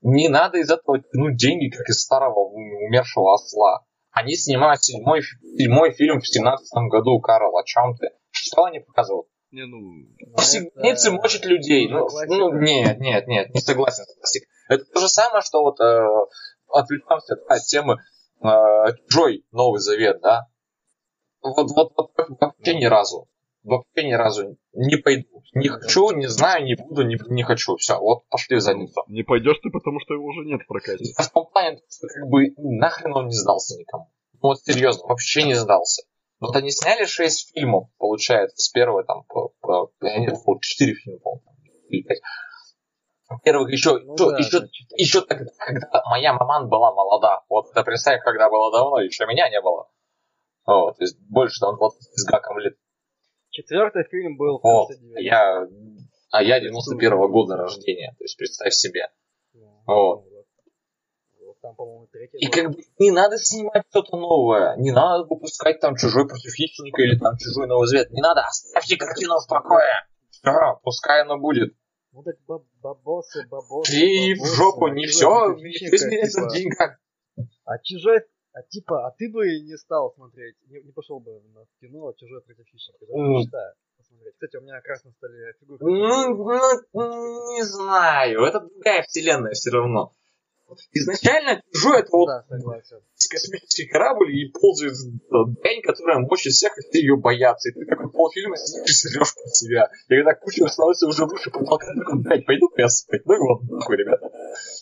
Не 0.00 0.28
надо 0.28 0.58
из 0.58 0.70
этого 0.70 0.98
тянуть 1.00 1.36
деньги, 1.36 1.68
как 1.68 1.86
из 1.88 2.00
старого 2.00 2.38
ум- 2.40 2.84
умершего 2.86 3.34
осла. 3.34 3.82
Они 4.12 4.34
снимают 4.34 4.82
седьмой, 4.82 5.20
седьмой 5.22 5.92
фильм 5.92 6.20
в 6.20 6.26
семнадцатом 6.26 6.88
году, 6.88 7.20
Карл, 7.20 7.54
о 7.54 7.64
чем 7.64 7.96
ты? 7.96 8.08
Что 8.30 8.64
они 8.64 8.80
показывают? 8.80 9.26
Не, 9.50 9.66
ну, 9.66 9.78
Ну, 10.18 10.38
Сигницы 10.42 11.08
это 11.08 11.16
мочат 11.16 11.44
людей. 11.44 11.88
Ну, 11.88 12.06
классика. 12.06 12.34
ну, 12.34 12.52
нет, 12.60 12.98
нет, 12.98 13.26
нет, 13.26 13.54
не 13.54 13.60
согласен. 13.60 14.04
Это 14.68 14.84
то 14.84 15.00
же 15.00 15.08
самое, 15.08 15.42
что 15.42 15.62
вот 15.62 15.80
э, 15.80 16.06
отвлекаемся 16.68 17.36
от 17.48 17.62
темы 17.62 17.98
э, 18.42 18.48
Джой, 19.08 19.44
Новый 19.52 19.80
Завет, 19.80 20.20
да? 20.20 20.46
Вот, 21.42 21.70
вот, 21.70 21.92
вот 21.96 22.10
вообще 22.40 22.74
ни 22.74 22.86
разу. 22.86 23.28
Вообще 23.62 24.06
ни 24.06 24.12
разу 24.12 24.56
не 24.72 24.96
пойду. 24.96 25.42
Не 25.54 25.68
хочу, 25.68 26.10
не 26.12 26.28
знаю, 26.28 26.64
не 26.64 26.76
буду, 26.76 27.02
не, 27.02 27.18
не 27.28 27.42
хочу. 27.42 27.76
Все, 27.76 27.98
вот 27.98 28.28
пошли 28.28 28.56
в 28.56 28.60
задницу. 28.60 29.02
не 29.08 29.22
пойдешь 29.22 29.58
ты, 29.62 29.70
потому 29.70 29.98
что 30.00 30.14
его 30.14 30.24
уже 30.26 30.44
нет 30.44 30.62
в 30.62 30.66
прокате. 30.66 31.04
Я 31.18 31.24
в 31.24 31.30
том 31.30 31.46
плане, 31.50 31.78
что 31.88 32.06
как 32.06 32.28
бы 32.28 32.54
нахрен 32.58 33.14
он 33.14 33.26
не 33.26 33.34
сдался 33.34 33.76
никому. 33.78 34.10
Ну, 34.34 34.38
Вот 34.50 34.60
серьезно, 34.60 35.06
вообще 35.08 35.44
не 35.44 35.54
сдался. 35.54 36.02
Вот 36.38 36.54
они 36.54 36.70
сняли 36.70 37.06
6 37.06 37.54
фильмов, 37.54 37.88
получается, 37.98 38.56
с 38.56 38.68
первого 38.68 39.04
там, 39.04 39.24
по, 39.24 39.52
по, 39.60 39.90
я 40.02 40.18
не 40.18 40.28
помню, 40.28 40.60
4 40.60 40.94
фильма, 40.94 41.18
по-моему, 41.20 41.42
или 41.88 42.02
5. 42.02 42.18
Первых 43.42 43.70
еще, 43.70 43.98
Ну 43.98 44.14
еще, 44.14 44.30
да, 44.30 44.38
еще, 44.38 44.58
значит, 44.58 44.90
еще 44.96 45.20
тогда, 45.22 45.50
когда 45.58 46.02
моя 46.08 46.32
маман 46.34 46.68
была 46.68 46.92
молода. 46.92 47.42
Вот 47.48 47.70
это 47.70 47.82
представь, 47.82 48.22
когда 48.22 48.48
было 48.48 48.70
давно, 48.70 49.00
еще 49.00 49.26
меня 49.26 49.48
не 49.48 49.60
было. 49.60 49.88
Вот, 50.66 50.96
то 50.96 51.02
есть 51.02 51.18
больше 51.28 51.58
там 51.60 51.76
20 51.76 52.02
с 52.02 52.24
гаком 52.24 52.58
лет. 52.58 52.76
Четвертый 53.50 54.04
фильм 54.04 54.36
был 54.36 54.60
Вот, 54.62 54.88
конце 54.88 55.02
90-х. 55.02 55.20
я, 55.20 55.66
а 56.30 56.42
я 56.42 56.60
91 56.60 57.30
года 57.32 57.56
рождения, 57.56 58.14
то 58.18 58.24
есть 58.24 58.36
представь 58.36 58.74
себе. 58.74 59.08
Вот. 59.86 60.24
Вот 60.24 60.35
Там, 61.66 61.74
по-моему, 61.74 62.06
третий 62.12 62.38
И 62.38 62.46
как 62.46 62.70
бы 62.70 62.76
не 62.98 63.10
надо 63.10 63.38
снимать 63.38 63.82
что-то 63.90 64.16
новое, 64.16 64.76
не 64.76 64.92
надо 64.92 65.24
выпускать 65.24 65.80
там 65.80 65.96
чужой 65.96 66.28
против 66.28 66.54
хищника 66.54 67.02
или 67.02 67.18
там 67.18 67.36
чужой 67.38 67.66
новый 67.66 67.88
завет, 67.88 68.12
не 68.12 68.22
надо, 68.22 68.42
оставьте 68.42 68.96
картину 68.96 69.34
в 69.40 69.48
покое. 69.48 70.06
Все, 70.30 70.52
пускай 70.84 71.22
оно 71.22 71.38
будет. 71.38 71.74
Ну 72.12 72.22
так 72.22 72.36
баб- 72.46 72.68
бабосы, 72.80 73.44
бабосы, 73.48 73.96
И 73.96 74.34
в 74.34 74.38
бабосы, 74.38 74.54
жопу, 74.54 74.86
а 74.86 74.90
не 74.90 75.06
все, 75.06 75.56
все 75.56 75.86
измеряется 75.86 76.42
типа, 76.42 76.48
в 76.48 76.52
деньгах. 76.52 76.98
А 77.64 77.78
чужой, 77.82 78.20
а 78.52 78.62
типа, 78.62 79.08
а 79.08 79.10
ты 79.18 79.28
бы 79.28 79.44
не 79.44 79.76
стал 79.76 80.12
смотреть, 80.14 80.54
не, 80.68 80.82
не 80.82 80.92
пошел 80.92 81.18
бы 81.18 81.42
на 81.52 81.64
кино 81.80 82.12
«Чужой 82.12 82.42
против 82.42 82.64
хищника». 82.68 83.06
Даже 83.06 83.18
М. 83.18 83.32
мечтаю 83.32 83.74
посмотреть. 83.98 84.34
Кстати, 84.34 84.56
у 84.56 84.60
меня 84.60 84.80
на 84.86 85.12
столе 85.12 85.52
фигурка. 85.58 85.84
Ну, 85.84 86.36
ну, 86.92 87.54
не 87.56 87.64
знаю, 87.64 88.42
это 88.42 88.60
другая 88.60 89.02
вселенная 89.02 89.52
все 89.52 89.70
равно. 89.70 90.12
Изначально 90.92 91.62
чужой 91.72 92.00
это 92.00 92.08
вот 92.12 92.26
Да, 92.26 92.44
согласен. 92.48 93.00
космический 93.30 93.86
корабль 93.86 94.34
и 94.34 94.50
ползает 94.50 94.94
дрянь, 95.30 95.82
которая 95.82 96.18
мощит 96.18 96.52
всех, 96.52 96.76
и 96.78 96.80
все 96.82 97.00
ее 97.00 97.16
боятся. 97.16 97.68
И 97.68 97.72
ты 97.72 97.86
такой 97.86 98.10
полфильма 98.10 98.56
сидишь 98.56 98.90
и 98.90 99.08
срешь 99.08 99.34
под 99.34 99.54
себя. 99.54 99.90
И 100.08 100.16
когда 100.16 100.34
куча 100.34 100.66
становится 100.66 101.06
уже 101.06 101.24
выше 101.26 101.50
потолка, 101.50 101.86
такой, 101.94 102.22
блядь, 102.22 102.46
пойду 102.46 102.68
я 102.76 102.88
спать. 102.88 103.22
Ну 103.24 103.34
и 103.34 103.38
вот, 103.38 103.62
нахуй, 103.70 103.96
ребята. 103.96 104.30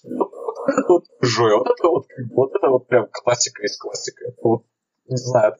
Вот, 0.04 0.30
вот 0.32 0.68
это 0.68 0.88
вот 0.88 1.04
чужое, 1.20 1.56
вот 1.56 1.68
это 1.68 1.88
вот, 1.88 2.06
вот 2.32 2.54
это 2.54 2.68
вот 2.68 2.88
прям 2.88 3.08
классика 3.10 3.62
из 3.62 3.76
классика. 3.76 4.24
Это 4.26 4.40
вот, 4.42 4.64
не 5.08 5.16
знаю, 5.16 5.56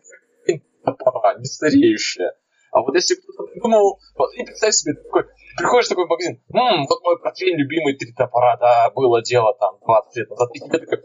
это 0.47 1.05
пора, 1.05 1.39
не 1.39 1.45
стареющая. 1.45 2.33
А 2.75 2.83
вот 2.83 2.93
если 2.97 3.15
кто-то 3.15 3.45
придумал, 3.45 4.01
вот 4.17 4.35
и 4.35 4.43
представь 4.43 4.75
себе, 4.75 4.95
такой, 4.95 5.27
приходишь 5.57 5.87
в 5.87 5.91
такой 5.91 6.07
магазин, 6.09 6.43
Ммм, 6.49 6.87
вот 6.91 7.05
мой 7.05 7.21
портфель 7.23 7.55
любимый 7.55 7.97
три 7.97 8.13
топора, 8.13 8.57
да, 8.57 8.91
было 8.91 9.23
дело 9.23 9.55
там 9.61 9.79
20 9.79 10.17
лет 10.17 10.31
назад, 10.31 10.51
и 10.55 10.59
тебе 10.59 10.79
такой, 10.81 10.99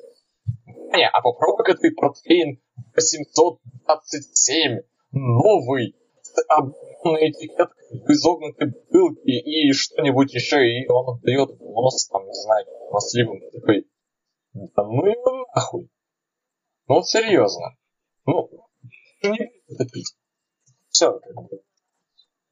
не, 0.66 1.08
а 1.08 1.22
попробуй-ка 1.22 1.76
ты 1.76 1.91
портфель 1.91 2.60
827, 2.96 4.80
новый, 5.12 5.96
с 6.24 6.44
объемной 6.50 7.30
этикеткой, 7.30 8.02
изогнутой 8.14 8.72
бутылки 8.72 9.30
и 9.30 9.72
что-нибудь 9.72 10.34
еще, 10.34 10.68
и 10.68 10.88
он 10.90 11.18
отдает 11.18 11.50
нос, 11.60 12.08
там, 12.08 12.26
не 12.26 12.34
знаю, 12.34 12.66
масливым, 12.90 13.41
такой, 13.52 13.86
да 14.54 14.84
ну 14.86 15.06
его 15.06 15.46
нахуй. 15.54 15.88
Ну 16.88 17.04
серьезно. 17.04 17.76
Ну, 18.26 18.50
не 19.22 19.52
это 19.68 19.86
пить. 19.86 20.16
Все, 20.90 21.20
как 21.20 21.36
бы. 21.36 21.61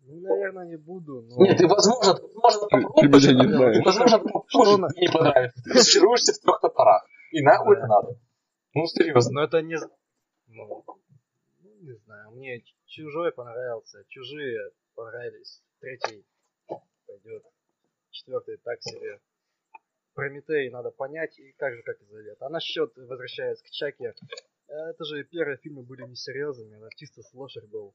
Ну, 0.09 0.21
наверное, 0.21 0.65
не 0.65 0.77
буду, 0.77 1.21
но... 1.23 1.43
Нет, 1.43 1.57
ты, 1.57 1.67
возможно, 1.67 2.13
ты, 2.13 2.21
возможно, 2.35 2.67
ты 2.69 2.81
попробуешь, 2.87 3.25
не 3.25 3.31
и, 3.43 3.47
знаешь. 3.47 3.85
возможно, 3.85 4.19
ты 4.19 4.29
попробуешь, 4.29 4.77
на- 4.79 4.87
и 4.95 5.01
не 5.01 5.11
понравится. 5.11 5.61
Ты 5.63 5.73
разочаруешься 5.73 6.33
в 6.33 6.39
трех 6.39 6.61
топорах. 6.61 7.05
И 7.31 7.41
нахуй 7.43 7.75
Да. 7.75 7.79
это 7.79 7.87
надо. 7.87 8.19
Ну, 8.73 8.85
серьезно. 8.87 9.31
Но 9.33 9.43
это 9.43 9.61
не... 9.61 9.75
Ну, 10.47 10.83
ну, 11.59 11.71
не 11.81 11.93
знаю, 12.05 12.31
мне 12.31 12.63
чужой 12.85 13.33
понравился, 13.33 14.05
чужие 14.07 14.71
понравились, 14.95 15.61
третий 15.81 16.25
пойдет, 17.05 17.43
четвертый 18.11 18.57
так 18.63 18.81
себе. 18.81 19.19
Прометей 20.13 20.69
надо 20.71 20.89
понять, 20.91 21.37
и 21.37 21.51
как 21.57 21.73
же, 21.75 21.83
как 21.83 22.01
Изолет. 22.01 22.41
А 22.41 22.49
насчет, 22.49 22.95
возвращаясь 22.95 23.61
к 23.61 23.69
Чаке, 23.69 24.13
э, 24.67 24.73
это 24.73 25.03
же 25.03 25.23
первые 25.25 25.57
фильмы 25.57 25.83
были 25.83 26.03
несерьезными, 26.07 26.77
это 26.77 26.89
чисто 26.95 27.21
слошер 27.23 27.67
был. 27.67 27.93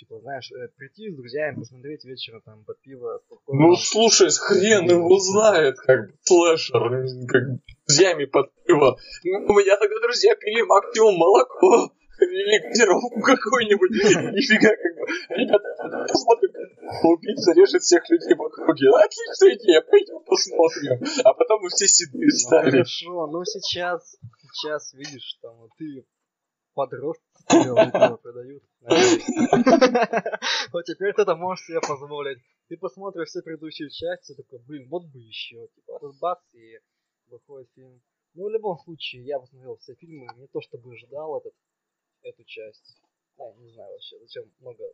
Типа, 0.00 0.18
знаешь, 0.20 0.50
э, 0.52 0.68
прийти 0.78 1.10
с 1.10 1.14
друзьями, 1.14 1.56
посмотреть 1.60 2.04
вечером 2.06 2.40
там 2.40 2.64
под 2.64 2.80
пиво, 2.80 3.20
спокойно. 3.26 3.66
Ну, 3.68 3.76
слушай, 3.76 4.30
хрен 4.32 4.88
его 4.88 5.18
знает, 5.18 5.76
как 5.78 6.06
бы, 6.08 6.14
слэшер, 6.22 6.80
как 7.28 7.42
бы, 7.50 7.58
с 7.58 7.86
друзьями 7.86 8.24
под 8.24 8.48
пиво. 8.64 8.96
У 9.24 9.52
меня 9.52 9.76
тогда 9.76 9.96
друзья 10.02 10.34
пили 10.36 10.62
максимум 10.62 11.16
молоко 11.18 11.92
или 12.18 12.68
газировку 12.68 13.20
какую-нибудь. 13.20 13.90
Нифига, 13.90 14.70
как 14.70 14.94
бы, 14.96 15.36
ребята, 15.36 16.06
посмотрим, 16.08 16.50
убийца 17.04 17.52
режет 17.52 17.82
всех 17.82 18.08
людей 18.08 18.34
в 18.34 18.40
округе. 18.40 18.88
Отличная 18.88 19.54
идея, 19.56 19.82
пойдем 19.82 20.24
посмотрим. 20.24 20.96
А 21.24 21.34
потом 21.34 21.60
мы 21.60 21.68
все 21.68 21.86
седые 21.86 22.24
Ну, 22.24 22.36
стали. 22.38 22.70
хорошо, 22.70 23.26
ну 23.26 23.44
сейчас, 23.44 24.16
сейчас, 24.50 24.94
видишь, 24.94 25.36
там 25.42 25.56
вот 25.58 25.70
ты 25.76 26.06
подростки 26.74 27.26
продают. 28.22 28.62
Вот 30.72 30.84
теперь 30.84 31.12
ты 31.14 31.22
это 31.22 31.34
можешь 31.34 31.66
себе 31.66 31.80
позволить. 31.80 32.38
Ты 32.68 32.76
посмотришь 32.76 33.28
все 33.28 33.42
предыдущие 33.42 33.90
части, 33.90 34.34
такой, 34.34 34.60
блин, 34.60 34.88
вот 34.88 35.04
бы 35.06 35.18
еще. 35.18 35.68
Типа, 35.74 35.96
а 35.96 35.98
тут 35.98 36.18
бац, 36.18 36.40
и 36.54 36.78
выходит 37.26 37.68
фильм. 37.74 38.00
Ну, 38.34 38.44
в 38.44 38.50
любом 38.50 38.78
случае, 38.78 39.24
я 39.24 39.40
посмотрел 39.40 39.76
все 39.78 39.94
фильмы, 39.96 40.26
не 40.36 40.46
то 40.46 40.60
чтобы 40.60 40.96
ждал 40.96 41.38
этот, 41.38 41.54
эту 42.22 42.44
часть. 42.44 43.00
Я 43.36 43.52
не 43.54 43.68
знаю 43.72 43.90
вообще, 43.92 44.18
зачем 44.20 44.44
много 44.60 44.84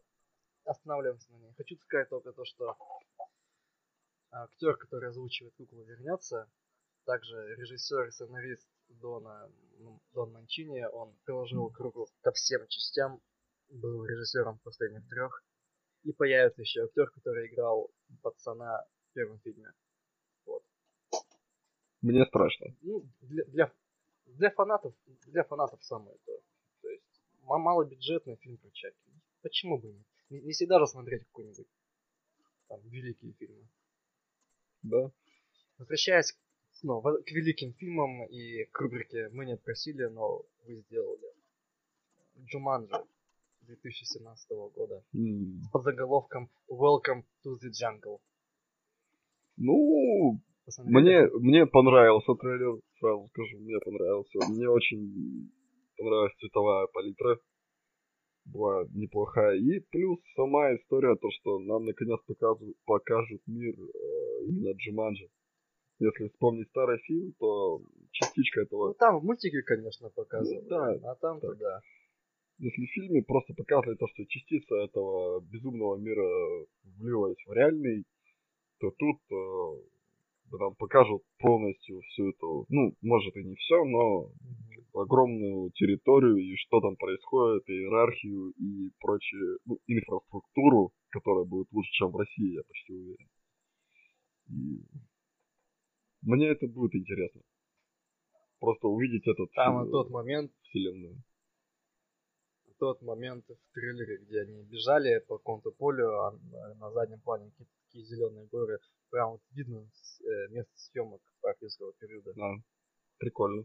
останавливаемся 0.65 1.33
на 1.33 1.37
ней. 1.37 1.53
Хочу 1.57 1.77
сказать 1.77 2.09
только 2.09 2.33
то, 2.33 2.45
что 2.45 2.77
актер, 4.31 4.77
который 4.77 5.11
озвучивает 5.11 5.55
куклу, 5.57 5.83
вернется. 5.83 6.51
Также 7.05 7.55
режиссер 7.57 8.09
и 8.09 8.11
сценарист 8.11 8.69
Дона, 8.89 9.51
Дон 10.13 10.33
Манчини, 10.33 10.85
он 10.85 11.15
приложил 11.25 11.71
к 11.71 11.79
руку 11.81 12.09
ко 12.23 12.33
всем 12.33 12.67
частям, 12.69 13.21
был 13.69 14.05
режиссером 14.05 14.59
последних 14.59 15.07
трех. 15.09 15.43
И 16.05 16.13
появится 16.13 16.63
еще 16.63 16.85
актер, 16.85 17.11
который 17.11 17.49
играл 17.49 17.91
пацана 18.23 18.85
в 19.11 19.13
первом 19.15 19.41
фильме. 19.41 19.73
Мне 22.01 22.25
страшно. 22.27 22.77
Ну, 22.83 23.05
для, 23.23 23.45
для, 23.47 23.73
для 24.27 24.51
фанатов, 24.51 24.95
для 25.27 25.43
фанатов 25.43 25.83
самое 25.83 26.17
то. 26.25 26.41
То 26.83 26.89
есть, 26.89 27.23
ма- 27.43 27.59
малобюджетный 27.59 28.37
фильм 28.37 28.59
про 28.59 28.71
Чаки. 28.71 28.97
Почему 29.43 29.79
бы 29.79 29.89
нет? 29.89 30.07
Не, 30.31 30.41
не 30.41 30.53
всегда 30.53 30.79
же 30.79 30.87
смотреть 30.87 31.25
какой-нибудь 31.25 31.67
там 32.69 32.81
великие 32.89 33.33
фильмы. 33.33 33.69
Да. 34.83 35.11
Возвращаясь 35.79 36.37
ну, 36.83 37.01
к 37.03 37.31
великим 37.33 37.73
фильмам 37.75 38.27
и 38.27 38.65
к 38.73 38.81
рубрике 38.81 39.29
«Мы 39.33 39.47
не 39.47 39.57
просили, 39.57 40.05
но 40.05 40.43
вы 40.67 40.77
сделали». 40.77 41.33
Джуманджи 42.45 42.95
2017 43.63 44.51
года 44.75 45.03
М, 45.15 45.63
под 45.73 45.83
заголовком 45.83 46.51
«Welcome 46.69 47.25
to 47.45 47.55
the 47.63 47.71
Jungle». 47.71 48.21
Ну, 49.57 50.39
мне, 50.85 51.29
мне 51.41 51.67
понравился 51.67 52.35
трейлер, 52.35 52.81
сразу 52.99 53.27
скажу, 53.29 53.59
мне 53.59 53.79
понравился. 53.85 54.39
Мне 54.51 54.69
очень 54.69 55.51
понравилась 55.97 56.35
цветовая 56.39 56.87
палитра. 56.93 57.39
Была 58.45 58.85
неплохая. 58.93 59.57
И 59.57 59.81
плюс 59.91 60.19
сама 60.35 60.75
история, 60.77 61.17
то, 61.17 61.29
что 61.31 61.59
нам 61.61 61.85
наконец 61.85 62.21
показывают, 62.27 62.77
покажут 62.85 63.41
мир 63.47 63.75
э, 63.75 64.45
именно 64.47 64.73
Джуманджи. 64.73 65.29
Если 65.99 66.29
вспомнить 66.29 66.69
старый 66.69 66.99
фильм, 66.99 67.33
то 67.39 67.81
частичка 68.13 68.61
Ну, 68.61 68.67
этого... 68.67 68.95
там 68.95 69.19
в 69.19 69.25
мультике, 69.25 69.63
конечно, 69.63 70.11
показывают. 70.11 70.69
Да, 70.69 71.11
а 71.11 71.15
там-то 71.15 71.49
так. 71.49 71.59
да. 71.59 71.81
Если 72.59 72.87
в 72.87 72.91
фильме 72.91 73.23
просто 73.23 73.55
показывали 73.55 73.97
то, 73.97 74.07
что 74.09 74.25
частица 74.27 74.77
этого 74.77 75.41
безумного 75.41 75.97
мира 75.97 76.67
влилась 76.99 77.39
в 77.47 77.53
реальный, 77.53 78.05
то 78.79 78.91
тут 78.91 79.17
э, 79.31 80.57
нам 80.59 80.75
покажут 80.77 81.23
полностью 81.39 82.01
всю 82.03 82.31
эту, 82.31 82.67
ну, 82.69 82.95
может 83.03 83.37
и 83.37 83.45
не 83.45 83.55
все, 83.57 83.85
но 83.85 84.31
огромную 84.95 85.71
территорию 85.73 86.37
и 86.37 86.57
что 86.57 86.81
там 86.81 86.97
происходит, 86.97 87.69
и 87.69 87.73
иерархию 87.73 88.51
и 88.59 88.91
прочее, 89.01 89.59
ну, 89.67 89.79
инфраструктуру, 89.87 90.93
которая 91.11 91.45
будет 91.45 91.69
лучше, 91.73 91.91
чем 91.93 92.11
в 92.11 92.17
России, 92.17 92.55
я 92.55 92.63
почти 92.63 92.93
уверен. 92.95 93.29
И 94.49 94.83
мне 96.27 96.49
это 96.49 96.67
будет 96.67 96.95
интересно. 96.95 97.41
Просто 98.59 98.89
увидеть 98.89 99.27
этот 99.27 99.53
Там 99.53 99.87
э, 99.87 99.91
тот 99.91 100.11
момент, 100.11 100.53
вселенную. 100.63 101.23
тот 102.79 103.01
момент 103.03 103.45
в 103.49 103.75
трейлере, 103.75 104.19
где 104.19 104.43
они 104.43 104.63
бежали 104.65 105.19
по 105.21 105.39
какому-то 105.39 105.71
полю, 105.71 106.09
а 106.21 106.33
на- 106.75 106.91
заднем 106.93 107.21
плане 107.21 107.51
какие-то 107.51 107.73
такие 107.87 108.05
зеленые 108.05 108.47
горы. 108.47 108.79
Прям 109.11 109.33
вот 109.33 109.41
видно 109.53 109.89
э, 110.21 110.49
место 110.49 110.73
съемок 110.77 111.23
паркинского 111.41 111.93
периода. 111.95 112.33
Да, 112.35 112.55
прикольно. 113.19 113.65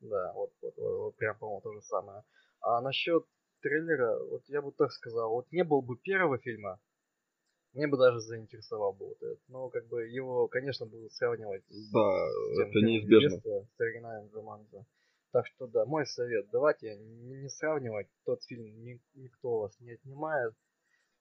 Да, 0.00 0.32
вот, 0.34 0.52
вот, 0.62 0.74
вот, 0.76 0.98
вот 0.98 1.16
прям, 1.16 1.38
по-моему, 1.38 1.60
то 1.60 1.72
же 1.72 1.82
самое. 1.82 2.22
А 2.60 2.80
насчет 2.80 3.24
трейлера, 3.60 4.18
вот 4.30 4.42
я 4.48 4.62
бы 4.62 4.72
так 4.72 4.92
сказал, 4.92 5.30
вот 5.30 5.50
не 5.52 5.64
был 5.64 5.82
бы 5.82 5.96
первого 5.96 6.38
фильма, 6.38 6.80
мне 7.78 7.86
бы 7.86 7.96
даже 7.96 8.18
заинтересовал 8.18 8.92
бы 8.92 9.06
вот 9.06 9.22
этот. 9.22 9.40
Но 9.46 9.68
как 9.68 9.86
бы 9.86 10.04
его, 10.08 10.48
конечно, 10.48 10.84
будут 10.84 11.12
сравнивать 11.12 11.62
с 11.68 11.92
Да, 11.92 12.26
тем 12.56 12.70
это 12.70 12.80
неизбежно. 12.80 13.30
детства, 13.30 13.68
с 13.76 13.80
оригинальным 13.80 14.28
Джуманджи. 14.32 14.84
Так 15.30 15.46
что 15.46 15.68
да, 15.68 15.86
мой 15.86 16.04
совет, 16.04 16.50
давайте 16.50 16.96
не, 16.96 17.36
не 17.42 17.48
сравнивать, 17.48 18.08
тот 18.24 18.42
фильм 18.44 18.64
ни- 18.82 19.00
никто 19.14 19.48
у 19.48 19.60
вас 19.60 19.78
не 19.78 19.92
отнимает. 19.92 20.54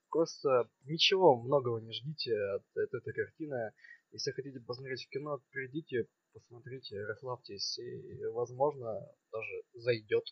Просто 0.10 0.68
ничего 0.86 1.40
многого 1.40 1.80
не 1.80 1.92
ждите 1.94 2.34
от, 2.34 2.64
от 2.76 2.92
этой 2.92 3.14
картины. 3.14 3.72
Если 4.12 4.32
хотите 4.32 4.60
посмотреть 4.60 5.06
в 5.06 5.10
кино, 5.10 5.40
придите, 5.52 6.08
посмотрите, 6.34 7.06
расслабьтесь, 7.06 7.78
и, 7.78 8.26
возможно, 8.34 9.00
даже 9.32 9.62
зайдет. 9.76 10.24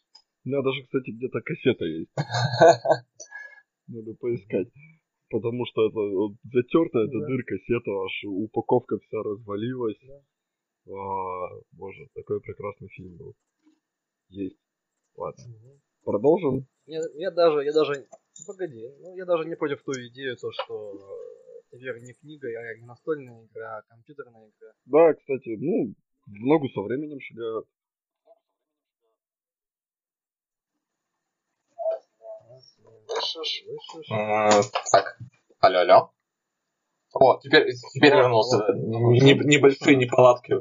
У 0.44 0.50
меня 0.50 0.64
даже, 0.64 0.82
кстати, 0.86 1.12
где-то 1.12 1.42
кассета 1.42 1.86
есть. 1.86 2.10
Надо 3.88 4.14
поискать. 4.16 4.70
Потому 5.30 5.66
что 5.66 5.88
это 5.88 6.00
вот, 6.00 6.34
затертая 6.44 7.06
эта 7.06 7.20
Да. 7.20 7.26
дырка 7.26 7.56
кассета, 7.58 7.92
аж 7.92 8.24
упаковка 8.26 8.98
вся 9.00 9.24
развалилась. 9.24 9.98
Да. 10.04 10.22
А, 10.94 11.50
боже, 11.72 12.08
такой 12.14 12.40
прекрасный 12.42 12.90
фильм 12.90 13.18
был. 13.18 13.34
Есть. 14.30 14.58
Ладно. 15.16 15.44
Мгм. 15.48 15.82
Продолжим. 16.04 16.68
Я, 16.86 17.02
я 17.16 17.32
даже, 17.32 17.64
я 17.64 17.74
даже, 17.74 18.08
погоди, 18.46 18.88
ну 19.00 19.16
я 19.16 19.26
даже 19.26 19.50
не 19.50 19.56
против 19.56 19.82
той 19.84 20.08
идеи, 20.10 20.36
то 20.36 20.52
что 20.52 20.94
э, 20.94 21.78
теперь 21.78 22.04
не 22.04 22.14
книга, 22.14 22.48
а 22.48 22.78
не 22.78 22.86
настольная 22.86 23.46
игра, 23.46 23.78
а 23.78 23.82
компьютерная 23.90 24.52
игра. 24.52 24.74
Да, 24.86 25.14
кстати, 25.16 25.58
ну, 25.60 25.96
в 26.28 26.46
ногу 26.46 26.70
со 26.70 26.82
временем 26.82 27.20
шагают. 27.20 27.66
М, 34.12 34.50
Так, 34.92 35.18
алло, 35.60 35.80
алло. 35.80 36.12
О, 37.14 37.40
теперь, 37.42 37.68
теперь 37.94 38.14
Вот, 38.14 38.20
вернулся. 38.22 38.58
да. 38.60 38.74
Не- 38.74 39.34
Небольшие 39.56 39.96
неполадки 39.96 40.54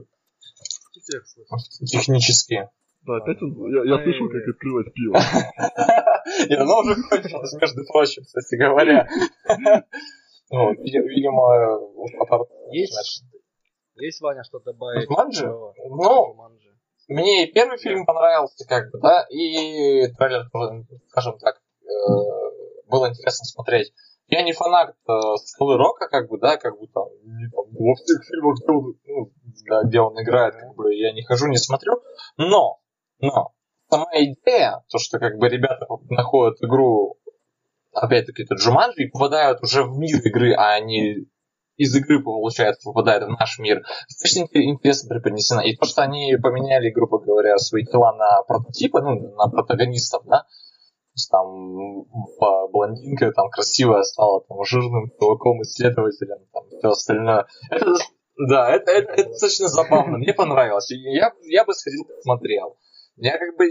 технические. 1.87 2.71
Да, 3.03 3.17
опять 3.17 3.43
он... 3.43 3.55
Я, 3.71 3.85
я 3.85 3.97
Ой. 3.97 4.03
слышал, 4.05 4.29
как 4.31 4.49
открылось 4.49 4.87
пиво. 4.95 5.17
И 6.49 6.55
оно 6.55 6.79
уже 6.79 6.95
кончилось, 7.03 7.53
между 7.61 7.85
прочим, 7.85 8.23
кстати 8.25 8.55
говоря. 8.57 9.07
Видимо, 10.51 11.75
аппарат- 12.23 12.49
Есть, 12.71 13.25
есть 13.97 14.21
Ваня, 14.23 14.43
что 14.45 14.61
добавить? 14.61 15.05
Джуманджи? 15.09 15.47
про 15.47 15.73
Ну? 15.91 16.35
Мне 17.09 17.45
и 17.47 17.53
первый 17.53 17.77
фильм 17.77 18.07
понравился, 18.07 18.65
как 18.67 18.91
бы, 18.91 18.99
да, 19.01 19.27
и 19.29 20.07
трейлер, 20.17 20.49
тоже, 20.51 20.87
скажем 21.09 21.39
так, 21.39 21.61
э, 21.83 21.87
было 22.95 23.09
интересно 23.09 23.45
смотреть. 23.45 23.93
Я 24.29 24.43
не 24.43 24.53
фанат 24.53 24.91
э, 24.91 25.13
Скалы 25.45 25.77
Рока, 25.77 26.09
как 26.09 26.29
бы, 26.29 26.39
да, 26.39 26.57
как 26.57 26.79
бы 26.79 26.87
там, 26.87 27.09
не 27.25 27.51
там, 27.51 27.65
во 27.73 27.95
всех 27.95 28.25
фильмах, 28.25 28.57
где 28.59 28.73
он, 28.73 28.95
ну, 29.07 29.33
да, 29.69 29.83
где 29.83 30.01
он 30.01 30.15
играет, 30.23 30.55
как 30.55 30.75
бы, 30.77 30.95
я 30.95 31.13
не 31.13 31.23
хожу, 31.23 31.49
не 31.49 31.59
смотрю, 31.59 32.01
но, 32.37 32.81
но, 33.19 33.53
сама 33.91 34.07
идея, 34.15 34.83
то, 34.89 34.99
что, 34.99 35.19
как 35.19 35.37
бы, 35.37 35.49
ребята 35.49 35.87
находят 36.09 36.57
игру, 36.63 37.19
опять-таки, 37.93 38.45
это 38.45 38.55
Джуманджи, 38.55 39.03
и 39.03 39.11
попадают 39.11 39.63
уже 39.63 39.83
в 39.83 39.99
мир 39.99 40.21
игры, 40.25 40.55
а 40.55 40.75
они 40.75 41.27
из 41.77 41.95
игры, 41.95 42.23
получается, 42.23 42.89
попадают 42.89 43.25
в 43.25 43.39
наш 43.39 43.59
мир, 43.59 43.83
достаточно 44.09 44.47
интересно 44.55 45.09
преподнесена. 45.09 45.61
И 45.61 45.77
то, 45.77 45.85
что 45.85 46.03
они 46.03 46.37
поменяли, 46.43 46.91
грубо 46.91 47.19
говоря, 47.19 47.59
свои 47.59 47.85
тела 47.85 48.13
на 48.15 48.43
прототипы, 48.43 49.01
ну, 49.01 49.35
на 49.35 49.49
протагонистов, 49.49 50.23
да, 50.25 50.45
то 51.15 51.17
есть 51.17 51.31
там 51.31 52.05
по- 52.41 52.67
блондинка 52.69 53.31
там 53.31 53.49
красивая 53.49 54.03
стала 54.03 54.41
там 54.49 54.65
жирным 54.65 55.13
чуваком 55.21 55.63
исследователем, 55.63 56.45
там 56.53 56.65
все 56.67 56.89
остальное. 56.89 57.47
Это, 57.71 57.87
да, 58.49 58.69
это, 58.75 58.91
это, 58.91 59.13
это 59.13 59.29
достаточно 59.31 59.69
забавно, 59.69 60.19
мне 60.19 60.35
понравилось. 60.35 60.91
Я, 60.91 61.33
я 61.43 61.65
бы 61.65 61.73
сходил 61.73 62.05
посмотрел. 62.05 62.77
Я 63.15 63.39
как 63.39 63.57
бы 63.57 63.65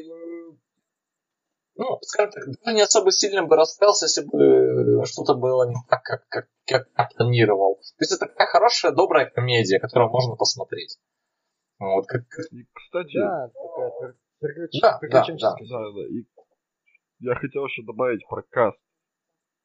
ну, 1.75 1.97
скажем 2.01 2.31
так, 2.31 2.43
даже 2.63 2.75
не 2.77 2.81
особо 2.81 3.11
сильно 3.11 3.43
бы 3.45 3.57
расстался, 3.57 4.05
если 4.05 4.23
бы 4.25 5.05
что-то 5.05 5.33
было 5.33 5.67
не 5.67 5.75
так, 5.89 6.01
как, 6.03 6.25
как, 6.29 6.45
как 6.65 6.87
я 6.97 7.09
планировал. 7.17 7.75
То 7.75 7.81
есть 8.03 8.13
это 8.13 8.27
такая 8.27 8.47
хорошая, 8.47 8.93
добрая 8.93 9.29
комедия, 9.29 9.79
которую 9.79 10.11
можно 10.11 10.35
посмотреть. 10.35 10.97
Вот, 11.79 12.05
как, 12.07 12.21
И, 12.51 12.63
кстати, 12.71 13.17
Да, 13.17 13.49
такая 13.49 14.15
приключ- 14.39 14.79
Да, 14.81 14.91
да, 14.91 14.97
приключенческая. 14.99 15.67
Да, 15.67 15.91
да. 15.91 16.07
И 16.07 16.23
я 17.23 17.35
хотел 17.35 17.65
еще 17.65 17.83
добавить 17.83 18.27
про 18.27 18.43
каст. 18.49 18.77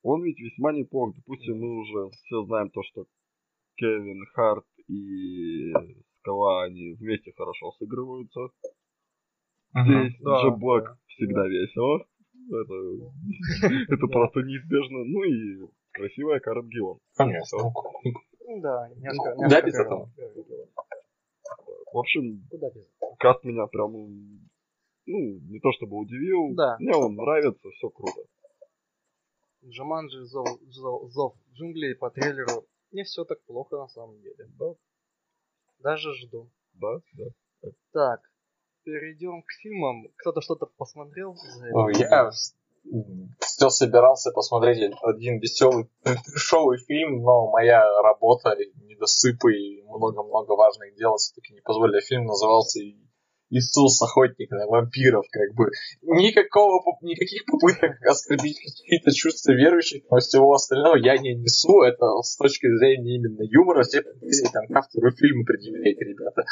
Он 0.02 0.22
ведь 0.22 0.38
весьма 0.38 0.72
неплох. 0.72 1.14
Допустим, 1.16 1.58
мы 1.58 1.80
уже 1.80 2.10
все 2.10 2.44
знаем 2.44 2.70
то, 2.70 2.82
что 2.84 3.06
Кевин 3.76 4.24
Харт 4.32 4.64
и 4.86 5.72
Скала, 6.20 6.64
они 6.64 6.94
вместе 6.94 7.32
хорошо 7.36 7.72
сыгрываются. 7.78 8.48
Здесь 9.74 10.14
Да, 10.20 10.40
Джо 10.40 10.50
Блэк 10.50 10.84
да. 10.84 10.98
всегда 11.08 11.46
весело. 11.48 12.06
Это, 12.50 13.84
это 13.92 14.06
просто 14.06 14.40
неизбежно. 14.40 15.04
Ну 15.04 15.22
и 15.24 15.70
красивая 15.92 16.40
Карен 16.40 16.68
Гиллан. 16.68 16.98
Конечно. 17.16 17.58
Да, 18.62 18.88
несколько, 18.96 19.34
Куда 19.34 19.60
без 19.62 19.74
этого? 19.74 20.10
В 21.92 21.98
общем, 21.98 22.42
каст 23.18 23.44
меня 23.44 23.66
прям, 23.66 23.92
ну, 25.08 25.40
не 25.50 25.58
то 25.60 25.72
чтобы 25.72 25.96
удивил. 25.96 26.54
Да. 26.54 26.76
Мне 26.78 26.94
он 26.94 27.14
нравится, 27.14 27.68
все 27.70 27.88
круто. 27.90 28.20
Джуманджи, 29.64 30.24
зов, 30.24 30.48
зов, 30.68 31.10
зов 31.10 31.34
джунглей 31.52 31.94
по 31.96 32.10
трейлеру. 32.10 32.66
Не 32.92 33.02
все 33.02 33.24
так 33.24 33.42
плохо 33.44 33.76
на 33.76 33.88
самом 33.88 34.20
деле. 34.20 34.46
Да, 34.58 34.74
Даже 35.80 36.14
жду. 36.14 36.50
да, 36.74 37.00
да. 37.14 37.70
Так, 37.92 38.20
перейдем 38.84 39.42
к 39.42 39.50
фильмам. 39.60 40.08
Кто-то 40.16 40.40
что-то 40.40 40.66
посмотрел? 40.76 41.34
за? 41.34 41.66
Я 41.98 42.30
все 43.40 43.68
собирался 43.68 44.30
посмотреть 44.30 44.92
один 45.02 45.40
веселый 45.40 45.90
трешовый 46.04 46.78
фильм, 46.78 47.22
но 47.22 47.50
моя 47.50 47.84
работа, 48.02 48.56
недосыпы 48.76 49.52
и 49.52 49.82
много-много 49.82 50.52
важных 50.52 50.94
дел 50.94 51.16
все-таки 51.16 51.52
не 51.54 51.60
позволили. 51.60 52.00
Фильм 52.00 52.24
назывался 52.24 52.80
«И- 52.80 52.96
Иисус, 53.50 54.00
охотник 54.02 54.50
на 54.50 54.66
вампиров, 54.66 55.24
как 55.30 55.54
бы. 55.54 55.70
Никакого, 56.02 56.82
никаких 57.00 57.44
попыток 57.46 57.92
оскорбить 58.04 58.58
какие-то 58.58 59.10
чувства 59.12 59.52
верующих, 59.52 60.02
но 60.10 60.18
всего 60.18 60.52
остального 60.52 60.96
я 60.96 61.16
не 61.16 61.34
несу. 61.34 61.82
Это 61.82 62.06
с 62.22 62.36
точки 62.36 62.66
зрения 62.76 63.16
именно 63.16 63.42
юмора, 63.42 63.84
все 63.84 64.02
претензии 64.02 64.48
там, 64.52 64.66
к 64.66 64.76
автору 64.76 65.10
фильма 65.12 65.44
предъявляете, 65.44 66.04
ребята. 66.04 66.42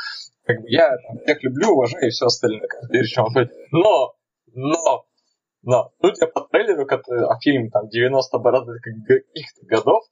Как 0.44 0.60
бы 0.62 0.68
я 0.68 0.89
там, 0.89 1.18
всех 1.18 1.43
люблю, 1.43 1.73
уважаю 1.73 2.06
и 2.06 2.10
все 2.10 2.27
остальное. 2.27 2.66
Как 2.66 2.90
чем 3.06 3.27
Но, 3.73 4.14
но, 4.55 5.06
но, 5.62 5.93
судя 6.01 6.28
по 6.28 6.43
трейлеру, 6.43 6.86
который, 6.86 7.27
а 7.27 7.39
фильм 7.40 7.70
там 7.70 7.89
90 7.89 8.39
бородатых 8.39 8.81
каких-то 8.82 9.66
годов, 9.66 10.05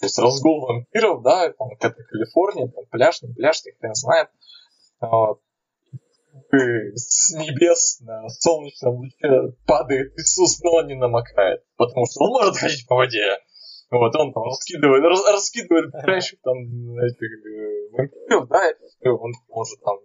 то 0.00 0.06
есть 0.06 0.18
разгул 0.18 0.66
вампиров, 0.66 1.22
да, 1.22 1.52
там 1.52 1.68
какая-то 1.70 2.02
Калифорния, 2.02 2.66
там 2.66 2.84
пляж, 2.90 3.22
не 3.22 3.32
пляж, 3.32 3.62
никто 3.64 3.86
не 3.86 3.94
знает. 3.94 4.28
Вот. 5.00 5.40
С 6.94 7.34
небес 7.34 8.00
на 8.00 8.28
солнечном 8.28 8.96
луче 8.96 9.54
падает 9.66 10.12
Иисус, 10.18 10.60
но 10.62 10.76
он 10.76 10.86
не 10.86 10.94
намокает, 10.94 11.62
потому 11.76 12.06
что 12.06 12.24
он 12.24 12.30
может 12.30 12.56
ходить 12.56 12.86
по 12.86 12.96
воде. 12.96 13.38
Вот, 13.90 14.16
он 14.16 14.32
там 14.32 14.44
раскидывает, 14.44 15.04
рас- 15.04 15.28
раскидывает 15.28 15.92
плящих 16.02 16.40
там 16.40 16.56
этих 16.98 17.46
э, 17.46 17.90
вампиров, 17.92 18.48
да, 18.48 18.70
и 18.70 19.08
он 19.08 19.32
может 19.48 19.78
там 19.82 19.98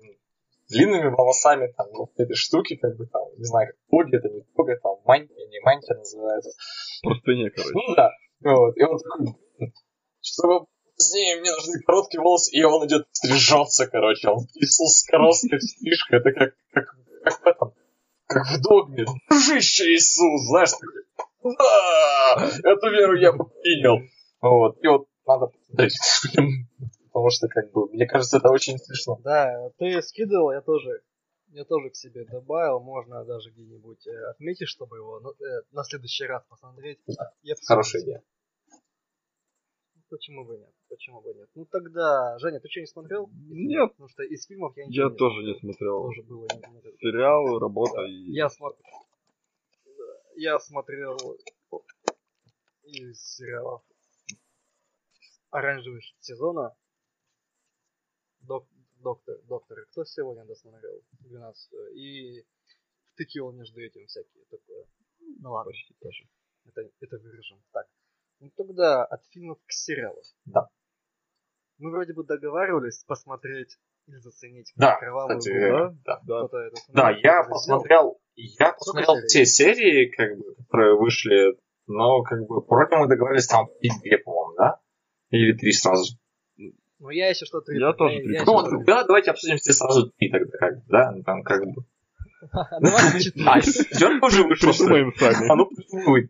длинными 0.68 1.10
волосами, 1.16 1.72
там, 1.78 1.88
вот 1.94 2.12
этой 2.18 2.36
штуки, 2.36 2.76
как 2.76 2.98
бы 2.98 3.06
там, 3.08 3.24
не 3.38 3.46
знаю, 3.46 3.68
как 3.68 3.78
тоги, 3.90 4.18
это 4.18 4.28
не 4.28 4.42
тога, 4.56 4.76
там, 4.84 4.98
мантия, 5.06 5.48
не 5.48 5.62
мантия 5.62 5.96
называется. 5.96 6.52
Простыня, 7.02 7.50
короче. 7.50 7.72
Ну 7.74 7.96
да. 7.96 8.12
Вот. 8.42 8.76
И 8.76 8.84
он 8.84 8.98
такой, 8.98 9.74
чтобы 10.22 10.66
с 10.98 11.14
ней 11.14 11.40
мне 11.40 11.52
нужны 11.52 11.80
короткие 11.86 12.22
волосы, 12.22 12.52
и 12.56 12.64
он 12.64 12.86
идет 12.88 13.08
стрижется, 13.12 13.88
короче. 13.88 14.30
Он 14.30 14.48
Иисус 14.56 15.00
с 15.00 15.04
короткой 15.04 15.62
стрижкой. 15.62 16.20
Это 16.20 16.32
как, 16.32 16.54
как, 16.72 16.96
как 17.24 17.42
в 17.42 17.48
этом, 17.48 17.74
как 18.26 18.46
в 18.48 18.62
догме. 18.62 19.06
Дружище 19.30 19.84
Иисус, 19.96 20.48
знаешь, 20.48 20.72
такой. 20.72 21.04
Да, 21.44 22.52
эту 22.64 22.90
веру 22.90 23.16
я 23.16 23.32
бы 23.32 23.46
принял. 23.46 24.00
Вот. 24.42 24.84
И 24.84 24.88
вот 24.88 25.08
надо 25.26 25.48
посмотреть 25.48 25.98
потому 27.18 27.32
что, 27.32 27.48
как 27.48 27.72
бы, 27.72 27.88
мне 27.90 28.06
кажется, 28.06 28.38
это 28.38 28.50
очень 28.50 28.78
смешно. 28.78 29.20
Да, 29.24 29.72
ты 29.80 30.02
скидывал, 30.04 30.52
я 30.52 30.62
тоже, 30.62 31.02
я 31.48 31.66
тоже 31.66 31.90
к 31.90 31.96
себе 31.96 32.26
добавил. 32.26 32.80
Можно 32.80 33.26
даже 33.26 33.50
где-нибудь 33.50 34.06
э, 34.06 34.30
отметить, 34.30 34.68
чтобы 34.68 34.98
его 34.98 35.20
на, 35.20 35.30
э, 35.30 35.62
на 35.72 35.84
следующий 35.84 36.26
раз 36.26 36.44
посмотреть. 36.48 37.00
Я 37.42 37.56
посмотрю. 37.56 37.66
Хорошая 37.66 38.02
идея. 38.04 38.24
Почему 40.10 40.46
бы 40.46 40.58
нет? 40.58 40.74
Почему 40.88 41.22
бы 41.22 41.34
нет? 41.34 41.50
Ну 41.56 41.66
тогда, 41.66 42.38
Женя, 42.40 42.60
ты 42.60 42.70
что 42.70 42.80
не 42.80 42.88
смотрел? 42.88 43.30
Нет, 43.34 43.92
Потому 43.92 44.10
что 44.10 44.24
из 44.24 44.46
фильмов 44.46 44.76
я 44.78 44.86
ничего 44.86 45.06
я 45.06 45.12
не 45.12 45.18
тоже 45.18 45.44
не 45.44 45.60
смотрел. 45.60 46.02
Тоже 46.04 46.24
было 46.24 46.44
не 46.44 46.62
смотрел. 46.62 46.94
Сериал, 47.00 47.60
работа 47.60 48.02
и... 48.04 48.32
Я 48.32 48.50
смотрел. 48.50 48.86
Я 50.36 50.60
смотрел 50.60 51.18
из 52.84 53.22
сериалов 53.36 53.84
оранжевый 55.50 56.02
хит 56.02 56.18
сезона. 56.22 56.76
Док- 58.42 58.70
доктор, 59.02 59.42
доктор, 59.44 59.86
кто 59.92 60.06
сегодня 60.06 60.46
досмотрел? 60.46 61.02
12 61.20 61.72
И 61.96 62.46
втыкивал 63.14 63.52
между 63.52 63.82
этим 63.82 64.06
всякие 64.08 64.46
такое. 64.46 64.86
Ну 65.40 65.52
ладно, 65.52 65.72
Почти 65.72 65.94
тоже. 66.00 66.30
это, 66.66 66.90
это 67.02 67.18
вырежем. 67.18 67.62
Так. 67.74 67.88
Ну 68.40 68.52
тогда 68.56 69.04
от 69.06 69.22
фильмов 69.32 69.58
к 69.66 69.72
сериалам. 69.72 70.22
Да. 70.46 70.68
Мы 71.80 71.92
вроде 71.92 72.14
бы 72.14 72.24
договаривались 72.24 73.04
посмотреть 73.06 73.78
или 74.08 74.18
заценить 74.18 74.72
Да, 74.76 74.96
кровавую 74.98 75.38
кстати, 75.40 75.54
губу. 75.54 75.98
да. 76.06 76.20
Кто-то 76.24 76.58
это 76.58 76.76
Да, 76.90 77.02
смотрел, 77.14 77.20
я 77.24 77.44
посмотрел, 77.44 78.20
я 78.36 78.74
посмотрел 78.74 79.16
серий? 79.16 79.28
те 79.28 79.46
серии, 79.46 80.12
как 80.16 80.38
бы, 80.38 80.56
которые 80.56 80.98
вышли, 80.98 81.58
но 81.88 82.22
как 82.24 82.40
бы 82.48 82.62
вроде 82.62 82.96
мы 82.98 83.08
договорились 83.08 83.48
там 83.48 83.68
и 83.82 83.90
две, 84.02 84.18
по-моему, 84.20 84.56
да? 84.58 84.80
Или 85.30 85.54
три 85.58 85.72
сразу. 85.72 86.18
Ну 87.00 87.10
я 87.10 87.30
еще 87.30 87.46
что-то... 87.46 87.74
Я 87.74 87.94
тоже 87.94 88.20
три 88.22 88.34
я 88.36 88.44
Ну, 88.44 88.54
вот, 88.54 88.86
да, 88.86 89.04
давайте 89.04 89.30
обсудим 89.32 89.58
все 89.58 89.72
сразу 89.74 90.12
три 90.12 90.32
тогда, 90.32 90.58
как 90.58 90.76
бы, 90.78 90.84
да? 90.88 91.12
Ну, 91.12 91.24
Там 91.24 91.44
как 91.44 91.64
бы. 91.64 91.84
А, 92.50 93.62
четвертый 93.62 94.26
уже 94.28 94.44
вышел. 94.44 94.72
что 94.72 94.84
ли? 94.84 94.90
Подумаем 94.90 95.14
сами. 95.18 95.52
А 95.52 95.56
ну 95.56 95.70
вы? 96.12 96.30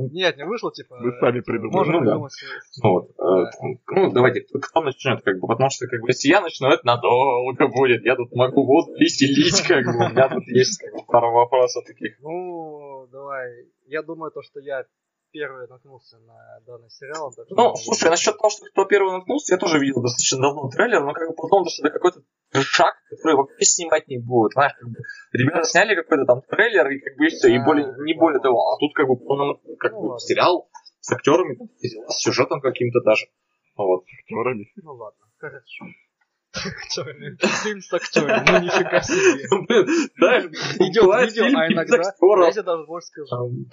Нет, 0.00 0.36
не 0.36 0.44
вышло, 0.44 0.72
типа... 0.72 0.96
Мы 1.00 1.12
сами 1.20 1.40
придумали. 1.40 1.76
Можем 1.76 1.94
Ну 1.94 2.04
да. 2.04 2.28
Ну, 2.82 2.90
вот, 2.90 3.10
э, 3.10 3.76
ну, 3.88 4.12
давайте, 4.12 4.40
кто, 4.40 4.82
начнет, 4.82 5.22
как 5.22 5.38
бы, 5.38 5.48
потому 5.48 5.70
что, 5.70 5.86
как 5.86 6.00
бы, 6.00 6.08
если 6.08 6.28
я 6.28 6.40
начну, 6.40 6.68
это 6.68 6.86
надолго 6.86 7.68
будет. 7.68 8.04
Я 8.04 8.16
тут 8.16 8.34
могу 8.34 8.64
вот 8.64 8.88
веселить, 8.98 9.62
как 9.66 9.84
бы, 9.84 10.06
у 10.06 10.08
меня 10.10 10.28
тут 10.28 10.46
есть 10.46 10.80
как 10.80 10.92
бы, 10.92 11.04
пару 11.06 11.32
вопросов 11.32 11.84
таких. 11.86 12.16
Ну, 12.20 13.06
давай. 13.10 13.48
Я 13.86 14.02
думаю, 14.02 14.30
то, 14.30 14.42
что 14.42 14.60
я 14.60 14.84
первый 15.34 15.66
наткнулся 15.66 16.18
на 16.20 16.60
данный 16.64 16.88
сериал. 16.90 17.32
Ну, 17.50 17.74
слушай, 17.74 18.08
насчет 18.08 18.38
того, 18.38 18.50
что 18.50 18.66
кто 18.66 18.84
первый 18.84 19.12
наткнулся, 19.12 19.54
я 19.54 19.58
тоже 19.58 19.80
видел 19.80 20.00
достаточно 20.00 20.40
давно 20.40 20.68
трейлер, 20.70 21.02
но 21.04 21.12
как 21.12 21.28
бы 21.28 21.34
потом, 21.34 21.64
что 21.66 21.82
это 21.82 21.92
какой-то 21.92 22.20
шаг, 22.62 22.94
который 23.10 23.36
вообще 23.36 23.64
снимать 23.64 24.08
не 24.08 24.18
будут. 24.18 24.52
Знаешь, 24.52 24.74
как 24.78 24.88
бы, 24.88 24.96
ребята 25.32 25.64
сняли 25.64 25.94
какой-то 25.94 26.24
там 26.24 26.42
трейлер, 26.42 26.88
и 26.90 26.98
как 27.00 27.16
бы 27.16 27.26
и 27.26 27.28
все, 27.30 27.48
и 27.48 27.58
более, 27.58 27.86
не 28.04 28.14
более 28.14 28.40
того. 28.40 28.72
А 28.72 28.78
тут 28.78 28.94
как 28.94 29.06
бы 29.08 29.16
полный, 29.16 29.58
как 29.78 29.92
Ну, 29.92 30.00
бы 30.00 30.06
ладно. 30.06 30.20
сериал 30.20 30.68
с 31.00 31.12
актерами, 31.12 31.56
там, 31.56 31.68
с 32.08 32.22
сюжетом 32.22 32.60
каким-то 32.60 33.00
даже. 33.04 33.26
Вот. 33.76 34.04
актерами. 34.22 34.72
Ну 34.76 34.92
ладно, 34.94 35.24
хорошо. 35.38 35.84
Актерами. 36.54 37.36
Фильм 37.64 37.80
с 37.80 37.92
актерами. 37.92 38.44
Ну 38.48 38.58
нифига 38.60 39.00
себе. 39.02 39.48
Блин, 39.66 40.08
знаешь, 40.16 40.44
Идет 40.44 41.28
видео, 41.28 41.44
фильм 41.46 41.58
а 41.58 41.66
иногда... 41.66 41.96
Я 41.96 42.52
тебе 42.52 42.62
даже 42.62 42.84
больше 42.86 43.06
скажу. 43.08 43.50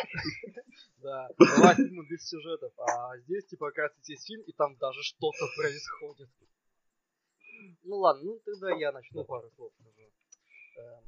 Да, 1.04 1.28
бывают 1.36 1.78
фильмы 1.78 2.06
без 2.08 2.30
сюжетов, 2.30 2.72
а 2.78 3.18
здесь, 3.26 3.48
типа, 3.48 3.70
оказывается, 3.70 4.12
есть 4.12 4.28
фильм, 4.28 4.44
и 4.44 4.52
там 4.54 4.76
даже 4.78 5.02
что-то 5.02 5.46
происходит. 5.58 6.30
Ну 7.84 7.98
ладно, 7.98 8.24
ну 8.24 8.40
тогда 8.46 8.72
я 8.72 8.92
начну 8.92 9.24
пару 9.24 9.50
слов 9.52 9.72
скажу. 9.80 10.12
Эм, 10.78 11.04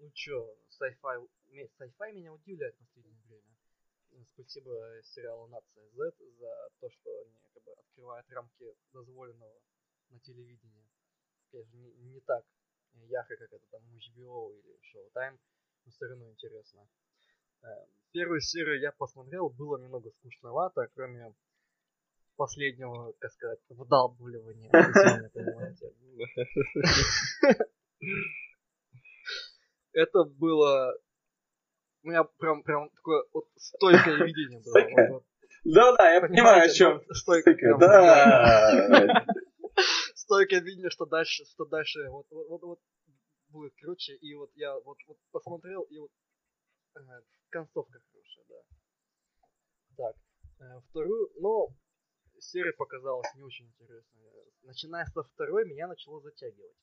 ну 0.00 0.10
чё, 0.12 0.54
sci-fi, 0.70 1.28
ме- 1.48 1.68
sci-fi 1.78 2.12
меня 2.12 2.32
удивляет 2.32 2.74
в 2.74 2.78
последнее 2.78 3.22
время. 3.28 3.56
М, 4.12 4.26
Спасибо 4.26 5.00
сериалу 5.02 5.46
«Нация 5.48 5.88
Z» 5.90 6.12
за 6.38 6.68
то, 6.80 6.90
что 6.90 7.20
они 7.20 7.38
как 7.54 7.62
бы 7.64 7.72
открывают 7.72 8.26
рамки 8.30 8.74
дозволенного 8.92 9.60
на 10.10 10.18
телевидении. 10.20 10.88
Конечно, 11.50 11.76
не, 11.76 11.92
не 12.12 12.20
так 12.20 12.44
ярко, 13.08 13.36
как 13.36 13.52
это 13.52 13.66
там 13.70 13.82
HBO 13.94 14.52
или 14.52 14.78
Showtime, 14.92 15.38
но 15.84 15.90
все 15.90 16.06
равно 16.06 16.28
интересно. 16.30 16.88
Э, 17.62 17.86
Первую 18.12 18.40
серию 18.40 18.80
я 18.80 18.92
посмотрел, 18.92 19.48
было 19.50 19.78
немного 19.78 20.10
скучновато, 20.10 20.88
кроме 20.94 21.34
последнего, 22.40 23.12
как 23.18 23.30
сказать, 23.32 23.58
вдалбливания. 23.68 24.70
Это 29.92 30.24
было... 30.24 30.94
У 32.02 32.08
меня 32.08 32.24
прям, 32.38 32.62
прям 32.62 32.88
такое 32.88 33.24
вот 33.34 33.44
стойкое 33.56 34.24
видение 34.24 34.62
было. 34.64 35.12
Вот, 35.12 35.24
Да-да, 35.64 36.14
я 36.14 36.20
понимаю, 36.22 36.64
о 36.64 36.68
чем. 36.70 37.02
Стойкое. 37.12 37.76
Да. 37.78 39.26
стойкое 40.14 40.62
видение, 40.62 40.88
что 40.88 41.04
дальше, 41.04 41.44
что 41.44 41.66
дальше, 41.66 42.08
вот, 42.08 42.26
вот, 42.30 42.48
вот, 42.48 42.62
вот 42.62 42.80
будет 43.50 43.74
круче, 43.82 44.14
и 44.14 44.34
вот 44.34 44.50
я 44.54 44.78
вот, 44.80 44.96
вот 45.06 45.18
посмотрел, 45.30 45.82
и 45.82 45.98
вот 45.98 46.10
э, 46.96 47.00
концовка 47.50 48.00
хорошая, 48.10 48.44
да. 48.48 48.62
Так, 49.98 50.16
э, 50.60 50.80
вторую, 50.88 51.30
но 51.38 51.68
серия 52.40 52.72
показалась 52.72 53.32
не 53.34 53.42
очень 53.42 53.66
интересной. 53.66 54.30
Начиная 54.62 55.04
со 55.06 55.22
второй, 55.22 55.64
меня 55.66 55.88
начало 55.88 56.20
затягивать. 56.20 56.76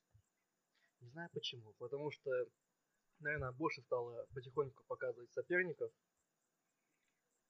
Не 1.02 1.10
знаю 1.10 1.30
почему, 1.34 1.74
потому 1.78 2.10
что, 2.12 2.30
наверное, 3.20 3.52
больше 3.52 3.82
стало 3.84 4.26
потихоньку 4.34 4.84
показывать 4.88 5.32
соперников. 5.34 5.92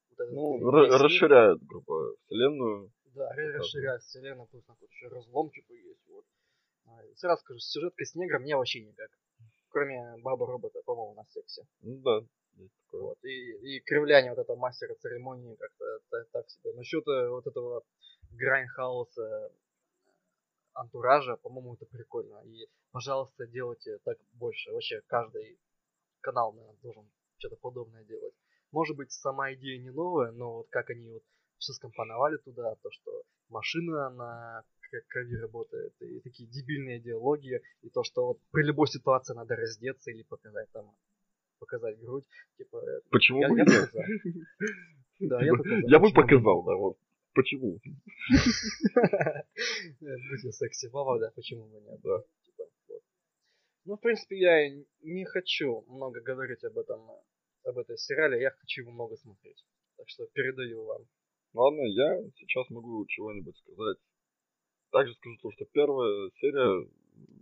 Вот 0.10 0.20
этот 0.20 0.34
Ну, 0.34 0.58
мир. 0.58 1.02
расширяют, 1.02 1.62
грубо, 1.64 2.16
вселенную. 2.26 2.92
Да, 3.06 3.32
расширяет 3.34 4.02
вселенную, 4.04 4.48
плюс 4.48 4.64
там 4.66 4.78
еще 4.90 5.08
разлом 5.08 5.50
типа 5.50 5.74
есть. 5.74 6.06
Вот. 6.08 6.26
А, 6.88 7.04
и 7.06 7.16
Сразу 7.16 7.42
скажу, 7.42 7.60
сюжетка 7.60 8.04
с 8.06 8.16
негром 8.16 8.42
мне 8.44 8.56
вообще 8.56 8.82
никак. 8.84 9.10
Кроме 9.70 10.18
баба 10.22 10.46
робота, 10.48 10.80
по-моему, 10.86 11.14
на 11.16 11.26
сексе. 11.26 11.64
Ну 11.82 11.98
да. 12.02 12.22
Вот. 12.92 13.18
И, 13.24 13.76
и 13.78 13.80
кривляние 13.82 14.32
вот 14.32 14.42
этого 14.42 14.58
мастера 14.58 14.96
церемонии 14.96 15.56
как-то 15.56 16.00
та- 16.10 16.26
так 16.32 16.50
себе. 16.50 16.74
Насчет 16.74 17.08
э, 17.08 17.30
вот 17.30 17.46
этого 17.46 17.84
Грайндхауса 18.32 19.52
антуража, 20.74 21.36
по-моему, 21.38 21.76
это 21.76 21.86
прикольно. 21.86 22.42
И, 22.46 22.68
пожалуйста, 22.92 23.48
делайте 23.48 23.98
так 24.04 24.18
больше. 24.34 24.72
Вообще, 24.72 25.02
каждый 25.08 25.60
канал, 26.22 26.54
наверное, 26.54 26.80
должен 26.82 27.10
что-то 27.38 27.56
подобное 27.58 28.04
делать. 28.06 28.34
Может 28.72 28.98
быть, 28.98 29.12
сама 29.12 29.54
идея 29.54 29.80
не 29.80 29.92
новая, 29.92 30.32
но 30.32 30.58
вот 30.58 30.68
как 30.70 30.90
они 30.90 31.10
вот 31.10 31.24
все 31.58 31.74
скомпоновали 31.74 32.38
туда, 32.38 32.76
то, 32.76 32.92
что 32.92 33.24
машина 33.50 34.10
на 34.10 34.64
крови 35.10 35.36
работает, 35.38 35.94
и 36.02 36.20
такие 36.22 36.50
дебильные 36.50 37.00
диалоги, 37.00 37.62
и 37.82 37.90
то, 37.90 38.04
что 38.04 38.28
вот 38.28 38.40
при 38.52 38.64
любой 38.64 38.88
ситуации 38.88 39.34
надо 39.34 39.56
раздеться 39.56 40.12
или 40.12 40.24
показать 40.24 40.70
там 40.72 40.96
показать 41.60 42.00
грудь, 42.00 42.26
типа, 42.58 42.78
э, 42.78 43.02
Почему 43.10 43.42
я, 43.42 43.50
бы 43.50 43.58
я 43.58 43.66
за. 43.66 43.88
Да, 45.20 45.42
я 45.44 45.52
Типа, 45.52 45.64
за. 45.64 45.76
Я 45.88 46.00
бы 46.00 46.14
показал, 46.14 46.64
да, 46.64 46.76
вот. 46.76 46.98
Почему? 47.34 47.80
Будьте 50.00 50.52
секси, 50.52 50.88
баба, 50.88 51.20
да, 51.20 51.32
почему 51.36 51.68
бы 51.68 51.80
нет? 51.82 52.00
Да. 52.02 52.24
Типа. 52.44 52.64
Ну, 53.86 53.96
в 53.96 54.02
принципе, 54.02 54.38
я 54.38 54.70
не 55.02 55.26
хочу 55.26 55.86
много 55.88 56.22
говорить 56.22 56.64
об 56.64 56.78
этом, 56.78 57.10
об 57.64 57.78
этой 57.78 57.98
сериале, 57.98 58.42
я 58.42 58.52
хочу 58.52 58.82
его 58.82 58.92
много 58.92 59.16
смотреть. 59.18 59.64
Так 59.98 60.10
что 60.10 60.26
передаю 60.34 60.84
вам. 60.86 61.08
Ладно, 61.54 61.82
я 61.82 62.22
сейчас 62.36 62.70
могу 62.70 63.06
чего-нибудь 63.08 63.58
сказать. 63.58 63.98
Также 64.92 65.14
скажу 65.16 65.38
то, 65.42 65.52
что 65.52 65.66
первая 65.66 66.30
серия 66.40 66.88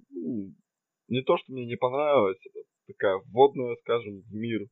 ну, 0.10 0.54
не 1.08 1.22
то, 1.22 1.38
что 1.38 1.52
мне 1.52 1.66
не 1.66 1.76
понравилась, 1.76 2.38
это 2.46 2.60
такая 2.88 3.18
вводная, 3.26 3.76
скажем, 3.78 4.22
в 4.22 4.34
мир, 4.34 4.68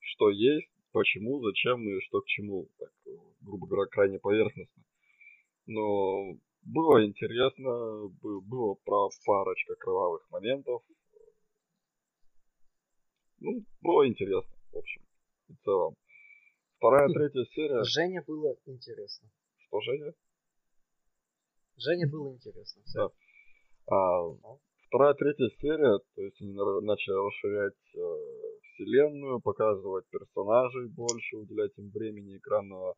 что 0.00 0.30
есть, 0.30 0.68
почему, 0.92 1.40
зачем 1.42 1.80
и 1.88 2.00
что 2.02 2.20
к 2.20 2.26
чему, 2.26 2.68
так, 2.78 2.90
грубо 3.40 3.66
говоря, 3.66 3.88
крайне 3.88 4.18
поверхностно. 4.18 4.82
Но 5.66 6.34
было 6.62 7.04
интересно, 7.04 8.08
бы- 8.22 8.40
было 8.40 8.74
про 8.84 9.08
парочка 9.24 9.74
кровавых 9.76 10.28
моментов. 10.30 10.82
Ну, 13.40 13.64
было 13.82 14.08
интересно, 14.08 14.56
в 14.72 14.76
общем, 14.78 15.02
в 15.48 15.64
целом. 15.64 15.94
Вторая, 16.78 17.08
третья 17.08 17.44
серия. 17.54 17.82
Жене 17.84 18.22
было 18.26 18.56
интересно. 18.66 19.28
Что, 19.58 19.80
Женя? 19.80 20.12
Жене 21.76 22.06
было 22.06 22.32
интересно. 22.32 22.82
Всё. 22.84 23.08
Да. 23.86 23.96
А, 23.96 24.58
вторая, 24.96 25.12
третья 25.14 25.48
серия, 25.60 25.98
то 26.14 26.22
есть 26.22 26.40
они 26.40 26.54
на- 26.54 26.80
начали 26.80 27.14
расширять 27.14 27.74
э, 27.94 27.98
вселенную, 28.62 29.40
показывать 29.40 30.06
персонажей 30.08 30.88
больше, 30.88 31.36
уделять 31.36 31.72
им 31.76 31.90
времени 31.90 32.38
экранного, 32.38 32.94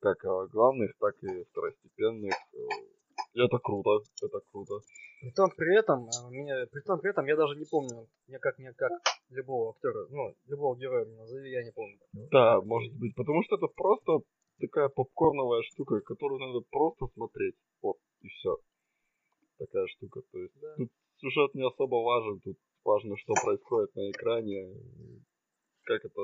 как 0.00 0.22
э, 0.24 0.46
главных, 0.52 0.92
так 1.00 1.14
и 1.22 1.44
второстепенных. 1.44 2.34
э. 2.52 2.58
И 3.32 3.40
это 3.40 3.58
круто, 3.58 4.04
это 4.22 4.40
круто. 4.52 4.74
При 5.22 5.30
том 5.30 5.50
при 5.56 5.78
этом, 5.78 6.04
э, 6.08 6.30
меня, 6.30 6.66
при 6.70 6.80
том 6.82 7.00
при 7.00 7.10
этом 7.10 7.24
я 7.24 7.36
даже 7.36 7.56
не 7.58 7.64
помню, 7.64 8.06
никак, 8.26 8.58
никак 8.58 8.92
любого 9.30 9.70
актера, 9.70 10.06
ну, 10.10 10.34
любого 10.48 10.76
героя 10.76 11.06
мне 11.06 11.16
назови, 11.16 11.50
я 11.50 11.64
не 11.64 11.72
помню. 11.72 11.98
Да, 12.30 12.60
может 12.60 12.92
быть, 12.98 13.14
потому 13.16 13.42
что 13.44 13.56
это 13.56 13.68
просто 13.68 14.20
такая 14.60 14.90
попкорновая 14.90 15.62
штука, 15.62 16.00
которую 16.00 16.40
надо 16.40 16.60
просто 16.70 17.06
смотреть. 17.14 17.54
Вот, 17.80 17.96
и 18.20 18.28
все. 18.28 18.58
Такая 19.56 19.86
штука. 19.86 20.20
То 20.30 20.38
есть 20.38 20.54
Да. 20.60 20.74
тут 20.76 20.88
сюжет 21.20 21.54
не 21.54 21.66
особо 21.66 21.96
важен, 21.96 22.40
тут 22.40 22.58
важно, 22.84 23.16
что 23.16 23.34
происходит 23.34 23.94
на 23.94 24.10
экране. 24.10 24.74
Как 25.84 26.04
это... 26.04 26.20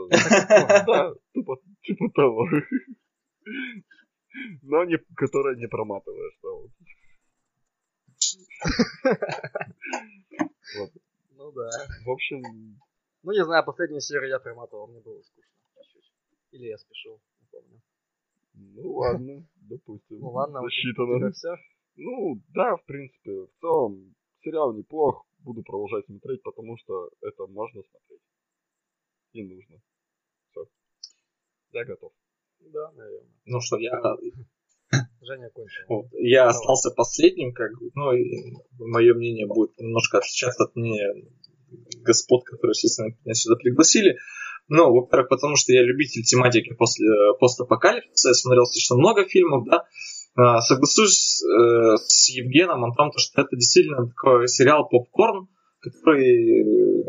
Да, 0.86 1.14
тупо, 1.32 1.56
типа 1.82 2.10
того. 2.14 2.46
Но 4.62 4.84
не, 4.84 4.98
которое 5.16 5.56
не 5.56 5.68
проматываешь. 5.68 6.38
да, 6.42 6.50
вот. 10.78 10.90
Ну 11.36 11.52
да. 11.52 11.70
В 12.04 12.10
общем, 12.10 12.42
Ну 13.22 13.32
не 13.32 13.44
знаю, 13.44 13.64
последнюю 13.64 14.00
серию 14.00 14.28
я 14.28 14.38
проматывал, 14.38 14.88
мне 14.88 15.00
было 15.00 15.22
скучно. 15.22 15.50
Или 16.50 16.66
я 16.66 16.78
спешил, 16.78 17.20
не 17.40 17.46
помню. 17.50 17.80
ну 18.54 18.92
ладно, 18.92 19.46
допустим. 19.56 20.18
Ну 20.20 20.30
ладно, 20.30 20.60
засчитано. 20.62 21.30
все. 21.32 21.56
Ну, 21.96 22.40
да, 22.48 22.76
в 22.76 22.84
принципе, 22.86 23.30
в 23.30 23.60
целом, 23.60 24.14
сериал 24.44 24.74
неплох, 24.74 25.26
буду 25.38 25.62
продолжать 25.62 26.06
смотреть, 26.06 26.42
потому 26.42 26.76
что 26.76 27.10
это 27.20 27.46
можно 27.46 27.82
смотреть. 27.82 28.20
И 29.32 29.42
нужно. 29.42 29.80
Все. 30.50 30.66
Я 31.72 31.84
готов. 31.84 32.12
Да, 32.60 32.92
наверное. 32.92 33.32
Ну 33.46 33.60
что, 33.60 33.78
я, 33.78 34.00
Женя 35.20 35.50
кончил. 35.50 35.84
вот, 35.88 36.06
я 36.12 36.48
остался 36.48 36.90
последним, 36.90 37.52
как 37.52 37.72
бы, 37.78 37.90
ну, 37.94 38.12
и 38.12 38.52
мое 38.78 39.14
мнение 39.14 39.46
будет 39.46 39.76
немножко 39.78 40.18
отличаться 40.18 40.64
от 40.64 40.76
мнения 40.76 41.14
господ, 42.02 42.44
которые, 42.44 42.72
естественно, 42.72 43.08
меня 43.24 43.34
сюда 43.34 43.56
пригласили. 43.56 44.16
Ну, 44.68 44.92
во-первых, 44.92 45.28
потому 45.28 45.56
что 45.56 45.72
я 45.72 45.82
любитель 45.82 46.22
тематики 46.22 46.72
после 46.74 47.06
постапокалипсиса, 47.38 48.28
я 48.28 48.34
смотрел 48.34 48.62
достаточно 48.62 48.96
много 48.96 49.26
фильмов, 49.26 49.64
да. 49.66 49.86
А, 50.36 50.61
соглашусь 50.61 51.43
э, 51.44 51.97
с 51.97 52.28
Евгеном 52.31 52.85
о 52.85 52.94
том, 52.94 53.12
что 53.16 53.43
это 53.43 53.55
действительно 53.56 54.09
такой 54.09 54.48
сериал 54.48 54.89
попкорн, 54.89 55.48
который 55.81 56.61
э, 56.61 57.05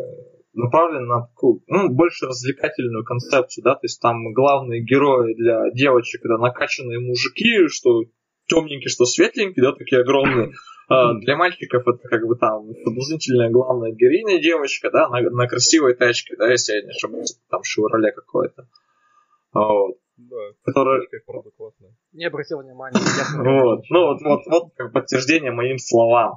направлен 0.53 1.07
на 1.07 1.27
такую, 1.27 1.63
ну, 1.67 1.89
больше 1.89 2.27
развлекательную 2.27 3.03
концепцию, 3.03 3.63
да, 3.63 3.73
то 3.73 3.81
есть 3.83 3.99
там 3.99 4.31
главные 4.33 4.83
герои 4.83 5.33
для 5.33 5.71
девочек, 5.73 6.21
это 6.23 6.37
накачанные 6.37 6.99
мужики, 6.99 7.67
что 7.67 8.03
темненькие, 8.47 8.89
что 8.89 9.05
светленькие, 9.05 9.63
да, 9.63 9.73
такие 9.73 10.01
огромные. 10.01 10.51
А 10.87 11.15
для 11.15 11.35
мальчиков 11.35 11.81
это 11.87 12.07
как 12.07 12.27
бы 12.27 12.35
там 12.35 12.75
соблазнительная 12.83 13.49
главная 13.49 13.91
героиня 13.91 14.39
девочка, 14.39 14.91
да, 14.91 15.09
на, 15.09 15.19
на 15.21 15.47
красивой 15.47 15.95
тачке, 15.95 16.35
да, 16.37 16.51
если 16.51 16.73
я 16.73 16.83
не 16.83 16.89
ошибаюсь, 16.89 17.39
там 17.49 17.63
Шевроле 17.63 18.11
какой-то. 18.11 18.67
Вот. 19.51 19.95
Да, 20.17 20.37
Которая... 20.63 21.01
правда 21.25 21.49
классная. 21.57 21.95
Не 22.13 22.25
обратил 22.25 22.59
внимания. 22.61 22.99
Вот, 23.37 23.83
ну 23.89 24.05
вот, 24.07 24.21
вот, 24.21 24.41
вот 24.47 24.73
как 24.75 24.93
подтверждение 24.93 25.51
моим 25.51 25.77
словам. 25.77 26.35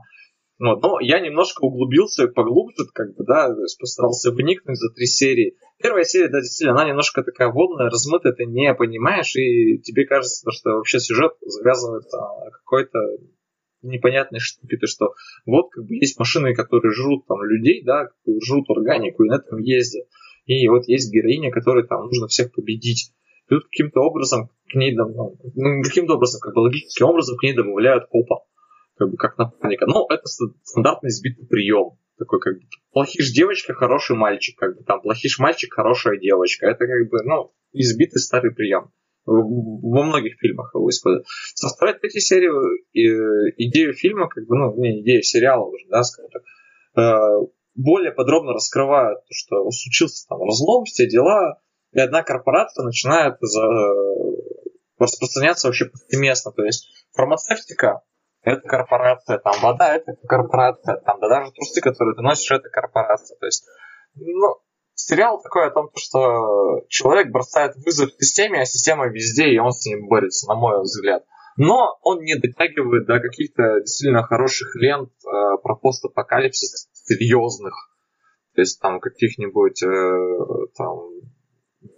Вот. 0.58 0.82
Но 0.82 0.98
я 1.00 1.20
немножко 1.20 1.62
углубился 1.62 2.26
поглубже, 2.26 2.84
как 2.92 3.14
бы, 3.14 3.24
да, 3.24 3.54
постарался 3.78 4.32
вникнуть 4.32 4.76
за 4.76 4.92
три 4.92 5.06
серии. 5.06 5.56
Первая 5.80 6.04
серия, 6.04 6.28
да, 6.28 6.40
действительно, 6.40 6.80
она 6.80 6.88
немножко 6.88 7.22
такая 7.22 7.52
водная, 7.52 7.88
размытая, 7.90 8.32
ты 8.32 8.44
не 8.46 8.74
понимаешь, 8.74 9.36
и 9.36 9.78
тебе 9.78 10.04
кажется, 10.06 10.50
что 10.50 10.70
вообще 10.70 10.98
сюжет 10.98 11.32
завязывается 11.42 12.16
на 12.16 12.50
какой-то 12.50 12.98
непонятной 13.82 14.40
штуки, 14.40 14.76
то 14.76 14.88
что 14.88 15.14
вот 15.46 15.70
как 15.70 15.84
бы 15.84 15.94
есть 15.94 16.18
машины, 16.18 16.52
которые 16.54 16.92
жрут 16.92 17.26
там 17.28 17.40
людей, 17.44 17.84
да, 17.84 18.08
жрут 18.44 18.68
органику 18.70 19.22
и 19.22 19.28
на 19.28 19.36
этом 19.36 19.60
ездят. 19.60 20.06
И 20.46 20.66
вот 20.66 20.88
есть 20.88 21.12
героиня, 21.12 21.52
которой 21.52 21.86
там 21.86 22.06
нужно 22.06 22.26
всех 22.26 22.52
победить. 22.52 23.12
Тут 23.48 23.64
каким-то 23.64 24.00
образом 24.00 24.50
к 24.70 24.74
ней, 24.74 24.94
ну, 24.94 25.36
каким-то 25.82 26.14
образом, 26.14 26.40
как 26.40 26.54
бы 26.54 26.60
логическим 26.60 27.06
образом 27.06 27.36
к 27.36 27.42
ней 27.42 27.54
добавляют 27.54 28.06
копа 28.08 28.44
как 28.98 29.10
бы 29.10 29.16
как 29.16 29.38
напарника. 29.38 29.86
Но 29.86 30.06
это 30.10 30.26
стандартный 30.64 31.10
сбитый 31.10 31.46
прием. 31.46 31.98
Такой 32.18 32.40
как 32.40 32.54
бы 32.54 32.60
плохиш 32.90 33.30
девочка, 33.32 33.72
хороший 33.72 34.16
мальчик, 34.16 34.58
как 34.58 34.76
бы 34.76 34.84
там 34.84 35.00
плохиш 35.00 35.38
мальчик, 35.38 35.72
хорошая 35.72 36.18
девочка. 36.18 36.66
Это 36.66 36.86
как 36.86 37.08
бы, 37.08 37.22
ну, 37.24 37.52
избитый 37.72 38.20
старый 38.20 38.52
прием. 38.52 38.90
Во 39.24 40.02
многих 40.02 40.38
фильмах 40.40 40.74
его 40.74 40.88
используют. 40.88 41.26
Со 41.54 41.68
второй, 41.68 41.98
третьей 41.98 42.20
серии 42.20 42.48
э, 42.48 43.52
идею 43.58 43.92
фильма, 43.92 44.28
как 44.28 44.46
бы, 44.46 44.56
ну, 44.56 44.74
не 44.76 45.02
идею 45.02 45.22
сериала 45.22 45.64
уже, 45.64 45.84
да, 45.90 46.02
скажем 46.02 46.30
так, 46.30 46.42
э, 46.96 47.46
более 47.74 48.10
подробно 48.10 48.54
раскрывают, 48.54 49.20
что 49.30 49.70
случился 49.70 50.26
там 50.28 50.42
разлом, 50.42 50.84
все 50.84 51.06
дела, 51.06 51.60
и 51.92 52.00
одна 52.00 52.22
корпорация 52.22 52.84
начинает 52.84 53.36
за... 53.40 53.62
распространяться 54.98 55.68
вообще 55.68 55.86
повсеместно. 55.86 56.52
То 56.52 56.64
есть 56.64 56.88
фармацевтика 57.14 58.02
это 58.42 58.60
корпорация, 58.66 59.38
там 59.38 59.54
вода 59.62 59.94
это 59.94 60.14
корпорация, 60.26 60.96
там 60.98 61.20
да 61.20 61.28
даже 61.28 61.52
трусы, 61.52 61.80
которые 61.80 62.14
ты 62.14 62.22
носишь, 62.22 62.50
это 62.50 62.68
корпорация. 62.70 63.36
То 63.38 63.46
есть, 63.46 63.66
ну, 64.14 64.56
сериал 64.94 65.40
такой 65.42 65.66
о 65.66 65.70
том, 65.70 65.90
что 65.96 66.84
человек 66.88 67.30
бросает 67.30 67.76
вызов 67.76 68.10
системе, 68.18 68.60
а 68.60 68.64
система 68.64 69.08
везде, 69.08 69.48
и 69.48 69.58
он 69.58 69.72
с 69.72 69.84
ним 69.86 70.08
борется, 70.08 70.48
на 70.48 70.54
мой 70.54 70.80
взгляд. 70.82 71.24
Но 71.56 71.98
он 72.02 72.20
не 72.20 72.36
дотягивает 72.36 73.06
до 73.06 73.18
каких-то 73.18 73.80
действительно 73.80 74.22
хороших 74.22 74.76
лент 74.76 75.10
э, 75.10 75.58
про 75.62 75.74
постапокалипсис 75.74 76.88
серьезных. 76.92 77.74
То 78.54 78.60
есть 78.60 78.80
там 78.80 79.00
каких-нибудь 79.00 79.82
э, 79.82 80.66
там 80.76 81.10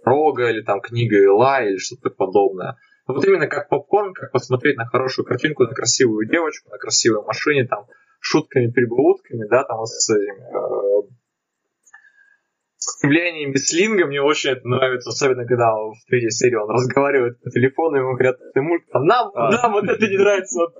Рога 0.03 0.49
или 0.49 0.61
там 0.61 0.81
книга 0.81 1.17
Ила 1.17 1.63
или 1.63 1.77
что-то 1.77 2.09
подобное. 2.09 2.77
Вот 3.07 3.25
именно 3.25 3.47
как 3.47 3.69
попкорн, 3.69 4.13
как 4.13 4.31
посмотреть 4.31 4.77
на 4.77 4.85
хорошую 4.85 5.25
картинку, 5.25 5.63
на 5.63 5.73
красивую 5.73 6.27
девочку, 6.27 6.69
на 6.69 6.77
красивой 6.77 7.23
машине, 7.23 7.65
там, 7.67 7.87
шутками, 8.19 8.71
прибаутками, 8.71 9.47
да, 9.49 9.63
там, 9.63 9.83
с 9.85 10.09
этими, 10.09 10.43
э, 10.43 11.09
скривлениями 12.81 13.55
слинга, 13.57 14.07
мне 14.07 14.21
очень 14.21 14.51
это 14.51 14.67
нравится, 14.67 15.09
особенно 15.09 15.45
когда 15.45 15.71
в 15.71 15.93
третьей 16.07 16.31
серии 16.31 16.55
он 16.55 16.69
разговаривает 16.69 17.39
по 17.41 17.51
телефону, 17.51 17.97
ему 17.97 18.13
говорят, 18.13 18.37
ты 18.53 18.61
мульт, 18.61 18.83
а 18.91 18.99
нам, 18.99 19.31
а. 19.35 19.51
нам 19.51 19.73
вот 19.73 19.85
это 19.85 20.07
не 20.07 20.17
нравится, 20.17 20.59
вот, 20.59 20.73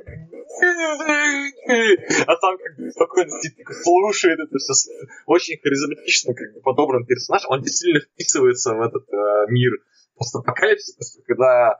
а 2.25 2.35
там 2.37 2.57
как 2.57 2.77
бы 2.77 2.91
спокойно 2.91 3.29
сидит, 3.41 3.67
слушает 3.83 4.39
это 4.39 4.57
все, 4.57 4.73
очень 5.27 5.59
харизматично 5.61 6.33
как 6.33 6.53
бы 6.53 6.61
подобран 6.61 7.05
персонаж, 7.05 7.43
он 7.47 7.61
действительно 7.61 8.01
вписывается 8.01 8.73
в 8.73 8.81
этот 8.81 9.07
э, 9.13 9.45
мир 9.49 9.71
постапокалипсиса, 10.17 11.21
когда 11.27 11.79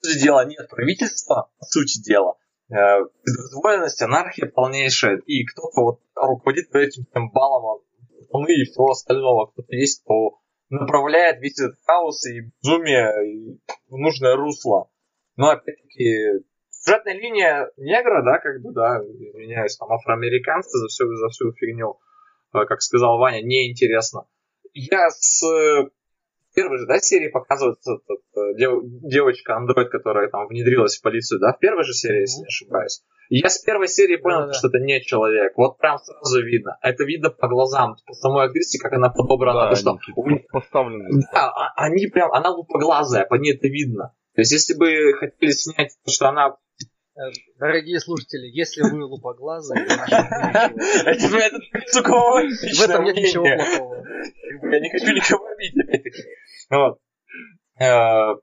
сути 0.00 0.22
дела 0.22 0.44
нет 0.44 0.68
правительства, 0.70 1.50
по 1.58 1.64
сути 1.66 2.00
дела, 2.00 2.36
безволенность, 2.68 4.00
анархия 4.00 4.46
полнейшая, 4.46 5.16
и 5.26 5.44
кто-то 5.44 5.80
вот 5.80 6.00
руководит 6.14 6.72
этим 6.72 7.04
тем 7.12 7.30
балом 7.30 7.82
волны 8.30 8.52
и 8.52 8.64
всего 8.64 8.90
остального, 8.90 9.46
кто-то 9.46 9.74
есть, 9.74 10.02
кто 10.02 10.38
направляет 10.70 11.40
весь 11.40 11.60
этот 11.60 11.78
хаос 11.84 12.24
и 12.26 12.40
безумие 12.62 13.58
в 13.88 13.96
нужное 13.96 14.36
русло. 14.36 14.90
Но 15.36 15.50
опять-таки 15.50 16.44
сюжетная 16.70 17.14
линия 17.14 17.70
негра, 17.76 18.22
да, 18.22 18.38
как 18.38 18.62
бы, 18.62 18.72
да, 18.72 18.98
извиняюсь, 18.98 19.76
там 19.76 19.92
афроамериканцы 19.92 20.78
за 20.78 20.86
всю, 20.88 21.12
за 21.14 21.28
всю 21.28 21.52
фигню, 21.52 21.98
как 22.52 22.80
сказал 22.82 23.18
Ваня, 23.18 23.42
неинтересно. 23.42 24.26
Я 24.72 25.10
с 25.10 25.42
первой 26.60 26.78
же, 26.78 26.86
да, 26.86 26.98
серии 26.98 27.28
показывается 27.28 27.94
этот, 27.94 28.24
э, 28.36 28.54
дев, 28.58 28.82
девочка-андроид, 28.84 29.88
которая 29.90 30.28
там 30.28 30.46
внедрилась 30.46 30.98
в 30.98 31.02
полицию, 31.02 31.40
да, 31.40 31.52
в 31.52 31.58
первой 31.58 31.84
же 31.84 31.94
серии, 31.94 32.20
если 32.20 32.40
не 32.40 32.46
ошибаюсь. 32.46 33.02
я 33.30 33.48
с 33.48 33.58
первой 33.62 33.88
серии 33.88 34.16
понял, 34.16 34.46
да, 34.46 34.52
что 34.52 34.68
это 34.68 34.78
не 34.78 35.00
человек. 35.00 35.52
Вот 35.56 35.78
прям 35.78 35.98
сразу 35.98 36.42
видно. 36.42 36.76
Это 36.82 37.04
видно 37.04 37.30
по 37.30 37.48
глазам, 37.48 37.96
по 38.06 38.12
самой 38.12 38.46
актрисе, 38.46 38.78
как 38.78 38.92
она 38.92 39.08
подобрана. 39.08 39.70
Да, 39.70 39.76
что 39.76 39.98
они 40.16 40.44
поставлены. 40.50 41.22
Да, 41.32 41.48
а, 41.48 41.72
они 41.76 42.06
прям, 42.08 42.30
она 42.32 42.50
лупоглазая, 42.50 43.24
по 43.24 43.36
ней 43.36 43.54
это 43.54 43.68
видно. 43.68 44.14
То 44.34 44.42
есть, 44.42 44.52
если 44.52 44.74
бы 44.74 45.12
хотели 45.18 45.50
снять, 45.50 45.96
что 46.06 46.28
она 46.28 46.56
Дорогие 47.58 48.00
слушатели, 48.00 48.46
если 48.46 48.82
вы 48.82 49.04
лупоглазые, 49.04 49.84
в 52.76 52.82
этом 52.82 53.04
нет 53.04 53.16
ничего 53.16 53.44
плохого. 53.44 53.96
Я 54.72 54.80
не 54.80 54.90
хочу 54.90 55.12
никого 55.12 55.46
обидеть. 55.46 56.14
Э, 57.80 58.36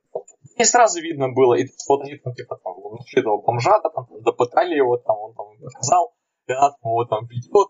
и 0.58 0.64
сразу 0.64 1.00
видно 1.02 1.30
было, 1.30 1.54
и 1.54 1.68
вот 1.88 2.02
они 2.02 2.18
там, 2.18 2.34
типа, 2.34 2.58
там, 2.64 2.74
нашли 2.98 3.22
этого 3.22 3.42
бомжа, 3.42 3.80
там, 3.80 4.08
допытали 4.22 4.76
его, 4.76 4.98
там, 4.98 5.18
он 5.18 5.34
там 5.36 5.48
сказал, 5.70 6.16
она 6.48 6.72
там 6.72 6.92
его 6.92 7.06
там 7.06 7.28
ведет. 7.28 7.70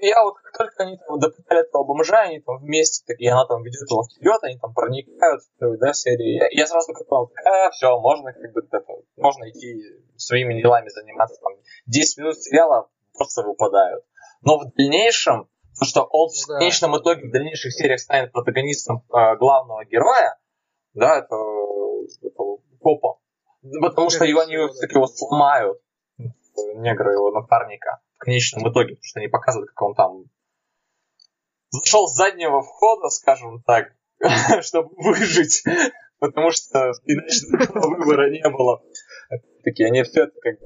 Я 0.00 0.22
вот, 0.22 0.36
как 0.42 0.56
только 0.56 0.82
они 0.84 0.96
там 0.96 1.18
допытали 1.18 1.60
этого 1.60 1.84
бомжа, 1.84 2.20
они 2.22 2.40
там 2.40 2.58
вместе, 2.58 3.04
так, 3.06 3.20
и 3.20 3.26
она 3.26 3.46
там 3.46 3.62
ведет 3.62 3.90
его 3.90 4.04
вперед, 4.04 4.38
они 4.42 4.58
там 4.58 4.72
проникают 4.72 5.42
в 5.58 5.76
да, 5.78 5.92
серии. 5.92 6.38
Я, 6.38 6.48
я 6.50 6.66
сразу 6.66 6.92
как 6.92 7.06
понял, 7.06 7.30
э, 7.44 7.70
все, 7.70 7.98
можно 8.00 8.32
как 8.32 8.52
бы, 8.52 8.62
это, 8.70 8.84
можно 9.16 9.50
идти 9.50 9.82
своими 10.16 10.60
делами 10.60 10.88
заниматься, 10.88 11.40
там, 11.42 11.52
10 11.86 12.18
минут 12.18 12.36
сериала 12.38 12.88
просто 13.14 13.42
выпадают. 13.42 14.04
Но 14.42 14.58
в 14.58 14.72
дальнейшем 14.74 15.48
то, 15.78 15.84
что 15.84 16.02
он 16.02 16.28
в 16.28 16.48
да. 16.48 16.58
конечном 16.58 16.98
итоге 16.98 17.28
в 17.28 17.32
дальнейших 17.32 17.72
сериях 17.72 18.00
станет 18.00 18.32
протагонистом 18.32 19.04
э, 19.08 19.36
главного 19.36 19.84
героя, 19.84 20.38
да, 20.94 21.18
это, 21.18 21.36
это 22.22 22.42
копа. 22.80 23.18
Потому 23.82 24.10
что 24.10 24.24
его, 24.24 24.40
они 24.40 24.56
все-таки 24.56 24.94
его 24.94 25.06
сломают, 25.06 25.80
негры 26.74 27.12
его 27.12 27.30
напарника, 27.30 28.00
в 28.20 28.24
конечном 28.24 28.70
итоге, 28.70 28.96
потому 28.96 29.04
что 29.04 29.20
они 29.20 29.28
показывают, 29.28 29.70
как 29.70 29.82
он 29.82 29.94
там 29.94 30.24
зашел 31.70 32.06
с 32.06 32.16
заднего 32.16 32.60
входа, 32.60 33.08
скажем 33.08 33.62
так, 33.62 33.94
чтобы 34.60 34.90
выжить, 34.96 35.64
потому 36.18 36.50
что 36.50 36.92
иначе 37.06 37.46
выбора 37.72 38.30
не 38.30 38.46
было. 38.50 38.82
Такие, 39.64 39.88
они 39.88 40.02
все 40.02 40.24
это 40.24 40.32
как 40.40 40.56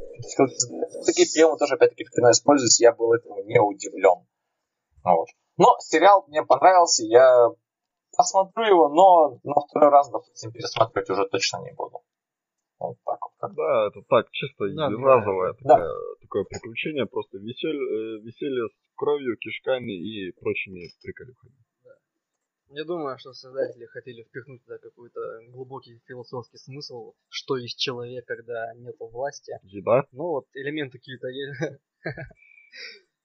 такие 1.06 1.28
приемы 1.32 1.56
тоже 1.56 1.74
опять-таки 1.74 2.04
в 2.04 2.10
кино 2.10 2.30
используются, 2.30 2.82
я 2.82 2.92
был 2.92 3.12
этому 3.12 3.42
не 3.44 3.60
удивлен. 3.60 4.26
Вот. 5.04 5.28
Но 5.56 5.76
сериал 5.78 6.24
мне 6.26 6.42
понравился, 6.42 7.04
я 7.04 7.50
посмотрю 8.16 8.64
его, 8.64 8.88
но 8.88 9.38
на 9.44 9.60
второй 9.60 9.90
раз, 9.90 10.10
допустим, 10.10 10.50
пересматривать 10.50 11.10
уже 11.10 11.26
точно 11.28 11.58
не 11.58 11.72
буду. 11.72 12.02
Вот 12.88 12.98
так 13.04 13.18
вот. 13.20 13.32
Как... 13.38 13.54
Да, 13.54 13.88
это 13.88 14.02
так, 14.08 14.30
чисто 14.30 14.68
да, 14.74 14.88
разовое 14.88 15.52
да. 15.52 15.76
такое, 15.76 16.16
такое 16.20 16.44
приключение, 16.44 17.06
просто 17.06 17.38
весель, 17.38 17.76
э, 17.76 18.20
веселье 18.20 18.68
с 18.68 18.94
кровью, 18.96 19.36
кишками 19.36 19.92
и 19.92 20.32
прочими 20.32 20.90
приколюхами. 21.02 21.54
Я 22.70 22.84
думаю, 22.84 23.16
что 23.18 23.32
создатели 23.32 23.86
хотели 23.86 24.24
впихнуть 24.24 24.64
туда 24.64 24.78
какой-то 24.78 25.20
глубокий 25.50 26.00
философский 26.06 26.58
смысл, 26.58 27.14
что 27.28 27.56
есть 27.56 27.78
человек, 27.78 28.26
когда 28.26 28.74
нет 28.74 28.96
власти. 28.98 29.52
Еда? 29.62 30.04
Ну 30.10 30.24
вот 30.24 30.46
элементы 30.54 30.98
какие-то 30.98 31.28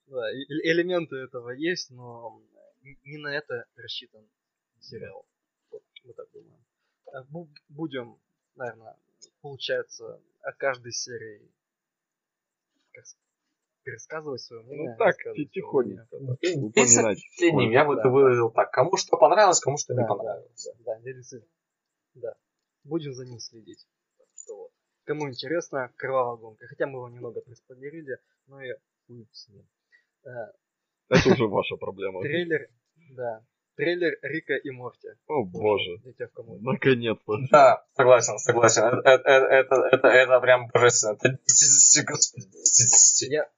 Да, 0.07 0.31
элементы 0.31 1.15
этого 1.17 1.51
есть, 1.51 1.91
но 1.91 2.41
не 2.83 3.17
на 3.17 3.35
это 3.35 3.65
рассчитан 3.75 4.27
сериал. 4.79 5.25
Вот, 5.71 5.83
мы 6.03 6.13
так 6.13 6.27
думаем. 6.31 6.63
Э, 7.13 7.23
будем, 7.69 8.17
наверное, 8.55 8.95
получается, 9.41 10.21
о 10.41 10.51
каждой 10.53 10.91
серии 10.91 11.51
пересказывать 13.89 14.41
свое 14.41 14.63
мнение. 14.63 14.91
Ну 14.91 14.97
так, 14.97 15.15
тихонько. 15.51 16.07
Без 16.41 16.91
впечатлений, 16.91 17.71
я 17.71 17.85
бы 17.85 17.95
это 17.95 18.09
выразил 18.09 18.51
так. 18.51 18.71
Кому 18.71 18.97
что 18.97 19.17
понравилось, 19.17 19.59
кому 19.59 19.77
что 19.77 19.93
не 19.93 20.05
понравилось. 20.05 20.69
Да, 20.85 20.99
да, 20.99 21.39
да. 22.15 22.35
Будем 22.83 23.13
за 23.13 23.25
ним 23.25 23.39
следить. 23.39 23.87
Что 24.35 24.57
вот. 24.57 24.71
Кому 25.03 25.27
интересно, 25.27 25.91
кровавая 25.95 26.37
гонка. 26.37 26.67
Хотя 26.67 26.85
мы 26.85 26.99
его 26.99 27.09
немного 27.09 27.41
приспойлерили, 27.41 28.19
но 28.47 28.61
и 28.61 28.73
хуй 29.07 29.27
с 29.31 29.47
ним. 29.49 29.67
Э, 30.23 30.51
это 31.09 31.29
уже 31.29 31.47
ваша 31.47 31.75
проблема. 31.75 32.21
Трейлер, 32.21 32.69
да. 33.11 33.43
Трейлер 33.79 34.17
Рика 34.23 34.55
и 34.55 34.71
Морти. 34.71 35.07
О 35.27 35.45
боже. 35.45 36.01
Наконец-то. 36.59 37.37
Да, 37.49 37.85
согласен, 37.95 38.37
согласен. 38.37 38.83
Это, 38.83 39.09
это, 39.09 39.45
это, 39.45 39.75
это, 39.89 40.07
это 40.09 40.39
прям 40.41 40.67
божественно. 40.67 41.17
Это 41.21 41.37
я, 43.29 43.49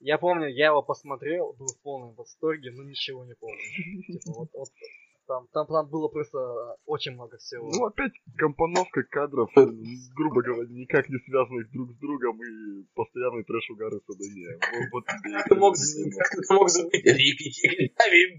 я 0.00 0.18
помню, 0.18 0.48
я 0.48 0.66
его 0.66 0.82
посмотрел, 0.82 1.54
был 1.54 1.66
в 1.66 1.80
полном 1.80 2.14
восторге, 2.14 2.70
но 2.72 2.82
ничего 2.82 3.24
не 3.24 3.34
помню. 3.34 3.58
Типа, 4.06 4.32
вот, 4.32 4.50
вот, 4.52 4.68
там, 5.26 5.46
там, 5.52 5.66
там 5.66 5.88
было 5.88 6.08
просто 6.08 6.38
очень 6.86 7.12
много 7.12 7.36
всего. 7.38 7.70
Ну, 7.70 7.86
опять 7.86 8.12
компоновка 8.36 9.02
кадров, 9.04 9.50
э, 9.56 9.66
грубо 10.14 10.42
говоря, 10.42 10.68
никак 10.68 11.08
не 11.08 11.18
связанных 11.18 11.70
друг 11.72 11.92
с 11.92 11.98
другом 11.98 12.38
и 12.42 12.84
постоянный 12.94 13.44
трэш 13.44 13.70
угары 13.70 14.00
Садоне. 14.06 14.58
Вот, 14.92 15.04
как 15.04 15.20
ты 15.48 15.54
мог, 15.54 15.74
как 15.74 16.30
ты 16.48 16.54
мог 16.54 16.68
забыть 16.68 17.04
Рики 17.04 17.92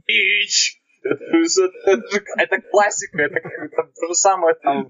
Бич? 0.05 0.81
Это 1.03 2.61
классика, 2.71 3.21
это 3.21 3.39
то 3.39 4.07
же 4.07 4.13
самое 4.15 4.55
там, 4.55 4.87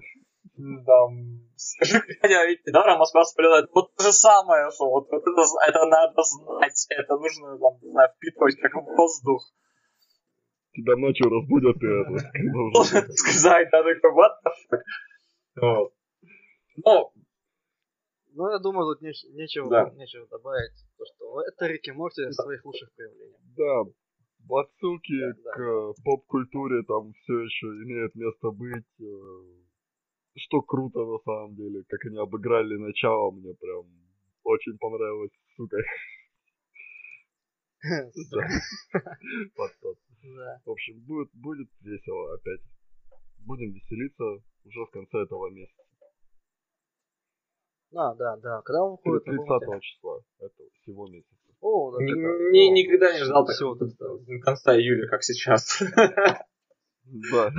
там 0.86 1.38
Скажи, 1.58 2.00
Катя, 2.22 2.38
да, 2.66 2.96
Москва 2.96 3.24
вспоминает. 3.24 3.68
Вот 3.74 3.92
то 3.96 4.04
же 4.04 4.12
самое, 4.12 4.70
что 4.70 4.88
вот, 4.88 5.08
вот 5.10 5.22
это, 5.22 5.42
это 5.66 5.86
надо 5.86 6.22
знать, 6.22 6.86
это 6.90 7.16
нужно 7.16 7.58
там, 7.58 7.78
не 7.82 7.90
знаю, 7.90 8.10
впитывать 8.14 8.56
как 8.60 8.74
воздух. 8.74 9.42
Тебя 10.78 10.96
ночью 10.96 11.28
разбудят 11.28 11.76
и 11.82 11.86
это. 11.86 12.18
Сказать, 13.14 13.68
да, 13.72 13.82
такой, 13.82 14.12
what 14.12 14.36
the 14.44 14.50
fuck. 14.70 14.82
Ну, 16.76 17.12
ну, 18.34 18.50
я 18.52 18.58
думаю, 18.60 18.94
тут 18.94 19.02
неч- 19.02 19.26
нечего, 19.32 19.68
да. 19.68 19.90
нечего 19.96 20.28
добавить. 20.28 20.86
То, 20.96 21.04
что 21.04 21.42
это 21.42 21.66
Рики 21.66 21.90
Морти 21.90 22.26
в 22.26 22.32
своих 22.32 22.64
лучших 22.64 22.94
проявлениях. 22.94 23.40
Да, 23.56 23.86
отсылки 24.56 25.18
да, 25.18 25.32
к 25.50 25.58
да. 25.58 25.92
поп-культуре 26.04 26.84
там 26.86 27.12
все 27.14 27.40
еще 27.40 27.66
имеют 27.66 28.14
место 28.14 28.52
быть. 28.52 28.86
Э, 29.00 29.04
что 30.36 30.62
круто 30.62 31.00
на 31.00 31.18
самом 31.24 31.56
деле, 31.56 31.82
как 31.88 32.04
они 32.04 32.18
обыграли 32.18 32.76
начало, 32.76 33.32
мне 33.32 33.52
прям 33.54 33.84
очень 34.44 34.78
понравилось, 34.78 35.32
сука. 35.56 35.78
В 40.22 40.70
общем, 40.70 41.00
будет, 41.00 41.30
будет 41.32 41.68
весело 41.80 42.34
опять. 42.34 42.60
Будем 43.38 43.72
веселиться 43.72 44.24
уже 44.64 44.84
в 44.84 44.90
конце 44.90 45.22
этого 45.22 45.50
месяца. 45.50 45.82
А, 47.94 48.14
да, 48.14 48.36
да. 48.36 48.62
Когда 48.62 48.82
он 48.82 48.92
выходит? 48.92 49.24
30 49.24 49.82
числа 49.82 50.20
этого 50.38 50.68
всего 50.82 51.08
месяца. 51.08 51.34
О, 51.60 51.90
да, 51.90 52.04
не, 52.04 52.70
никогда 52.70 53.12
не 53.12 53.24
ждал 53.24 53.44
такого 53.44 53.76
до 53.76 53.88
конца 54.42 54.76
июля, 54.76 55.08
как 55.08 55.22
сейчас. 55.22 55.82
Да. 57.32 57.50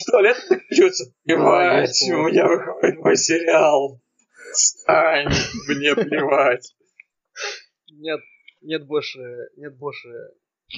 Сто 0.00 0.20
лет 0.20 0.36
придется. 0.48 1.14
Плевать, 1.22 1.96
у 2.12 2.28
меня 2.28 2.48
выходит 2.48 2.98
мой 2.98 3.16
сериал. 3.16 4.00
Стань, 4.52 5.28
мне 5.68 5.94
плевать. 5.94 6.74
Нет, 7.92 8.20
нет 8.62 8.84
больше, 8.86 9.20
нет 9.56 9.76
больше, 9.76 10.08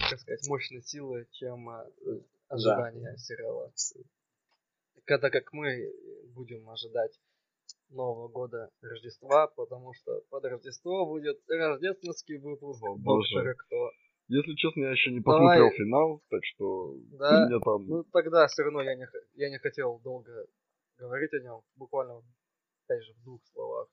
как 0.00 0.20
сказать, 0.20 0.46
мощной 0.48 0.82
силы, 0.82 1.26
чем 1.32 1.68
э, 1.70 1.84
ожидание 2.48 3.12
да. 3.12 3.16
сериала. 3.16 3.72
Когда 5.04 5.30
как 5.30 5.52
мы 5.52 5.92
будем 6.34 6.68
ожидать 6.68 7.18
Нового 7.90 8.28
года 8.28 8.70
Рождества, 8.80 9.46
потому 9.48 9.92
что 9.94 10.20
под 10.30 10.44
Рождество 10.44 11.06
будет 11.06 11.38
рождественский 11.48 12.38
выпуск 12.38 12.82
О, 12.82 12.96
Доктора 12.96 13.54
Кто. 13.54 13.90
Если 14.28 14.54
честно, 14.54 14.80
я 14.80 14.90
еще 14.90 15.12
не 15.12 15.20
посмотрел 15.20 15.66
Давай. 15.66 15.76
финал, 15.76 16.22
так 16.28 16.40
что 16.44 16.96
да? 17.12 17.46
мне 17.46 17.60
там... 17.60 17.86
Ну 17.86 18.04
тогда 18.12 18.46
все 18.48 18.64
равно 18.64 18.82
я 18.82 18.96
не, 18.96 19.06
я 19.34 19.50
не 19.50 19.58
хотел 19.58 20.00
долго 20.00 20.46
говорить 20.98 21.32
о 21.34 21.40
нем, 21.40 21.62
буквально, 21.76 22.22
опять 22.84 23.04
же, 23.04 23.12
в 23.14 23.22
двух 23.22 23.40
словах. 23.52 23.88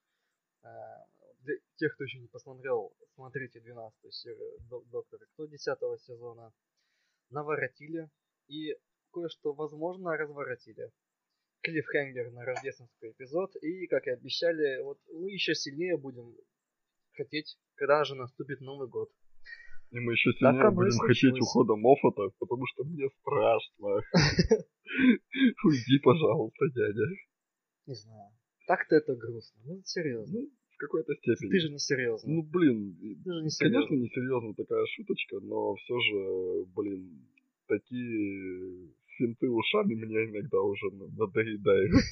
Для 1.44 1.56
тех, 1.76 1.94
кто 1.94 2.06
еще 2.06 2.20
не 2.20 2.28
посмотрел, 2.28 2.96
смотрите 3.16 3.60
12 3.60 4.14
серию 4.14 4.60
Доктора 4.92 5.26
Кто 5.34 5.46
10 5.46 5.78
сезона. 6.00 6.54
Наворотили 7.30 8.10
и 8.48 8.78
кое-что, 9.12 9.54
возможно, 9.54 10.16
разворотили. 10.16 10.92
Клиффхенгер 11.62 12.32
на 12.32 12.46
рождественский 12.46 13.12
эпизод. 13.12 13.56
И, 13.62 13.88
как 13.88 14.08
и 14.08 14.12
обещали, 14.12 14.82
вот 14.84 15.00
мы 15.12 15.32
еще 15.32 15.54
сильнее 15.54 15.98
будем 15.98 16.34
хотеть, 17.14 17.58
когда 17.76 18.04
же 18.06 18.16
наступит 18.16 18.62
Новый 18.62 18.88
год. 18.88 19.10
И 19.92 20.00
мы 20.00 20.14
еще 20.14 20.32
сильнее 20.32 20.64
так 20.64 20.74
будем 20.74 20.98
хотеть 21.00 21.42
ухода 21.42 21.76
Моффата, 21.76 22.30
потому 22.40 22.66
что 22.68 22.84
мне 22.86 23.10
страшно. 23.20 24.02
Уйди, 25.66 26.00
пожалуйста, 26.02 26.66
дядя. 26.74 27.06
Не 27.86 27.96
знаю. 27.96 28.32
Так-то 28.66 28.96
это 28.96 29.16
грустно. 29.16 29.62
Ну, 29.66 29.82
серьезно. 29.84 30.40
В 30.74 30.78
какой-то 30.78 31.14
степени. 31.16 31.50
Ты 31.52 31.60
же 31.60 31.70
не 31.70 31.80
серьезно. 31.80 32.34
Ну, 32.34 32.44
блин, 32.44 32.96
Ты 33.24 33.32
же 33.32 33.42
не 33.44 33.50
конечно, 33.58 33.94
не 33.94 34.10
серьезно 34.10 34.54
такая 34.54 34.86
шуточка, 34.88 35.40
но 35.42 35.76
все 35.76 36.00
же, 36.00 36.66
блин, 36.76 37.28
такие 37.68 38.90
финты 39.18 39.50
ушами 39.50 39.94
мне 39.96 40.26
иногда 40.26 40.60
уже 40.62 40.90
надоедают. 40.92 41.92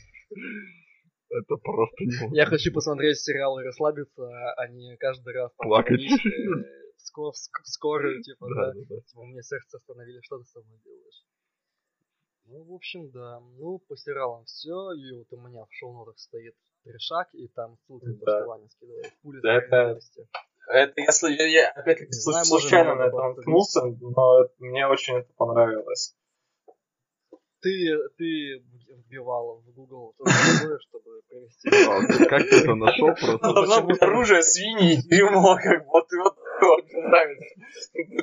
Это 1.29 1.55
просто 1.55 2.03
не 2.03 2.35
Я 2.35 2.45
хочу 2.45 2.73
посмотреть 2.73 3.17
сериал 3.19 3.57
и 3.59 3.63
расслабиться, 3.63 4.27
а 4.57 4.67
не 4.67 4.97
каждый 4.97 5.33
раз 5.33 5.51
плакать 5.57 6.01
скор, 6.97 7.33
скорую, 7.63 8.21
типа, 8.21 8.47
да, 8.49 8.73
да, 8.73 8.79
да. 8.89 9.01
Типа, 9.01 9.19
у 9.19 9.25
меня 9.25 9.41
сердце 9.41 9.77
остановили, 9.77 10.19
что 10.23 10.39
ты 10.39 10.45
со 10.45 10.61
мной 10.61 10.79
делаешь? 10.83 11.23
Ну, 12.51 12.63
в 12.65 12.73
общем, 12.73 13.09
да. 13.11 13.39
Ну, 13.57 13.79
по 13.87 13.95
сериалам 13.95 14.45
все. 14.45 14.91
И 14.93 15.11
вот 15.13 15.27
у 15.31 15.37
меня 15.37 15.63
в 15.63 15.73
шоу-нотах 15.73 16.19
стоит 16.19 16.55
трешак, 16.83 17.29
и 17.33 17.47
там 17.47 17.77
ссылки 17.85 18.05
да. 18.05 18.25
Барселоне 18.25 18.69
скидывает. 18.69 19.13
Пули 19.21 19.41
да, 19.41 19.55
это, 19.55 19.99
это 20.67 21.01
если 21.01 21.31
я, 21.33 21.45
я 21.45 21.69
опять-таки 21.69 22.11
случайно 22.11 22.95
на 22.95 23.03
это 23.03 23.15
наткнулся, 23.15 23.85
но 23.85 24.47
мне 24.59 24.85
очень 24.87 25.17
это 25.17 25.31
понравилось 25.33 26.15
ты, 27.61 27.97
ты 28.17 28.63
вбивал 29.07 29.61
в 29.61 29.73
Google 29.73 30.13
то 30.17 30.25
такое, 30.25 30.79
чтобы 30.79 31.21
провести. 31.29 31.69
Как 32.29 32.49
ты 32.49 32.55
это 32.57 32.75
нашел 32.75 33.07
просто? 33.07 33.53
Должно 33.53 33.83
быть 33.83 34.01
оружие 34.01 34.43
свиньи 34.43 34.93
и 34.93 35.01
дерьмо, 35.07 35.57
как 35.61 35.85
бы 35.85 35.91
вот 35.91 36.07
вот. 36.61 36.85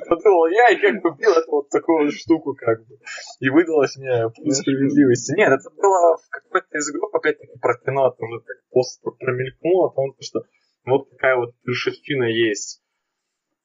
Подумал 0.07 0.47
я 0.47 0.69
и 0.69 0.79
как 0.79 1.01
бы 1.01 1.15
бил 1.17 1.31
эту 1.31 1.51
вот 1.51 1.69
такую 1.69 2.05
вот 2.05 2.13
штуку, 2.13 2.55
как 2.55 2.85
бы. 2.87 2.97
И 3.39 3.49
выдалось 3.49 3.97
мне 3.97 4.29
справедливости. 4.51 5.33
Нет, 5.35 5.51
это 5.51 5.69
было 5.69 6.17
в 6.17 6.29
какой-то 6.29 6.77
из 6.77 6.89
игрок, 6.89 7.13
опять-таки, 7.13 7.59
про 7.59 7.77
кино, 7.77 8.09
тоже 8.11 8.39
как 8.45 8.57
пост 8.69 9.01
промелькнуло, 9.19 9.89
потому 9.89 10.15
что 10.21 10.43
вот 10.85 11.09
такая 11.09 11.35
вот 11.35 11.53
решетчина 11.65 12.23
есть. 12.23 12.81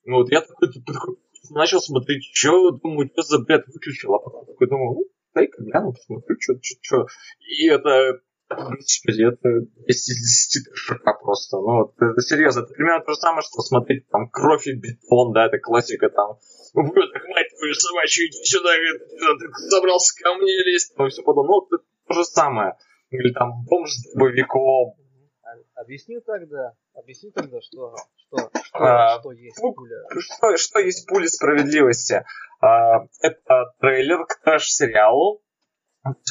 Ну 0.04 0.16
вот 0.16 0.30
я 0.30 0.40
такой, 0.40 0.68
такой 0.72 1.16
начал 1.50 1.80
смотреть, 1.80 2.24
что, 2.32 2.72
думаю, 2.72 3.08
что 3.12 3.22
за 3.22 3.38
бред 3.40 3.66
выключил, 3.66 4.14
а 4.14 4.18
потом 4.18 4.46
такой 4.46 4.68
думаю, 4.68 4.94
ну, 4.94 5.04
дай-ка 5.34 5.62
гляну, 5.62 5.92
посмотрю, 5.92 6.36
что, 6.40 6.54
что, 6.62 6.78
что. 6.80 7.06
И 7.40 7.68
это, 7.68 8.20
господи, 8.48 9.28
это 9.28 9.66
10 9.86 9.88
из 9.88 10.52
10 10.54 10.74
шика 10.74 11.14
просто. 11.20 11.56
Ну, 11.56 11.82
вот, 11.82 11.94
это 12.00 12.20
серьезно, 12.20 12.60
это 12.60 12.72
примерно 12.72 13.04
то 13.04 13.12
же 13.12 13.18
самое, 13.18 13.42
что 13.42 13.60
смотреть 13.62 14.08
там 14.08 14.28
кровь 14.30 14.66
и 14.66 14.74
бетон, 14.74 15.32
да, 15.32 15.46
это 15.46 15.58
классика 15.58 16.08
там. 16.08 16.38
Вот, 16.74 16.94
мать 16.94 17.50
твою 17.56 17.74
собачью, 17.74 18.26
иди 18.26 18.44
сюда, 18.44 18.70
ты 18.74 19.46
забрался 19.70 20.12
ко 20.22 20.34
мне 20.34 20.52
лезть, 20.64 20.94
ну, 20.96 21.08
все 21.08 21.22
подобное. 21.22 21.54
Ну, 21.54 21.66
это 21.66 21.84
то 22.08 22.14
же 22.14 22.24
самое. 22.24 22.74
Или 23.10 23.32
там 23.32 23.64
бомж 23.64 23.90
с 23.90 24.16
боевиком. 24.16 24.96
Объясни 25.76 26.18
тогда, 26.20 26.72
объясни 26.94 27.30
тогда, 27.30 27.60
что, 27.60 27.94
что, 28.16 28.50
что, 28.64 28.78
а, 28.78 29.20
что 29.20 29.32
есть 29.32 29.58
ну, 29.60 29.72
пуля. 29.72 30.04
Что, 30.18 30.56
что 30.56 30.78
есть 30.78 31.06
пуля 31.06 31.28
справедливости? 31.28 32.24
А, 32.64 33.06
это 33.20 33.74
трейлер 33.78 34.24
к 34.24 34.40
трэш-сериалу, 34.42 35.42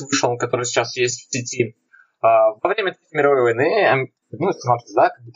вышел, 0.01 0.35
который 0.38 0.65
сейчас 0.65 0.97
есть 0.97 1.27
в 1.27 1.31
сети. 1.31 1.77
А, 2.22 2.53
во 2.53 2.69
время 2.69 2.93
Третьей 2.93 3.18
мировой 3.18 3.41
войны, 3.53 4.10
ну, 4.31 4.51
становится, 4.51 4.95
да, 4.95 5.10
как 5.10 5.23
бы 5.23 5.31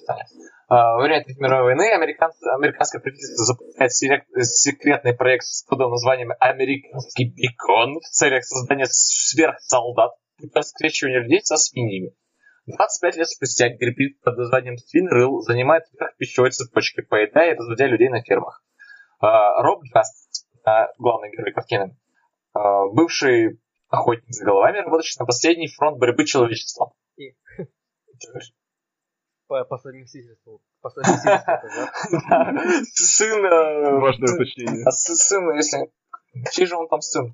во 0.69 1.01
время 1.01 1.23
Третьей 1.23 1.43
мировой 1.43 1.75
войны 1.75 1.93
американское 1.93 2.99
правительство 2.99 3.45
запускает 3.45 3.93
секретный 3.93 5.13
проект 5.13 5.45
с 5.45 5.63
кодовым 5.65 5.91
названием 5.91 6.31
«Американский 6.39 7.25
бекон» 7.25 7.99
в 7.99 8.09
целях 8.09 8.43
создания 8.43 8.87
сверхсолдат 8.89 10.13
путем 10.39 10.63
скрещивания 10.63 11.19
людей 11.19 11.41
со 11.43 11.57
свиньями. 11.57 12.13
25 12.65 13.15
лет 13.17 13.29
спустя 13.29 13.69
гибрид 13.69 14.19
под 14.21 14.37
названием 14.37 14.77
Свинрыл 14.77 15.41
занимает 15.41 15.83
верх 15.93 16.17
пищевой 16.17 16.51
цепочки, 16.51 17.01
поедая 17.01 17.53
и 17.53 17.55
разводя 17.55 17.85
людей 17.85 18.09
на 18.09 18.21
фермах. 18.23 18.61
Роб 19.19 19.83
Гаст, 20.67 20.95
главный 20.97 21.31
герой 21.31 21.53
картины, 21.53 21.97
бывший 22.53 23.59
охотник 23.87 24.33
за 24.33 24.43
головами, 24.43 24.79
работающий 24.79 25.17
на 25.19 25.25
последний 25.25 25.67
фронт 25.67 25.97
борьбы 25.97 26.25
человечества. 26.25 26.91
И... 27.15 27.35
По, 29.47 29.63
по 29.63 29.77
совместительству. 29.77 30.61
По 30.81 30.89
совместительству, 30.89 32.19
да? 32.29 32.53
Сын... 32.95 33.45
Э, 33.45 33.97
Важное 33.97 34.35
уточнение. 34.35 34.83
А 34.85 34.91
сын, 34.91 35.55
если... 35.55 35.89
Чей 36.51 36.65
же 36.65 36.75
он 36.75 36.89
там 36.89 36.99
сын? 36.99 37.33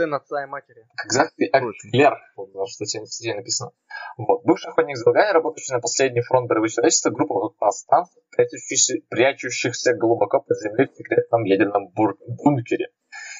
А, 0.00 0.04
сын 0.04 0.14
отца 0.14 0.44
и 0.44 0.46
матери. 0.46 0.86
Экземпляр, 1.04 2.18
вот, 2.36 2.68
что 2.68 2.84
тебе 2.84 3.34
написано. 3.34 3.72
Вот. 4.16 4.42
Бывший 4.44 4.70
охотник 4.70 4.96
за 4.96 5.04
долгами, 5.04 5.32
работающий 5.32 5.74
на 5.74 5.80
последний 5.80 6.22
фронт 6.22 6.48
борьбы 6.48 6.68
человечества, 6.68 7.10
группа 7.10 7.50
повстанцев, 7.58 8.22
прячущихся, 8.30 8.94
прячущихся 9.08 9.94
глубоко 9.94 10.40
под 10.40 10.58
землей 10.58 10.86
в 10.86 10.96
секретном 10.96 11.44
ядерном 11.44 11.88
бур- 11.88 12.18
бункере. 12.26 12.88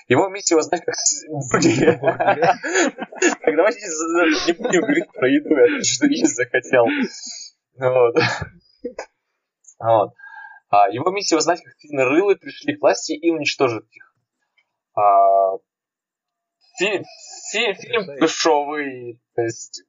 Его 0.09 0.28
миссия 0.28 0.57
узнать, 0.57 0.82
как. 0.85 0.95
Так 1.41 1.62
давайте 3.57 3.81
не 4.47 4.53
будем 4.53 4.81
говорить 4.81 5.12
про 5.12 5.28
еду, 5.28 5.51
я 5.51 5.82
что 5.82 6.07
есть 6.07 6.35
захотел. 6.35 6.87
Вот. 7.78 8.16
Вот. 9.78 10.12
А, 10.69 10.89
его 10.91 11.11
миссия 11.11 11.37
узнать, 11.37 11.62
как 11.62 11.74
рылы 11.91 12.37
пришли 12.37 12.77
к 12.77 12.81
власти 12.81 13.12
и 13.12 13.31
уничтожить 13.31 13.87
их. 13.91 14.15
А, 16.81 17.02
фильм, 17.52 17.74
фильм, 17.74 18.16
дешевый, 18.20 19.20
то 19.35 19.43
есть 19.43 19.85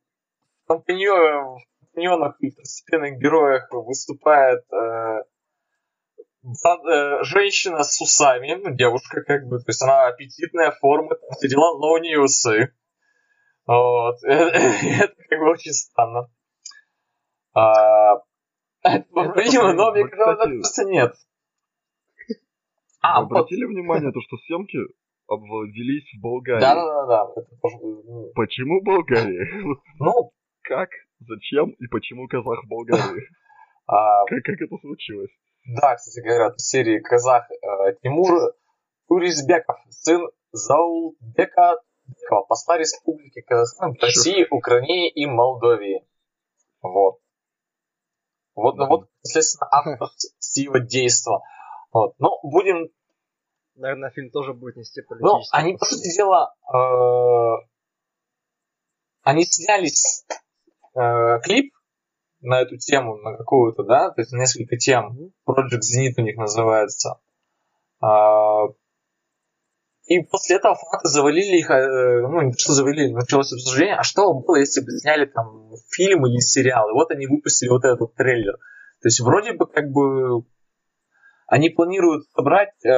в 0.63 0.67
компаньонах 0.67 2.35
и 2.39 2.49
второстепенных 2.51 3.19
героях 3.19 3.67
выступает 3.71 4.63
э, 4.73 5.23
э, 6.43 7.23
женщина 7.23 7.83
с 7.83 8.01
усами, 8.01 8.55
ну, 8.55 8.75
девушка 8.75 9.21
как 9.23 9.47
бы, 9.47 9.59
то 9.59 9.65
есть 9.67 9.81
она 9.81 10.07
аппетитная 10.07 10.71
форма, 10.71 11.15
там 11.15 11.29
все 11.37 11.47
дела, 11.47 11.77
но 11.79 11.91
у 11.93 11.97
нее 11.97 12.21
усы. 12.21 12.73
Вот. 13.65 14.17
Это 14.23 15.15
как 15.29 15.39
бы 15.39 15.51
очень 15.51 15.73
странно. 15.73 16.29
А, 17.53 18.15
это 18.81 19.05
поправимо, 19.13 19.73
но 19.73 19.91
мне 19.91 20.07
кажется, 20.07 20.85
нет. 20.85 21.13
А, 23.01 23.19
обратили 23.19 23.65
внимание, 23.65 24.11
то, 24.11 24.21
что 24.21 24.37
съемки 24.37 24.77
обвелись 25.31 26.05
в 26.13 26.21
Болгарии. 26.21 26.59
Да, 26.59 26.75
да, 26.75 27.05
да, 27.05 27.25
да. 27.25 27.41
Ну. 27.81 28.31
Почему 28.35 28.81
Болгария? 28.81 29.47
Ну, 29.99 30.31
как, 30.63 30.89
зачем 31.19 31.69
и 31.71 31.87
почему 31.87 32.27
казах 32.27 32.63
в 32.63 32.67
Болгарии? 32.67 33.27
А... 33.87 34.23
Как, 34.25 34.43
как 34.43 34.61
это 34.61 34.77
случилось? 34.77 35.31
Да, 35.65 35.95
кстати 35.95 36.23
говоря, 36.23 36.51
в 36.51 36.61
серии 36.61 36.99
казах 36.99 37.49
э, 37.51 37.95
Тимур 38.01 38.53
Туризбеков, 39.07 39.75
сын 39.89 40.29
Заулбека 40.53 41.77
посла 42.47 42.77
Республики 42.77 43.41
Казахстан 43.41 43.95
в 43.95 44.01
России, 44.01 44.47
Украине 44.49 45.09
и 45.09 45.25
Молдовии. 45.25 46.05
Вот. 46.81 47.19
Вот, 48.55 48.77
mm-hmm. 48.77 48.87
вот, 48.87 49.09
соответственно, 49.23 49.67
автор 49.71 50.09
всего 50.39 50.77
действа. 50.77 51.41
Вот. 51.91 52.13
Но 52.19 52.39
будем 52.43 52.89
Наверное, 53.81 54.11
фильм 54.11 54.29
тоже 54.29 54.53
будет 54.53 54.75
нести 54.75 55.01
политический. 55.01 55.57
Ну, 55.57 55.59
они, 55.59 55.75
по 55.75 55.85
сути 55.85 56.15
дела, 56.15 56.53
э, 56.71 57.65
они 59.23 59.43
снялись 59.43 60.23
э, 60.95 61.39
клип 61.43 61.73
на 62.41 62.61
эту 62.61 62.77
тему, 62.77 63.17
на 63.17 63.35
какую-то, 63.37 63.83
да, 63.83 64.11
то 64.11 64.21
есть 64.21 64.33
несколько 64.33 64.77
тем. 64.77 65.33
Project 65.47 65.81
Zenith 65.81 66.13
у 66.17 66.21
них 66.21 66.37
называется. 66.37 67.19
А, 68.01 68.67
и 70.05 70.19
после 70.29 70.57
этого 70.57 70.75
фанаты 70.75 71.09
завалили 71.09 71.57
их, 71.57 71.71
э, 71.71 72.21
ну, 72.21 72.41
не 72.41 72.53
что 72.53 72.73
завалили, 72.73 73.13
началось 73.13 73.51
обсуждение, 73.51 73.95
а 73.95 74.03
что 74.03 74.31
было, 74.33 74.57
если 74.57 74.81
бы 74.81 74.91
сняли 74.91 75.25
там 75.25 75.71
фильм 75.89 76.27
или 76.27 76.37
сериал, 76.39 76.87
и 76.89 76.93
вот 76.93 77.09
они 77.09 77.25
выпустили 77.25 77.69
вот 77.69 77.83
этот 77.83 78.13
трейлер. 78.13 78.53
То 79.01 79.07
есть 79.07 79.21
вроде 79.21 79.53
бы 79.53 79.65
как 79.65 79.89
бы 79.89 80.43
они 81.51 81.69
планируют 81.69 82.23
собрать 82.29 82.73
э, 82.85 82.89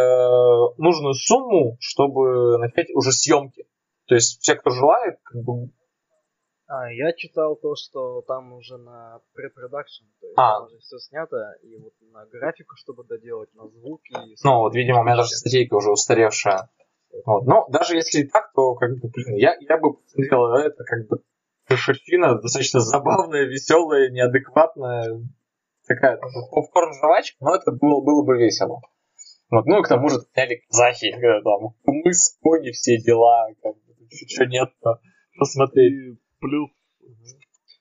нужную 0.78 1.16
сумму, 1.16 1.76
чтобы 1.80 2.60
начать 2.60 2.94
уже 2.94 3.12
съемки. 3.12 3.66
То 4.06 4.14
есть 4.14 4.40
все, 4.42 4.54
кто 4.54 4.70
желает, 4.70 5.18
как 5.24 5.42
бы... 5.42 5.72
А, 6.68 6.94
я 6.94 7.14
читал 7.14 7.56
то, 7.56 7.74
что 7.76 8.22
там 8.22 8.54
уже 8.54 8.78
на 8.78 9.22
препродакшн, 9.34 10.04
то 10.22 10.28
есть 10.28 10.38
а. 10.38 10.60
там 10.60 10.66
уже 10.68 10.78
все 10.78 11.00
снято, 11.00 11.56
и 11.64 11.78
вот 11.78 11.94
на 12.12 12.28
графику, 12.28 12.76
чтобы 12.76 13.04
доделать, 13.06 13.50
на 13.56 13.68
звуки. 13.70 14.14
Ну, 14.44 14.60
вот, 14.60 14.76
видимо, 14.76 15.02
у 15.02 15.04
меня 15.04 15.16
даже 15.16 15.30
статейка 15.30 15.74
уже 15.74 15.90
устаревшая. 15.90 16.70
Вот. 17.26 17.48
Но 17.48 17.66
даже 17.70 17.96
если 17.96 18.20
и 18.20 18.28
так, 18.28 18.52
то, 18.54 18.76
как 18.76 18.92
бы, 19.00 19.10
блин, 19.10 19.36
я, 19.36 19.56
я 19.62 19.78
бы 19.80 19.96
посмотрел 19.96 20.54
это, 20.58 20.84
как 20.84 21.08
бы, 21.08 21.24
шерфина 21.76 22.40
достаточно 22.40 22.82
забавная, 22.82 23.46
веселая, 23.46 24.12
неадекватная, 24.12 25.24
такая 25.88 26.18
попкорн-жвачка, 26.52 27.38
но 27.42 27.56
это 27.56 27.72
было, 27.72 28.02
было 28.02 28.26
бы 28.26 28.38
весело. 28.38 28.82
Вот, 29.50 29.66
ну 29.66 29.80
и 29.80 29.84
к 29.84 29.88
тому 29.88 30.10
же 30.10 30.20
сняли 30.34 30.62
казахи, 30.68 31.12
когда 31.12 31.42
там 31.42 31.76
мыс, 31.86 32.38
кони, 32.42 32.72
все 32.72 32.98
дела, 32.98 33.48
как 33.62 33.76
бы, 33.76 34.08
что 34.28 34.46
нет-то 34.46 35.00
посмотреть. 35.38 35.94
И 35.94 36.20
плюс 36.40 36.70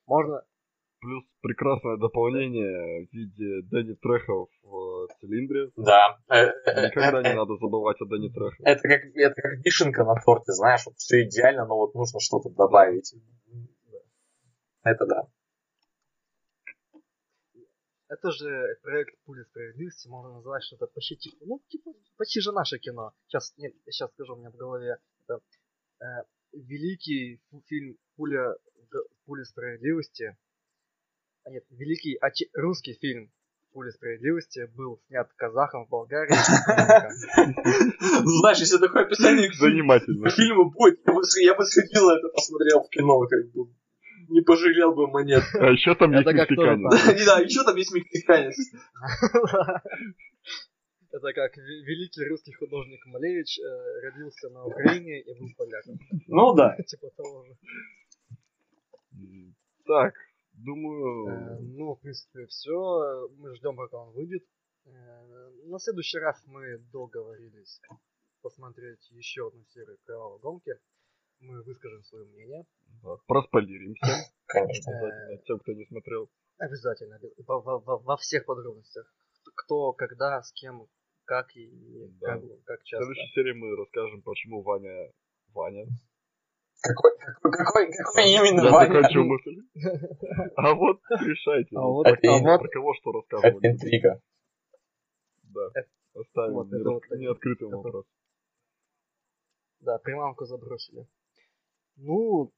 можно 0.06 0.42
плюс 1.00 1.24
прекрасное 1.40 1.96
дополнение 1.96 3.06
в 3.06 3.12
виде 3.12 3.62
Дэнни 3.68 3.94
Треха 3.94 4.32
в 4.62 5.08
цилиндре. 5.20 5.70
Да. 5.76 6.18
Никогда 6.28 7.22
не 7.22 7.34
надо 7.34 7.56
забывать 7.56 8.00
о 8.00 8.06
Дэнни 8.06 8.28
Трехе. 8.28 8.62
Это 8.64 8.82
как, 8.82 9.00
это 9.14 9.34
как 9.34 9.64
вишенка 9.64 10.04
на 10.04 10.14
торте, 10.24 10.52
знаешь, 10.52 10.82
вот 10.86 10.96
все 10.96 11.24
идеально, 11.24 11.66
но 11.66 11.76
вот 11.76 11.94
нужно 11.94 12.20
что-то 12.20 12.50
добавить. 12.50 13.14
Это 14.84 15.06
да. 15.06 15.26
Это 18.12 18.30
же 18.30 18.76
проект 18.82 19.16
Пули 19.24 19.42
справедливости, 19.44 20.06
можно 20.06 20.34
назвать 20.34 20.62
что-то 20.64 20.86
почти 20.86 21.16
типа, 21.16 21.46
ну, 21.46 21.62
типа, 21.68 21.94
почти 22.18 22.40
же 22.40 22.52
наше 22.52 22.78
кино. 22.78 23.14
Сейчас, 23.26 23.54
нет, 23.56 23.72
сейчас 23.86 24.10
скажу, 24.12 24.34
у 24.34 24.36
меня 24.36 24.50
в 24.50 24.56
голове. 24.56 24.98
Это 25.24 25.40
э, 26.00 26.04
великий 26.52 27.40
фильм 27.68 27.96
Пуля, 28.16 28.54
Пуля 29.24 29.44
справедливости. 29.44 30.36
А 31.44 31.50
нет, 31.50 31.64
великий 31.70 32.18
очи, 32.20 32.50
русский 32.52 32.92
фильм 33.00 33.32
Пуля 33.72 33.90
справедливости 33.92 34.66
был 34.76 35.00
снят 35.06 35.32
казахом 35.36 35.86
в 35.86 35.88
Болгарии. 35.88 36.34
Знаешь, 38.24 38.58
если 38.58 38.76
такое 38.76 39.06
описание 39.06 39.50
занимательно 39.54 40.28
фильма 40.28 40.64
будет, 40.64 41.00
я 41.40 41.54
бы 41.54 41.64
сходил 41.64 42.10
это 42.10 42.28
посмотрел 42.28 42.82
в 42.82 42.90
кино, 42.90 43.26
как 43.26 43.50
бы 43.52 43.72
не 44.32 44.40
пожалел 44.40 44.94
бы 44.94 45.08
монет. 45.08 45.42
А 45.54 45.70
еще 45.70 45.94
там 45.94 46.12
есть 46.12 46.26
мексиканец. 46.26 47.26
Да, 47.26 47.38
еще 47.40 47.64
там 47.64 47.76
есть 47.76 47.92
мексиканец. 47.92 48.56
Это 51.12 51.32
как 51.34 51.56
великий 51.58 52.24
русский 52.24 52.54
художник 52.54 53.04
Малевич 53.04 53.58
э, 53.58 54.00
родился 54.00 54.48
на 54.48 54.64
Украине 54.64 55.20
и 55.20 55.38
был 55.38 55.48
поляком. 55.58 55.98
Ну 56.26 56.54
да. 56.54 56.74
Типа 56.86 57.10
того 57.10 57.44
же. 57.44 57.54
Так, 59.84 60.14
думаю... 60.54 61.28
Э, 61.28 61.58
ну, 61.60 61.94
в 61.94 62.00
принципе, 62.00 62.46
все. 62.46 63.28
Мы 63.36 63.54
ждем, 63.56 63.76
пока 63.76 63.98
он 63.98 64.14
выйдет. 64.14 64.42
Э, 64.86 64.90
на 65.66 65.78
следующий 65.78 66.18
раз 66.18 66.42
мы 66.46 66.78
договорились 66.90 67.82
посмотреть 68.40 69.06
еще 69.10 69.48
одну 69.48 69.64
серию 69.66 69.98
Кровавой 70.06 70.40
гонки 70.40 70.72
мы 71.42 71.62
выскажем 71.62 72.02
свое 72.04 72.24
мнение. 72.26 72.64
Да, 73.02 73.16
проспойлеримся. 73.26 74.06
Конечно. 74.46 74.92
Обязательно, 74.92 75.38
тем, 75.44 75.58
кто 75.58 75.72
не 75.72 75.84
смотрел. 75.86 76.30
Обязательно, 76.58 77.18
во, 77.46 77.60
во, 77.60 77.98
во 77.98 78.16
всех 78.16 78.44
подробностях. 78.46 79.12
Кто, 79.56 79.92
когда, 79.92 80.40
с 80.42 80.52
кем, 80.52 80.86
как 81.24 81.54
и 81.56 81.68
да. 82.20 82.34
как, 82.34 82.42
как 82.64 82.82
часто. 82.84 83.04
В 83.04 83.06
следующей 83.06 83.32
серии 83.34 83.52
мы 83.52 83.76
расскажем, 83.76 84.22
почему 84.22 84.62
Ваня 84.62 85.10
Ваня. 85.54 85.86
Какой, 86.82 87.10
какой, 87.18 87.52
какой, 87.52 87.92
какой 87.92 88.30
именно 88.30 88.64
Я 88.64 88.70
Ваня? 88.70 88.94
Закончил 88.94 89.24
мысль. 89.24 89.56
А 90.56 90.74
вот 90.74 91.00
решайте. 91.10 91.76
А 91.76 91.80
вот, 91.80 92.06
это 92.06 92.28
а 92.28 92.38
вот, 92.38 92.60
про 92.60 92.68
кого 92.68 92.94
что 92.94 93.12
рассказывать. 93.12 93.64
Это 93.64 93.72
интрига. 93.72 94.20
Да. 95.44 95.68
Оставим 96.14 96.54
вот, 96.54 96.70
неоткрытый 97.10 97.68
вопрос. 97.68 98.04
Да, 99.80 99.98
приманку 99.98 100.44
забросили. 100.44 101.06
Ну, 101.96 102.52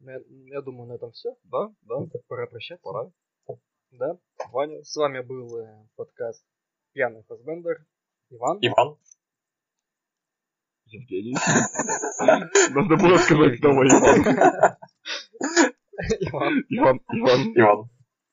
Я, 0.00 0.20
я 0.46 0.62
думаю, 0.62 0.88
на 0.88 0.94
этом 0.94 1.10
все. 1.12 1.30
Да, 1.44 1.68
да, 1.82 1.96
Пора 2.28 2.46
прощаться. 2.46 2.82
пора. 2.82 3.10
Да. 3.92 4.18
Ваня, 4.52 4.82
С 4.82 4.94
вами 4.96 5.20
был 5.20 5.58
э, 5.58 5.86
подкаст 5.96 6.44
Пьяный 6.92 7.22
Фасбендер. 7.24 7.86
Иван. 8.30 8.58
Иван. 8.60 8.98
Евгений. 10.86 11.34
Надо 12.74 12.96
было 12.96 13.16
сказать 13.16 13.58
снова 13.58 13.82
Иван. 13.86 14.76
Иван. 16.20 16.64
Иван, 16.68 17.00
Иван. 17.12 17.52
Иван. 17.56 17.90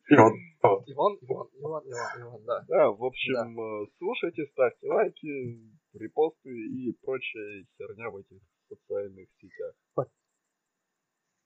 Иван. 0.10 0.34
Иван, 0.64 0.84
Иван, 0.86 1.18
Иван, 1.60 1.84
Иван, 1.86 2.22
Иван, 2.22 2.44
да. 2.46 2.66
Да, 2.70 2.92
в 2.92 3.04
общем, 3.04 3.60
э, 3.60 3.88
слушайте, 3.98 4.46
ставьте 4.48 4.88
лайки, 4.88 5.60
репосты 5.94 6.50
и 6.50 6.94
прочая 7.02 7.66
херня 7.78 8.10
в 8.10 8.18
этих 8.18 8.40
социальных 8.76 9.30
сетях. 9.40 9.76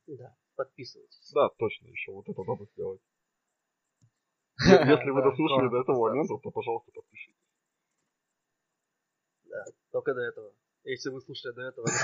Да, 0.08 0.36
подписывайтесь. 0.56 1.32
Да, 1.34 1.50
точно, 1.58 1.88
еще 1.88 2.12
вот 2.14 2.30
это 2.30 2.44
надо 2.44 2.66
сделать. 2.74 3.02
Если 4.60 5.10
вы 5.12 5.22
дослушали 5.22 5.70
до 5.70 5.82
этого 5.82 6.10
момента, 6.10 6.36
то, 6.42 6.50
пожалуйста, 6.50 6.92
подпишитесь. 6.94 7.36
Да, 9.44 9.66
только 9.92 10.14
до 10.14 10.22
этого. 10.22 10.54
Если 10.84 11.10
вы 11.10 11.22
слушали 11.22 11.54
до 11.54 11.62
этого. 11.62 11.88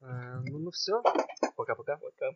Э, 0.00 0.40
Ну, 0.46 0.58
ну 0.58 0.70
все. 0.70 1.02
Пока-пока. 1.56 1.96
Пока. 1.96 2.30